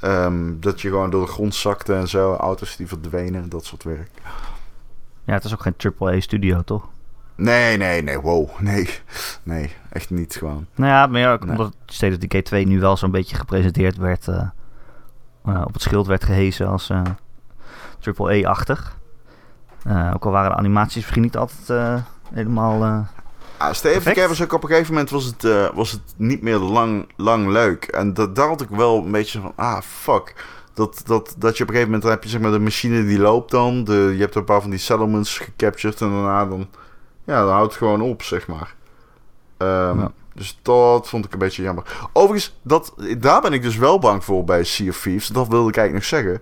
ehm, 0.00 0.52
dat 0.60 0.80
je 0.80 0.88
gewoon 0.88 1.10
door 1.10 1.24
de 1.26 1.32
grond 1.32 1.54
zakte 1.54 1.94
en 1.94 2.08
zo. 2.08 2.34
Auto's 2.34 2.76
die 2.76 2.86
verdwenen, 2.86 3.48
dat 3.48 3.64
soort 3.64 3.82
werk. 3.82 4.10
Ja, 5.24 5.32
het 5.34 5.44
is 5.44 5.52
ook 5.52 5.62
geen 5.62 5.74
AAA 5.98 6.20
studio, 6.20 6.62
toch? 6.62 6.88
Nee, 7.34 7.76
nee, 7.76 8.02
nee, 8.02 8.20
wow. 8.20 8.48
Nee, 8.60 8.88
nee, 9.42 9.72
echt 9.92 10.10
niet 10.10 10.34
gewoon. 10.34 10.66
Nou 10.74 10.90
ja, 10.92 11.06
maar 11.06 11.20
ja, 11.20 11.36
Nee. 11.40 11.50
omdat 11.50 11.74
State 11.86 12.12
of 12.12 12.18
Decay 12.18 12.42
2 12.42 12.66
nu 12.66 12.80
wel 12.80 12.96
zo'n 12.96 13.10
beetje 13.10 13.36
gepresenteerd 13.36 13.96
werd... 13.96 14.28
eh, 14.28 14.48
eh, 15.44 15.62
op 15.66 15.72
het 15.72 15.82
schild 15.82 16.06
werd 16.06 16.24
gehezen 16.24 16.66
als 16.68 16.90
AAA-achtig. 18.06 18.96
Eh, 19.84 20.10
ook 20.14 20.24
al 20.24 20.30
waren 20.30 20.50
de 20.50 20.56
animaties 20.56 21.02
misschien 21.02 21.22
niet 21.22 21.36
altijd 21.36 21.70
eh, 21.70 21.94
helemaal... 22.32 23.06
Perfect. 23.82 24.04
Decay 24.04 24.28
was 24.28 24.42
ook 24.42 24.52
op 24.52 24.62
een 24.62 24.68
gegeven 24.68 24.92
moment 24.92 25.10
was 25.10 25.24
het, 25.24 25.44
eh, 25.44 25.68
was 25.74 25.90
het 25.90 26.00
niet 26.16 26.42
meer 26.42 26.58
lang, 26.58 27.12
lang 27.16 27.48
leuk. 27.48 27.84
En 27.84 28.14
dat, 28.14 28.36
daar 28.36 28.48
had 28.48 28.60
ik 28.60 28.68
wel 28.68 29.04
een 29.04 29.10
beetje 29.10 29.40
van, 29.40 29.52
ah, 29.56 29.80
fuck. 29.80 30.34
Dat, 30.74 31.02
dat, 31.04 31.34
dat 31.38 31.56
je 31.56 31.62
op 31.62 31.68
een 31.68 31.74
gegeven 31.74 31.84
moment 31.84 32.02
dan 32.02 32.10
heb 32.10 32.22
je 32.22 32.28
zeg 32.28 32.40
maar 32.40 32.50
de 32.50 32.58
machine 32.58 33.04
die 33.04 33.18
loopt 33.18 33.50
dan. 33.50 33.84
De, 33.84 34.12
je 34.14 34.20
hebt 34.20 34.34
een 34.34 34.44
paar 34.44 34.60
van 34.60 34.70
die 34.70 34.78
settlements 34.78 35.38
gecaptured 35.38 36.00
en 36.00 36.10
daarna 36.10 36.46
dan... 36.46 36.68
Ja, 37.24 37.40
dan 37.44 37.52
houdt 37.52 37.72
het 37.72 37.82
gewoon 37.82 38.00
op, 38.00 38.22
zeg 38.22 38.46
maar. 38.46 38.74
Ehm, 39.56 39.98
Ja. 39.98 40.12
Dus 40.34 40.58
dat 40.62 41.08
vond 41.08 41.24
ik 41.24 41.32
een 41.32 41.38
beetje 41.38 41.62
jammer. 41.62 42.08
Overigens, 42.12 42.58
dat, 42.62 42.94
daar 43.18 43.40
ben 43.40 43.52
ik 43.52 43.62
dus 43.62 43.76
wel 43.76 43.98
bang 43.98 44.24
voor 44.24 44.44
bij 44.44 44.64
Sea 44.64 44.88
of 44.88 45.00
Thieves. 45.00 45.26
Dat 45.26 45.48
wilde 45.48 45.68
ik 45.68 45.76
eigenlijk 45.76 46.10
nog 46.10 46.20
zeggen. 46.20 46.40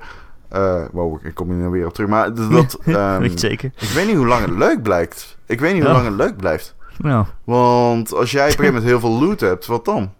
Eh 0.50 0.84
wow, 0.92 1.26
ik 1.26 1.34
kom 1.34 1.48
hier 1.48 1.56
nou 1.58 1.70
weer 1.70 1.86
op 1.86 1.94
terug. 1.94 2.08
Maar 2.08 2.34
dat... 2.34 2.78
weet 3.18 3.32
je 3.32 3.38
zeker? 3.38 3.72
ik 3.78 3.88
weet 3.88 4.06
niet 4.06 4.16
hoe 4.16 4.26
lang 4.26 4.40
het 4.46 4.56
leuk 4.56 4.82
blijkt. 4.82 5.38
Ik 5.46 5.60
weet 5.60 5.74
niet 5.74 5.82
hoe 5.82 5.92
lang 5.92 6.04
het 6.04 6.14
leuk 6.14 6.36
blijft. 6.36 6.74
Nou, 6.98 7.26
Want 7.44 8.14
als 8.14 8.30
jij 8.30 8.42
op 8.42 8.48
een 8.48 8.56
gegeven 8.56 8.74
moment 8.74 8.90
heel 8.90 9.00
veel 9.00 9.28
loot 9.28 9.40
hebt, 9.40 9.66
wat 9.66 9.84
dan? 9.84 10.12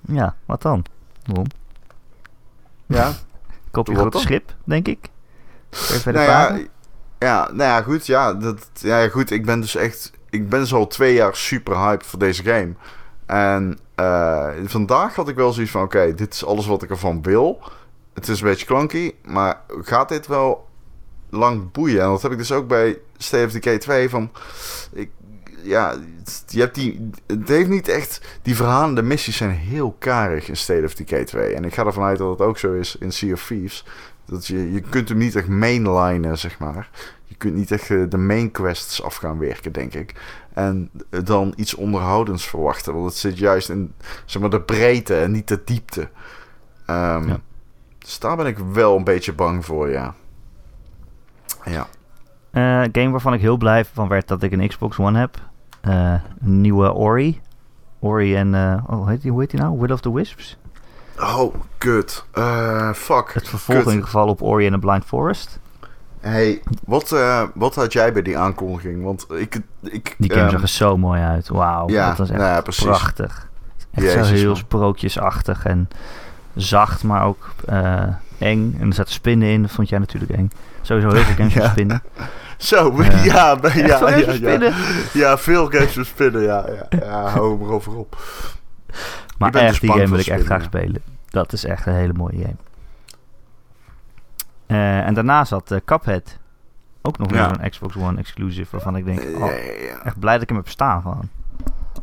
ja, 0.00 0.34
wat 0.44 0.62
dan? 0.62 0.84
Waarom? 1.26 1.46
Ja, 2.86 3.12
Koop 3.70 3.86
je 3.86 3.94
groot 3.94 4.12
dan? 4.12 4.20
schip, 4.20 4.54
denk 4.64 4.88
ik? 4.88 5.08
Verder 5.70 6.26
nou 6.26 6.56
ja? 6.58 6.66
Ja, 7.18 7.46
nou 7.52 7.70
ja, 7.70 7.82
goed. 7.82 8.06
Ja, 8.06 8.34
dat, 8.34 8.68
ja, 8.72 9.08
goed. 9.08 9.30
Ik 9.30 9.44
ben 9.44 9.60
dus 9.60 9.76
echt... 9.76 10.12
Ik 10.30 10.48
ben 10.48 10.60
dus 10.60 10.74
al 10.74 10.86
twee 10.86 11.14
jaar 11.14 11.36
super 11.36 11.76
hyped 11.76 12.06
voor 12.06 12.18
deze 12.18 12.42
game. 12.42 12.72
En 13.26 13.78
uh, 13.96 14.48
vandaag 14.64 15.14
had 15.14 15.28
ik 15.28 15.36
wel 15.36 15.52
zoiets 15.52 15.72
van... 15.72 15.82
Oké, 15.82 16.14
dit 16.14 16.34
is 16.34 16.44
alles 16.44 16.66
wat 16.66 16.82
ik 16.82 16.90
ervan 16.90 17.22
wil. 17.22 17.62
Het 18.14 18.28
is 18.28 18.40
een 18.40 18.46
beetje 18.46 18.66
clunky. 18.66 19.12
Maar 19.24 19.60
gaat 19.82 20.08
dit 20.08 20.26
wel 20.26 20.68
lang 21.30 21.72
boeien? 21.72 22.02
En 22.02 22.08
dat 22.08 22.22
heb 22.22 22.32
ik 22.32 22.38
dus 22.38 22.52
ook 22.52 22.68
bij 22.68 22.98
State 23.16 23.44
of 23.44 23.52
Decay 23.52 23.78
2. 23.78 24.08
Van, 24.08 24.30
ik, 24.92 25.10
ja, 25.62 25.94
je 26.46 26.60
hebt 26.60 26.74
die... 26.74 27.10
Het 27.26 27.48
heeft 27.48 27.68
niet 27.68 27.88
echt... 27.88 28.38
Die 28.42 28.56
verhalende 28.56 29.02
missies 29.02 29.36
zijn 29.36 29.50
heel 29.50 29.96
karig 29.98 30.48
in 30.48 30.56
State 30.56 30.84
of 30.84 30.94
Decay 30.94 31.24
2. 31.24 31.54
En 31.54 31.64
ik 31.64 31.74
ga 31.74 31.86
ervan 31.86 32.04
uit 32.04 32.18
dat 32.18 32.38
het 32.38 32.48
ook 32.48 32.58
zo 32.58 32.72
is 32.72 32.96
in 32.96 33.12
Sea 33.12 33.32
of 33.32 33.46
Thieves. 33.46 33.84
Dat 34.24 34.46
je, 34.46 34.72
je 34.72 34.80
kunt 34.80 35.08
hem 35.08 35.18
niet 35.18 35.36
echt 35.36 35.48
mainlinen, 35.48 36.38
zeg 36.38 36.58
maar. 36.58 36.90
Je 37.24 37.34
kunt 37.34 37.54
niet 37.54 37.70
echt 37.70 37.88
de 37.88 38.16
main 38.16 38.50
quests 38.50 39.02
af 39.02 39.16
gaan 39.16 39.38
werken, 39.38 39.72
denk 39.72 39.94
ik. 39.94 40.14
En 40.52 40.90
dan 41.24 41.52
iets 41.56 41.74
onderhoudends 41.74 42.46
verwachten. 42.46 42.94
Want 42.94 43.06
het 43.06 43.16
zit 43.16 43.38
juist 43.38 43.68
in 43.68 43.94
zeg 44.24 44.40
maar, 44.42 44.50
de 44.50 44.60
breedte 44.60 45.20
en 45.20 45.30
niet 45.30 45.48
de 45.48 45.60
diepte. 45.64 46.00
Um, 46.00 47.28
ja. 47.28 47.40
Dus 48.02 48.18
daar 48.18 48.36
ben 48.36 48.46
ik 48.46 48.58
wel 48.58 48.96
een 48.96 49.04
beetje 49.04 49.32
bang 49.32 49.64
voor, 49.64 49.90
ja. 49.90 50.14
Ja. 51.64 51.86
Uh, 52.52 52.88
game 52.92 53.10
waarvan 53.10 53.34
ik 53.34 53.40
heel 53.40 53.56
blij 53.56 53.84
van 53.84 54.08
werd 54.08 54.28
dat 54.28 54.42
ik 54.42 54.52
een 54.52 54.68
Xbox 54.68 54.98
One 54.98 55.18
heb. 55.18 55.36
Uh, 55.88 56.14
een 56.40 56.60
nieuwe 56.60 56.92
Ori. 56.92 57.40
Ori 57.98 58.36
en... 58.36 58.54
Uh, 58.54 58.84
oh, 58.86 58.96
hoe 58.96 59.08
heet 59.08 59.22
die, 59.22 59.30
hoe 59.30 59.40
heet 59.40 59.50
die 59.50 59.60
nou? 59.60 59.78
Will 59.78 59.92
of 59.92 60.00
the 60.00 60.12
Wisps? 60.12 60.58
Oh, 61.20 61.54
kut. 61.78 62.24
Fuck. 62.94 63.34
Het 63.34 63.48
vervolg 63.48 63.82
in 63.82 63.88
ieder 63.88 64.04
geval 64.04 64.28
op 64.28 64.42
Ori 64.42 64.66
en 64.66 64.72
the 64.72 64.78
Blind 64.78 65.04
Forest. 65.04 65.60
Hey, 66.20 66.62
wat, 66.84 67.16
wat 67.54 67.74
had 67.74 67.92
jij 67.92 68.12
bij 68.12 68.22
die 68.22 68.38
aankondiging? 68.38 69.04
Want 69.04 69.26
ik... 69.30 69.60
ik 69.82 70.14
die 70.18 70.32
game 70.32 70.44
um, 70.44 70.50
zag 70.50 70.62
er 70.62 70.68
zo 70.68 70.96
mooi 70.96 71.22
uit. 71.22 71.48
Wauw, 71.48 71.88
ja, 71.88 72.08
dat 72.08 72.18
was 72.18 72.30
echt 72.30 72.38
nou 72.38 72.54
ja, 72.54 72.60
prachtig. 72.60 73.50
Echt 73.90 74.06
Jezus, 74.06 74.28
zo 74.28 74.34
heel 74.34 74.46
man. 74.46 74.56
sprookjesachtig 74.56 75.64
en 75.64 75.88
zacht, 76.54 77.02
maar 77.02 77.24
ook 77.24 77.54
uh, 77.70 78.02
eng. 78.38 78.76
En 78.80 78.86
er 78.86 78.94
zaten 78.94 79.12
spinnen 79.12 79.48
in, 79.48 79.62
dat 79.62 79.70
vond 79.70 79.88
jij 79.88 79.98
natuurlijk 79.98 80.32
eng. 80.32 80.50
Sowieso 80.80 81.10
heel 81.10 81.24
veel 81.24 81.34
games 81.44 81.54
ja. 81.54 81.60
met 81.60 81.70
spinnen. 81.76 82.02
Zo, 82.56 82.98
uh, 82.98 83.24
ja, 83.24 83.58
ja, 83.62 83.70
ja, 83.74 84.08
ja, 84.16 84.52
ja, 84.52 84.72
ja, 85.12 85.38
veel 85.38 85.66
games 85.66 85.94
met 85.94 86.06
spinnen, 86.06 86.42
ja. 86.42 86.64
Ja, 86.68 86.98
ja 86.98 87.28
hou 87.28 87.58
hem 87.58 87.68
erover 87.68 87.96
op. 87.96 88.22
Maar 89.38 89.54
echt, 89.54 89.68
dus 89.68 89.80
die 89.80 89.90
game 89.90 90.08
wil 90.08 90.18
ik 90.18 90.26
echt 90.26 90.44
graag 90.44 90.62
spelen. 90.62 91.02
Dat 91.30 91.52
is 91.52 91.64
echt 91.64 91.86
een 91.86 91.94
hele 91.94 92.12
mooie 92.12 92.38
game. 92.38 92.56
Uh, 94.66 95.06
en 95.06 95.14
daarna 95.14 95.44
zat 95.44 95.70
uh, 95.70 95.78
Cuphead. 95.84 96.38
Ook 97.02 97.18
nog 97.18 97.30
weer 97.30 97.40
een 97.40 97.70
Xbox 97.70 97.96
One 97.96 98.18
exclusive. 98.18 98.68
Waarvan 98.70 98.96
ik 98.96 99.04
denk, 99.04 99.20
oh, 99.20 99.50
echt 100.04 100.18
blij 100.18 100.32
dat 100.32 100.42
ik 100.42 100.48
hem 100.48 100.58
heb 100.58 100.68
staan 100.68 101.02
gewoon. 101.02 101.28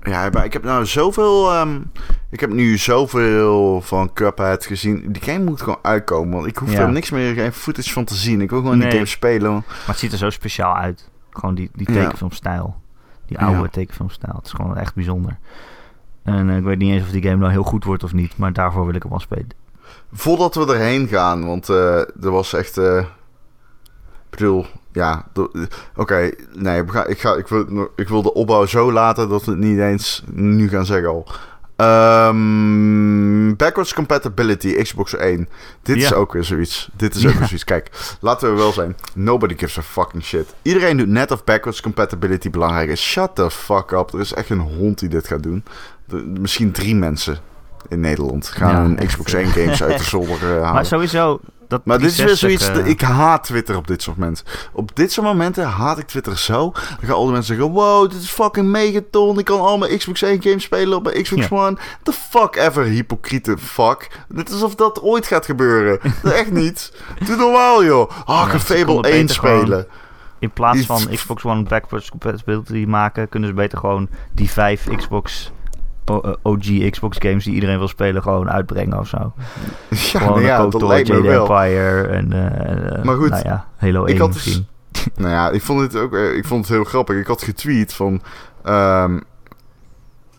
Ja, 0.03 0.29
maar 0.31 0.45
ik 0.45 0.53
heb 0.53 0.63
nou 0.63 0.85
zoveel... 0.85 1.59
Um, 1.59 1.91
ik 2.29 2.39
heb 2.39 2.49
nu 2.49 2.77
zoveel 2.77 3.81
van 3.81 4.13
Cuphead 4.13 4.65
gezien. 4.65 5.11
Die 5.11 5.21
game 5.21 5.43
moet 5.43 5.61
gewoon 5.61 5.79
uitkomen. 5.81 6.33
Want 6.33 6.47
ik 6.47 6.57
hoef 6.57 6.71
ja. 6.71 6.79
er 6.79 6.91
niks 6.91 7.09
meer, 7.09 7.33
geen 7.33 7.53
footage 7.53 7.91
van 7.91 8.05
te 8.05 8.15
zien. 8.15 8.41
Ik 8.41 8.49
wil 8.49 8.59
gewoon 8.59 8.77
nee. 8.77 8.87
die 8.87 8.95
game 8.95 9.09
spelen. 9.09 9.51
Maar 9.51 9.85
het 9.85 9.97
ziet 9.97 10.11
er 10.11 10.17
zo 10.17 10.29
speciaal 10.29 10.75
uit. 10.75 11.09
Gewoon 11.29 11.55
die, 11.55 11.69
die 11.73 11.85
tekenfilmstijl. 11.85 12.75
Die 13.25 13.39
oude 13.39 13.61
ja. 13.61 13.67
tekenfilmstijl. 13.67 14.35
Het 14.35 14.45
is 14.45 14.51
gewoon 14.51 14.77
echt 14.77 14.95
bijzonder. 14.95 15.37
En 16.23 16.49
uh, 16.49 16.57
ik 16.57 16.63
weet 16.63 16.77
niet 16.77 16.91
eens 16.93 17.03
of 17.03 17.09
die 17.09 17.21
game 17.21 17.35
nou 17.35 17.51
heel 17.51 17.63
goed 17.63 17.83
wordt 17.83 18.03
of 18.03 18.13
niet. 18.13 18.37
Maar 18.37 18.53
daarvoor 18.53 18.85
wil 18.85 18.95
ik 18.95 19.01
hem 19.01 19.11
wel 19.11 19.19
spelen. 19.19 19.47
Voordat 20.11 20.55
we 20.55 20.73
erheen 20.73 21.07
gaan, 21.07 21.45
want 21.45 21.69
uh, 21.69 21.97
er 21.99 22.31
was 22.31 22.53
echt. 22.53 22.77
Uh, 22.77 23.05
ik 24.29 24.37
bedoel, 24.37 24.65
ja. 24.91 25.27
Oké, 25.33 25.67
okay, 25.95 26.35
nee, 26.53 26.81
ik, 26.81 26.89
ga, 26.91 27.05
ik, 27.05 27.19
ga, 27.19 27.35
ik, 27.35 27.47
wil, 27.47 27.91
ik 27.95 28.09
wil 28.09 28.21
de 28.21 28.33
opbouw 28.33 28.65
zo 28.65 28.91
laten 28.91 29.29
dat 29.29 29.45
we 29.45 29.51
het 29.51 29.59
niet 29.59 29.79
eens 29.79 30.23
nu 30.31 30.69
gaan 30.69 30.85
zeggen 30.85 31.09
al. 31.09 31.27
Um, 31.81 33.55
backwards 33.55 33.93
compatibility, 33.93 34.81
Xbox 34.81 35.15
1. 35.15 35.49
Dit 35.81 35.97
ja. 35.97 36.03
is 36.03 36.13
ook 36.13 36.33
weer 36.33 36.43
zoiets. 36.43 36.89
Dit 36.95 37.15
is 37.15 37.25
ook 37.25 37.31
ja. 37.31 37.37
weer 37.37 37.47
zoiets. 37.47 37.63
Kijk, 37.63 37.89
laten 38.21 38.51
we 38.51 38.57
wel 38.57 38.71
zijn. 38.71 38.95
Nobody 39.15 39.57
gives 39.57 39.77
a 39.77 39.81
fucking 39.81 40.23
shit. 40.23 40.53
Iedereen 40.61 40.97
doet 40.97 41.07
net 41.07 41.31
of 41.31 41.43
backwards 41.43 41.81
compatibility 41.81 42.49
belangrijk 42.49 42.89
is. 42.89 43.01
Shut 43.01 43.35
the 43.35 43.51
fuck 43.51 43.91
up. 43.91 44.13
Er 44.13 44.19
is 44.19 44.33
echt 44.33 44.49
een 44.49 44.59
hond 44.59 44.99
die 44.99 45.09
dit 45.09 45.27
gaat 45.27 45.43
doen. 45.43 45.63
De, 46.05 46.15
misschien 46.15 46.71
drie 46.71 46.95
mensen 46.95 47.39
in 47.87 47.99
Nederland 47.99 48.47
gaan 48.47 48.95
ja, 48.99 49.05
Xbox 49.05 49.33
1 49.33 49.47
games 49.47 49.83
uit 49.83 49.97
de 49.97 50.03
zolder 50.03 50.41
uh, 50.41 50.49
halen. 50.49 50.73
Maar 50.73 50.85
sowieso... 50.85 51.39
Dat 51.67 51.85
maar 51.85 51.99
dit 51.99 52.11
is 52.11 52.17
weer 52.17 52.35
zoiets... 52.35 52.69
Uh... 52.69 52.87
Ik 52.87 53.01
haat 53.01 53.43
Twitter 53.43 53.75
op 53.75 53.87
dit 53.87 54.01
soort 54.01 54.17
momenten. 54.17 54.45
Op 54.73 54.95
dit 54.95 55.11
soort 55.11 55.27
momenten 55.27 55.65
haat 55.65 55.97
ik 55.97 56.07
Twitter 56.07 56.37
zo. 56.37 56.71
Dan 56.71 56.97
gaan 56.99 57.15
al 57.15 57.23
die 57.23 57.31
mensen 57.31 57.55
zeggen... 57.55 57.73
Wow, 57.73 58.11
dit 58.11 58.21
is 58.21 58.29
fucking 58.29 58.67
megaton. 58.67 59.39
Ik 59.39 59.45
kan 59.45 59.59
al 59.59 59.77
mijn 59.77 59.97
Xbox 59.97 60.21
1 60.21 60.41
games 60.41 60.63
spelen 60.63 60.97
op 60.97 61.03
mijn 61.03 61.23
Xbox 61.23 61.47
ja. 61.47 61.55
One. 61.57 61.77
The 62.03 62.11
fuck 62.11 62.55
ever, 62.55 62.83
hypocriete 62.83 63.57
fuck. 63.57 64.07
Net 64.27 64.51
alsof 64.51 64.75
dat 64.75 65.01
ooit 65.01 65.27
gaat 65.27 65.45
gebeuren. 65.45 65.99
Echt 66.23 66.51
niet. 66.51 66.93
Doe 67.25 67.35
normaal, 67.35 67.83
joh. 67.83 68.09
Ah, 68.25 68.41
oh, 68.45 68.49
ja, 68.51 68.59
Fable 68.59 69.09
1 69.09 69.27
spelen. 69.27 69.65
Gewoon, 69.65 69.85
in 70.39 70.51
plaats 70.51 70.85
van 70.85 71.07
Xbox 71.13 71.43
One 71.43 71.63
backwards 71.63 72.09
compatibility 72.09 72.85
maken... 72.87 73.29
kunnen 73.29 73.49
ze 73.49 73.55
beter 73.55 73.77
gewoon 73.77 74.09
die 74.33 74.49
vijf 74.49 74.87
Xbox 74.95 75.51
OG 76.43 76.89
Xbox 76.89 77.17
games 77.19 77.43
die 77.43 77.53
iedereen 77.53 77.77
wil 77.77 77.87
spelen 77.87 78.21
gewoon 78.21 78.49
uitbrengen 78.49 78.99
of 78.99 79.07
zo. 79.07 79.17
Ja, 79.89 80.19
gewoon 80.19 80.33
nou 80.33 80.45
ja, 80.45 80.67
dat 80.67 80.81
lijkt 80.81 81.09
me 81.09 81.21
wel. 81.21 81.39
Empire 81.39 82.07
en 82.07 82.25
uh, 82.33 83.03
maar 83.03 83.15
goed, 83.15 83.29
nou 83.29 83.43
ja, 83.45 83.67
Halo 83.77 84.05
1 84.05 84.13
ik 84.13 84.21
had 84.21 84.33
misschien. 84.33 84.67
Dus, 84.91 85.07
nou 85.15 85.29
ja, 85.29 85.49
ik 85.49 85.61
vond 85.61 85.81
het 85.81 85.95
ook 85.95 86.13
ik 86.15 86.45
vond 86.45 86.67
het 86.67 86.75
heel 86.75 86.83
grappig. 86.83 87.15
Ik 87.15 87.27
had 87.27 87.41
getweet 87.41 87.93
van... 87.93 88.21
Um, 88.65 89.23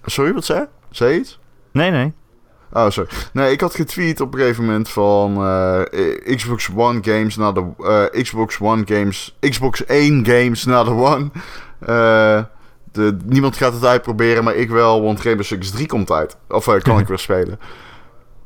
sorry, 0.05 0.33
wat 0.33 0.45
zei 0.45 0.67
Zei 0.91 1.19
iets? 1.19 1.39
Nee, 1.73 1.91
nee. 1.91 2.13
Oh, 2.73 2.91
sorry. 2.91 3.11
Nee, 3.33 3.53
ik 3.53 3.61
had 3.61 3.75
getweet 3.75 4.21
op 4.21 4.35
een 4.35 4.41
gegeven 4.41 4.65
moment 4.65 4.89
van 4.89 5.47
uh, 5.47 5.81
Xbox 6.37 6.71
One 6.75 6.99
games 7.03 7.37
naar 7.37 7.55
de 7.55 7.67
uh, 7.79 8.23
Xbox 8.23 8.61
One 8.61 8.83
games, 8.87 9.37
Xbox 9.41 9.85
1 9.85 10.27
games 10.27 10.65
naar 10.65 10.85
de 10.85 10.91
One. 10.91 11.31
De, 12.93 13.17
niemand 13.25 13.57
gaat 13.57 13.73
het 13.73 13.85
uitproberen, 13.85 14.45
maar 14.45 14.55
ik 14.55 14.71
wel, 14.71 15.03
want 15.03 15.23
Rainbow 15.23 15.47
Six 15.47 15.71
3 15.71 15.87
komt 15.87 16.11
uit. 16.11 16.37
Of 16.49 16.67
uh, 16.67 16.81
kan 16.81 16.99
ik 16.99 17.09
weer 17.13 17.19
spelen. 17.19 17.59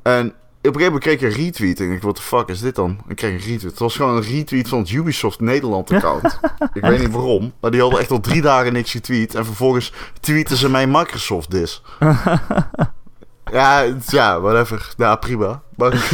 En 0.03 0.35
op 0.69 0.75
een 0.75 0.81
gegeven 0.81 0.85
moment 0.85 1.03
kreeg 1.03 1.15
ik 1.15 1.23
een 1.23 1.45
retweet. 1.45 1.81
En 1.81 1.93
ik 1.93 2.03
wat 2.03 2.17
de 2.17 2.23
fuck 2.23 2.49
is 2.49 2.61
dit 2.61 2.75
dan? 2.75 3.01
Ik 3.09 3.17
kreeg 3.17 3.31
een 3.33 3.39
retweet. 3.39 3.63
Het 3.63 3.79
was 3.79 3.97
gewoon 3.97 4.17
een 4.17 4.23
retweet 4.23 4.69
van 4.69 4.79
het 4.79 4.91
Ubisoft 4.91 5.41
Nederland 5.41 5.91
account. 5.93 6.41
ik 6.73 6.83
weet 6.83 6.99
niet 6.99 7.11
waarom. 7.11 7.53
Maar 7.61 7.71
die 7.71 7.81
hadden 7.81 8.01
echt 8.01 8.11
al 8.11 8.21
drie 8.21 8.43
dagen 8.43 8.73
niks 8.73 8.91
getweet. 8.91 9.35
En 9.35 9.45
vervolgens 9.45 9.93
tweeten 10.21 10.57
ze 10.57 10.71
mijn 10.71 10.91
Microsoft 10.91 11.51
dis. 11.51 11.83
ja, 13.53 13.85
ja, 14.07 14.41
whatever. 14.41 14.95
Ja, 14.97 15.17
prima. 15.17 15.63
Maar... 15.77 16.11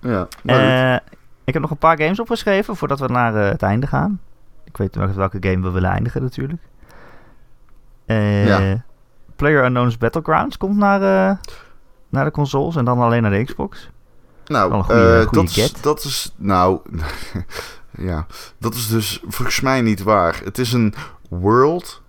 ja, 0.00 0.28
maar 0.42 0.92
uh, 0.92 0.98
ik 1.44 1.52
heb 1.52 1.62
nog 1.62 1.70
een 1.70 1.76
paar 1.76 1.98
games 1.98 2.20
opgeschreven 2.20 2.76
voordat 2.76 3.00
we 3.00 3.06
naar 3.06 3.34
uh, 3.34 3.48
het 3.48 3.62
einde 3.62 3.86
gaan. 3.86 4.20
Ik 4.66 4.76
weet 4.76 4.94
nog 4.94 5.12
welke 5.12 5.36
game 5.40 5.62
we 5.62 5.70
willen 5.70 5.90
eindigen 5.90 6.22
natuurlijk. 6.22 6.62
Uh, 8.06 8.46
ja. 8.46 8.84
Player 9.36 9.64
Unknown's 9.64 9.98
Battlegrounds 9.98 10.56
komt 10.56 10.76
naar, 10.76 11.00
uh, 11.00 11.36
naar 12.08 12.24
de 12.24 12.30
consoles 12.30 12.76
en 12.76 12.84
dan 12.84 12.98
alleen 12.98 13.22
naar 13.22 13.30
de 13.30 13.44
Xbox. 13.44 13.90
Nou, 14.46 14.72
een 14.72 14.84
goede, 14.84 15.22
uh, 15.24 15.32
dat, 15.32 15.44
is, 15.44 15.72
dat 15.72 16.04
is. 16.04 16.34
Nou. 16.36 16.80
ja. 18.08 18.26
Dat 18.58 18.74
is 18.74 18.88
dus 18.88 19.20
volgens 19.26 19.60
mij 19.60 19.80
niet 19.80 20.02
waar. 20.02 20.40
Het 20.44 20.58
is 20.58 20.72
een 20.72 20.94
World. 21.28 22.02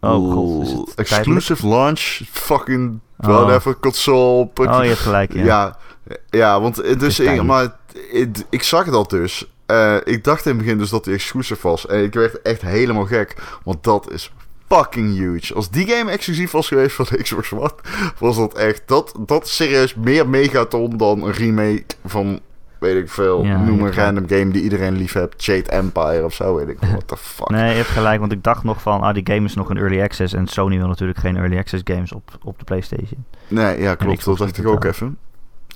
Oh, 0.00 0.32
God, 0.32 0.94
exclusive 0.94 1.68
launch. 1.68 2.00
Fucking. 2.30 3.00
Whatever. 3.16 3.74
Oh. 3.74 3.80
Console. 3.80 4.50
Oh, 4.54 4.82
je 4.82 4.88
hebt 4.88 4.98
gelijk. 4.98 5.32
Ja, 5.32 5.76
ja, 6.08 6.16
ja 6.30 6.60
want 6.60 7.00
dus, 7.00 7.20
ik, 7.20 7.42
maar 7.42 7.76
ik, 8.10 8.44
ik 8.50 8.62
zag 8.62 8.90
dat 8.90 9.10
dus. 9.10 9.50
Uh, 9.66 9.96
ik 10.04 10.24
dacht 10.24 10.46
in 10.46 10.50
het 10.50 10.60
begin 10.60 10.78
dus 10.78 10.90
dat 10.90 11.04
hij 11.04 11.14
exclusief 11.14 11.60
was. 11.60 11.86
En 11.86 12.04
ik 12.04 12.14
werd 12.14 12.42
echt 12.42 12.62
helemaal 12.62 13.04
gek. 13.06 13.58
Want 13.64 13.84
dat 13.84 14.10
is 14.12 14.32
fucking 14.68 15.16
huge. 15.16 15.54
Als 15.54 15.70
die 15.70 15.86
game 15.86 16.10
exclusief 16.10 16.50
was 16.50 16.68
geweest 16.68 16.96
van 16.96 17.06
de 17.10 17.22
Xbox 17.22 17.52
One, 17.52 17.70
was 18.18 18.36
dat 18.36 18.54
echt. 18.54 18.82
Dat, 18.86 19.14
dat 19.26 19.44
is 19.44 19.56
serieus 19.56 19.94
meer 19.94 20.28
megaton 20.28 20.96
dan 20.96 21.22
een 21.22 21.32
remake 21.32 21.84
van. 22.04 22.40
Weet 22.78 22.96
ik 22.96 23.10
veel. 23.10 23.44
Ja, 23.44 23.60
noem 23.62 23.80
een 23.80 23.92
random 23.92 24.28
game 24.28 24.48
die 24.50 24.62
iedereen 24.62 24.96
lief 24.96 25.12
hebt. 25.12 25.44
Jade 25.44 25.70
Empire 25.70 26.24
of 26.24 26.34
zo. 26.34 26.54
Weet 26.54 26.68
ik 26.68 26.78
What 26.80 27.08
the 27.08 27.16
fuck. 27.34 27.48
Nee, 27.48 27.70
je 27.70 27.76
hebt 27.76 27.88
gelijk. 27.88 28.20
Want 28.20 28.32
ik 28.32 28.42
dacht 28.42 28.64
nog 28.64 28.82
van. 28.82 29.00
Ah, 29.00 29.14
die 29.14 29.26
game 29.32 29.46
is 29.46 29.54
nog 29.54 29.70
een 29.70 29.76
early 29.76 30.02
access. 30.02 30.32
En 30.34 30.46
Sony 30.46 30.76
wil 30.78 30.86
natuurlijk 30.86 31.18
geen 31.18 31.36
early 31.36 31.58
access 31.58 31.82
games 31.84 32.12
op, 32.12 32.38
op 32.44 32.58
de 32.58 32.64
PlayStation. 32.64 33.24
Nee, 33.48 33.80
ja, 33.80 33.94
klopt. 33.94 34.24
Dat 34.24 34.38
dacht 34.38 34.58
ik 34.58 34.66
ook 34.66 34.84
even. 34.84 35.18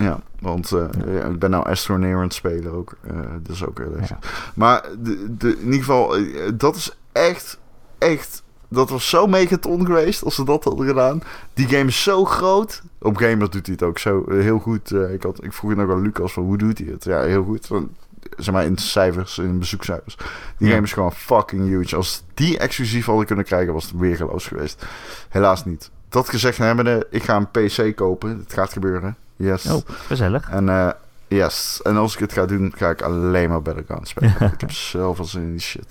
Ja, 0.01 0.20
want 0.40 0.70
uh, 0.70 0.84
ja. 1.07 1.24
ik 1.24 1.38
ben 1.38 1.51
nou 1.51 1.64
Astroneer 1.64 2.16
aan 2.16 2.22
het 2.22 2.34
spelen 2.34 2.72
ook. 2.72 2.96
Uh, 3.11 3.20
dus 3.42 3.66
ook 3.66 3.78
heel 3.78 3.96
ja. 4.01 4.18
Maar 4.55 4.84
de, 4.98 5.36
de, 5.36 5.48
in 5.48 5.64
ieder 5.64 5.78
geval, 5.78 6.18
uh, 6.18 6.51
dat 6.55 6.76
is 6.76 6.96
echt, 7.12 7.59
echt... 7.98 8.42
Dat 8.68 8.90
was 8.90 9.09
zo 9.09 9.26
megaton 9.26 9.86
geweest 9.86 10.24
als 10.24 10.34
ze 10.34 10.44
dat 10.44 10.64
hadden 10.64 10.86
gedaan. 10.86 11.22
Die 11.55 11.68
game 11.68 11.88
is 11.88 12.03
zo 12.03 12.24
groot. 12.24 12.82
Op 12.98 13.16
Gamer 13.16 13.51
doet 13.51 13.66
hij 13.66 13.74
het 13.74 13.82
ook 13.82 13.98
zo 13.98 14.24
heel 14.28 14.59
goed. 14.59 14.92
ik, 14.92 15.22
had, 15.22 15.44
ik 15.44 15.53
vroeg 15.53 15.74
nog 15.74 15.90
aan 15.90 16.03
Lucas 16.03 16.32
van 16.32 16.42
hoe 16.42 16.59
doet 16.59 16.78
hij 16.78 16.86
het? 16.86 17.05
Ja, 17.05 17.22
heel 17.22 17.44
goed. 17.44 17.66
Van, 17.66 17.90
zeg 18.36 18.55
maar 18.55 18.64
in 18.64 18.76
cijfers, 18.76 19.38
in 19.38 19.59
bezoekcijfers. 19.59 20.16
Die 20.57 20.68
Ja. 20.68 20.74
game 20.74 20.86
is 20.86 20.92
gewoon 20.92 21.12
fucking 21.12 21.64
huge. 21.64 21.96
Als 21.96 22.22
die 22.34 22.59
exclusief 22.59 23.07
hadden 23.07 23.26
kunnen 23.26 23.44
krijgen, 23.44 23.72
was 23.72 23.84
het 23.84 24.01
weergeloos 24.01 24.46
geweest. 24.46 24.86
Helaas 25.28 25.64
niet. 25.64 25.90
Dat 26.09 26.28
gezegd 26.28 26.59
hebbende, 26.59 27.07
ik 27.11 27.22
ga 27.22 27.36
een 27.36 27.51
PC 27.51 27.96
kopen. 27.96 28.38
Het 28.38 28.53
gaat 28.53 28.72
gebeuren. 28.72 29.16
Yes. 29.41 29.66
Oh, 29.66 29.80
gezellig. 30.07 30.51
En 30.51 30.68
eh, 30.68 30.91
yes. 31.28 31.80
En 31.82 31.97
als 31.97 32.14
ik 32.14 32.20
het 32.20 32.32
ga 32.32 32.47
doen, 32.47 32.72
ga 32.76 32.88
ik 32.91 33.03
alleen 33.03 33.49
maar 33.49 33.62
Battlegrounds 33.62 34.11
spelen. 34.11 34.34
ik 34.53 34.61
heb 34.61 34.70
zoveel 34.72 35.24
zin 35.24 35.43
in 35.43 35.51
die 35.51 35.61
shit. 35.61 35.86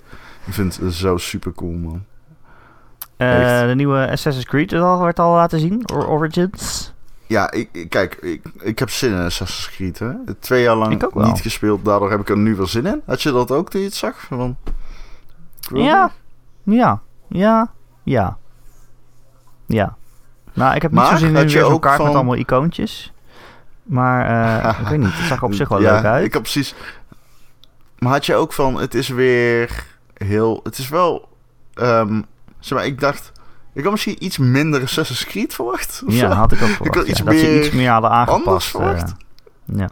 Ik 0.45 0.54
vind 0.54 0.78
het 0.78 0.93
zo 0.93 1.18
super 1.18 1.54
cool, 1.54 1.72
man. 1.72 2.04
Eh, 3.18 3.62
de 3.68 3.74
nieuwe 3.76 4.10
Assassin's 4.10 4.45
Creed 4.45 4.74
al, 4.74 5.02
werd 5.04 5.20
al 5.20 5.34
laten 5.34 5.60
zien. 5.60 5.89
Or- 5.93 6.08
Origins. 6.08 6.93
Ja, 7.28 7.52
ik, 7.52 7.86
kijk, 7.89 8.14
ik, 8.16 8.41
ik 8.60 8.80
heb 8.80 8.89
zin 8.89 9.12
in 9.12 9.26
Assassin's 9.26 9.76
Creed. 9.76 10.00
Hè. 10.00 10.34
Twee 10.39 10.64
jaar 10.64 10.76
lang 10.76 10.91
niet 11.14 11.41
gespeeld, 11.41 11.86
daardoor 11.86 12.12
heb 12.12 12.20
ik 12.20 12.30
er 12.30 12.38
nu 12.38 12.56
wel 12.56 12.68
zin 12.68 12.86
in. 12.86 13.02
Had 13.06 13.22
je 13.22 13.32
dat 13.32 13.52
ook 13.52 13.70
toen 13.70 13.80
je 13.82 13.86
het 13.88 13.95
zag? 13.95 14.20
Van, 14.20 14.58
Ja. 15.74 16.12
Ja. 16.64 17.02
Ja. 17.28 17.72
Ja. 18.04 18.38
Ja. 19.66 19.95
Nou, 20.54 20.76
ik 20.76 20.82
heb 20.82 20.91
niet 20.91 21.00
Maar 21.00 21.10
zo 21.12 21.18
zin 21.18 21.28
in 21.28 21.34
weer 21.34 21.43
je 21.43 21.50
zo'n 21.50 21.72
ook 21.72 21.82
kaart 21.82 22.04
met 22.04 22.14
allemaal 22.14 22.36
icoontjes. 22.36 23.14
Maar 23.90 24.26
eh, 24.64 24.80
ik 24.82 24.88
weet 24.88 25.00
niet, 25.00 25.14
het 25.18 25.26
zag 25.28 25.38
er 25.38 25.44
op 25.44 25.54
zich 25.54 25.68
wel 25.68 25.82
ja, 25.82 25.94
leuk 25.96 26.04
uit. 26.04 26.26
Ik 26.26 26.34
heb 26.34 26.42
precies. 26.42 26.76
Maar 28.00 28.12
had 28.12 28.26
je 28.26 28.36
ook 28.36 28.54
van, 28.54 28.76
het 28.80 28.94
is 28.94 29.08
weer 29.08 29.86
heel. 30.14 30.60
Het 30.64 30.78
is 30.78 30.90
wel. 30.90 31.30
ehm, 31.74 32.22
zeg 32.60 32.78
maar, 32.78 32.88
ik 32.88 33.00
dacht. 33.00 33.32
Ik 33.74 33.84
had 33.84 33.92
misschien 33.92 34.24
iets 34.24 34.38
minder 34.38 34.82
Assassin's 34.82 35.26
Creed 35.26 35.54
verwacht. 35.54 36.04
ja, 36.08 36.18
zo. 36.30 36.36
had 36.36 36.52
ik 36.52 36.62
ook 36.62 36.68
verwacht. 36.76 36.96
had 36.96 37.06
ja. 37.06 37.12
iets 37.12 37.24
dat 37.24 37.34
ze 37.36 37.46
meer 37.46 37.60
iets 37.66 37.72
meer 37.72 37.90
hadden 37.90 38.12
aangepast. 38.12 38.66
eh, 38.76 38.82
verwacht. 38.82 39.14
ja. 39.66 39.90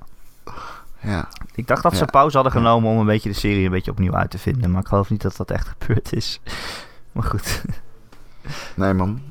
Ja. 1.02 1.28
Ik 1.56 1.68
dacht 1.68 1.84
dat 1.84 1.93
ze 1.93 2.00
Ja. 2.00 2.06
pauze 2.06 2.36
hadden 2.36 2.54
genomen 2.54 2.91
om 2.91 3.00
een 3.00 3.06
beetje 3.06 3.30
de 3.30 3.36
serie 3.36 3.66
een 3.66 3.72
beetje 3.72 3.91
opnieuw 3.91 4.14
uit 4.16 4.30
te 4.30 4.38
vinden. 4.38 4.72
Maar 4.72 4.82
ik 4.82 4.88
geloof 4.88 5.10
niet 5.10 5.22
dat 5.22 5.36
dat 5.38 5.52
echt 5.52 5.68
gebeurd 5.80 6.14
is. 6.14 6.41
Maar 7.12 7.24
goed. 7.24 7.62
Nee, 8.76 8.93
man. 8.93 9.22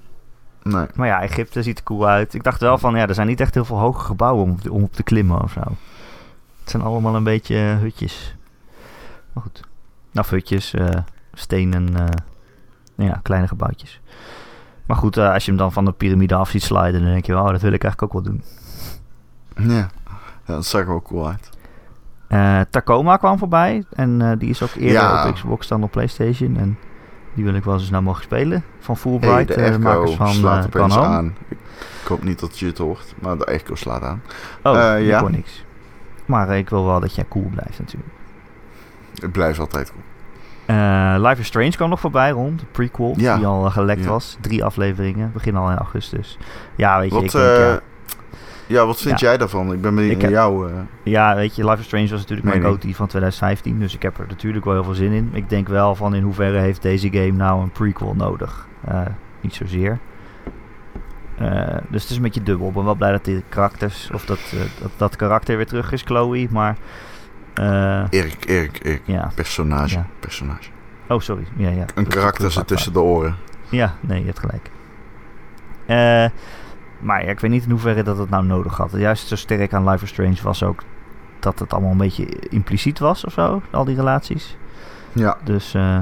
Nee. 0.68 0.86
Maar 0.94 1.06
ja, 1.06 1.22
Egypte 1.22 1.62
ziet 1.62 1.78
er 1.78 1.84
cool 1.84 2.06
uit. 2.08 2.34
Ik 2.34 2.42
dacht 2.42 2.60
wel 2.60 2.78
van, 2.78 2.96
ja, 2.96 3.06
er 3.08 3.14
zijn 3.14 3.26
niet 3.26 3.40
echt 3.40 3.54
heel 3.54 3.64
veel 3.64 3.78
hoge 3.78 4.04
gebouwen 4.04 4.44
om, 4.44 4.50
op 4.50 4.60
te- 4.60 4.72
om 4.72 4.82
op 4.82 4.92
te 4.92 5.02
klimmen 5.02 5.42
of 5.42 5.52
zo. 5.52 5.60
Het 6.60 6.70
zijn 6.70 6.82
allemaal 6.82 7.14
een 7.14 7.24
beetje 7.24 7.56
eh, 7.56 7.78
hutjes. 7.78 8.36
Maar 9.32 9.42
goed. 9.42 9.60
Nou, 10.12 10.26
hutjes, 10.30 10.74
eh, 10.74 10.88
stenen, 11.32 11.96
eh, 11.96 13.06
ja, 13.06 13.20
kleine 13.22 13.48
gebouwtjes. 13.48 14.00
Maar 14.86 14.96
goed, 14.96 15.16
als 15.18 15.44
je 15.44 15.50
hem 15.50 15.60
dan 15.60 15.72
van 15.72 15.84
de 15.84 15.92
piramide 15.92 16.34
af 16.34 16.50
ziet 16.50 16.62
sliden, 16.62 17.00
dan 17.02 17.10
denk 17.10 17.26
je, 17.26 17.38
oh, 17.38 17.50
dat 17.50 17.60
wil 17.60 17.72
ik 17.72 17.84
eigenlijk 17.84 18.02
ook 18.02 18.12
wel 18.24 18.32
doen. 18.32 18.42
Ja. 19.74 19.74
ja, 20.46 20.54
dat 20.54 20.66
zag 20.66 20.80
er 20.80 20.86
wel 20.86 21.02
cool 21.02 21.28
uit. 21.28 21.50
Tacoma 22.70 23.16
kwam 23.16 23.38
voorbij 23.38 23.84
en 23.92 24.38
die 24.38 24.48
is 24.50 24.62
ook 24.62 24.70
eerder 24.74 24.92
Ja. 25.02 25.28
op 25.28 25.34
Xbox 25.34 25.68
dan 25.68 25.82
op 25.82 25.90
PlayStation. 25.90 26.56
En 26.56 26.78
die 27.36 27.44
wil 27.44 27.54
ik 27.54 27.64
wel 27.64 27.78
zo 27.78 27.84
snel 27.84 28.02
mogelijk 28.02 28.32
spelen. 28.32 28.64
Van 28.80 28.94
Hey, 28.94 29.02
Fulbright, 29.02 29.48
de 29.48 29.54
eh, 29.54 29.72
de 29.72 29.78
makers 29.78 30.14
van 30.14 30.32
slaat 30.32 30.72
Home. 30.74 30.94
aan. 31.00 31.34
Ik, 31.48 31.56
ik 32.02 32.08
hoop 32.08 32.24
niet 32.24 32.38
dat 32.40 32.58
je 32.58 32.66
het 32.66 32.78
hoort, 32.78 33.14
maar 33.18 33.38
de 33.38 33.44
Echo 33.44 33.74
slaat 33.74 34.02
aan. 34.02 34.22
Oh, 34.62 34.76
Eh, 34.78 35.00
ik 35.00 35.06
ja. 35.06 35.20
hoor 35.20 35.30
niks. 35.30 35.64
Maar 36.26 36.56
ik 36.58 36.68
wil 36.70 36.84
wel 36.86 37.00
dat 37.00 37.14
jij 37.14 37.24
cool 37.28 37.48
blijft 37.54 37.78
natuurlijk. 37.78 38.12
Het 39.14 39.32
blijft 39.32 39.58
altijd 39.58 39.90
cool. 39.92 40.02
Eh, 40.66 41.14
Life 41.18 41.40
is 41.40 41.46
Strange 41.46 41.70
kwam 41.70 41.88
nog 41.88 42.00
voorbij 42.00 42.30
rond. 42.30 42.60
De 42.60 42.66
prequel 42.72 43.14
Ja. 43.16 43.36
die 43.36 43.46
al 43.46 43.70
gelekt 43.70 44.02
Ja. 44.04 44.08
was. 44.08 44.36
Drie 44.40 44.64
afleveringen. 44.64 45.30
Begin 45.32 45.56
al 45.56 45.70
in 45.70 45.76
augustus. 45.76 46.38
Ja, 46.76 46.98
weet 46.98 47.08
je, 47.08 47.14
Wat, 47.14 47.24
ik 47.24 47.30
denk, 47.30 47.44
eh, 47.44 47.74
ja, 48.66 48.86
wat 48.86 49.00
vind 49.00 49.20
Ja. 49.20 49.26
jij 49.28 49.36
daarvan? 49.38 49.72
Ik 49.72 49.80
ben 49.80 49.94
benieuwd 49.94 50.20
naar 50.20 50.30
jou. 50.30 50.70
eh. 50.70 50.74
ja, 51.02 51.34
weet 51.34 51.56
je, 51.56 51.64
Life 51.64 51.78
is 51.80 51.84
Strange 51.86 52.08
was 52.08 52.20
natuurlijk 52.20 52.48
mijn. 52.48 52.62
GOTY 52.62 52.94
van 52.94 53.06
2015. 53.06 53.78
Dus 53.78 53.94
ik 53.94 54.02
heb 54.02 54.18
er 54.18 54.26
natuurlijk 54.28 54.64
wel 54.64 54.74
heel 54.74 54.84
veel 54.84 54.94
zin 54.94 55.12
in. 55.12 55.30
Ik 55.32 55.48
denk 55.48 55.68
wel 55.68 55.94
van 55.94 56.14
in 56.14 56.22
hoeverre 56.22 56.58
heeft 56.58 56.82
deze 56.82 57.08
game 57.10 57.30
nou 57.32 57.62
een 57.62 57.70
prequel 57.70 58.14
nodig. 58.14 58.66
Eh, 58.84 59.00
niet 59.40 59.54
zozeer. 59.54 59.98
Eh, 61.38 61.76
dus 61.88 62.02
het 62.02 62.10
is 62.10 62.16
een 62.16 62.22
beetje 62.22 62.42
dubbel. 62.42 62.68
Ik 62.68 62.74
ben 62.74 62.84
wel 62.84 62.94
blij 62.94 63.10
dat 63.10 63.24
die 63.24 63.42
karakters, 63.48 64.10
of 64.12 64.24
dat, 64.24 64.38
dat, 64.80 64.90
dat 64.96 65.16
karakter 65.16 65.56
weer 65.56 65.66
terug 65.66 65.92
is, 65.92 66.02
Chloe. 66.02 66.46
Maar, 66.50 66.76
Erik, 68.10 68.44
Erik, 68.46 68.80
Erik. 68.84 69.02
ja. 69.04 69.30
Personage, 69.34 69.94
Ja. 69.96 70.06
personage. 70.20 70.70
Oh, 71.08 71.20
sorry. 71.20 71.44
Ja, 71.56 71.68
ja. 71.68 71.84
Een 71.94 72.06
karakter 72.06 72.50
zit 72.50 72.66
tussen 72.66 72.92
de 72.92 73.00
oren. 73.00 73.34
Ja, 73.68 73.94
nee, 74.00 74.18
je 74.20 74.26
hebt 74.26 74.38
gelijk. 74.38 74.70
Eh, 75.86 76.24
maar 76.98 77.24
ja, 77.24 77.30
ik 77.30 77.40
weet 77.40 77.50
niet 77.50 77.64
in 77.64 77.70
hoeverre 77.70 78.02
dat 78.02 78.18
het 78.18 78.30
nou 78.30 78.44
nodig 78.44 78.76
had. 78.76 78.90
Juist 78.94 79.28
zo 79.28 79.36
sterk 79.36 79.72
aan 79.74 79.88
Life 79.88 80.04
is 80.04 80.10
Strange 80.10 80.36
was 80.42 80.62
ook 80.62 80.82
dat 81.40 81.58
het 81.58 81.72
allemaal 81.72 81.90
een 81.90 81.96
beetje 81.98 82.26
impliciet 82.48 82.98
was 82.98 83.24
of 83.24 83.32
zo, 83.32 83.62
al 83.70 83.84
die 83.84 83.96
relaties. 83.96 84.56
Ja. 85.12 85.36
Dus 85.44 85.74
eh, 85.74 85.98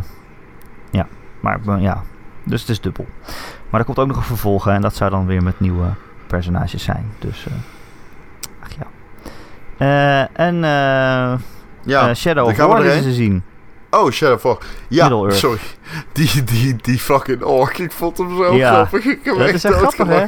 ja, 0.90 1.06
maar 1.40 1.60
eh, 1.66 1.80
ja, 1.82 2.02
dus 2.44 2.60
het 2.60 2.70
is 2.70 2.80
dubbel. 2.80 3.06
Maar 3.70 3.80
er 3.80 3.86
komt 3.86 3.98
ook 3.98 4.06
nog 4.06 4.16
een 4.16 4.22
vervolg 4.22 4.64
hè, 4.64 4.72
en 4.72 4.80
dat 4.80 4.94
zou 4.94 5.10
dan 5.10 5.26
weer 5.26 5.42
met 5.42 5.60
nieuwe 5.60 5.86
personages 6.26 6.82
zijn. 6.82 7.12
Dus, 7.18 7.46
eh, 7.46 7.52
ach 8.62 8.70
ja. 8.78 8.86
Eh, 9.78 10.46
en 10.46 10.54
eh, 10.64 11.38
Ja, 11.82 12.14
Shadow 12.14 12.46
of 12.48 12.56
War 12.56 12.84
is 12.84 13.02
te 13.02 13.12
zien. 13.12 13.42
Oh, 13.90 14.10
Shadow 14.10 14.46
of. 14.46 14.58
Ja, 14.88 15.30
sorry. 15.30 15.58
Die, 16.12 16.44
die, 16.44 16.76
die 16.76 16.98
fucking 16.98 17.42
ork. 17.42 17.78
Ik 17.78 17.92
vond 17.92 18.18
hem 18.18 18.36
zo 18.36 18.54
Ja. 18.54 18.72
grappig. 18.72 19.04
Ik 19.04 19.18
heb 19.22 19.36
Dat 19.38 19.48
is 19.48 19.64
echt 19.64 19.76
grappig, 19.76 20.06
hè? 20.08 20.26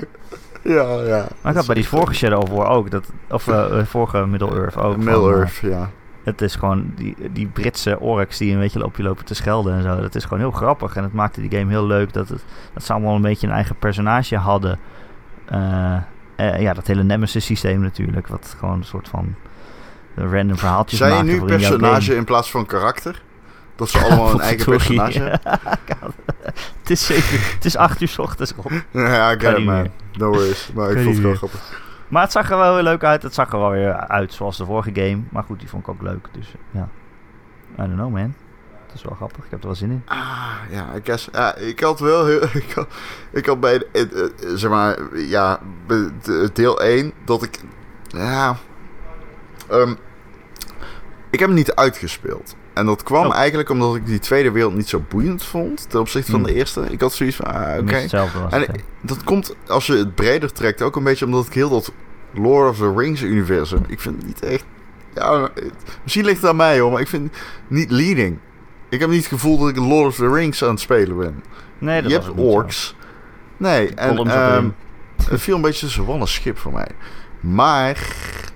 Ja, 0.66 1.02
ja. 1.02 1.26
Maar 1.40 1.52
ik 1.52 1.58
had 1.58 1.66
bij 1.66 1.74
die 1.74 1.88
vorige 1.88 2.14
Shadow 2.14 2.42
of 2.42 2.48
War 2.48 2.68
ook, 2.68 2.90
dat, 2.90 3.12
of 3.30 3.48
eh, 3.48 3.78
eh, 3.78 3.86
vorige 3.86 4.26
Middle-earth 4.26 4.76
ook. 4.76 4.96
Middle-earth, 4.96 5.56
ja. 5.56 5.80
eh, 5.80 5.86
het 6.26 6.42
is 6.42 6.54
gewoon 6.54 6.92
die, 6.94 7.16
die 7.32 7.46
Britse 7.46 8.00
orks 8.00 8.38
die 8.38 8.52
een 8.52 8.58
beetje 8.58 8.84
op 8.84 8.96
je 8.96 9.02
lopen 9.02 9.24
te 9.24 9.34
schelden 9.34 9.74
en 9.74 9.82
zo. 9.82 10.00
Dat 10.00 10.14
is 10.14 10.22
gewoon 10.22 10.38
heel 10.38 10.50
grappig 10.50 10.96
en 10.96 11.02
het 11.02 11.12
maakte 11.12 11.40
die 11.40 11.58
game 11.58 11.70
heel 11.70 11.86
leuk 11.86 12.12
dat, 12.12 12.28
het, 12.28 12.44
dat 12.74 12.84
ze 12.84 12.92
allemaal 12.92 13.14
een 13.14 13.22
beetje 13.22 13.46
een 13.46 13.52
eigen 13.52 13.76
personage 13.76 14.36
hadden. 14.36 14.78
Eh, 15.44 15.96
eh, 16.36 16.60
ja, 16.60 16.72
dat 16.72 16.86
hele 16.86 17.02
Nemesis 17.02 17.44
systeem 17.44 17.80
natuurlijk, 17.80 18.26
wat 18.26 18.54
gewoon 18.58 18.78
een 18.78 18.84
soort 18.84 19.08
van 19.08 19.34
random 20.14 20.56
verhaaltjes 20.56 20.98
Zijn 20.98 21.26
je 21.26 21.32
nu 21.32 21.44
personage 21.44 22.14
in 22.14 22.24
plaats 22.24 22.50
van 22.50 22.66
karakter? 22.66 23.22
Dat 23.76 23.88
ze 23.88 23.98
allemaal 23.98 24.30
een 24.30 24.40
eigen 24.40 24.64
personage 24.64 25.18
hebben? 25.18 25.40
het, 26.80 26.90
is 26.90 27.06
zeven, 27.06 27.54
het 27.54 27.64
is 27.64 27.76
acht 27.76 28.00
uur 28.00 28.08
's 28.08 28.18
ochtends, 28.18 28.52
Rob. 28.62 28.72
Ja, 28.90 29.32
I 29.32 29.36
Kan 29.36 29.40
get 29.40 29.50
it, 29.50 29.56
niet 29.58 29.66
man. 29.66 29.90
No 30.12 30.30
worries. 30.30 30.70
Maar 30.74 30.90
ik 30.92 31.02
vond 31.02 31.14
het 31.14 31.24
wel 31.24 31.34
grappig. 31.34 31.84
Maar 32.08 32.22
het 32.22 32.32
zag 32.32 32.50
er 32.50 32.56
wel 32.56 32.74
heel 32.74 32.82
leuk 32.82 33.04
uit. 33.04 33.22
Het 33.22 33.34
zag 33.34 33.52
er 33.52 33.58
wel 33.58 33.70
weer 33.70 33.94
uit 33.94 34.32
zoals 34.32 34.56
de 34.56 34.64
vorige 34.64 34.90
game. 34.94 35.22
Maar 35.30 35.42
goed, 35.42 35.58
die 35.60 35.68
vond 35.68 35.82
ik 35.82 35.88
ook 35.88 36.02
leuk. 36.02 36.28
Dus 36.32 36.54
ja. 36.70 36.88
I 37.72 37.76
don't 37.76 37.92
know, 37.94 38.12
man. 38.12 38.34
Het 38.86 38.94
is 38.94 39.02
wel 39.02 39.14
grappig. 39.14 39.44
Ik 39.44 39.50
heb 39.50 39.60
er 39.60 39.66
wel 39.66 39.74
zin 39.74 39.90
in. 39.90 40.02
Ah, 40.06 40.52
ja, 40.70 40.86
I 40.96 41.00
guess. 41.04 41.28
Ja, 41.32 41.54
ik 41.54 41.80
had 41.80 42.00
wel 42.00 42.26
heel... 42.26 42.42
Ik 42.62 42.72
had, 42.74 42.86
ik 43.32 43.46
had 43.46 43.60
bij... 43.60 43.78
de- 43.78 43.88
eh, 43.92 44.02
eh, 44.02 44.56
zeg 44.56 44.70
maar, 44.70 44.98
ja, 45.16 45.60
deel 46.52 46.80
1 46.80 47.12
dat 47.24 47.42
ik... 47.42 47.60
Ja... 48.06 48.56
ehm, 49.70 49.90
ik 51.30 51.38
heb 51.38 51.48
hem 51.48 51.56
niet 51.58 51.74
uitgespeeld. 51.74 52.56
En 52.76 52.86
dat 52.86 53.02
kwam 53.02 53.26
Oh. 53.26 53.34
eigenlijk 53.36 53.68
omdat 53.70 53.96
ik 53.96 54.06
die 54.06 54.18
tweede 54.18 54.50
wereld 54.50 54.74
niet 54.74 54.88
zo 54.88 55.02
boeiend 55.08 55.42
vond 55.44 55.90
ten 55.90 56.00
opzichte 56.00 56.30
van 56.30 56.40
Hmm. 56.40 56.48
de 56.48 56.54
eerste. 56.54 56.80
Ik 56.90 57.00
had 57.00 57.12
zoiets 57.12 57.36
van, 57.36 57.46
ah, 57.46 57.78
oké. 57.78 58.06
Was 58.10 58.52
En 58.52 58.60
het, 58.60 58.70
dat 59.00 59.24
komt, 59.24 59.54
als 59.66 59.86
je 59.86 59.92
het 59.92 60.14
breder 60.14 60.52
trekt, 60.52 60.82
ook 60.82 60.96
een 60.96 61.04
beetje 61.04 61.24
omdat 61.24 61.46
ik 61.46 61.52
heel 61.52 61.68
dat 61.68 61.92
Lord 62.34 62.70
of 62.70 62.76
the 62.76 62.92
Rings 62.96 63.22
universum, 63.22 63.80
ik 63.88 64.00
vind 64.00 64.16
het 64.16 64.26
niet 64.26 64.40
echt, 64.40 64.64
ja, 65.14 65.42
het- 65.54 65.72
misschien 66.02 66.24
ligt 66.24 66.40
het 66.40 66.50
aan 66.50 66.56
mij 66.56 66.78
hoor, 66.80 66.92
maar 66.92 67.00
ik 67.00 67.08
vind 67.08 67.30
het 67.32 67.42
niet 67.68 67.90
leading. 67.90 68.38
Ik 68.88 69.00
heb 69.00 69.08
niet 69.08 69.18
het 69.18 69.28
gevoel 69.28 69.58
dat 69.58 69.68
ik 69.68 69.76
Lord 69.76 70.06
of 70.08 70.16
the 70.16 70.32
Rings 70.32 70.62
aan 70.64 70.70
het 70.70 70.80
spelen 70.80 71.16
ben. 71.16 71.42
Nee, 71.78 72.02
dat 72.02 72.10
je 72.10 72.16
was 72.16 72.26
hebt 72.26 72.38
zo. 72.38 72.44
orks. 72.44 72.94
Nee, 73.56 73.94
en 73.94 74.18
erin. 74.30 74.74
het 75.28 75.40
viel 75.40 75.56
een 75.56 75.62
beetje 75.62 75.86
tussen 75.86 76.04
wal 76.04 76.20
en 76.20 76.28
schip 76.28 76.58
voor 76.58 76.72
mij. 76.72 76.88
Maar 77.54 78.06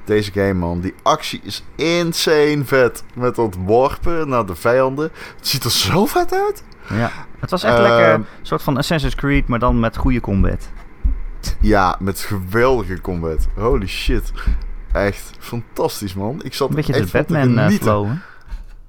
deze 0.05 0.33
game, 0.33 0.53
man, 0.55 0.81
die 0.81 0.95
actie 1.03 1.41
is 1.43 1.65
insane 1.75 2.65
vet. 2.65 3.05
Met 3.15 3.35
dat 3.35 3.57
worpen 3.65 4.29
naar 4.29 4.47
de 4.47 4.55
vijanden. 4.55 5.11
Het 5.37 5.47
ziet 5.49 5.65
er 5.65 5.71
zo 5.71 6.07
vet 6.07 6.33
uit. 6.33 6.65
Ja. 6.89 7.11
Het 7.39 7.51
was 7.51 7.63
echt 7.63 7.75
Ehm, 7.79 7.83
lekker. 7.83 8.13
Een 8.15 8.27
soort 8.43 8.63
van 8.63 8.77
Assassin's 8.77 9.15
Creed, 9.15 9.47
maar 9.49 9.59
dan 9.59 9.81
met 9.81 9.97
goede 9.97 10.21
combat. 10.21 10.69
Ja, 11.61 11.97
met 12.01 12.21
geweldige 12.21 13.01
combat. 13.01 13.47
Holy 13.57 13.87
shit. 13.87 14.33
Echt 14.93 15.31
fantastisch, 15.39 16.15
man. 16.15 16.41
Ik 16.43 16.55
zat 16.55 16.69
Een 16.69 16.75
beetje 16.75 16.93
echt 16.93 17.13
de 17.13 17.19
Batman 17.19 17.59
eh, 17.59 17.69
flow. 17.69 18.09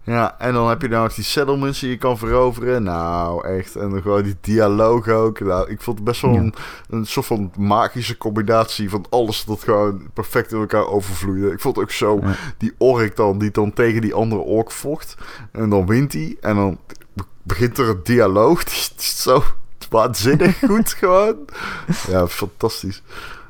Ja, 0.04 0.36
en 0.39 0.54
dan 0.54 0.70
heb 0.70 0.82
je 0.82 0.88
nou 0.88 1.10
die 1.16 1.24
settlements 1.24 1.80
die 1.80 1.89
je 1.89 1.97
kan 1.97 2.18
veroveren. 2.18 2.84
Nou, 2.84 3.47
echt. 3.47 3.76
En 3.76 3.89
dan 3.89 4.02
gewoon 4.02 4.24
die 4.24 4.36
dialoog 4.41 5.08
ook. 5.08 5.39
Nou, 5.39 5.70
ik 5.70 5.82
vond 5.82 5.97
het 5.97 6.06
best 6.08 6.22
wel 6.22 6.34
Ja. 6.34 6.49
een, 6.89 7.06
soort 7.06 7.26
van 7.26 7.52
magische 7.58 8.18
combinatie 8.18 8.89
van 8.89 9.06
alles 9.10 9.45
dat 9.45 9.64
gewoon 9.64 10.02
perfect 10.14 10.52
in 10.52 10.60
elkaar 10.60 10.88
overvloeide. 10.88 11.52
Ik 11.52 11.60
vond 11.60 11.78
ook 11.80 11.91
zo 11.91 12.20
Ja. 12.24 12.34
die 12.58 12.74
ork 12.78 13.16
dan, 13.16 13.38
die 13.38 13.52
dan 13.52 13.74
tegen 13.74 14.02
die 14.02 14.14
andere 14.14 14.41
ork 14.41 14.72
vocht. 14.72 15.16
En 15.52 15.70
dan 15.70 15.86
wint 15.86 16.14
hij. 16.14 16.38
En 16.41 16.56
dan 16.56 16.78
be- 17.14 17.24
begint 17.43 17.78
er 17.78 17.89
een 17.89 17.99
dialoog. 18.04 18.64
Die 18.70 18.74
is 18.97 19.22
zo 19.22 19.43
waanzinnig 19.89 20.60
goed 20.60 20.89
gewoon. 20.89 21.36
Ja, 22.08 22.28
fantastisch. 22.28 23.02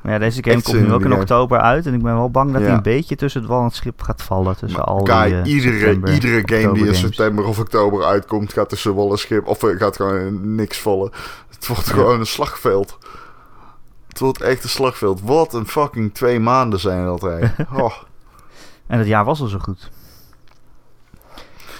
Maar 0.02 0.12
ja, 0.12 0.18
deze 0.18 0.42
game 0.42 0.56
Echt 0.56 0.64
komt 0.64 0.80
nu 0.86 0.92
ook 0.92 1.02
in 1.02 1.10
die 1.10 1.18
oktober 1.18 1.58
uit. 1.60 1.86
En 1.86 1.94
ik 1.94 2.02
ben 2.02 2.14
wel 2.14 2.30
bang 2.30 2.52
dat 2.52 2.60
Ja. 2.60 2.66
hij 2.66 2.76
een 2.76 2.82
beetje 2.82 3.16
tussen 3.16 3.40
het 3.40 3.50
wal 3.50 3.58
en 3.58 3.64
het 3.64 3.74
schip 3.74 4.02
gaat 4.02 4.22
vallen. 4.22 4.56
Tussen 4.56 4.78
Maar 4.78 4.88
al 4.88 5.02
Kai, 5.02 5.30
die 5.30 5.40
eh, 5.42 5.46
iedere, 5.52 5.78
september, 5.78 6.12
iedere 6.12 6.42
game 6.60 6.72
die 6.74 6.86
in 6.86 6.94
september 6.94 7.44
of 7.44 7.58
oktober 7.58 8.04
uitkomt, 8.04 8.52
gaat 8.52 8.68
tussen 8.68 8.94
wal 8.94 9.10
en 9.10 9.18
schip. 9.18 9.46
Of 9.46 9.62
eh, 9.62 9.76
gaat 9.78 9.96
gewoon 9.96 10.54
niks 10.54 10.80
vallen. 10.80 11.10
Het 11.50 11.66
wordt 11.66 11.86
Ja. 11.86 11.92
gewoon 11.92 12.20
een 12.20 12.26
slagveld. 12.26 12.98
Het 14.08 14.18
wordt 14.20 14.40
echt 14.40 14.62
een 14.62 14.68
slagveld. 14.70 15.20
Wat 15.20 15.54
een 15.54 15.66
fucking 15.68 16.14
twee 16.14 16.40
maanden 16.40 16.80
zijn 16.80 17.04
dat, 17.04 17.20
hè. 17.20 17.38
Oh. 17.82 17.92
En 18.86 18.98
het 18.98 19.06
jaar 19.08 19.24
was 19.24 19.40
al 19.40 19.46
zo 19.46 19.58
goed. 19.58 19.90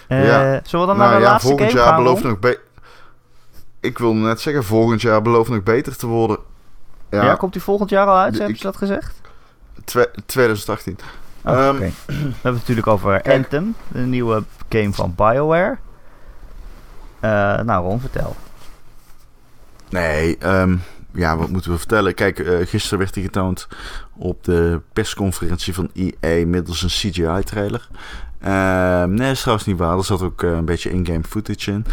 Eh, 0.09 0.25
Ja. 0.27 0.61
Zullen 0.65 0.87
we 0.87 0.93
dan 0.93 0.97
nou 0.97 0.99
naar 0.99 1.15
de 1.19 1.25
ja, 1.25 1.31
laatste 1.31 1.49
volgend 1.49 1.71
game 1.71 1.83
jaar 1.83 1.93
gaan, 1.93 2.03
belooft 2.03 2.23
nog 2.23 2.39
beter. 2.39 2.61
Ik 3.81 3.99
wil 3.99 4.15
net 4.15 4.41
zeggen, 4.41 4.65
volgend 4.65 5.01
jaar 5.01 5.23
belooft 5.23 5.51
nog 5.51 5.63
beter 5.63 5.97
te 5.97 6.07
worden. 6.07 6.39
Ja, 7.13 7.25
Ja. 7.25 7.35
komt 7.35 7.53
die 7.53 7.63
volgend 7.63 7.91
jaar 7.91 8.07
al 8.07 8.17
uit? 8.17 8.33
Hebben 8.33 8.51
ik- 8.51 8.57
ze 8.57 8.63
dat 8.63 8.77
gezegd? 8.77 9.21
twe- 9.85 10.11
2018. 10.27 10.99
Oh, 11.45 11.53
Ehm, 11.53 11.75
oké. 11.77 11.91
We 12.07 12.13
hebben 12.15 12.33
het 12.43 12.53
natuurlijk 12.55 12.87
over 12.87 13.21
kijk. 13.21 13.37
Anthem, 13.37 13.75
de 13.89 13.99
nieuwe 13.99 14.43
game 14.69 14.93
van 14.93 15.15
BioWare. 15.17 15.77
Eh, 17.21 17.61
nou, 17.61 17.85
Ron, 17.87 18.01
vertel. 18.01 18.37
Nee, 19.91 20.39
ehm, 20.39 20.77
ja, 21.13 21.37
wat 21.37 21.49
moeten 21.49 21.71
we 21.71 21.79
vertellen? 21.79 22.15
Kijk, 22.15 22.39
eh, 22.39 22.67
gisteren 22.67 22.99
werd 22.99 23.15
hij 23.15 23.25
getoond 23.25 23.69
op 24.17 24.45
de 24.45 24.81
persconferentie 24.93 25.75
van 25.75 25.91
EA 25.93 26.47
middels 26.47 26.83
een 26.83 26.89
CGI-trailer. 26.89 27.89
Ehm 28.41 29.15
nee, 29.15 29.31
is 29.31 29.41
trouwens 29.41 29.67
niet 29.67 29.79
waar. 29.79 29.97
Er 29.97 30.05
zat 30.05 30.23
ook 30.23 30.43
eh, 30.43 30.51
een 30.51 30.65
beetje 30.65 30.91
in-game 30.91 31.23
footage 31.29 31.71
in. 31.71 31.85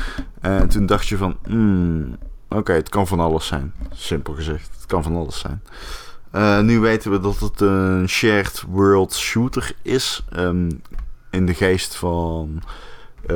En 0.41 0.67
toen 0.69 0.85
dacht 0.85 1.07
je 1.07 1.17
van, 1.17 1.37
hmm, 1.47 2.17
oké, 2.49 2.73
het 2.73 2.89
kan 2.89 3.07
van 3.07 3.19
alles 3.19 3.47
zijn. 3.47 3.73
Simpel 3.91 4.33
gezegd, 4.33 4.69
het 4.75 4.85
kan 4.85 5.03
van 5.03 5.15
alles 5.15 5.39
zijn. 5.39 5.61
Eh, 6.31 6.59
nu 6.59 6.79
weten 6.79 7.11
we 7.11 7.19
dat 7.19 7.39
het 7.39 7.61
een 7.61 8.09
shared 8.09 8.63
world 8.67 9.13
shooter 9.15 9.71
is. 9.81 10.23
ehm, 10.31 10.69
in 11.29 11.45
de 11.45 11.53
geest 11.53 11.95
van, 11.95 12.61
eh, 13.25 13.35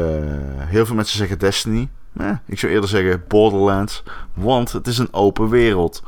heel 0.58 0.86
veel 0.86 0.96
mensen 0.96 1.18
zeggen 1.18 1.40
Destiny. 1.40 1.90
Eh, 2.18 2.30
ik 2.46 2.60
zou 2.60 2.72
eerder 2.72 2.90
zeggen 2.90 3.24
Borderlands. 3.28 4.04
Want 4.34 4.72
het 4.72 4.88
is 4.88 4.98
een 4.98 5.14
open 5.14 5.50
wereld. 5.50 6.04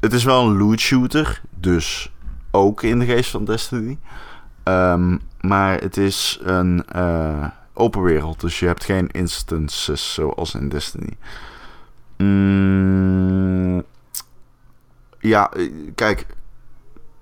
Het 0.00 0.12
is 0.12 0.24
wel 0.24 0.46
een 0.46 0.58
loot 0.58 0.80
shooter. 0.80 1.40
Dus 1.50 2.12
ook 2.50 2.82
in 2.82 2.98
de 2.98 3.04
geest 3.04 3.30
van 3.30 3.44
Destiny. 3.44 3.98
Ehm, 4.62 5.16
maar 5.40 5.80
het 5.80 5.96
is 5.96 6.38
een 6.42 6.84
open 7.74 8.02
wereld. 8.02 8.40
Dus 8.40 8.58
je 8.58 8.66
hebt 8.66 8.84
geen 8.84 9.08
instances 9.10 10.14
zoals 10.14 10.54
in 10.54 10.68
Destiny. 10.68 11.16
Mm, 12.16 13.82
ja, 15.18 15.52
eh, 15.52 15.70
kijk. 15.94 16.26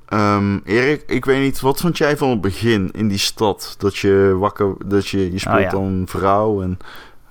Ehm, 0.08 0.58
Erik, 0.64 1.02
ik 1.06 1.24
weet 1.24 1.42
niet, 1.42 1.60
wat 1.60 1.80
vond 1.80 1.98
jij 1.98 2.16
van 2.16 2.30
het 2.30 2.40
begin 2.40 2.90
in 2.92 3.08
die 3.08 3.18
stad? 3.18 3.74
Dat 3.78 3.96
je 3.96 4.36
wakker, 4.38 4.74
dat 4.86 5.08
je, 5.08 5.32
je 5.32 5.38
speelt 5.38 5.56
Oh 5.56 5.62
ja. 5.62 5.70
dan 5.70 5.82
een 5.84 6.08
vrouw 6.08 6.62
en 6.62 6.78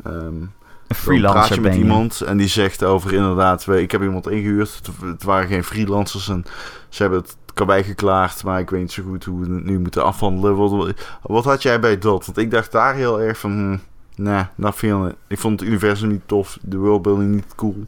ehm, 0.04 0.42
Een 0.88 0.96
freelancer 0.96 1.40
praat 1.40 1.56
je 1.56 1.62
met 1.62 1.74
je. 1.74 1.80
iemand 1.80 2.22
en 2.22 2.38
die 2.38 2.48
zegt 2.48 2.84
over 2.84 3.14
inderdaad, 3.14 3.68
ik 3.68 3.92
heb 3.92 4.02
iemand 4.02 4.30
ingehuurd. 4.30 4.82
Het, 5.02 5.24
waren 5.24 5.48
geen 5.48 5.64
freelancers 5.64 6.30
en 6.30 6.46
ze 6.90 7.02
hebben 7.02 7.20
het 7.22 7.36
karwei 7.54 7.84
geklaard, 7.84 8.44
maar 8.44 8.60
ik 8.60 8.70
weet 8.70 8.82
niet 8.82 8.92
zo 8.92 9.04
goed 9.04 9.24
hoe 9.24 9.40
we 9.46 9.54
het 9.54 9.64
nu 9.64 9.80
moeten 9.80 10.04
afhandelen. 10.04 10.56
Wat, 10.56 10.94
wat 11.22 11.44
had 11.44 11.62
jij 11.62 11.80
bij 11.80 11.98
dat? 11.98 12.26
Want 12.26 12.38
ik 12.38 12.52
dacht 12.52 12.72
daar 12.72 12.96
heel 12.96 13.22
erg 13.22 13.38
van, 13.40 13.52
hm, 13.52 13.78
nah, 14.16 14.42
not 14.56 14.76
feeling 14.76 15.08
it. 15.10 15.16
Ik 15.28 15.40
vond 15.40 15.60
het 15.60 15.70
universum 15.70 16.10
niet 16.10 16.22
tof, 16.26 16.58
de 16.62 16.78
worldbuilding 16.78 17.32
niet 17.32 17.56
cool. 17.56 17.86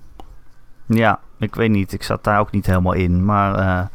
Ja, 0.86 1.20
ik 1.40 1.56
weet 1.56 1.70
niet. 1.70 1.94
Ik 1.94 2.04
zat 2.04 2.24
daar 2.24 2.40
ook 2.40 2.52
niet 2.52 2.66
helemaal 2.66 2.94
in. 2.94 3.26
Maar 3.26 3.56
eh, 3.56 3.86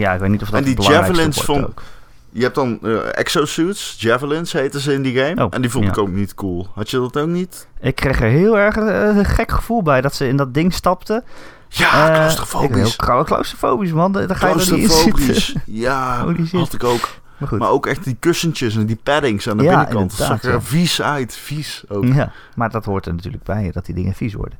ja, 0.00 0.12
ik 0.12 0.20
weet 0.20 0.30
niet 0.30 0.42
of 0.42 0.48
dat 0.50 0.58
En 0.58 0.64
die 0.74 0.82
javelins 0.82 1.48
ook. 1.48 1.82
Je 2.30 2.42
hebt 2.42 2.54
dan 2.54 2.78
eh, 2.82 3.18
exosuits, 3.18 3.94
javelins 3.98 4.52
heten 4.52 4.80
ze 4.80 4.92
in 4.92 5.02
die 5.02 5.18
game. 5.18 5.44
Oh, 5.44 5.52
en 5.54 5.60
die 5.60 5.70
vond 5.70 5.84
ja. 5.84 5.90
ik 5.90 5.98
ook 5.98 6.08
niet 6.08 6.34
cool. 6.34 6.66
Had 6.74 6.90
je 6.90 6.96
dat 6.98 7.16
ook 7.16 7.28
niet? 7.28 7.68
Ik 7.80 7.94
kreeg 7.94 8.20
er 8.20 8.28
heel 8.28 8.58
erg 8.58 8.76
eh, 8.76 9.16
een 9.16 9.24
gek 9.24 9.50
gevoel 9.50 9.82
bij 9.82 10.00
dat 10.00 10.14
ze 10.14 10.28
in 10.28 10.36
dat 10.36 10.54
ding 10.54 10.72
stapten. 10.74 11.24
Ja, 11.68 11.92
Eh, 11.92 11.98
Ik 12.04 12.06
ben 12.06 12.14
claustrofobisch. 12.14 12.76
heel 12.78 12.92
clau- 12.96 13.24
claustrofobisch, 13.24 13.92
man. 13.92 14.12
Daar 14.12 14.36
ga 14.36 14.48
je 14.48 14.52
er 14.54 14.58
niet 14.58 14.68
in 14.70 14.88
zitten. 14.90 15.12
Claustrofobisch. 15.12 15.54
Ja, 15.66 16.24
had 16.52 16.72
ik 16.72 16.84
ook. 16.84 17.08
Maar 17.36 17.48
goed. 17.48 17.58
Maar 17.58 17.70
ook 17.70 17.86
echt 17.86 18.04
die 18.04 18.16
kussentjes 18.18 18.76
en 18.76 18.86
die 18.86 18.98
paddings 19.02 19.48
aan 19.48 19.56
de 19.56 19.64
Ja, 19.64 19.70
binnenkant. 19.70 20.18
Dat 20.18 20.26
zag 20.26 20.42
er 20.42 20.62
vies 20.62 21.02
uit. 21.02 21.34
Vies 21.34 21.84
ook. 21.88 22.04
Ja, 22.04 22.32
maar 22.54 22.70
dat 22.70 22.84
hoort 22.84 23.06
er 23.06 23.14
natuurlijk 23.14 23.42
bij, 23.42 23.70
dat 23.72 23.86
die 23.86 23.94
dingen 23.94 24.14
vies 24.14 24.34
worden. 24.34 24.58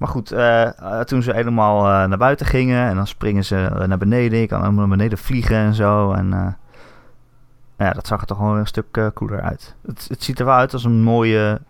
Maar 0.00 0.08
goed, 0.08 0.32
eh, 0.32 0.78
eh, 0.78 1.00
toen 1.00 1.22
ze 1.22 1.32
helemaal 1.32 1.78
eh, 1.78 2.08
naar 2.08 2.18
buiten 2.18 2.46
gingen 2.46 2.88
en 2.88 2.96
dan 2.96 3.06
springen 3.06 3.44
ze 3.44 3.84
naar 3.86 3.98
beneden. 3.98 4.38
Je 4.38 4.46
kan 4.46 4.60
helemaal 4.60 4.86
naar 4.86 4.96
beneden 4.96 5.18
vliegen 5.18 5.56
en 5.56 5.74
zo. 5.74 6.12
En 6.12 6.56
ja, 7.78 7.92
dat 7.92 8.06
zag 8.06 8.20
er 8.20 8.26
toch 8.26 8.36
gewoon 8.36 8.56
een 8.56 8.66
stuk 8.66 9.10
cooler 9.14 9.40
uit. 9.40 9.74
Het, 9.86 10.06
het 10.08 10.22
ziet 10.22 10.38
er 10.38 10.44
wel 10.44 10.54
uit 10.54 10.72
als 10.72 10.84
een 10.84 11.02
mooie 11.02 11.60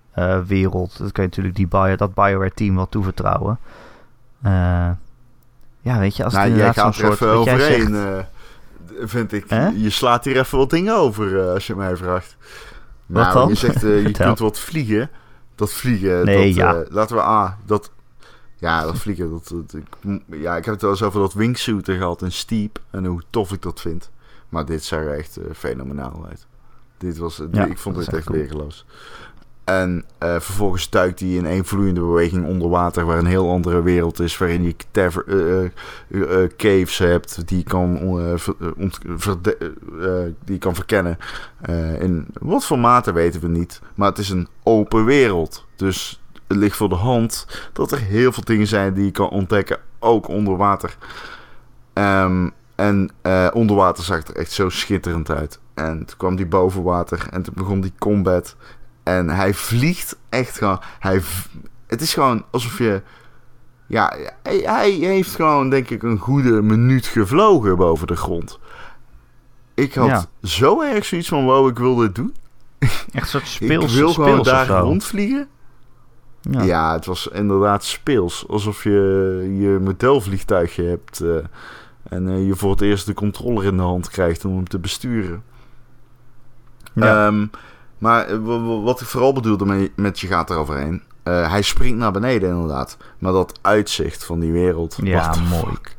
wereld. 0.47 0.99
Dat 0.99 1.13
kan 1.13 1.25
je 1.25 1.29
natuurlijk 1.29 1.57
die 1.57 1.67
Bio, 1.67 1.97
dat 1.97 2.15
BioWare 2.15 2.55
team 2.55 2.75
wel 2.75 2.89
toevertrouwen. 2.89 3.59
Ja, 5.83 5.99
weet 5.99 6.17
je, 6.17 6.25
als 6.25 6.33
het 6.33 6.43
nou, 6.43 6.55
jij 6.55 6.67
inderdaad 6.67 6.75
zo'n 6.75 7.05
gaat 7.05 7.11
er 7.11 7.17
soort... 7.17 7.31
even 7.31 7.37
wat 7.37 7.45
jij 7.45 7.55
overheen, 7.55 7.95
zegt, 7.95 8.27
vind 8.99 9.33
ik. 9.33 9.51
Je 9.77 9.91
slaat 9.91 10.25
hier 10.25 10.39
even 10.39 10.59
wat 10.59 10.71
dingen 10.71 10.97
over, 10.97 11.41
eh, 11.41 11.53
als 11.53 11.67
je 11.67 11.75
mij 11.77 11.97
vraagt. 11.97 12.37
Wat 13.07 13.23
nou, 13.23 13.35
dan? 13.35 13.49
je 13.49 13.55
zegt, 13.55 13.85
eh, 13.85 14.03
je 14.07 14.11
kunt 14.11 14.39
wat 14.39 14.59
vliegen. 14.59 15.11
Dat 15.55 15.73
vliegen, 15.73 16.25
Nee, 16.25 16.47
dat, 16.47 16.55
ja. 16.55 16.75
eh, 16.75 16.91
laten 16.91 17.17
we, 17.17 17.23
ah, 17.23 17.53
dat... 17.67 17.91
Ja, 18.57 18.83
dat 18.85 18.99
vliegen, 18.99 19.31
dat, 19.31 19.49
dat- 19.55 19.75
ik, 19.75 20.21
ja, 20.41 20.57
ik 20.57 20.65
heb 20.65 20.75
het 20.75 20.83
wel 20.83 20.91
eens 20.91 21.03
over 21.03 21.21
dat 21.21 21.33
wingsuiten 21.35 21.97
gehad 21.97 22.23
in 22.23 22.33
Steep. 22.33 22.79
En 22.91 23.05
hoe 23.05 23.23
tof 23.31 23.53
ik 23.53 23.63
dat 23.63 23.81
vind. 23.81 24.11
Maar 24.49 24.65
dit 24.65 24.85
zag 24.85 24.99
er 25.01 25.19
echt 25.19 25.39
fenomenaal 25.55 26.27
uit. 26.29 26.47
Dit 26.99 27.19
was, 27.19 27.43
Ja, 27.53 27.65
ik 27.65 27.79
vond 27.79 27.97
dit 27.97 28.07
echt 28.07 28.17
echt 28.17 28.27
cool. 28.27 28.39
weergeloos. 28.39 28.85
En 29.71 30.05
eh, 30.19 30.31
vervolgens 30.31 30.91
duikt 30.91 31.21
hij 31.21 31.29
in 31.29 31.47
één 31.47 31.65
vloeiende 31.65 32.01
beweging 32.01 32.47
onder 32.47 32.69
water, 32.69 33.05
waar 33.05 33.19
een 33.19 33.27
heel 33.27 33.51
andere 33.51 33.83
wereld 33.83 34.21
is, 34.21 34.39
waarin 34.39 34.63
je 34.63 34.75
eh, 34.93 35.65
eh, 35.65 36.51
caves 36.57 36.99
hebt 36.99 37.49
die 37.49 37.63
kan, 37.63 37.99
die 40.45 40.59
kan 40.59 40.75
verkennen. 40.75 41.19
In 41.99 42.27
wat 42.41 42.65
voor 42.65 42.79
mate 42.79 43.13
weten 43.13 43.41
we 43.41 43.49
niet, 43.49 43.81
maar 43.95 44.09
het 44.09 44.19
is 44.19 44.31
een 44.31 44.49
open 44.63 45.05
wereld. 45.05 45.67
Dus 45.77 46.23
het 46.47 46.57
ligt 46.57 46.77
voor 46.77 46.89
de 46.89 46.95
hand 46.95 47.47
dat 47.73 47.93
er 47.93 47.99
heel 47.99 48.33
veel 48.33 48.45
dingen 48.45 48.67
zijn 48.67 48.95
die 48.95 49.05
je 49.05 49.11
kan 49.11 49.29
ontdekken, 49.29 49.79
ook 49.99 50.29
onder 50.29 50.57
water. 50.57 50.97
Ehm, 51.93 52.49
en 52.75 53.11
onder 53.53 53.77
water 53.77 54.05
zag 54.05 54.19
het 54.19 54.29
er 54.29 54.37
echt 54.37 54.53
zo 54.53 54.69
schitterend 54.69 55.31
uit. 55.31 55.59
En 55.75 56.05
toen 56.05 56.17
kwam 56.17 56.37
die 56.37 56.47
boven 56.47 56.83
water 56.83 57.27
en 57.31 57.43
toen 57.43 57.55
begon 57.57 57.81
die 57.81 57.93
combat. 57.99 58.57
En 59.17 59.29
hij 59.29 59.55
vliegt 59.55 60.17
echt 60.29 60.59
gewoon. 60.59 60.81
Hij, 60.99 61.23
het 61.87 62.01
is 62.01 62.15
gewoon 62.15 62.45
alsof 62.51 62.79
je. 62.79 63.03
Ja, 63.87 64.17
hij, 64.43 64.59
hij 64.65 64.91
heeft 64.91 65.35
gewoon, 65.35 65.71
denk 65.71 65.91
ik, 65.91 66.03
een 66.03 66.19
goede 66.19 66.63
minuut 66.63 67.07
gevlogen 67.07 67.77
boven 67.77 68.07
de 68.07 68.17
grond. 68.17 68.59
Ik 69.75 69.95
had 69.95 70.09
Ja. 70.09 70.25
zo 70.43 70.83
erg 70.83 71.05
zoiets 71.05 71.29
van: 71.29 71.45
wow, 71.45 71.69
ik 71.69 71.79
wil 71.79 71.95
dit 71.95 72.15
doen. 72.15 72.35
echt 72.79 73.13
een 73.13 73.27
soort 73.27 73.47
speels, 73.49 73.93
ik 73.93 73.99
wil 73.99 74.13
gewoon 74.13 74.43
daar 74.43 74.67
rondvliegen. 74.69 75.49
Ja. 76.41 76.63
Ja. 76.63 76.93
het 76.93 77.07
was 77.07 77.27
inderdaad 77.27 77.85
speels. 77.85 78.49
Alsof 78.49 78.83
je 78.85 78.91
je 79.61 79.79
modelvliegtuigje 79.83 80.83
hebt. 80.85 81.21
eh, 81.21 81.37
en 82.03 82.29
eh, 82.29 82.47
je 82.47 82.57
voor 82.57 82.71
het 82.71 82.81
eerst 82.81 83.07
de 83.07 83.15
controller 83.15 83.65
in 83.65 83.77
de 83.77 83.83
hand 83.83 84.09
krijgt 84.09 84.45
om 84.45 84.55
hem 84.57 84.69
te 84.69 84.79
besturen. 84.79 85.43
Ja. 86.93 87.27
Ehm, 87.27 87.47
maar 88.01 88.27
eh, 88.27 88.37
wa- 88.43 88.59
wa- 88.61 88.81
wat 88.81 89.01
ik 89.01 89.07
vooral 89.07 89.33
bedoelde 89.33 89.65
met, 89.67 89.91
met 89.97 90.21
je 90.21 90.27
gaat 90.27 90.51
eroverheen. 90.51 91.03
eh 91.23 91.51
hij 91.51 91.63
springt 91.63 91.99
naar 91.99 92.13
beneden 92.13 92.51
inderdaad. 92.51 92.97
Maar 93.19 93.33
dat 93.33 93.59
uitzicht 93.63 94.25
van 94.25 94.41
die 94.41 94.53
wereld. 94.53 94.99
Ja, 95.03 95.35
mooi. 95.51 95.63
fuck. 95.65 95.95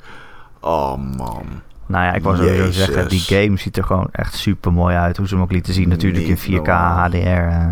Oh 0.59 0.97
man. 1.17 1.43
Nou 1.85 2.05
ja, 2.05 2.13
ik 2.13 2.23
wou 2.23 2.35
sowieso 2.35 2.55
Jezus. 2.55 2.75
zeggen, 2.85 3.09
die 3.09 3.19
game 3.19 3.57
ziet 3.57 3.77
er 3.77 3.83
gewoon 3.83 4.07
echt 4.11 4.33
super 4.35 4.73
mooi 4.73 4.95
uit. 4.95 5.17
Hoe 5.17 5.27
ze 5.27 5.33
hem 5.33 5.43
ook 5.43 5.51
lieten 5.51 5.73
zien, 5.73 5.89
natuurlijk 5.89 6.23
in 6.23 6.29
Niet 6.29 6.39
4K 6.39 6.51
normaal. 6.51 6.97
HDR. 6.97 7.17
eh. 7.17 7.67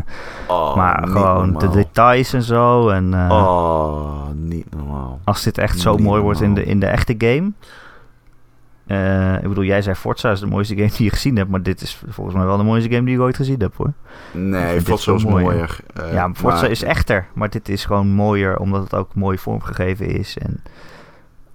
Oh, 0.48 0.76
maar 0.76 1.08
gewoon 1.08 1.54
de 1.58 1.70
details 1.70 2.34
en 2.34 2.44
zo. 2.44 2.90
En 2.90 3.14
Oh, 3.14 4.22
niet 4.36 4.66
normaal. 4.76 5.20
als 5.24 5.44
dit 5.44 5.58
echt 5.58 5.80
zo 5.80 5.92
niet 5.96 6.02
mooi 6.06 6.22
wordt 6.22 6.42
in 6.42 6.54
de, 6.54 6.64
in 6.66 6.80
de 6.80 6.86
echte 6.86 7.16
game. 7.18 7.52
Eh, 8.90 9.36
ik 9.36 9.48
bedoel, 9.48 9.64
jij 9.64 9.82
zei 9.82 9.96
Forza 9.96 10.32
is 10.32 10.40
de 10.40 10.46
mooiste 10.46 10.76
game 10.76 10.90
die 10.90 11.04
je 11.04 11.10
gezien 11.10 11.36
hebt. 11.38 11.50
Maar 11.50 11.62
dit 11.64 11.82
is 11.82 12.02
volgens 12.10 12.36
mij 12.36 12.46
wel 12.46 12.58
de 12.58 12.64
mooiste 12.64 12.90
game 12.90 13.06
die 13.06 13.16
ik 13.16 13.22
ooit 13.22 13.36
gezien 13.36 13.60
heb 13.60 13.76
hoor. 13.76 13.94
Nee, 14.32 14.82
Forza 14.82 15.14
is 15.14 15.24
mooier. 15.24 15.42
mooier. 15.46 15.80
Eh, 15.94 16.14
ja, 16.14 16.30
Forza 16.34 16.62
maar- 16.62 16.70
is 16.70 16.84
echter. 16.84 17.26
Maar 17.34 17.50
dit 17.50 17.70
is 17.70 17.86
gewoon 17.86 18.08
mooier 18.08 18.58
omdat 18.58 18.84
het 18.84 18.94
ook 18.96 19.16
mooi 19.16 19.38
vormgegeven 19.38 20.08
is. 20.08 20.38
En 20.38 20.64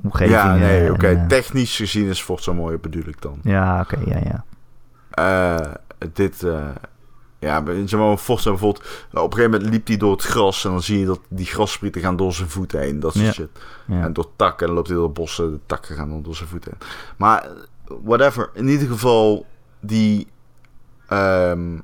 omgeving. 0.02 0.30
Ja, 0.36 0.54
nee, 0.54 0.92
oké. 0.92 1.06
eh, 1.08 1.26
Technisch 1.26 1.76
gezien 1.76 2.08
is 2.08 2.22
Forza 2.22 2.52
mooier, 2.52 2.80
bedoel 2.80 3.06
ik 3.08 3.22
dan. 3.22 3.38
ja, 3.42 3.80
oké, 3.80 3.98
ja, 4.06 4.18
ja. 4.24 4.44
Dit, 6.12 6.46
Ja, 7.44 7.62
zeg 7.86 8.00
maar, 8.00 8.16
Forza 8.16 8.50
bijvoorbeeld... 8.50 8.84
Nou, 9.10 9.24
op 9.24 9.32
een 9.32 9.36
gegeven 9.38 9.50
moment 9.50 9.70
liep 9.70 9.86
hij 9.86 9.96
door 9.96 10.12
het 10.12 10.22
gras... 10.22 10.64
en 10.64 10.70
dan 10.70 10.82
zie 10.82 10.98
je 10.98 11.06
dat 11.06 11.20
die 11.28 11.46
grassprieten 11.46 12.00
gaan 12.00 12.16
door 12.16 12.32
zijn 12.32 12.48
voeten 12.48 12.80
heen. 12.80 13.00
Dat 13.00 13.12
soort 13.12 13.24
Ja. 13.24 13.32
shit. 13.32 13.48
Ja. 13.86 14.02
En 14.02 14.12
door 14.12 14.28
takken, 14.36 14.60
en 14.60 14.66
dan 14.66 14.74
loopt 14.74 14.88
hij 14.88 14.96
door 14.96 15.12
bossen. 15.12 15.50
De 15.50 15.60
takken 15.66 15.96
gaan 15.96 16.08
dan 16.08 16.22
door 16.22 16.34
zijn 16.34 16.48
voeten 16.48 16.70
heen. 16.78 16.88
Maar, 17.16 17.48
whatever. 18.02 18.50
In 18.54 18.68
ieder 18.68 18.88
geval, 18.88 19.46
die 19.80 20.26
ehm, 21.08 21.78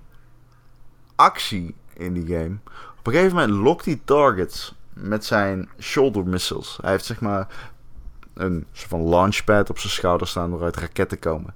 actie 1.16 1.74
in 1.94 2.12
die 2.12 2.26
game... 2.26 2.56
Op 2.98 3.06
een 3.06 3.12
gegeven 3.12 3.36
moment 3.36 3.52
lokt 3.58 3.84
hij 3.84 4.00
targets 4.04 4.74
met 4.92 5.24
zijn 5.24 5.68
shoulder 5.78 6.26
missiles. 6.26 6.78
Hij 6.80 6.90
heeft 6.90 7.04
zeg 7.04 7.20
maar 7.20 7.46
een 8.34 8.66
soort 8.72 8.88
van 8.88 9.08
launchpad 9.08 9.70
op 9.70 9.78
zijn 9.78 9.92
schouder 9.92 10.26
staan 10.26 10.50
waaruit 10.50 10.76
raketten 10.76 11.18
komen. 11.18 11.54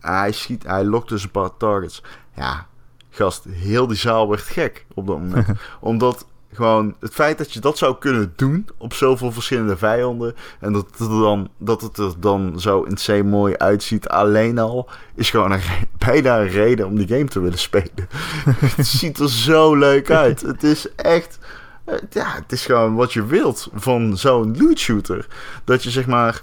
Hij 0.00 0.32
schiet, 0.32 0.62
hij 0.62 0.84
lokt 0.84 1.08
dus 1.08 1.22
een 1.22 1.30
paar 1.30 1.56
targets. 1.56 2.02
Ja, 2.36 2.66
gast, 3.14 3.44
heel 3.50 3.86
die 3.86 3.96
zaal 3.96 4.28
werd 4.28 4.42
gek 4.42 4.86
op 4.94 5.06
dat 5.06 5.18
moment. 5.18 5.46
Omdat 5.80 6.26
gewoon 6.52 6.94
het 7.00 7.12
feit 7.14 7.38
dat 7.38 7.52
je 7.52 7.60
dat 7.60 7.78
zou 7.78 7.96
kunnen 7.98 8.32
doen 8.36 8.68
op 8.78 8.92
zoveel 8.94 9.32
verschillende 9.32 9.76
vijanden. 9.76 10.34
En 10.60 10.72
dat 10.72 10.86
het, 10.90 11.00
er 11.00 11.08
dan, 11.08 11.48
dat 11.58 11.80
het 11.80 11.98
er 11.98 12.12
dan 12.20 12.60
zo 12.60 12.82
insane 12.82 13.22
mooi 13.22 13.56
uitziet. 13.56 14.08
Alleen 14.08 14.58
al 14.58 14.88
is 15.14 15.30
gewoon 15.30 15.52
een 15.52 15.60
bijna 16.06 16.40
een 16.40 16.48
reden 16.48 16.86
om 16.86 16.96
die 16.96 17.08
game 17.08 17.24
te 17.24 17.40
willen 17.40 17.58
spelen. 17.58 18.08
het 18.76 18.86
ziet 18.86 19.18
er 19.18 19.30
zo 19.30 19.74
leuk 19.74 20.10
uit. 20.10 20.40
Het 20.40 20.62
is 20.62 20.94
echt. 20.94 21.38
eh, 21.84 21.94
Ja, 22.10 22.34
het 22.34 22.52
is 22.52 22.64
gewoon 22.66 22.94
wat 22.94 23.12
je 23.12 23.26
wilt 23.26 23.68
van 23.74 24.16
zo'n 24.16 24.56
loot 24.58 24.78
shooter. 24.78 25.26
Dat 25.64 25.82
je 25.82 25.90
zeg 25.90 26.06
maar 26.06 26.42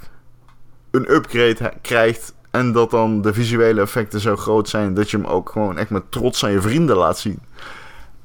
een 0.91 1.11
upgrade 1.14 1.73
krijgt. 1.81 2.34
En 2.52 2.72
dat 2.72 2.91
dan 2.91 3.22
de 3.22 3.34
visuele 3.34 3.82
effecten 3.82 4.19
zo 4.19 4.36
groot 4.36 4.69
zijn 4.69 4.94
dat 4.94 5.11
je 5.11 5.18
hem 5.18 5.26
ook 5.26 5.49
gewoon 5.49 5.78
echt 5.78 5.90
met 5.90 6.11
trots 6.11 6.45
aan 6.45 6.52
je 6.52 6.61
vrienden 6.61 6.95
laat 6.95 7.18
zien. 7.19 7.40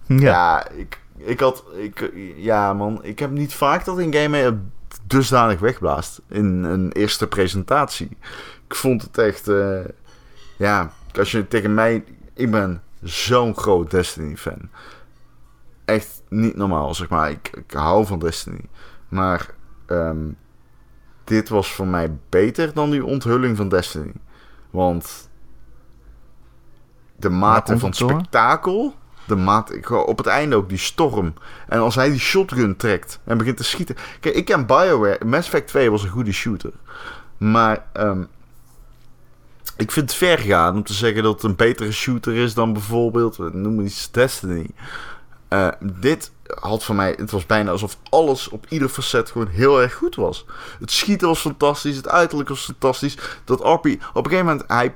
Ja. 0.07 0.17
Ja, 0.17 0.69
ik, 0.69 1.01
ik 1.17 1.41
had. 1.41 1.65
Ik, 1.77 2.13
ja, 2.37 2.73
man. 2.73 2.99
Ik 3.05 3.19
heb 3.19 3.31
niet 3.31 3.55
vaak 3.55 3.85
dat 3.85 3.99
een 3.99 4.15
game 4.15 4.59
dusdanig 5.07 5.61
wegblaast. 5.61 6.21
In 6.29 6.65
een 6.65 6.93
eerste 6.93 7.27
presentatie. 7.27 8.17
Ik 8.69 8.75
vond 8.75 9.03
het 9.03 9.19
echt. 9.19 9.49
eh, 9.49 9.79
ja, 10.57 10.93
als 11.19 11.31
je 11.31 11.49
tegen 11.49 11.75
mij. 11.75 12.05
Ik 12.35 12.51
ben 12.51 12.83
zo'n 13.03 13.57
groot 13.57 13.91
Destiny-fan. 13.91 14.69
Echt 15.85 16.23
niet 16.29 16.57
normaal, 16.57 16.95
zeg 16.95 17.09
maar. 17.09 17.31
Ik, 17.31 17.51
ik 17.55 17.71
hou 17.73 18.07
van 18.07 18.19
Destiny. 18.19 18.61
Maar. 19.09 19.47
ehm, 19.87 20.19
dit 21.27 21.49
was 21.49 21.73
voor 21.73 21.87
mij 21.87 22.17
beter 22.29 22.73
dan 22.75 22.91
die 22.91 23.05
onthulling 23.05 23.57
van 23.57 23.69
Destiny. 23.69 24.13
Want. 24.71 25.29
De 27.17 27.29
mate 27.29 27.79
van 27.79 27.89
het 27.89 27.99
spektakel. 27.99 28.95
De 29.27 29.37
mate, 29.37 30.05
op 30.07 30.19
het 30.19 30.27
einde 30.27 30.57
ook 30.57 30.69
die 30.69 30.79
storm. 30.79 31.35
En 31.69 31.79
als 31.79 31.95
hij 31.95 32.11
die 32.11 32.19
shotgun 32.19 32.77
trekt 32.77 33.21
en 33.25 33.39
begint 33.39 33.57
te 33.57 33.65
schieten. 33.65 33.97
Kijk, 34.21 34.35
ik 34.35 34.45
ken 34.45 34.67
BioWare. 34.67 35.25
Mass 35.25 35.47
Effect 35.47 35.69
2 35.69 35.91
was 35.91 36.03
een 36.03 36.09
goede 36.09 36.33
shooter. 36.33 36.73
Maar 37.37 37.87
ehm, 37.93 38.23
ik 39.77 39.93
vind 39.93 40.11
het 40.11 40.19
ver 40.19 40.39
gaan 40.39 40.75
om 40.75 40.83
te 40.83 40.93
zeggen 40.93 41.23
dat 41.23 41.33
het 41.33 41.43
een 41.43 41.57
betere 41.57 41.93
shooter 41.93 42.35
is 42.35 42.55
dan 42.55 42.73
bijvoorbeeld, 42.73 43.37
we 43.37 43.51
noemen 43.53 43.85
iets 43.85 44.11
Destiny. 44.11 44.67
Eh, 45.49 45.69
dit 45.81 46.31
had 46.55 46.85
voor 46.85 46.95
mij, 46.95 47.15
het 47.17 47.31
was 47.31 47.47
bijna 47.47 47.71
alsof 47.71 47.99
alles 48.11 48.49
op 48.49 48.67
ieder 48.69 48.89
facet 48.89 49.31
gewoon 49.31 49.49
heel 49.49 49.83
erg 49.83 49.95
goed 49.95 50.15
was. 50.15 50.47
Het 50.81 50.91
schieten 50.91 51.29
was 51.29 51.41
fantastisch, 51.41 51.97
het 51.97 52.09
uiterlijk 52.09 52.49
was 52.49 52.65
fantastisch. 52.65 53.19
Dat 53.45 53.61
RP, 53.61 53.87
op 54.15 54.25
een 54.25 54.31
gegeven 54.31 54.45
moment, 54.45 54.65
hij 54.67 54.95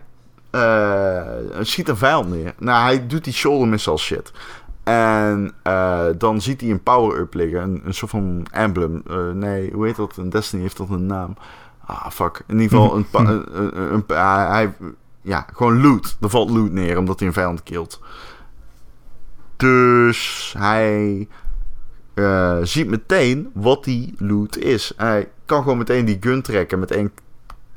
eh, 0.51 1.59
schiet 1.60 1.89
een 1.89 1.97
vijand 1.97 2.28
neer. 2.28 2.55
Nou, 2.59 2.82
hij 2.82 3.06
doet 3.06 3.24
die 3.24 3.32
shoulder 3.32 3.68
missile 3.68 3.98
shit. 3.98 4.32
En 4.82 5.52
eh, 5.62 6.06
dan 6.18 6.40
ziet 6.40 6.60
hij 6.60 6.70
een 6.70 6.82
power-up 6.82 7.35
liggen, 7.35 7.62
een, 7.62 7.82
een 7.85 7.94
soort 7.94 8.10
van 8.10 8.47
emblem. 8.51 9.02
Nee, 9.35 9.72
hoe 9.72 9.86
heet 9.86 9.97
dat? 9.97 10.16
In 10.16 10.31
Destiny 10.31 10.62
heeft 10.62 10.77
dat 10.77 10.89
een 10.89 11.06
naam. 11.06 11.36
Ah, 11.86 12.10
fuck. 12.10 12.43
In 12.47 12.60
ieder 12.60 12.78
geval, 12.78 12.97
een, 13.12 13.47
een, 13.52 13.93
een, 13.93 14.05
hij, 14.16 14.74
ja, 15.22 15.47
gewoon 15.52 15.81
loot. 15.81 16.16
Er 16.20 16.31
valt 16.31 16.51
loot 16.51 16.70
neer 16.70 16.98
omdat 16.98 17.18
hij 17.18 17.28
een 17.28 17.35
vijand 17.35 17.62
killt. 17.62 18.01
Dus 19.61 20.55
hij 20.59 21.28
eh, 22.15 22.59
ziet 22.62 22.89
meteen 22.89 23.51
wat 23.55 23.85
die 23.85 24.15
loot 24.19 24.57
is. 24.57 24.93
Hij 24.97 25.28
kan 25.45 25.62
gewoon 25.62 25.78
meteen 25.78 26.05
die 26.05 26.16
gun 26.20 26.43
trekken 26.43 26.78
met 26.78 26.91
één 26.91 27.12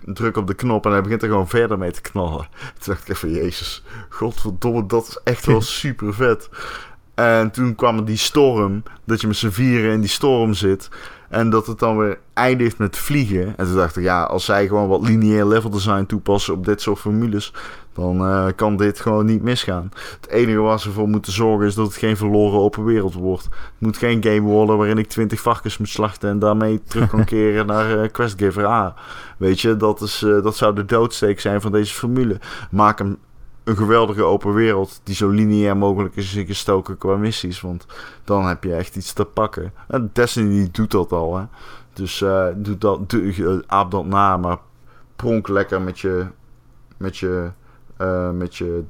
druk 0.06 0.38
op 0.38 0.48
de 0.48 0.54
knop 0.54 0.86
en 0.86 0.92
hij 0.92 1.02
begint 1.02 1.22
er 1.22 1.30
gewoon 1.30 1.48
verder 1.48 1.78
mee 1.78 1.92
te 1.92 2.02
knallen. 2.02 2.48
Toen 2.80 2.94
dacht 2.94 3.02
ik 3.02 3.16
even, 3.16 3.32
jezus, 3.32 3.84
godverdomme, 4.10 4.86
dat 4.86 5.08
is 5.08 5.20
echt 5.24 5.46
wel 5.46 5.62
super 5.82 6.14
vet. 6.14 6.50
En 7.14 7.52
toen 7.52 7.76
kwam 7.76 8.06
die 8.06 8.18
storm, 8.18 8.84
dat 9.06 9.22
je 9.22 9.28
met 9.28 9.36
z'n 9.36 9.50
vieren 9.50 9.92
in 9.92 10.00
die 10.00 10.10
storm 10.10 10.54
zit. 10.54 10.90
En 11.34 11.50
dat 11.50 11.68
het 11.68 11.80
dan 11.80 11.98
weer 11.98 12.20
eindigt 12.34 12.78
met 12.78 12.98
vliegen. 12.98 13.58
En 13.58 13.66
toen 13.66 13.76
dacht 13.76 13.98
ik, 13.98 14.04
ja, 14.04 14.24
als 14.24 14.46
zij 14.46 14.68
gewoon 14.68 14.88
wat 14.88 15.08
lineair 15.08 15.46
level 15.46 15.70
design 15.70 16.06
toepassen 16.06 16.54
op 16.54 16.66
dit 16.66 16.82
soort 16.82 17.00
formules, 17.00 17.54
dan 17.94 18.26
eh, 18.28 18.46
kan 18.56 18.78
dit 18.78 19.00
gewoon 19.00 19.26
niet 19.26 19.42
misgaan. 19.42 19.92
Het 20.22 20.30
enige 20.30 20.58
waar 20.58 20.80
ze 20.80 20.92
voor 20.92 21.10
moeten 21.10 21.32
zorgen 21.32 21.68
is 21.68 21.76
dat 21.76 21.88
het 21.88 21.96
geen 21.96 22.18
verloren 22.18 22.60
open 22.60 22.84
wereld 22.84 23.14
wordt. 23.14 23.44
Het 23.44 23.54
moet 23.78 23.98
geen 23.98 24.24
game 24.24 24.42
worden 24.42 24.78
waarin 24.78 24.98
ik 24.98 25.08
20 25.08 25.40
varkens 25.40 25.78
moet 25.78 25.90
slachten 25.90 26.30
en 26.30 26.40
daarmee 26.40 26.82
terug 26.84 27.10
kan 27.10 27.26
keren 27.34 27.66
naar 27.66 28.02
eh, 28.02 28.12
Questgiver 28.12 28.66
A. 28.66 28.96
Weet 29.38 29.62
je, 29.62 29.78
dat, 29.78 30.02
is, 30.02 30.24
eh, 30.24 30.44
dat 30.44 30.56
zou 30.56 30.76
de 30.76 30.86
doodsteek 30.86 31.40
zijn 31.40 31.62
van 31.62 31.72
deze 31.72 31.94
formule. 31.94 32.40
Maak 32.72 32.98
hem 32.98 33.18
een 33.64 33.76
geweldige 33.76 34.24
open 34.24 34.54
wereld 34.54 35.02
die 35.04 35.16
zo 35.16 35.30
lineair 35.30 35.78
mogelijk 35.78 36.16
is 36.16 36.32
gestoken 36.46 36.98
qua 36.98 37.16
missies. 37.16 37.62
Want 37.62 37.86
dan 38.24 38.48
heb 38.48 38.64
je 38.64 38.76
echt 38.76 38.96
iets 38.96 39.14
te 39.14 39.26
pakken. 39.26 39.74
En 39.88 40.10
Destiny 40.14 40.70
doet 40.72 40.92
dat 40.92 41.12
al, 41.12 41.38
hè. 41.38 41.44
Dus 41.94 42.22
eh 42.22 42.46
doe 42.56 42.78
dat, 42.78 43.16
aap 43.68 43.92
dat 43.92 44.06
na, 44.06 44.38
maar 44.38 44.58
pronk 45.16 45.48
lekker 45.48 45.82
met 45.82 46.00
je, 46.00 46.26
met 46.98 47.18
je, 47.18 47.52
eh, 47.98 48.30
met 48.32 48.56
je, 48.56 48.84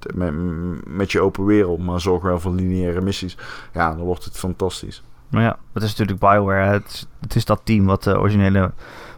met, 0.87 1.11
je 1.11 1.21
open 1.21 1.45
wereld. 1.45 1.79
Maar 1.79 2.01
zorg 2.01 2.21
wel 2.23 2.39
voor 2.39 2.51
lineaire 2.51 3.01
missies. 3.01 3.37
Ja, 3.73 3.93
dan 3.95 4.05
wordt 4.05 4.23
het 4.25 4.37
fantastisch. 4.37 5.03
Maar 5.29 5.41
ja, 5.41 5.57
het 5.73 5.83
is 5.83 5.89
natuurlijk 5.89 6.19
Bioware. 6.19 6.71
Het, 6.71 6.85
is- 6.87 7.07
het 7.21 7.35
is 7.35 7.45
dat 7.45 7.61
team 7.63 7.85
wat 7.85 8.03
de 8.03 8.17
originele 8.19 8.71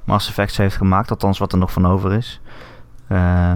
Mass 0.04 0.28
Effects 0.30 0.58
heeft 0.58 0.76
gemaakt. 0.76 1.10
Althans, 1.10 1.38
wat 1.38 1.52
er 1.52 1.58
nog 1.58 1.72
van 1.72 1.88
over 1.88 2.14
is. 2.14 2.42
Eh, 3.08 3.54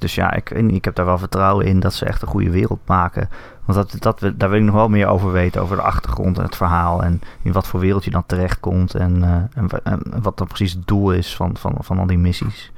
dus 0.00 0.14
ja, 0.14 0.32
ik, 0.32 0.50
ik 0.50 0.84
heb 0.84 0.94
daar 0.94 1.04
wel 1.06 1.18
vertrouwen 1.18 1.66
in 1.66 1.80
dat 1.80 1.94
ze 1.94 2.04
echt 2.04 2.22
een 2.22 2.28
goede 2.28 2.50
wereld 2.50 2.80
maken. 2.86 3.28
Want 3.64 3.78
dat, 3.78 4.18
dat, 4.20 4.32
daar 4.38 4.50
wil 4.50 4.58
ik 4.58 4.64
nog 4.64 4.74
wel 4.74 4.88
meer 4.88 5.06
over 5.06 5.32
weten. 5.32 5.60
Over 5.62 5.76
de 5.76 5.82
achtergrond 5.82 6.38
en 6.38 6.44
het 6.44 6.56
verhaal. 6.56 7.02
En 7.02 7.20
in 7.42 7.52
wat 7.52 7.66
voor 7.66 7.80
wereld 7.80 8.04
je 8.04 8.10
dan 8.10 8.26
terechtkomt. 8.26 8.94
En, 8.94 9.22
eh, 9.24 9.30
en, 9.62 9.68
wa- 9.68 9.80
en 9.82 10.02
wat 10.22 10.38
dan 10.38 10.46
precies 10.46 10.72
het 10.72 10.86
doel 10.86 11.12
is 11.12 11.36
van, 11.36 11.56
van, 11.56 11.74
van 11.78 11.98
al 11.98 12.06
die 12.06 12.18
missies. 12.18 12.72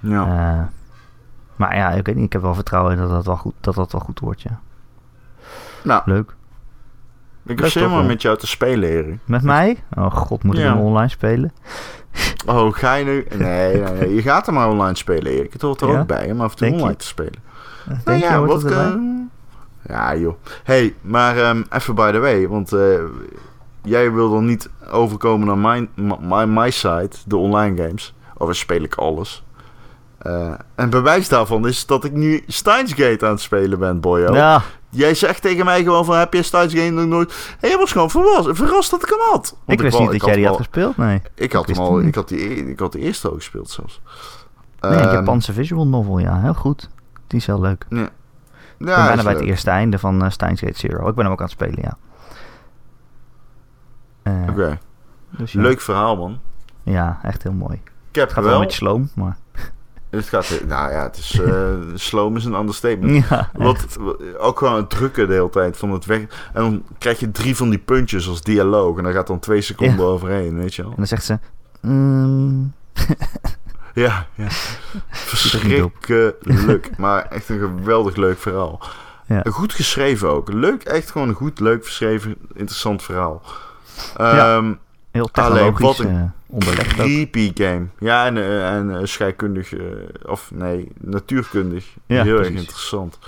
Ja. 0.00 0.22
Eh, 0.26 0.62
maar 1.56 1.76
ja, 1.76 1.90
ik 1.90 2.06
weet 2.06 2.14
niet. 2.14 2.24
Ik 2.24 2.32
heb 2.32 2.42
wel 2.42 2.54
vertrouwen 2.54 2.92
in 2.92 2.98
dat 2.98 3.10
dat 3.10 3.26
wel 3.26 3.36
goed, 3.36 3.54
dat 3.60 3.74
dat 3.74 3.92
wel 3.92 4.00
goed 4.00 4.20
wordt, 4.20 4.42
ja. 4.42 4.60
nou, 5.84 6.02
Leuk. 6.04 6.34
Ik 7.46 7.58
heb 7.58 7.68
zin 7.68 7.90
om 7.90 8.06
met 8.06 8.22
jou 8.22 8.36
te 8.38 8.46
spelen, 8.46 8.88
Erik. 8.88 9.18
Met 9.24 9.42
mij? 9.42 9.82
Oh 9.98 10.10
god, 10.14 10.42
moet 10.42 10.54
ik 10.56 10.62
Ja. 10.62 10.68
hem 10.74 10.80
online 10.82 11.08
spelen? 11.08 11.52
Oh, 12.46 12.72
ga 12.74 12.94
je 12.94 13.04
nu... 13.04 13.26
Nee, 13.38 13.76
nee, 13.80 13.92
nee, 13.92 14.14
je 14.14 14.22
gaat 14.22 14.46
er 14.46 14.52
maar 14.52 14.68
online 14.68 14.96
spelen, 14.96 15.32
Erik. 15.32 15.52
Het 15.52 15.62
hoort 15.62 15.80
er 15.80 15.88
Ja? 15.88 16.00
ook 16.00 16.06
bij 16.06 16.30
om 16.30 16.40
af 16.40 16.50
en 16.50 16.56
toe 16.56 16.66
Denk 16.66 16.72
je? 16.74 16.80
online 16.80 16.96
te 16.98 17.06
spelen. 17.06 17.32
Denk 17.86 18.04
Nou 18.04 18.18
ja, 18.18 18.40
wat... 18.40 18.62
ja, 19.88 20.16
joh. 20.16 20.34
hey, 20.64 20.94
maar 21.00 21.36
ehm, 21.36 21.62
even 21.70 21.94
by 21.94 22.10
the 22.12 22.18
way, 22.18 22.48
want 22.48 22.72
eh, 22.72 22.98
jij 23.82 24.12
wil 24.12 24.30
dan 24.30 24.44
niet 24.44 24.70
overkomen 24.90 25.46
naar 25.46 25.58
mijn, 25.58 25.88
my, 26.20 26.44
my 26.44 26.70
site, 26.70 27.16
de 27.26 27.36
online 27.36 27.82
games. 27.82 28.14
Of 28.36 28.54
speel 28.56 28.82
ik 28.82 28.94
alles. 28.94 29.44
Eh, 30.26 30.52
en 30.74 30.90
bewijs 30.90 31.28
daarvan 31.28 31.66
is 31.66 31.86
dat 31.86 32.04
ik 32.04 32.12
nu 32.12 32.44
Steins 32.46 32.92
Gate 32.92 33.24
aan 33.26 33.30
het 33.30 33.40
spelen 33.40 33.78
ben, 33.78 34.00
boyo. 34.00 34.34
Ja, 34.34 34.62
Jij 34.88 35.14
zegt 35.14 35.42
tegen 35.42 35.64
mij 35.64 35.82
gewoon 35.82 36.04
van, 36.04 36.16
heb 36.16 36.32
je 36.34 36.42
Steins 36.42 36.72
Gate 36.74 36.90
nog 36.90 37.06
nooit... 37.06 37.56
En 37.60 37.68
jij 37.68 37.78
was 37.78 37.92
gewoon 37.92 38.10
verrast, 38.10 38.48
verrast 38.52 38.90
dat 38.90 39.02
ik 39.02 39.08
hem 39.08 39.18
had. 39.18 39.56
Want 39.64 39.78
ik 39.78 39.80
wist 39.80 39.98
niet 39.98 40.12
ik 40.12 40.18
dat 40.20 40.28
jij 40.28 40.36
die 40.36 40.46
had 40.46 40.56
gespeeld, 40.56 40.96
nee. 40.96 41.22
Ik 41.34 41.52
had 41.52 41.66
hem 41.66 41.78
al, 41.78 42.00
ik 42.00 42.14
had, 42.14 42.28
die, 42.28 42.38
e- 42.40 42.70
ik 42.70 42.78
had 42.78 42.92
de 42.92 42.98
eerste 42.98 43.28
ook 43.30 43.36
gespeeld 43.36 43.70
zelfs. 43.70 44.00
Nee, 44.80 44.92
een 44.92 44.98
Ehm, 44.98 45.12
Japanse 45.14 45.52
visual 45.52 45.86
novel, 45.86 46.18
ja, 46.18 46.40
heel 46.40 46.54
goed. 46.54 46.88
Die 47.26 47.38
is 47.38 47.46
heel 47.46 47.60
leuk. 47.60 47.86
Ja, 47.88 47.96
ik 48.04 48.10
ben 48.78 48.86
bijna 48.86 49.14
bij 49.14 49.24
leuk. 49.24 49.34
het 49.40 49.42
eerste 49.50 49.70
einde 49.70 49.98
van 49.98 50.24
eh 50.24 50.30
Steins 50.30 50.60
Gate 50.60 50.78
Zero. 50.78 51.08
Ik 51.08 51.14
ben 51.14 51.24
hem 51.24 51.32
ook 51.32 51.40
aan 51.40 51.44
het 51.46 51.54
spelen, 51.54 51.78
ja. 51.82 51.96
Eh, 54.22 54.50
Oké, 54.50 54.78
dus 55.30 55.52
ja. 55.52 55.60
leuk 55.60 55.80
verhaal 55.80 56.16
man. 56.16 56.38
Ja, 56.82 57.18
echt 57.22 57.42
heel 57.42 57.52
mooi. 57.52 57.80
Ik 58.10 58.22
heb 58.22 58.24
Het 58.24 58.32
gaat 58.32 58.42
wel... 58.44 58.52
wel 58.52 58.60
met 58.62 58.72
sloom, 58.72 59.10
maar... 59.14 59.36
Het 60.16 60.28
gaat, 60.28 60.60
nou 60.66 60.92
ja, 60.92 61.02
het 61.02 61.16
is, 61.16 61.40
eh 61.40 61.74
sloom 61.94 62.36
is 62.36 62.44
een 62.44 62.54
understatement. 62.54 63.26
Ja, 63.28 63.50
Wat, 63.52 63.86
ook 64.38 64.58
gewoon 64.58 64.76
het 64.76 64.90
drukken 64.90 65.28
de 65.28 65.34
hele 65.34 65.50
tijd 65.50 65.76
van 65.76 65.90
het 65.92 66.04
weg. 66.04 66.20
En 66.20 66.28
dan 66.62 66.82
krijg 66.98 67.20
je 67.20 67.30
drie 67.30 67.56
van 67.56 67.70
die 67.70 67.78
puntjes 67.78 68.28
als 68.28 68.42
dialoog. 68.42 68.96
En 68.98 69.04
daar 69.04 69.12
gaat 69.12 69.26
dan 69.26 69.38
twee 69.38 69.60
seconden 69.60 70.04
Ja. 70.04 70.10
overheen, 70.10 70.56
weet 70.56 70.74
je 70.74 70.82
wel. 70.82 70.90
En 70.90 70.96
dan 70.96 71.06
zegt 71.06 71.24
ze... 71.24 71.38
mm, 71.80 72.72
Ja, 73.94 74.26
ja. 74.34 74.44
er. 74.44 74.50
Verschrikkelijk. 75.10 76.96
maar 76.98 77.26
echt 77.28 77.48
een 77.48 77.58
geweldig 77.58 78.16
leuk 78.16 78.38
verhaal. 78.38 78.80
Ja. 79.26 79.42
Goed 79.50 79.72
geschreven 79.74 80.28
ook. 80.28 80.52
Leuk, 80.52 80.82
echt 80.82 81.10
gewoon 81.10 81.28
een 81.28 81.34
goed, 81.34 81.60
leuk 81.60 81.84
geschreven, 81.84 82.36
interessant 82.54 83.02
verhaal. 83.02 83.42
Ja. 84.16 84.76
Heel 85.16 85.30
technologisch 85.30 85.86
wat 85.86 85.98
een 85.98 86.16
eh, 86.16 86.22
onderlegd 86.46 87.00
ook. 87.00 87.06
creepy 87.06 87.50
game. 87.54 87.86
Ja, 87.98 88.26
en, 88.26 88.36
eh, 88.36 88.74
en 88.74 88.98
eh, 88.98 89.04
scheikundig, 89.04 89.72
of 90.26 90.50
nee, 90.54 90.92
natuurkundig. 91.00 91.94
Ja, 92.06 92.22
Heel 92.22 92.38
erg 92.38 92.48
interessant. 92.48 93.18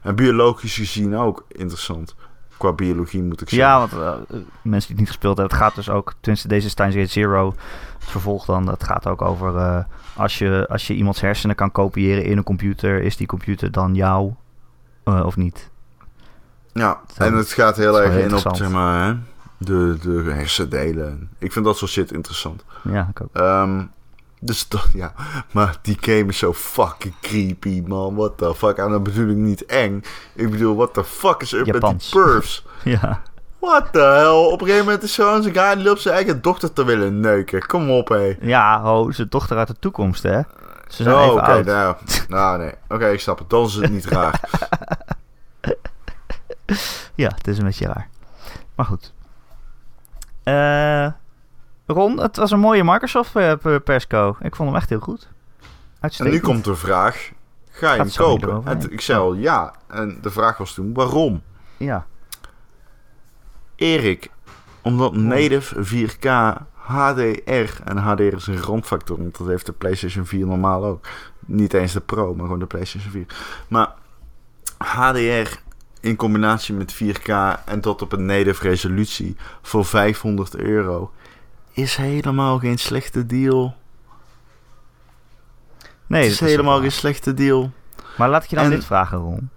En 0.00 0.14
biologisch 0.14 0.74
gezien 0.74 1.16
ook 1.16 1.44
interessant. 1.48 2.14
Qua 2.56 2.72
biologie 2.72 3.22
moet 3.22 3.40
ik 3.40 3.48
zeggen. 3.48 3.68
Ja, 3.68 3.78
want 3.78 4.18
mensen 4.62 4.62
die 4.62 4.80
het 4.88 4.96
niet 4.96 5.08
gespeeld 5.08 5.36
hebben, 5.36 5.56
het 5.56 5.64
gaat 5.64 5.74
dus 5.74 5.88
ook, 5.88 6.14
tenminste 6.20 6.48
deze 6.48 6.68
Steins 6.68 6.94
Gate 6.94 7.10
Zero, 7.10 7.54
het 7.98 8.08
vervolg 8.10 8.44
dan, 8.44 8.64
dat 8.64 8.84
gaat 8.84 9.06
ook 9.06 9.22
over 9.22 9.86
als, 10.16 10.38
je, 10.38 10.66
als 10.68 10.86
je 10.86 10.94
iemands 10.94 11.20
hersenen 11.20 11.56
kan 11.56 11.72
kopiëren 11.72 12.24
in 12.24 12.36
een 12.36 12.44
computer, 12.44 13.02
is 13.02 13.16
die 13.16 13.26
computer 13.26 13.70
dan 13.70 13.94
jou 13.94 14.32
of 15.04 15.36
niet? 15.36 15.70
Ja, 16.72 17.00
en 17.16 17.34
het 17.34 17.52
gaat 17.52 17.76
heel 17.76 18.00
erg 18.00 18.24
in 18.24 18.34
op 18.34 18.56
zeg 18.56 18.70
maar, 18.70 19.06
hè, 19.06 19.14
de, 19.58 19.96
de 20.02 20.22
hersendelen. 20.32 21.30
Ik 21.38 21.52
vind 21.52 21.64
dat 21.64 21.76
soort 21.76 21.90
shit 21.90 22.12
interessant. 22.12 22.64
Ja, 22.82 23.08
ik 23.10 23.20
ook. 23.22 23.28
Ehm, 23.32 23.82
dus 24.40 24.68
dat, 24.68 24.86
ja. 24.94 25.12
Maar 25.52 25.76
die 25.82 25.96
game 26.00 26.24
is 26.26 26.38
zo 26.38 26.52
fucking 26.52 27.14
creepy, 27.20 27.82
man. 27.86 28.14
What 28.14 28.38
the 28.38 28.54
fuck? 28.54 28.76
En 28.76 28.90
dat 28.90 29.02
bedoel 29.02 29.28
ik 29.28 29.36
niet 29.36 29.64
eng. 29.66 30.02
Ik 30.34 30.50
bedoel, 30.50 30.76
what 30.76 30.94
the 30.94 31.04
fuck 31.04 31.40
is 31.42 31.52
up 31.52 31.66
Japans. 31.66 31.92
met 31.92 32.00
die 32.12 32.22
pervs? 32.22 32.66
Ja, 32.84 33.22
What 33.58 33.92
the 33.92 33.98
hell? 34.00 34.52
Op 34.52 34.60
een 34.60 34.66
gegeven 34.66 34.84
moment 34.84 35.02
is 35.02 35.14
zo'n 35.14 35.42
guy 35.42 35.74
die 35.74 35.84
loopt 35.84 36.00
zijn 36.00 36.14
eigen 36.14 36.42
dochter 36.42 36.72
te 36.72 36.84
willen 36.84 37.20
neuken. 37.20 37.66
Kom 37.66 37.90
op, 37.90 38.08
hé. 38.08 38.36
ja 38.40 38.82
ho, 38.82 39.10
zijn 39.10 39.28
dochter 39.28 39.56
uit 39.56 39.68
de 39.68 39.76
toekomst, 39.78 40.22
hè? 40.22 40.40
Ze 40.88 41.02
zijn 41.02 41.14
Oh, 41.16 41.32
oké. 41.32 41.62
nou, 41.62 41.96
nou, 42.28 42.58
nee. 42.58 42.72
Oké, 42.88 43.08
ik 43.08 43.20
snap 43.20 43.38
het. 43.38 43.50
Dan 43.50 43.64
is 43.64 43.74
het 43.74 43.90
niet 43.90 44.04
raar. 44.04 44.40
Ja, 47.14 47.30
het 47.36 47.46
is 47.48 47.58
een 47.58 47.64
beetje 47.64 47.86
raar. 47.86 48.08
Maar 48.74 48.86
goed. 48.86 49.12
Eh, 50.44 51.06
Ron, 51.86 52.20
het 52.20 52.36
was 52.36 52.50
een 52.50 52.60
mooie 52.60 52.84
Microsoft 52.84 53.36
eh. 53.36 53.50
Ik 54.40 54.56
vond 54.56 54.68
hem 54.68 54.74
echt 54.74 54.88
heel 54.88 55.00
goed. 55.00 55.28
En 56.00 56.30
nu 56.30 56.40
komt 56.40 56.64
de 56.64 56.74
vraag. 56.74 57.30
Ga 57.70 57.92
je 57.92 58.00
hem 58.00 58.10
kopen? 58.16 58.62
En 58.64 58.92
ik 58.92 59.00
zei 59.00 59.18
al 59.18 59.34
ja. 59.34 59.74
En 59.88 60.18
de 60.22 60.30
vraag 60.30 60.58
was 60.58 60.74
toen, 60.74 60.94
waarom? 60.94 61.42
Ja, 61.76 62.06
Erik, 63.76 64.30
omdat 64.82 65.14
native 65.14 65.84
4K 65.84 66.28
HDR 66.72 67.82
en 67.84 67.96
HDR 67.96 68.22
is 68.22 68.46
een 68.46 68.62
randfactor, 68.62 69.16
want 69.18 69.38
dat 69.38 69.46
heeft 69.46 69.66
de 69.66 69.72
PlayStation 69.72 70.26
4 70.26 70.46
normaal 70.46 70.84
ook. 70.84 71.06
Niet 71.46 71.74
eens 71.74 71.92
de 71.92 72.00
Pro, 72.00 72.34
maar 72.34 72.44
gewoon 72.44 72.58
de 72.58 72.66
PlayStation 72.66 73.12
4. 73.12 73.26
Maar 73.68 73.92
HDR 74.78 75.58
in 76.04 76.16
combinatie 76.16 76.74
met 76.74 76.94
4K 76.94 77.28
en 77.64 77.80
dat 77.80 78.02
op 78.02 78.12
een 78.12 78.24
native 78.26 78.68
resolutie 78.68 79.36
voor 79.62 79.84
500 79.84 80.56
euro 80.56 81.12
is 81.72 81.96
helemaal 81.96 82.58
geen 82.58 82.78
slechte 82.78 83.26
deal. 83.26 83.74
nee, 86.06 86.22
het 86.22 86.32
is 86.32 86.40
helemaal 86.40 86.80
geen 86.80 86.92
slechte 86.92 87.34
deal. 87.34 87.70
Maar 88.16 88.28
laat 88.28 88.44
ik 88.44 88.50
je 88.50 88.56
dan 88.56 88.64
En- 88.64 88.70
dit 88.70 88.84
vragen, 88.84 89.18
Ron. 89.18 89.48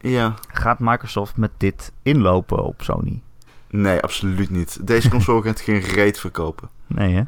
Ja, 0.00 0.34
Gaat 0.52 0.78
Microsoft 0.78 1.36
met 1.36 1.50
dit 1.56 1.92
inlopen 2.02 2.64
op 2.64 2.82
Sony? 2.82 3.22
nee, 3.70 4.00
absoluut 4.00 4.50
niet. 4.50 4.86
Deze 4.86 5.08
console 5.14 5.42
gaat 5.42 5.60
geen 5.60 5.80
reet 5.80 6.18
verkopen. 6.18 6.68
Nee, 6.86 7.14
hè? 7.14 7.22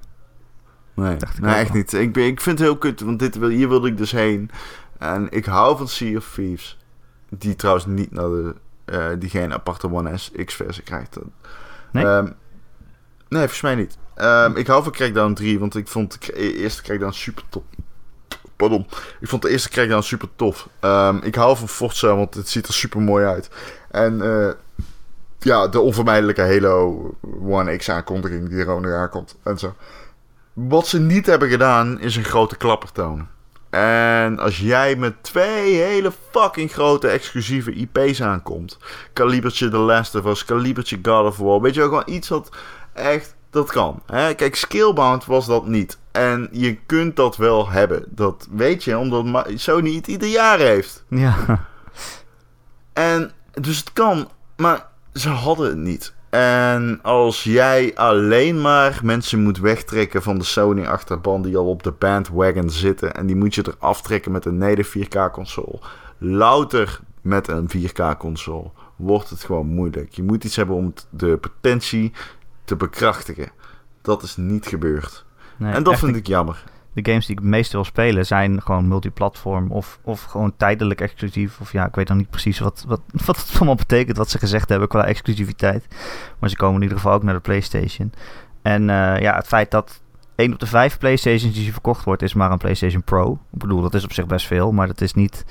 Nee, 0.95 1.17
Dacht 1.17 1.41
echt 1.41 1.69
wel. 1.69 1.77
niet. 1.77 1.93
Ik, 1.93 2.13
ben, 2.13 2.25
ik 2.27 2.41
vind 2.41 2.59
het 2.59 2.69
heel 2.69 2.79
kut, 2.79 3.01
want 3.01 3.19
dit 3.19 3.37
wil, 3.39 3.49
hier 3.49 3.69
wilde 3.69 3.89
ik 3.89 3.97
dus 3.97 4.11
heen. 4.13 4.51
En 4.99 5.27
ik 5.31 5.45
hou 5.45 5.77
van 5.77 5.89
Sea 5.89 6.17
of 6.17 6.33
Thieves. 6.35 6.79
Die 7.39 7.57
trouwens 7.57 7.87
niet 7.87 8.11
naar 8.11 8.29
de... 8.29 8.55
eh, 8.85 9.07
die 9.19 9.31
geen 9.31 9.53
aparte 9.53 9.93
One 9.93 10.17
S 10.19 10.31
X-versie 10.45 10.83
krijgt. 10.83 11.17
Nee? 11.93 12.05
Ehm, 12.07 12.25
nee, 13.29 13.41
volgens 13.41 13.61
mij 13.61 13.75
niet. 13.75 13.97
Ehm, 14.15 14.57
ik 14.57 14.67
hou 14.67 14.83
van 14.83 14.93
Crackdown 14.93 15.33
3, 15.33 15.59
want 15.59 15.77
ik 15.77 15.89
vond 15.89 16.13
de 16.13 16.19
k- 16.19 16.37
e- 16.37 16.53
eerste 16.53 16.83
Crackdown 16.83 17.13
super 17.13 17.43
tof. 17.49 17.63
Pardon. 18.57 18.87
Ik 19.21 19.29
vond 19.29 19.43
de 19.43 19.49
eerste 19.49 19.69
Crackdown 19.69 20.03
super 20.03 20.29
tof. 20.37 20.69
Ehm, 20.81 21.17
ik 21.23 21.35
hou 21.35 21.57
van 21.57 21.69
Forza, 21.69 22.17
want 22.17 22.35
het 22.35 22.49
ziet 22.49 22.67
er 22.67 22.75
super 22.75 23.01
mooi 23.01 23.25
uit. 23.25 23.51
En 23.91 24.23
eh, 24.23 24.53
ja, 25.39 25.69
de 25.69 25.81
onvermijdelijke 25.81 26.43
Halo 26.43 27.15
One 27.43 27.77
X 27.77 27.89
aankondiging 27.91 28.49
die 28.49 28.59
er 28.59 28.69
ook 28.69 28.81
nog 28.81 28.93
aankomt. 28.93 29.37
En 29.43 29.59
zo. 29.59 29.75
Wat 30.53 30.87
ze 30.87 31.01
niet 31.01 31.27
hebben 31.27 31.49
gedaan, 31.49 32.01
is 32.01 32.17
een 32.17 32.25
grote 32.25 32.57
klapper 32.57 32.93
tonen. 32.93 33.29
En 33.75 34.39
als 34.39 34.59
jij 34.59 34.97
met 34.97 35.23
twee 35.23 35.75
hele 35.75 36.13
fucking 36.31 36.73
grote 36.73 37.09
exclusieve 37.09 37.73
IP's 37.73 38.23
aankomt. 38.23 38.79
Kalibertje 39.13 39.69
The 39.69 39.77
Last 39.77 40.15
of 40.15 40.25
Us, 40.25 40.45
Kalibertje 40.45 40.99
God 41.03 41.27
of 41.27 41.37
War. 41.37 41.61
Weet 41.61 41.75
je 41.75 41.81
wel, 41.81 41.89
gewoon 41.89 42.15
iets 42.15 42.29
wat 42.29 42.49
echt, 42.93 43.35
dat 43.51 43.71
kan. 43.71 44.03
Hè? 44.07 44.35
Kijk, 44.35 44.57
Skillbound 44.57 45.25
was 45.25 45.47
dat 45.47 45.67
niet. 45.67 45.99
En 46.13 46.49
je 46.53 46.75
kunt 46.87 47.17
dat 47.17 47.37
wel 47.37 47.71
hebben. 47.71 48.05
Dat 48.09 48.49
weet 48.51 48.85
je, 48.85 48.99
omdat 48.99 49.51
Sony 49.55 49.95
het 49.95 50.07
ieder 50.07 50.29
jaar 50.29 50.59
heeft. 50.59 51.05
Ja. 51.09 51.67
En 52.93 53.33
dus 53.53 53.79
het 53.79 53.93
kan, 53.93 54.29
maar 54.57 54.87
ze 55.13 55.29
hadden 55.29 55.69
het 55.69 55.79
niet. 55.79 56.15
En 56.35 56.99
als 57.03 57.43
jij 57.43 57.95
alleen 57.95 58.61
maar 58.61 59.01
mensen 59.03 59.43
moet 59.43 59.59
wegtrekken 59.59 60.23
van 60.23 60.39
de 60.39 60.45
Sony 60.45 60.85
achterban 60.85 61.43
die 61.43 61.57
al 61.57 61.67
op 61.67 61.83
de 61.83 61.91
bandwagon 61.91 62.71
zitten 62.71 63.15
en 63.15 63.27
die 63.27 63.37
moet 63.37 63.55
je 63.55 63.63
er 63.63 63.75
aftrekken 63.79 64.33
met 64.33 64.45
een 64.45 64.59
native 64.59 65.07
4K 65.07 65.33
console, 65.33 65.79
louter 66.19 67.01
met 67.21 67.49
een 67.49 67.69
4K 67.77 68.17
console, 68.19 68.71
wordt 68.97 69.31
het 69.31 69.45
gewoon 69.45 69.67
moeilijk. 69.67 70.13
Je 70.13 70.23
moet 70.23 70.45
iets 70.45 70.57
hebben 70.57 70.77
om 70.77 70.93
de 71.11 71.37
potentie 71.37 72.13
te 72.65 72.77
bekrachtigen. 72.77 73.51
Dat 74.03 74.23
is 74.23 74.37
niet 74.37 74.67
gebeurd. 74.67 75.25
Nee, 75.57 75.73
en 75.73 75.83
dat 75.83 75.99
vind 75.99 76.17
ik 76.17 76.27
jammer. 76.27 76.65
De 76.95 77.11
games 77.11 77.27
die 77.27 77.37
ik 77.37 77.43
het 77.43 77.51
meeste 77.51 77.77
wil 77.77 77.85
spelen 77.85 78.27
zijn 78.27 78.63
gewoon 78.63 78.89
multiplatform 78.89 79.71
of, 79.71 79.99
of 80.03 80.23
gewoon 80.23 80.57
tijdelijk 80.57 81.01
exclusief. 81.01 81.61
Of 81.61 81.73
ja, 81.73 81.87
ik 81.87 81.95
weet 81.95 82.07
dan 82.07 82.17
niet 82.17 82.31
precies 82.31 82.59
wat, 82.59 82.85
wat, 82.89 83.01
wat 83.27 83.37
het 83.37 83.51
allemaal 83.57 83.75
betekent 83.75 84.17
wat 84.17 84.31
ze 84.31 84.39
gezegd 84.39 84.69
hebben 84.69 84.89
qua 84.89 85.05
exclusiviteit. 85.05 85.87
Maar 86.39 86.51
ze 86.51 86.57
komen 86.57 86.77
in 86.77 86.83
ieder 86.83 86.97
geval 86.97 87.13
ook 87.13 87.23
naar 87.23 87.35
de 87.35 87.41
PlayStation. 87.41 88.13
En 88.63 88.91
eh, 88.91 89.21
ja, 89.21 89.35
het 89.37 89.47
feit 89.47 89.71
dat 89.71 90.03
1 90.35 90.53
op 90.53 90.59
de 90.59 90.67
5 90.67 90.99
PlayStations 90.99 91.55
die 91.55 91.73
verkocht 91.73 92.05
wordt, 92.05 92.23
is 92.23 92.35
maar 92.35 92.51
een 92.51 92.59
PlayStation 92.59 93.03
Pro. 93.03 93.33
Ik 93.53 93.59
bedoel, 93.59 93.81
dat 93.81 93.95
is 93.95 94.05
op 94.05 94.13
zich 94.13 94.27
best 94.27 94.47
veel, 94.47 94.73
maar 94.73 94.87
dat 94.87 95.01
is 95.01 95.15
niet. 95.15 95.45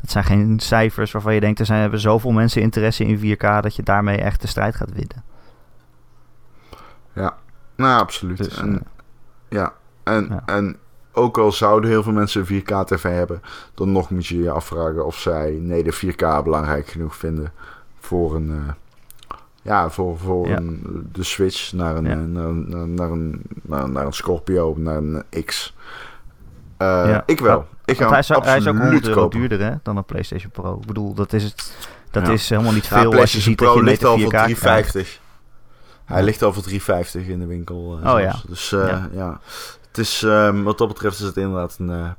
Dat 0.00 0.10
zijn 0.10 0.24
geen 0.24 0.60
cijfers 0.60 1.12
waarvan 1.12 1.34
je 1.34 1.40
denkt, 1.40 1.58
er 1.58 1.66
zijn, 1.66 1.80
hebben 1.80 2.00
zoveel 2.00 2.32
mensen 2.32 2.62
interesse 2.62 3.04
in 3.04 3.18
4K 3.18 3.60
dat 3.60 3.76
je 3.76 3.82
daarmee 3.82 4.16
echt 4.16 4.40
de 4.40 4.46
strijd 4.46 4.76
gaat 4.76 4.92
winnen. 4.92 5.24
Nou, 7.76 8.00
absoluut. 8.00 8.36
Dus, 8.36 8.56
en, 8.56 8.74
eh, 8.74 8.80
ja. 9.48 9.72
En, 10.04 10.26
ja. 10.30 10.42
en 10.46 10.76
ook 11.16 11.38
al 11.38 11.52
zouden 11.52 11.90
heel 11.90 12.02
veel 12.02 12.12
mensen 12.12 12.40
een 12.48 12.62
4K-tv 12.62 13.02
hebben, 13.02 13.42
dan 13.74 13.92
nog 13.92 14.10
moet 14.10 14.26
je 14.26 14.42
je 14.42 14.50
afvragen 14.50 15.06
of 15.06 15.16
zij 15.18 15.50
nee, 15.60 15.82
de 15.82 15.94
4K 16.14 16.42
belangrijk 16.44 16.86
genoeg 16.88 17.16
vinden 17.16 17.52
voor 18.00 18.34
een. 18.34 18.50
eh, 18.50 18.72
ja, 19.62 19.90
voor, 19.90 20.18
voor 20.18 20.48
Ja. 20.48 20.56
een, 20.56 21.08
de 21.12 21.22
switch 21.22 21.72
naar 21.72 21.96
een, 21.96 22.04
Ja. 22.04 22.10
eh, 22.10 22.16
naar, 22.18 22.52
naar, 22.54 22.88
naar 22.88 23.10
een, 23.10 23.42
naar, 23.62 23.90
naar 23.90 24.06
een 24.06 24.12
Scorpio, 24.12 24.74
naar 24.78 24.96
een 24.96 25.22
X. 25.44 25.74
Eh, 26.76 26.86
Ja. 26.86 27.22
Ik 27.26 27.40
wel. 27.40 27.54
Want- 27.56 27.66
Ik 27.84 27.96
ga 27.96 28.08
hij 28.08 28.18
is, 28.18 28.28
hij 28.28 28.38
is 28.38 28.44
ook 28.44 28.44
absoluut 28.54 28.80
100 28.82 29.06
euro 29.08 29.20
kopen. 29.20 29.38
duurder 29.38 29.60
hè, 29.60 29.72
dan 29.82 29.96
een 29.96 30.04
PlayStation 30.04 30.50
Pro. 30.50 30.78
Ik 30.80 30.86
bedoel, 30.86 31.14
dat 31.14 31.32
is, 31.32 31.42
het, 31.44 31.76
dat 32.10 32.28
is 32.28 32.48
helemaal 32.48 32.72
niet 32.72 32.86
veel 32.86 33.14
als 33.20 33.32
je 33.32 33.40
ziet 33.40 33.56
Pro 33.56 33.66
dat 33.66 33.76
je 33.76 33.82
ligt 33.82 34.04
al 34.04 34.10
voor 34.18 34.26
4K 34.26 34.28
krijgt. 34.28 34.60
350. 34.60 35.20
Hij 36.04 36.22
ligt 36.22 36.42
al 36.42 36.52
voor 36.52 36.62
350 36.62 37.26
in 37.26 37.38
de 37.38 37.46
winkel. 37.46 37.76
Oh, 37.76 38.00
zelfs. 38.02 38.22
ja. 38.22 38.48
Dus 38.48 38.70
Ja. 38.70 39.08
ja. 39.12 39.40
Het 39.96 40.04
is, 40.04 40.22
ehm, 40.22 40.62
wat 40.62 40.78
dat 40.78 40.88
betreft 40.88 41.18
is 41.18 41.24
het 41.26 41.36
inderdaad 41.36 41.76
een... 41.78 41.90
eh, 41.90 42.10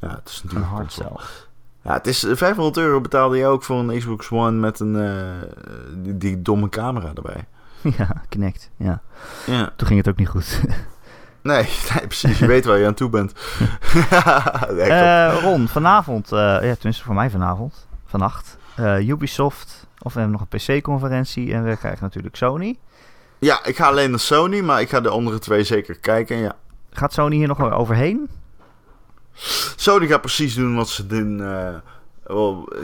ja, 0.00 0.08
het 0.08 0.28
is 0.28 0.34
Een 0.36 0.40
natuurlijk 0.44 0.70
hard 0.70 0.94
console. 0.94 1.20
sell. 1.20 1.26
Ja, 1.82 1.92
het 1.92 2.06
is 2.06 2.24
eh, 2.24 2.36
500 2.36 2.76
euro 2.76 3.00
betaalde 3.00 3.36
je 3.36 3.46
ook 3.46 3.62
voor 3.62 3.78
een 3.78 3.98
Xbox 3.98 4.30
One 4.30 4.50
met 4.50 4.80
een 4.80 4.96
eh, 4.96 5.48
die, 5.96 6.18
die 6.18 6.42
domme 6.42 6.68
camera 6.68 7.12
erbij. 7.14 7.44
Ja, 7.98 8.22
Kinect. 8.28 8.70
Ja. 8.76 9.00
Ja. 9.46 9.72
Toen 9.76 9.86
ging 9.86 9.98
het 9.98 10.08
ook 10.08 10.16
niet 10.16 10.28
goed. 10.28 10.60
Nee, 11.42 11.62
nee, 11.94 12.06
precies. 12.06 12.38
Je 12.38 12.46
weet 12.46 12.64
waar 12.64 12.78
je 12.78 12.86
aan 12.86 12.94
toe 12.94 13.10
bent. 13.10 13.32
Eh, 14.78 15.38
Ron, 15.42 15.68
vanavond, 15.68 16.32
eh, 16.32 16.38
ja, 16.38 16.74
tenminste 16.74 17.04
voor 17.04 17.14
mij 17.14 17.30
vanavond, 17.30 17.86
vannacht, 18.06 18.56
eh, 18.76 19.08
Ubisoft, 19.08 19.86
of 20.02 20.12
we 20.14 20.20
hebben 20.20 20.38
nog 20.40 20.46
een 20.50 20.58
PC-conferentie 20.78 21.52
en 21.54 21.64
we 21.64 21.76
krijgen 21.76 22.02
natuurlijk 22.02 22.36
Sony. 22.36 22.78
ja, 23.38 23.64
ik 23.64 23.76
ga 23.76 23.86
alleen 23.86 24.10
naar 24.10 24.18
Sony, 24.18 24.60
maar 24.60 24.80
ik 24.80 24.88
ga 24.88 25.00
de 25.00 25.08
andere 25.08 25.38
twee 25.38 25.64
zeker 25.64 25.98
kijken. 25.98 26.36
Ja. 26.36 26.56
Gaat 26.92 27.12
Sony 27.12 27.36
hier 27.36 27.48
nog 27.48 27.72
overheen? 27.72 28.28
Sony 29.76 30.06
gaat 30.06 30.20
precies 30.20 30.54
doen 30.54 30.76
wat 30.76 30.88
ze 30.88 31.06
doen. 31.06 31.40
eh, 31.42 31.74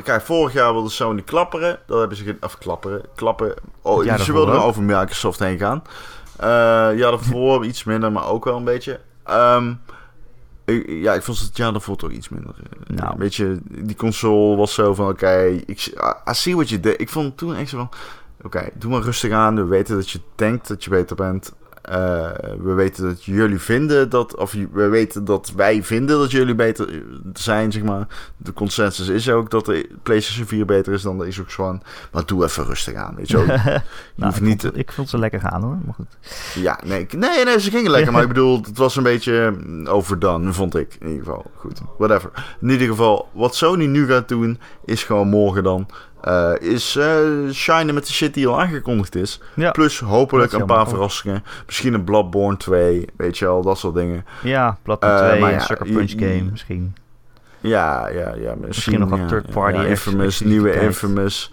kijk, 0.02 0.22
vorig 0.22 0.52
jaar 0.52 0.72
wilde 0.72 0.88
Sony 0.88 1.22
klapperen. 1.22 1.78
Dat 1.86 1.98
hebben 1.98 2.16
ze 2.16 2.24
geen. 2.24 2.36
Of 2.40 2.58
klapperen. 2.58 3.02
Klappen. 3.14 3.54
Oh, 3.82 4.04
Ja, 4.04 4.18
ze 4.18 4.32
wilden 4.32 4.62
over 4.62 4.82
Microsoft 4.82 5.38
heen 5.38 5.58
gaan. 5.58 5.82
Eh 6.36 6.46
ja, 6.98 7.10
daarvoor 7.10 7.64
iets 7.64 7.84
minder, 7.84 8.12
maar 8.12 8.26
ook 8.28 8.44
wel 8.44 8.56
een 8.56 8.64
beetje. 8.64 9.00
Ehm, 9.24 9.72
Ik- 10.64 10.88
ja, 10.88 11.12
ik 11.14 11.22
vond 11.22 11.38
het 11.38 11.56
jaar 11.56 11.72
daarvoor 11.72 11.96
toch 11.96 12.10
iets 12.10 12.28
minder. 12.28 12.54
eh, 12.62 12.96
Nou. 12.96 13.14
Weet 13.18 13.34
je, 13.34 13.58
die 13.68 13.96
console 13.96 14.56
was 14.56 14.74
zo 14.74 14.94
van, 14.94 15.08
oké, 15.08 15.40
ik 15.66 15.86
I 16.30 16.34
see 16.34 16.54
what 16.54 16.68
you 16.68 16.80
did. 16.80 17.00
Ik 17.00 17.08
vond 17.08 17.36
toen 17.36 17.54
echt 17.54 17.68
zo 17.68 17.76
van, 17.76 17.88
oké, 18.42 18.68
doe 18.74 18.90
maar 18.90 19.00
rustig 19.02 19.32
aan. 19.32 19.54
We 19.56 19.64
weten 19.64 19.96
dat 19.96 20.10
je 20.10 20.20
denkt 20.34 20.68
dat 20.68 20.84
je 20.84 20.90
beter 20.90 21.16
bent. 21.16 21.52
Eh, 21.86 22.30
we 22.58 22.72
weten 22.72 23.04
dat 23.04 23.24
jullie 23.24 23.58
vinden 23.58 24.08
dat, 24.08 24.36
of 24.36 24.52
we 24.72 24.88
weten 24.88 25.24
dat 25.24 25.52
wij 25.56 25.82
vinden 25.82 26.18
dat 26.18 26.30
jullie 26.30 26.54
beter 26.54 27.02
zijn, 27.32 27.72
zeg 27.72 27.82
maar. 27.82 28.06
De 28.36 28.52
consensus 28.52 29.08
is 29.08 29.30
ook 29.30 29.50
dat 29.50 29.64
de 29.64 29.88
PlayStation 30.02 30.46
4 30.46 30.64
beter 30.64 30.92
is 30.92 31.02
dan 31.02 31.18
de 31.18 31.28
Xbox 31.28 31.58
One. 31.58 31.78
Maar 32.12 32.26
doe 32.26 32.44
even 32.44 32.64
rustig 32.64 32.94
aan, 32.94 33.14
weet 33.14 33.28
je 33.28 33.36
wel. 33.36 33.46
nou, 34.14 34.34
ik, 34.34 34.40
niet 34.40 34.62
vond, 34.62 34.76
ik 34.76 34.92
vond 34.92 35.08
ze 35.08 35.18
lekker 35.18 35.40
gaan 35.40 35.62
hoor. 35.62 35.78
Maar 35.84 35.94
goed. 35.94 36.16
Ja, 36.54 36.80
nee, 36.84 37.06
nee, 37.16 37.44
nee, 37.44 37.60
ze 37.60 37.70
gingen 37.70 37.90
lekker. 37.90 38.12
Maar 38.12 38.22
ik 38.22 38.28
bedoel, 38.34 38.60
het 38.62 38.78
was 38.78 38.96
een 38.96 39.02
beetje 39.02 39.54
mm, 39.64 39.86
overdone, 39.86 40.52
vond 40.52 40.76
ik. 40.76 40.96
In 41.00 41.06
ieder 41.06 41.24
geval, 41.24 41.44
goed, 41.54 41.80
whatever. 41.98 42.30
In 42.60 42.70
ieder 42.70 42.88
geval, 42.88 43.28
wat 43.32 43.54
Sony 43.54 43.86
nu 43.86 44.06
gaat 44.06 44.28
doen, 44.28 44.58
is 44.84 45.04
gewoon 45.04 45.28
morgen 45.28 45.62
dan... 45.62 45.86
eh, 46.20 46.52
is 46.58 46.98
shinen 47.52 47.94
met 47.94 48.06
de 48.06 48.12
shit 48.12 48.34
die 48.34 48.46
al 48.46 48.60
aangekondigd 48.60 49.14
is. 49.14 49.40
Ja, 49.54 49.70
Plus 49.70 50.00
hopelijk 50.00 50.52
een 50.52 50.66
paar 50.66 50.88
verrassingen. 50.88 51.44
Misschien 51.66 51.94
een 51.94 52.04
Bloodborne 52.04 52.56
2, 52.56 53.04
weet 53.16 53.38
je 53.38 53.44
wel, 53.44 53.62
dat 53.62 53.78
soort 53.78 53.94
dingen. 53.94 54.24
ja 54.42 54.78
Platinum 54.82 55.14
Eh, 55.16 55.26
2, 55.28 55.40
maar 55.40 55.48
een 55.52 55.58
ja, 55.58 55.64
Sucker 55.64 55.86
Punch 55.86 56.10
je- 56.10 56.18
game 56.18 56.50
misschien. 56.50 56.94
Ja, 57.60 58.08
ja, 58.08 58.34
ja. 58.34 58.54
Misschien, 58.66 58.98
nog 59.00 59.10
wat 59.10 59.18
ja, 59.18 59.26
ja, 59.82 59.88
ex- 59.88 60.06
Infamous, 60.06 60.40
nieuwe. 60.40 60.80
Infamous. 60.80 61.50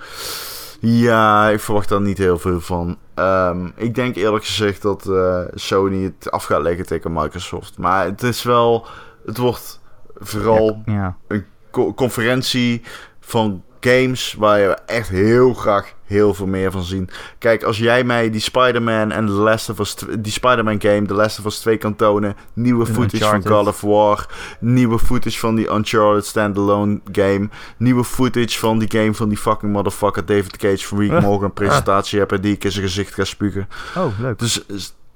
Ja, 0.80 1.50
ik 1.50 1.60
verwacht 1.60 1.90
daar 1.90 2.02
niet 2.02 2.18
heel 2.18 2.40
veel 2.40 2.60
van. 2.62 2.98
Ehm, 3.14 3.70
ik 3.76 3.96
denk 3.96 4.16
eerlijk 4.16 4.46
gezegd 4.46 4.82
dat 4.82 5.06
eh, 5.08 5.40
Sony 5.54 6.04
het 6.04 6.32
af 6.32 6.44
gaat 6.46 6.62
leggen 6.62 6.86
tegen 6.86 7.14
Microsoft. 7.14 7.78
Maar 7.78 8.06
het 8.06 8.24
is 8.24 8.44
wel... 8.44 8.88
Het 9.26 9.38
wordt 9.38 9.80
vooral 10.16 10.84
een 11.28 11.46
co- 11.72 11.94
conferentie 11.94 12.82
van 13.20 13.64
games 13.84 14.36
waar 14.38 14.60
je 14.60 14.78
echt 14.86 15.10
heel 15.10 15.54
graag 15.54 15.94
heel 16.04 16.34
veel 16.34 16.46
meer 16.48 16.72
van 16.72 16.84
zien. 16.84 17.10
Kijk, 17.40 17.64
als 17.64 17.78
jij 17.78 18.04
mij 18.04 18.30
die 18.30 18.42
Spider-Man 18.42 19.12
en 19.12 19.26
The 19.26 19.32
Last 19.32 19.70
of 19.70 19.80
Us, 19.80 19.96
die 20.20 20.32
Spider-Man 20.32 20.82
game, 20.82 21.06
The 21.06 21.14
Last 21.14 21.40
of 21.40 21.46
Us 21.46 21.60
2 21.60 21.78
kan 21.78 21.96
tonen, 21.96 22.36
nieuwe 22.54 22.86
En 22.88 22.94
footage 22.94 23.16
Uncharted. 23.16 23.44
van 23.48 23.58
God 23.58 23.68
of 23.68 23.82
War, 23.82 24.26
nieuwe 24.60 25.00
footage 25.00 25.40
van 25.40 25.56
die 25.56 25.70
Uncharted 25.72 26.26
standalone 26.26 27.00
game, 27.12 27.50
nieuwe 27.78 28.04
footage 28.04 28.60
van 28.60 28.80
die 28.80 28.92
game 28.92 29.14
van 29.14 29.30
die 29.30 29.38
fucking 29.38 29.72
motherfucker 29.72 30.26
David 30.26 30.58
Cage 30.58 30.88
van 30.88 30.98
wie 30.98 31.10
ik 31.12 31.18
Ah. 31.18 31.24
morgen 31.24 31.46
een 31.46 31.54
presentatie 31.54 32.20
heb 32.20 32.32
en 32.32 32.42
die 32.42 32.54
ik 32.54 32.64
in 32.64 32.72
zijn 32.72 32.86
gezicht 32.86 33.14
ga 33.14 33.24
spugen. 33.24 33.68
oh 33.98 34.20
leuk. 34.20 34.40
Dus 34.40 34.64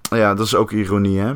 ja, 0.10 0.34
dat 0.34 0.46
is 0.46 0.56
ook 0.56 0.72
ironie, 0.72 1.20
hè? 1.20 1.34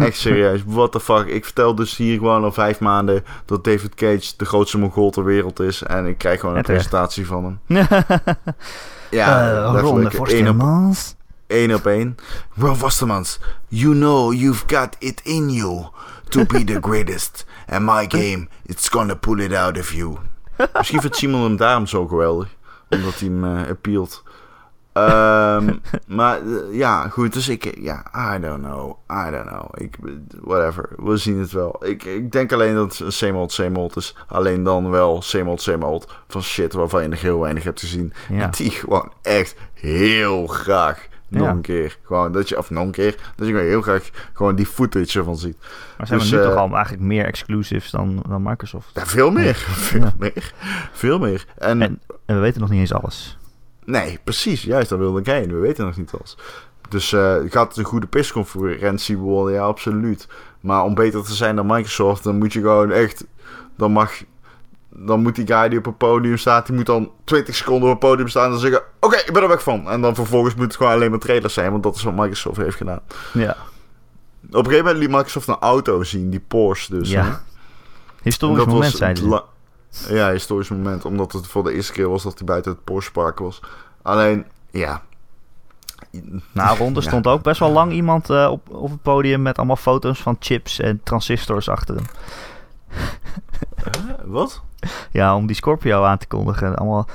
Echt 0.06 0.18
serieus. 0.18 0.62
What 0.66 0.92
the 0.92 1.00
fuck. 1.00 1.26
Ik 1.26 1.44
vertel 1.44 1.74
dus 1.74 1.96
hier 1.96 2.18
gewoon 2.18 2.44
al 2.44 2.52
vijf 2.52 2.80
maanden 2.80 3.24
dat 3.44 3.64
David 3.64 3.94
Cage 3.94 4.32
de 4.36 4.44
grootste 4.44 4.78
Mongool 4.78 5.10
ter 5.10 5.24
wereld 5.24 5.60
is. 5.60 5.82
En 5.82 6.06
ik 6.06 6.18
krijg 6.18 6.40
gewoon 6.40 6.56
een 6.56 6.62
presentatie 6.62 7.26
van 7.26 7.44
hem. 7.44 7.88
Ja, 9.10 9.50
Eh, 9.50 9.80
Ronde 9.80 10.02
letterlijk 10.02 10.14
één 11.46 11.74
op, 11.74 11.86
één. 11.86 12.16
Ron 12.56 12.76
Vastemans, 12.76 13.40
you 13.68 13.94
know 13.94 14.32
you've 14.32 14.64
got 14.66 14.96
it 14.98 15.20
in 15.24 15.50
you 15.50 15.86
to 16.28 16.44
be 16.44 16.64
the 16.64 16.78
greatest. 16.88 17.46
And 17.68 17.84
my 17.84 18.04
game, 18.08 18.48
it's 18.66 18.88
gonna 18.88 19.14
pull 19.14 19.38
it 19.40 19.54
out 19.54 19.78
of 19.78 19.92
you. 19.92 20.16
Misschien 20.74 21.00
vindt 21.00 21.16
Simon 21.16 21.42
hem 21.42 21.56
daarom 21.56 21.86
zo 21.86 22.06
geweldig. 22.06 22.48
Omdat 22.88 23.18
hij 23.18 23.28
hem 23.28 23.44
eh 23.44 23.68
appealt. 23.70 24.22
Ehm, 25.08 25.74
maar 26.16 26.36
eh, 26.38 26.76
ja, 26.76 27.08
goed. 27.08 27.32
Dus 27.32 27.48
ik, 27.48 27.78
ja, 27.80 28.04
I 28.36 28.40
don't 28.40 28.62
know. 28.64 28.96
I 29.10 29.30
don't 29.30 29.46
know. 29.48 29.64
Ik, 29.72 29.96
whatever. 30.40 30.88
We 30.96 31.16
zien 31.16 31.38
het 31.38 31.52
wel. 31.52 31.76
Ik, 31.86 32.04
ik 32.04 32.32
denk 32.32 32.52
alleen 32.52 32.74
dat 32.74 32.98
het 32.98 33.12
same 33.12 33.38
old, 33.38 33.52
same 33.52 33.78
old 33.78 33.96
is. 33.96 34.16
Alleen 34.28 34.62
dan 34.62 34.90
wel 34.90 35.22
same 35.22 35.50
old, 35.50 35.62
same 35.62 35.86
old. 35.86 36.12
Van 36.28 36.42
shit 36.42 36.72
waarvan 36.72 37.02
je 37.02 37.08
nog 37.08 37.20
heel 37.20 37.40
weinig 37.40 37.62
hebt 37.64 37.80
gezien. 37.80 38.12
Ja. 38.28 38.40
En 38.42 38.50
die 38.50 38.70
gewoon 38.70 39.12
echt 39.22 39.56
heel 39.74 40.46
graag 40.46 41.08
nog 41.28 41.42
Ja. 41.42 41.50
een 41.50 41.60
keer. 41.60 41.98
Gewoon 42.02 42.32
dat 42.32 42.48
je, 42.48 42.58
of 42.58 42.70
nog 42.70 42.84
een 42.84 42.90
keer. 42.90 43.14
Dat 43.36 43.48
je 43.48 43.56
heel 43.56 43.82
graag 43.82 44.10
gewoon 44.32 44.54
die 44.54 44.66
footage 44.66 45.18
ervan 45.18 45.36
ziet. 45.38 45.56
Maar 45.98 46.06
zijn 46.06 46.18
Dus, 46.18 46.30
we 46.30 46.36
nu 46.36 46.42
eh, 46.42 46.48
toch 46.48 46.58
al 46.58 46.72
eigenlijk 46.74 47.02
meer 47.02 47.24
exclusives 47.24 47.90
dan, 47.90 48.22
dan 48.28 48.42
Microsoft? 48.42 48.90
Ja, 48.94 49.06
veel 49.06 49.30
meer. 49.30 49.54
Veel 49.56 50.10
meer. 50.18 50.52
Veel 50.92 51.18
meer. 51.18 51.44
En, 51.58 51.82
En, 51.82 52.00
en 52.26 52.34
we 52.34 52.40
weten 52.40 52.60
nog 52.60 52.70
niet 52.70 52.80
eens 52.80 52.92
alles. 52.94 53.38
Nee, 53.90 54.18
precies. 54.24 54.62
Juist, 54.62 54.88
daar 54.88 54.98
wilde 54.98 55.20
ik 55.20 55.26
heen. 55.26 55.52
We 55.52 55.58
weten 55.58 55.84
nog 55.84 55.96
niet 55.96 56.12
alles. 56.18 56.36
Dus 56.88 57.12
eh, 57.12 57.36
gaat 57.48 57.68
het 57.68 57.76
een 57.76 57.84
goede 57.84 58.06
persconferentie 58.06 59.16
worden? 59.16 59.54
Ja, 59.54 59.62
absoluut. 59.62 60.28
Maar 60.60 60.84
om 60.84 60.94
beter 60.94 61.24
te 61.24 61.34
zijn 61.34 61.56
dan 61.56 61.66
Microsoft, 61.66 62.24
dan 62.24 62.38
moet 62.38 62.52
je 62.52 62.60
gewoon 62.60 62.90
echt... 62.92 63.24
Dan 63.76 63.92
mag... 63.92 64.12
Dan 64.92 65.22
moet 65.22 65.34
die 65.34 65.46
guy 65.46 65.68
die 65.68 65.78
op 65.78 65.86
een 65.86 65.96
podium 65.96 66.36
staat, 66.36 66.66
die 66.66 66.74
moet 66.74 66.86
dan 66.86 67.10
20 67.24 67.54
seconden 67.54 67.90
op 67.90 68.00
het 68.00 68.10
podium 68.10 68.28
staan 68.28 68.52
en 68.52 68.58
zeggen... 68.58 68.82
Oké, 69.00 69.16
ik 69.16 69.32
ben 69.32 69.42
er 69.42 69.48
weg 69.48 69.62
van. 69.62 69.90
En 69.90 70.00
dan 70.00 70.14
vervolgens 70.14 70.54
moet 70.54 70.64
het 70.64 70.76
gewoon 70.76 70.92
alleen 70.92 71.10
maar 71.10 71.18
trailers 71.18 71.54
zijn, 71.54 71.70
want 71.70 71.82
dat 71.82 71.96
is 71.96 72.02
wat 72.02 72.14
Microsoft 72.14 72.56
heeft 72.56 72.76
gedaan. 72.76 73.00
Ja. 73.32 73.56
Op 74.48 74.54
een 74.54 74.64
gegeven 74.64 74.84
moment 74.84 74.98
liet 74.98 75.10
Microsoft 75.10 75.48
een 75.48 75.58
auto 75.60 76.02
zien, 76.02 76.30
die 76.30 76.44
Porsche 76.48 76.98
dus. 76.98 77.10
hè. 77.10 77.20
ja. 77.20 77.42
Historisch 78.22 78.64
moment, 78.64 78.98
was 78.98 79.08
het 79.08 79.18
ze. 79.18 79.42
Ja, 80.08 80.30
historisch 80.30 80.68
moment. 80.68 81.04
Omdat 81.04 81.32
het 81.32 81.46
voor 81.46 81.64
de 81.64 81.72
eerste 81.72 81.92
keer 81.92 82.08
was 82.08 82.22
dat 82.22 82.38
hij 82.38 82.46
buiten 82.46 82.72
het 82.72 82.84
Porsche 82.84 83.12
Park 83.12 83.38
was. 83.38 83.60
Alleen, 84.02 84.44
ja. 84.70 85.02
Nou, 86.52 86.78
Ronde 86.78 87.00
Ja. 87.00 87.06
stond 87.06 87.26
ook 87.26 87.42
best 87.42 87.60
wel 87.60 87.70
lang 87.70 87.92
iemand 87.92 88.30
eh, 88.30 88.48
op, 88.50 88.74
op 88.74 88.90
het 88.90 89.02
podium 89.02 89.42
met 89.42 89.56
allemaal 89.58 89.76
foto's 89.76 90.20
van 90.22 90.36
chips 90.40 90.80
en 90.80 91.00
transistors 91.04 91.68
achter 91.68 91.94
hem. 91.94 92.04
Wat? 94.24 94.62
Ja, 95.10 95.36
om 95.36 95.46
die 95.46 95.56
Scorpio 95.56 96.04
aan 96.04 96.18
te 96.18 96.26
kondigen. 96.26 96.76
Allemaal, 96.76 97.06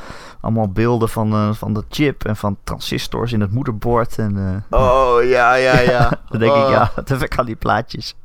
allemaal 0.41 0.69
beelden 0.69 1.09
van, 1.09 1.31
eh, 1.33 1.53
van 1.53 1.73
de 1.73 1.83
chip 1.89 2.25
en 2.25 2.35
van 2.35 2.57
transistors 2.63 3.31
in 3.31 3.41
het 3.41 3.51
moederbord. 3.51 4.17
En, 4.17 4.63
eh, 4.71 4.79
Oh, 4.81 5.23
ja, 5.23 5.53
ja, 5.55 5.79
ja. 5.79 6.09
dan 6.29 6.39
denk 6.39 6.53
ik, 6.55 6.63
Oh. 6.63 6.69
ja, 6.69 6.91
wat 6.95 7.09
heb 7.09 7.21
ik 7.21 7.37
aan 7.37 7.45
die 7.45 7.55
plaatjes? 7.55 8.15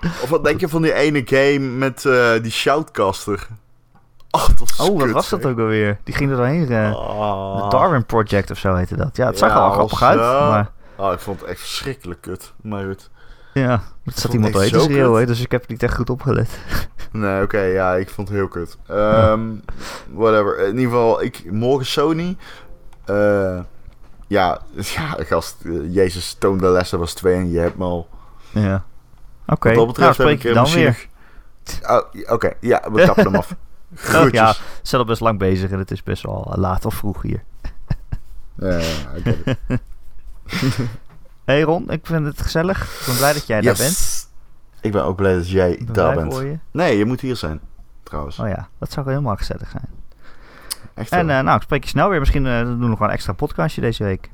Of 0.00 0.28
wat 0.28 0.44
denk 0.44 0.60
je 0.60 0.68
van 0.68 0.82
die 0.82 0.92
ene 0.92 1.22
game 1.24 1.58
met 1.58 2.02
die 2.42 2.52
shoutcaster? 2.52 3.46
Oh, 4.34 4.48
Oh, 4.80 4.98
wat 5.00 5.10
was 5.10 5.28
dat 5.28 5.44
ook 5.46 5.58
alweer? 5.58 5.98
Die 6.04 6.14
ging 6.14 6.30
er 6.30 6.36
doorheen. 6.36 6.68
eh, 6.68 6.92
Oh. 6.94 7.62
De 7.62 7.68
Darwin 7.76 8.06
Project 8.06 8.50
of 8.50 8.58
zo 8.58 8.74
heette 8.74 8.96
dat. 8.96 9.16
Ja, 9.16 9.26
het 9.26 9.38
zag 9.38 9.48
Ja, 9.48 9.54
er 9.56 9.60
wel 9.62 9.70
grappig 9.72 10.02
uit. 10.02 10.18
Maar 10.18 10.70
Oh, 10.96 11.12
ik 11.12 11.18
vond 11.18 11.40
het 11.40 11.48
echt 11.48 11.60
verschrikkelijk 11.60 12.20
kut. 12.20 12.52
Maar 12.62 12.84
goed. 12.84 13.10
ja, 13.52 13.70
er 13.70 13.80
vond 14.04 14.18
zat 14.18 14.32
iemand 14.32 14.54
het 14.54 14.68
zo 14.68 14.78
schreeuwen, 14.78 15.26
dus 15.26 15.40
ik 15.40 15.50
heb 15.50 15.68
niet 15.68 15.82
echt 15.82 15.94
goed 15.94 16.10
opgelet. 16.10 16.48
Nee, 17.12 17.42
oké, 17.42 17.60
ja, 17.60 17.94
ik 17.94 18.10
vond 18.10 18.28
het 18.28 18.36
heel 18.36 18.48
kut. 18.48 18.76
Ehm, 18.86 19.40
whatever. 20.12 20.58
In 20.58 20.66
ieder 20.78 20.84
geval, 20.92 21.22
ik, 21.22 21.50
morgen 21.52 21.86
Sony. 21.86 22.36
Eh, 23.04 23.58
ja, 24.26 24.60
ja, 24.96 25.16
gast, 25.18 25.56
eh, 25.64 25.94
Jezus 25.94 26.34
toonde 26.38 26.68
lessen 26.68 26.98
was 26.98 27.12
2 27.14 27.34
en 27.34 27.50
je 27.50 27.58
hebt 27.58 27.76
me 27.78 27.84
al. 27.84 28.08
Ja. 28.50 28.84
Oké, 29.46 29.74
Wat 29.74 29.86
dat 29.86 29.96
nou 29.98 30.12
spreek 30.12 30.44
ik 30.44 30.54
dan 30.54 30.70
weer. 30.70 31.06
Oh, 31.86 32.32
Oké, 32.32 32.52
ja, 32.60 32.82
we 32.92 33.04
kappen 33.04 33.24
hem 33.24 33.34
af. 33.34 33.54
Oh, 34.14 34.28
ja, 34.30 34.52
we 34.52 34.58
zijn 34.82 35.00
al 35.00 35.06
best 35.06 35.20
lang 35.20 35.38
bezig 35.38 35.70
en 35.70 35.78
het 35.78 35.90
is 35.90 36.02
best 36.02 36.22
wel 36.22 36.52
laat 36.56 36.84
of 36.84 36.94
vroeg 36.94 37.22
hier. 37.22 37.42
Ja, 38.54 38.80
it. 39.24 39.56
Hey 41.44 41.62
Ron, 41.62 41.90
ik 41.90 42.06
vind 42.06 42.26
het 42.26 42.40
gezellig. 42.42 42.82
Ik 42.82 43.06
ben 43.06 43.16
blij 43.16 43.32
dat 43.32 43.46
jij 43.46 43.60
daar 43.60 43.76
bent. 43.76 44.28
Ik 44.80 44.92
ben 44.92 45.04
ook 45.04 45.16
blij 45.16 45.34
dat 45.34 45.50
jij 45.50 45.70
Ik 45.72 45.84
ben 45.84 45.94
daar 45.94 46.12
blij 46.12 46.22
bent. 46.24 46.34
voor 46.34 46.44
je. 46.44 46.58
Nee, 46.70 46.98
je 46.98 47.04
moet 47.04 47.20
hier 47.20 47.36
zijn, 47.36 47.60
trouwens. 48.02 48.38
Oh 48.38 48.48
ja, 48.48 48.68
dat 48.78 48.92
zou 48.92 49.08
helemaal 49.08 49.36
gezellig 49.36 49.70
zijn. 49.70 49.86
Echt 50.94 51.10
En 51.10 51.30
eh, 51.30 51.40
nou, 51.40 51.56
ik 51.56 51.62
spreek 51.62 51.82
je 51.82 51.88
snel 51.88 52.08
weer. 52.08 52.18
Misschien 52.18 52.46
eh, 52.46 52.60
doen 52.60 52.80
we 52.80 52.86
nog 52.86 52.98
wel 52.98 53.08
een 53.08 53.14
extra 53.14 53.32
podcastje 53.32 53.80
deze 53.80 54.04
week. 54.04 54.30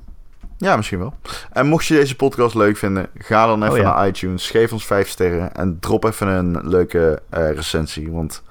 Ja, 0.57 0.77
misschien 0.77 0.99
wel. 0.99 1.15
En 1.53 1.67
mocht 1.67 1.87
je 1.87 1.95
deze 1.95 2.17
podcast 2.17 2.55
leuk 2.55 2.77
vinden, 2.77 3.07
ga 3.19 3.47
dan 3.47 3.63
even 3.63 3.75
Oh 3.75 3.81
ja. 3.81 3.95
naar 3.95 4.07
iTunes, 4.09 4.51
geef 4.51 4.73
ons 4.73 4.87
5 4.87 5.09
sterren 5.09 5.55
en 5.55 5.79
drop 5.81 6.05
even 6.05 6.27
een 6.29 6.69
leuke 6.69 7.23
eh, 7.31 7.51
recensie. 7.53 8.11
Want 8.11 8.43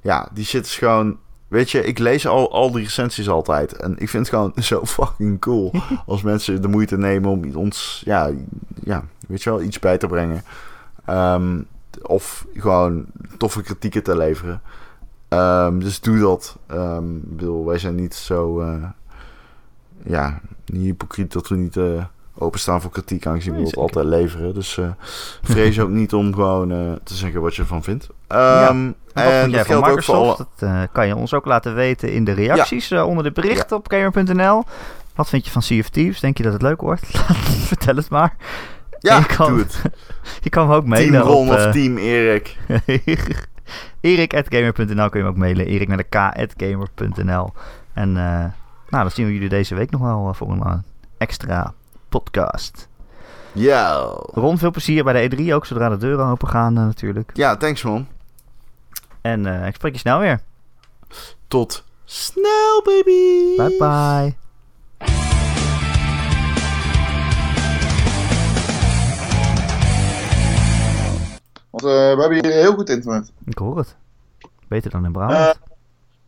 ja, 0.00 0.28
die 0.32 0.44
shit 0.44 0.64
is 0.64 0.76
gewoon... 0.76 1.18
Weet 1.48 1.70
je, 1.70 1.84
ik 1.84 1.98
lees 1.98 2.26
al, 2.26 2.52
al 2.52 2.70
die 2.70 2.82
recensies 2.82 3.28
altijd. 3.28 3.72
En 3.72 3.92
ik 3.98 4.08
vind 4.08 4.26
het 4.26 4.34
gewoon 4.34 4.52
zo 4.62 4.86
fucking 4.86 5.40
cool 5.40 5.72
als 6.06 6.22
mensen 6.22 6.62
de 6.62 6.68
moeite 6.68 6.98
nemen 6.98 7.30
om 7.30 7.56
ons, 7.56 8.02
ja, 8.04 8.30
ja 8.84 9.04
weet 9.28 9.42
je 9.42 9.50
wel, 9.50 9.62
iets 9.62 9.78
bij 9.78 9.98
te 9.98 10.06
brengen. 10.06 10.42
Ehm, 11.04 11.62
of 12.02 12.46
gewoon 12.54 13.06
toffe 13.36 13.62
kritieken 13.62 14.02
te 14.02 14.16
leveren. 14.16 14.62
Ehm, 15.28 15.78
dus 15.78 16.00
doe 16.00 16.18
dat. 16.18 16.56
Ik 16.68 17.36
bedoel, 17.36 17.66
wij 17.66 17.78
zijn 17.78 17.94
niet 17.94 18.14
zo... 18.14 18.60
eh, 18.60 18.84
ja, 20.04 20.40
niet 20.66 20.84
hypocriet 20.84 21.32
dat 21.32 21.48
we 21.48 21.56
niet 21.56 21.76
eh, 21.76 22.04
openstaan 22.40 22.80
voor 22.80 22.90
kritiek, 22.90 23.26
aangezien 23.26 23.54
we 23.54 23.62
het 23.62 23.76
altijd 23.76 24.06
leveren. 24.06 24.54
Dus 24.54 24.78
eh, 24.78 24.88
vrees 25.42 25.80
ook 25.80 25.88
niet 25.88 26.14
om 26.14 26.34
gewoon 26.34 26.72
eh, 26.72 26.92
te 27.04 27.14
zeggen 27.14 27.40
wat 27.40 27.54
je 27.54 27.62
ervan 27.62 27.82
vindt. 27.82 28.08
Ja. 28.28 28.68
Ehm, 28.68 28.90
En 29.12 29.50
dat 29.50 29.66
van 29.66 29.66
geldt 29.66 29.70
ook 29.70 30.02
voor 30.02 30.16
Microsoft? 30.16 30.38
alle... 30.38 30.46
Dat 30.56 30.68
eh, 30.68 30.82
kan 30.92 31.06
je 31.06 31.16
ons 31.16 31.34
ook 31.34 31.44
laten 31.44 31.74
weten 31.74 32.12
in 32.12 32.24
de 32.24 32.32
reacties 32.32 32.92
onder 32.92 33.24
de 33.24 33.32
berichten 33.32 33.76
op 33.76 33.90
gamer.nl. 33.90 34.64
Wat 35.14 35.28
vind 35.28 35.44
je 35.44 35.50
van 35.50 35.62
Sea 35.62 35.78
of 35.78 35.88
Thieves? 35.88 36.20
Denk 36.20 36.36
je 36.36 36.42
dat 36.42 36.52
het 36.52 36.62
leuk 36.62 36.80
wordt? 36.80 37.06
Vertel 37.70 37.96
het 37.96 38.10
maar. 38.10 38.36
Ja, 38.98 39.18
je 39.18 39.26
kan, 39.26 39.48
doe 39.48 39.58
het. 39.58 39.82
Je 40.42 40.50
kan 40.50 40.66
hem 40.66 40.76
ook 40.76 40.80
Team 40.84 40.90
mailen 40.90 41.20
Ron 41.20 41.48
op... 41.48 41.54
of 41.54 41.72
Team 41.72 41.96
Erik. 41.96 42.56
Erik.gamer.nl 44.00 45.08
kun 45.08 45.20
je 45.20 45.24
hem 45.24 45.26
ook 45.26 45.36
mailen. 45.36 45.66
Erik 45.66 45.88
naar 45.88 45.96
de 45.96 46.02
k.gamer.nl. 46.56 47.52
En 47.92 48.12
nou, 48.12 48.52
dan 48.90 49.10
zien 49.10 49.26
we 49.26 49.32
jullie 49.32 49.48
deze 49.48 49.74
week 49.74 49.90
nog 49.90 50.00
wel 50.00 50.34
voor 50.34 50.50
een 50.50 50.82
extra 51.18 51.74
podcast. 52.10 52.88
Ja. 53.52 53.98
Ron, 54.32 54.58
veel 54.58 54.70
plezier 54.70 55.04
bij 55.04 55.28
de 55.28 55.36
E3 55.36 55.54
ook, 55.54 55.66
zodra 55.66 55.88
de 55.88 55.96
deuren 55.96 56.26
open 56.26 56.48
gaan 56.48 56.76
eh, 56.76 56.84
natuurlijk. 56.84 57.30
Ja, 57.34 57.56
thanks 57.56 57.82
man. 57.82 58.06
En 59.20 59.46
eh, 59.46 59.66
ik 59.66 59.74
spreek 59.74 59.92
je 59.92 59.98
snel 59.98 60.18
weer. 60.18 60.40
Tot 61.48 61.84
snel, 62.04 62.82
baby. 62.84 63.56
Bye 63.56 63.76
bye. 63.78 64.34
Want 71.70 71.84
eh, 71.84 72.14
we 72.14 72.20
hebben 72.20 72.32
hier 72.32 72.52
heel 72.52 72.74
goed 72.74 72.88
internet. 72.88 73.32
Ik 73.44 73.58
hoor 73.58 73.76
het. 73.76 73.96
Beter 74.68 74.90
dan 74.90 75.04
in 75.04 75.12
Brabant. 75.12 75.58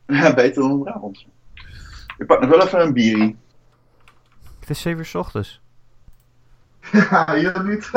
Ja, 0.07 0.35
beter 0.35 0.63
dan 0.63 0.71
in 0.71 0.83
Brabant. 0.83 1.27
Ik 2.19 2.27
pak 2.27 2.41
nog 2.41 2.51
wel 2.51 2.63
even 2.63 2.81
een 2.81 2.93
bierie. 2.93 3.37
het 4.61 4.71
is 4.71 4.81
7 4.81 4.99
uur 4.99 5.07
's 5.07 5.15
ochtends. 5.15 5.62
აიონით. 7.27 7.91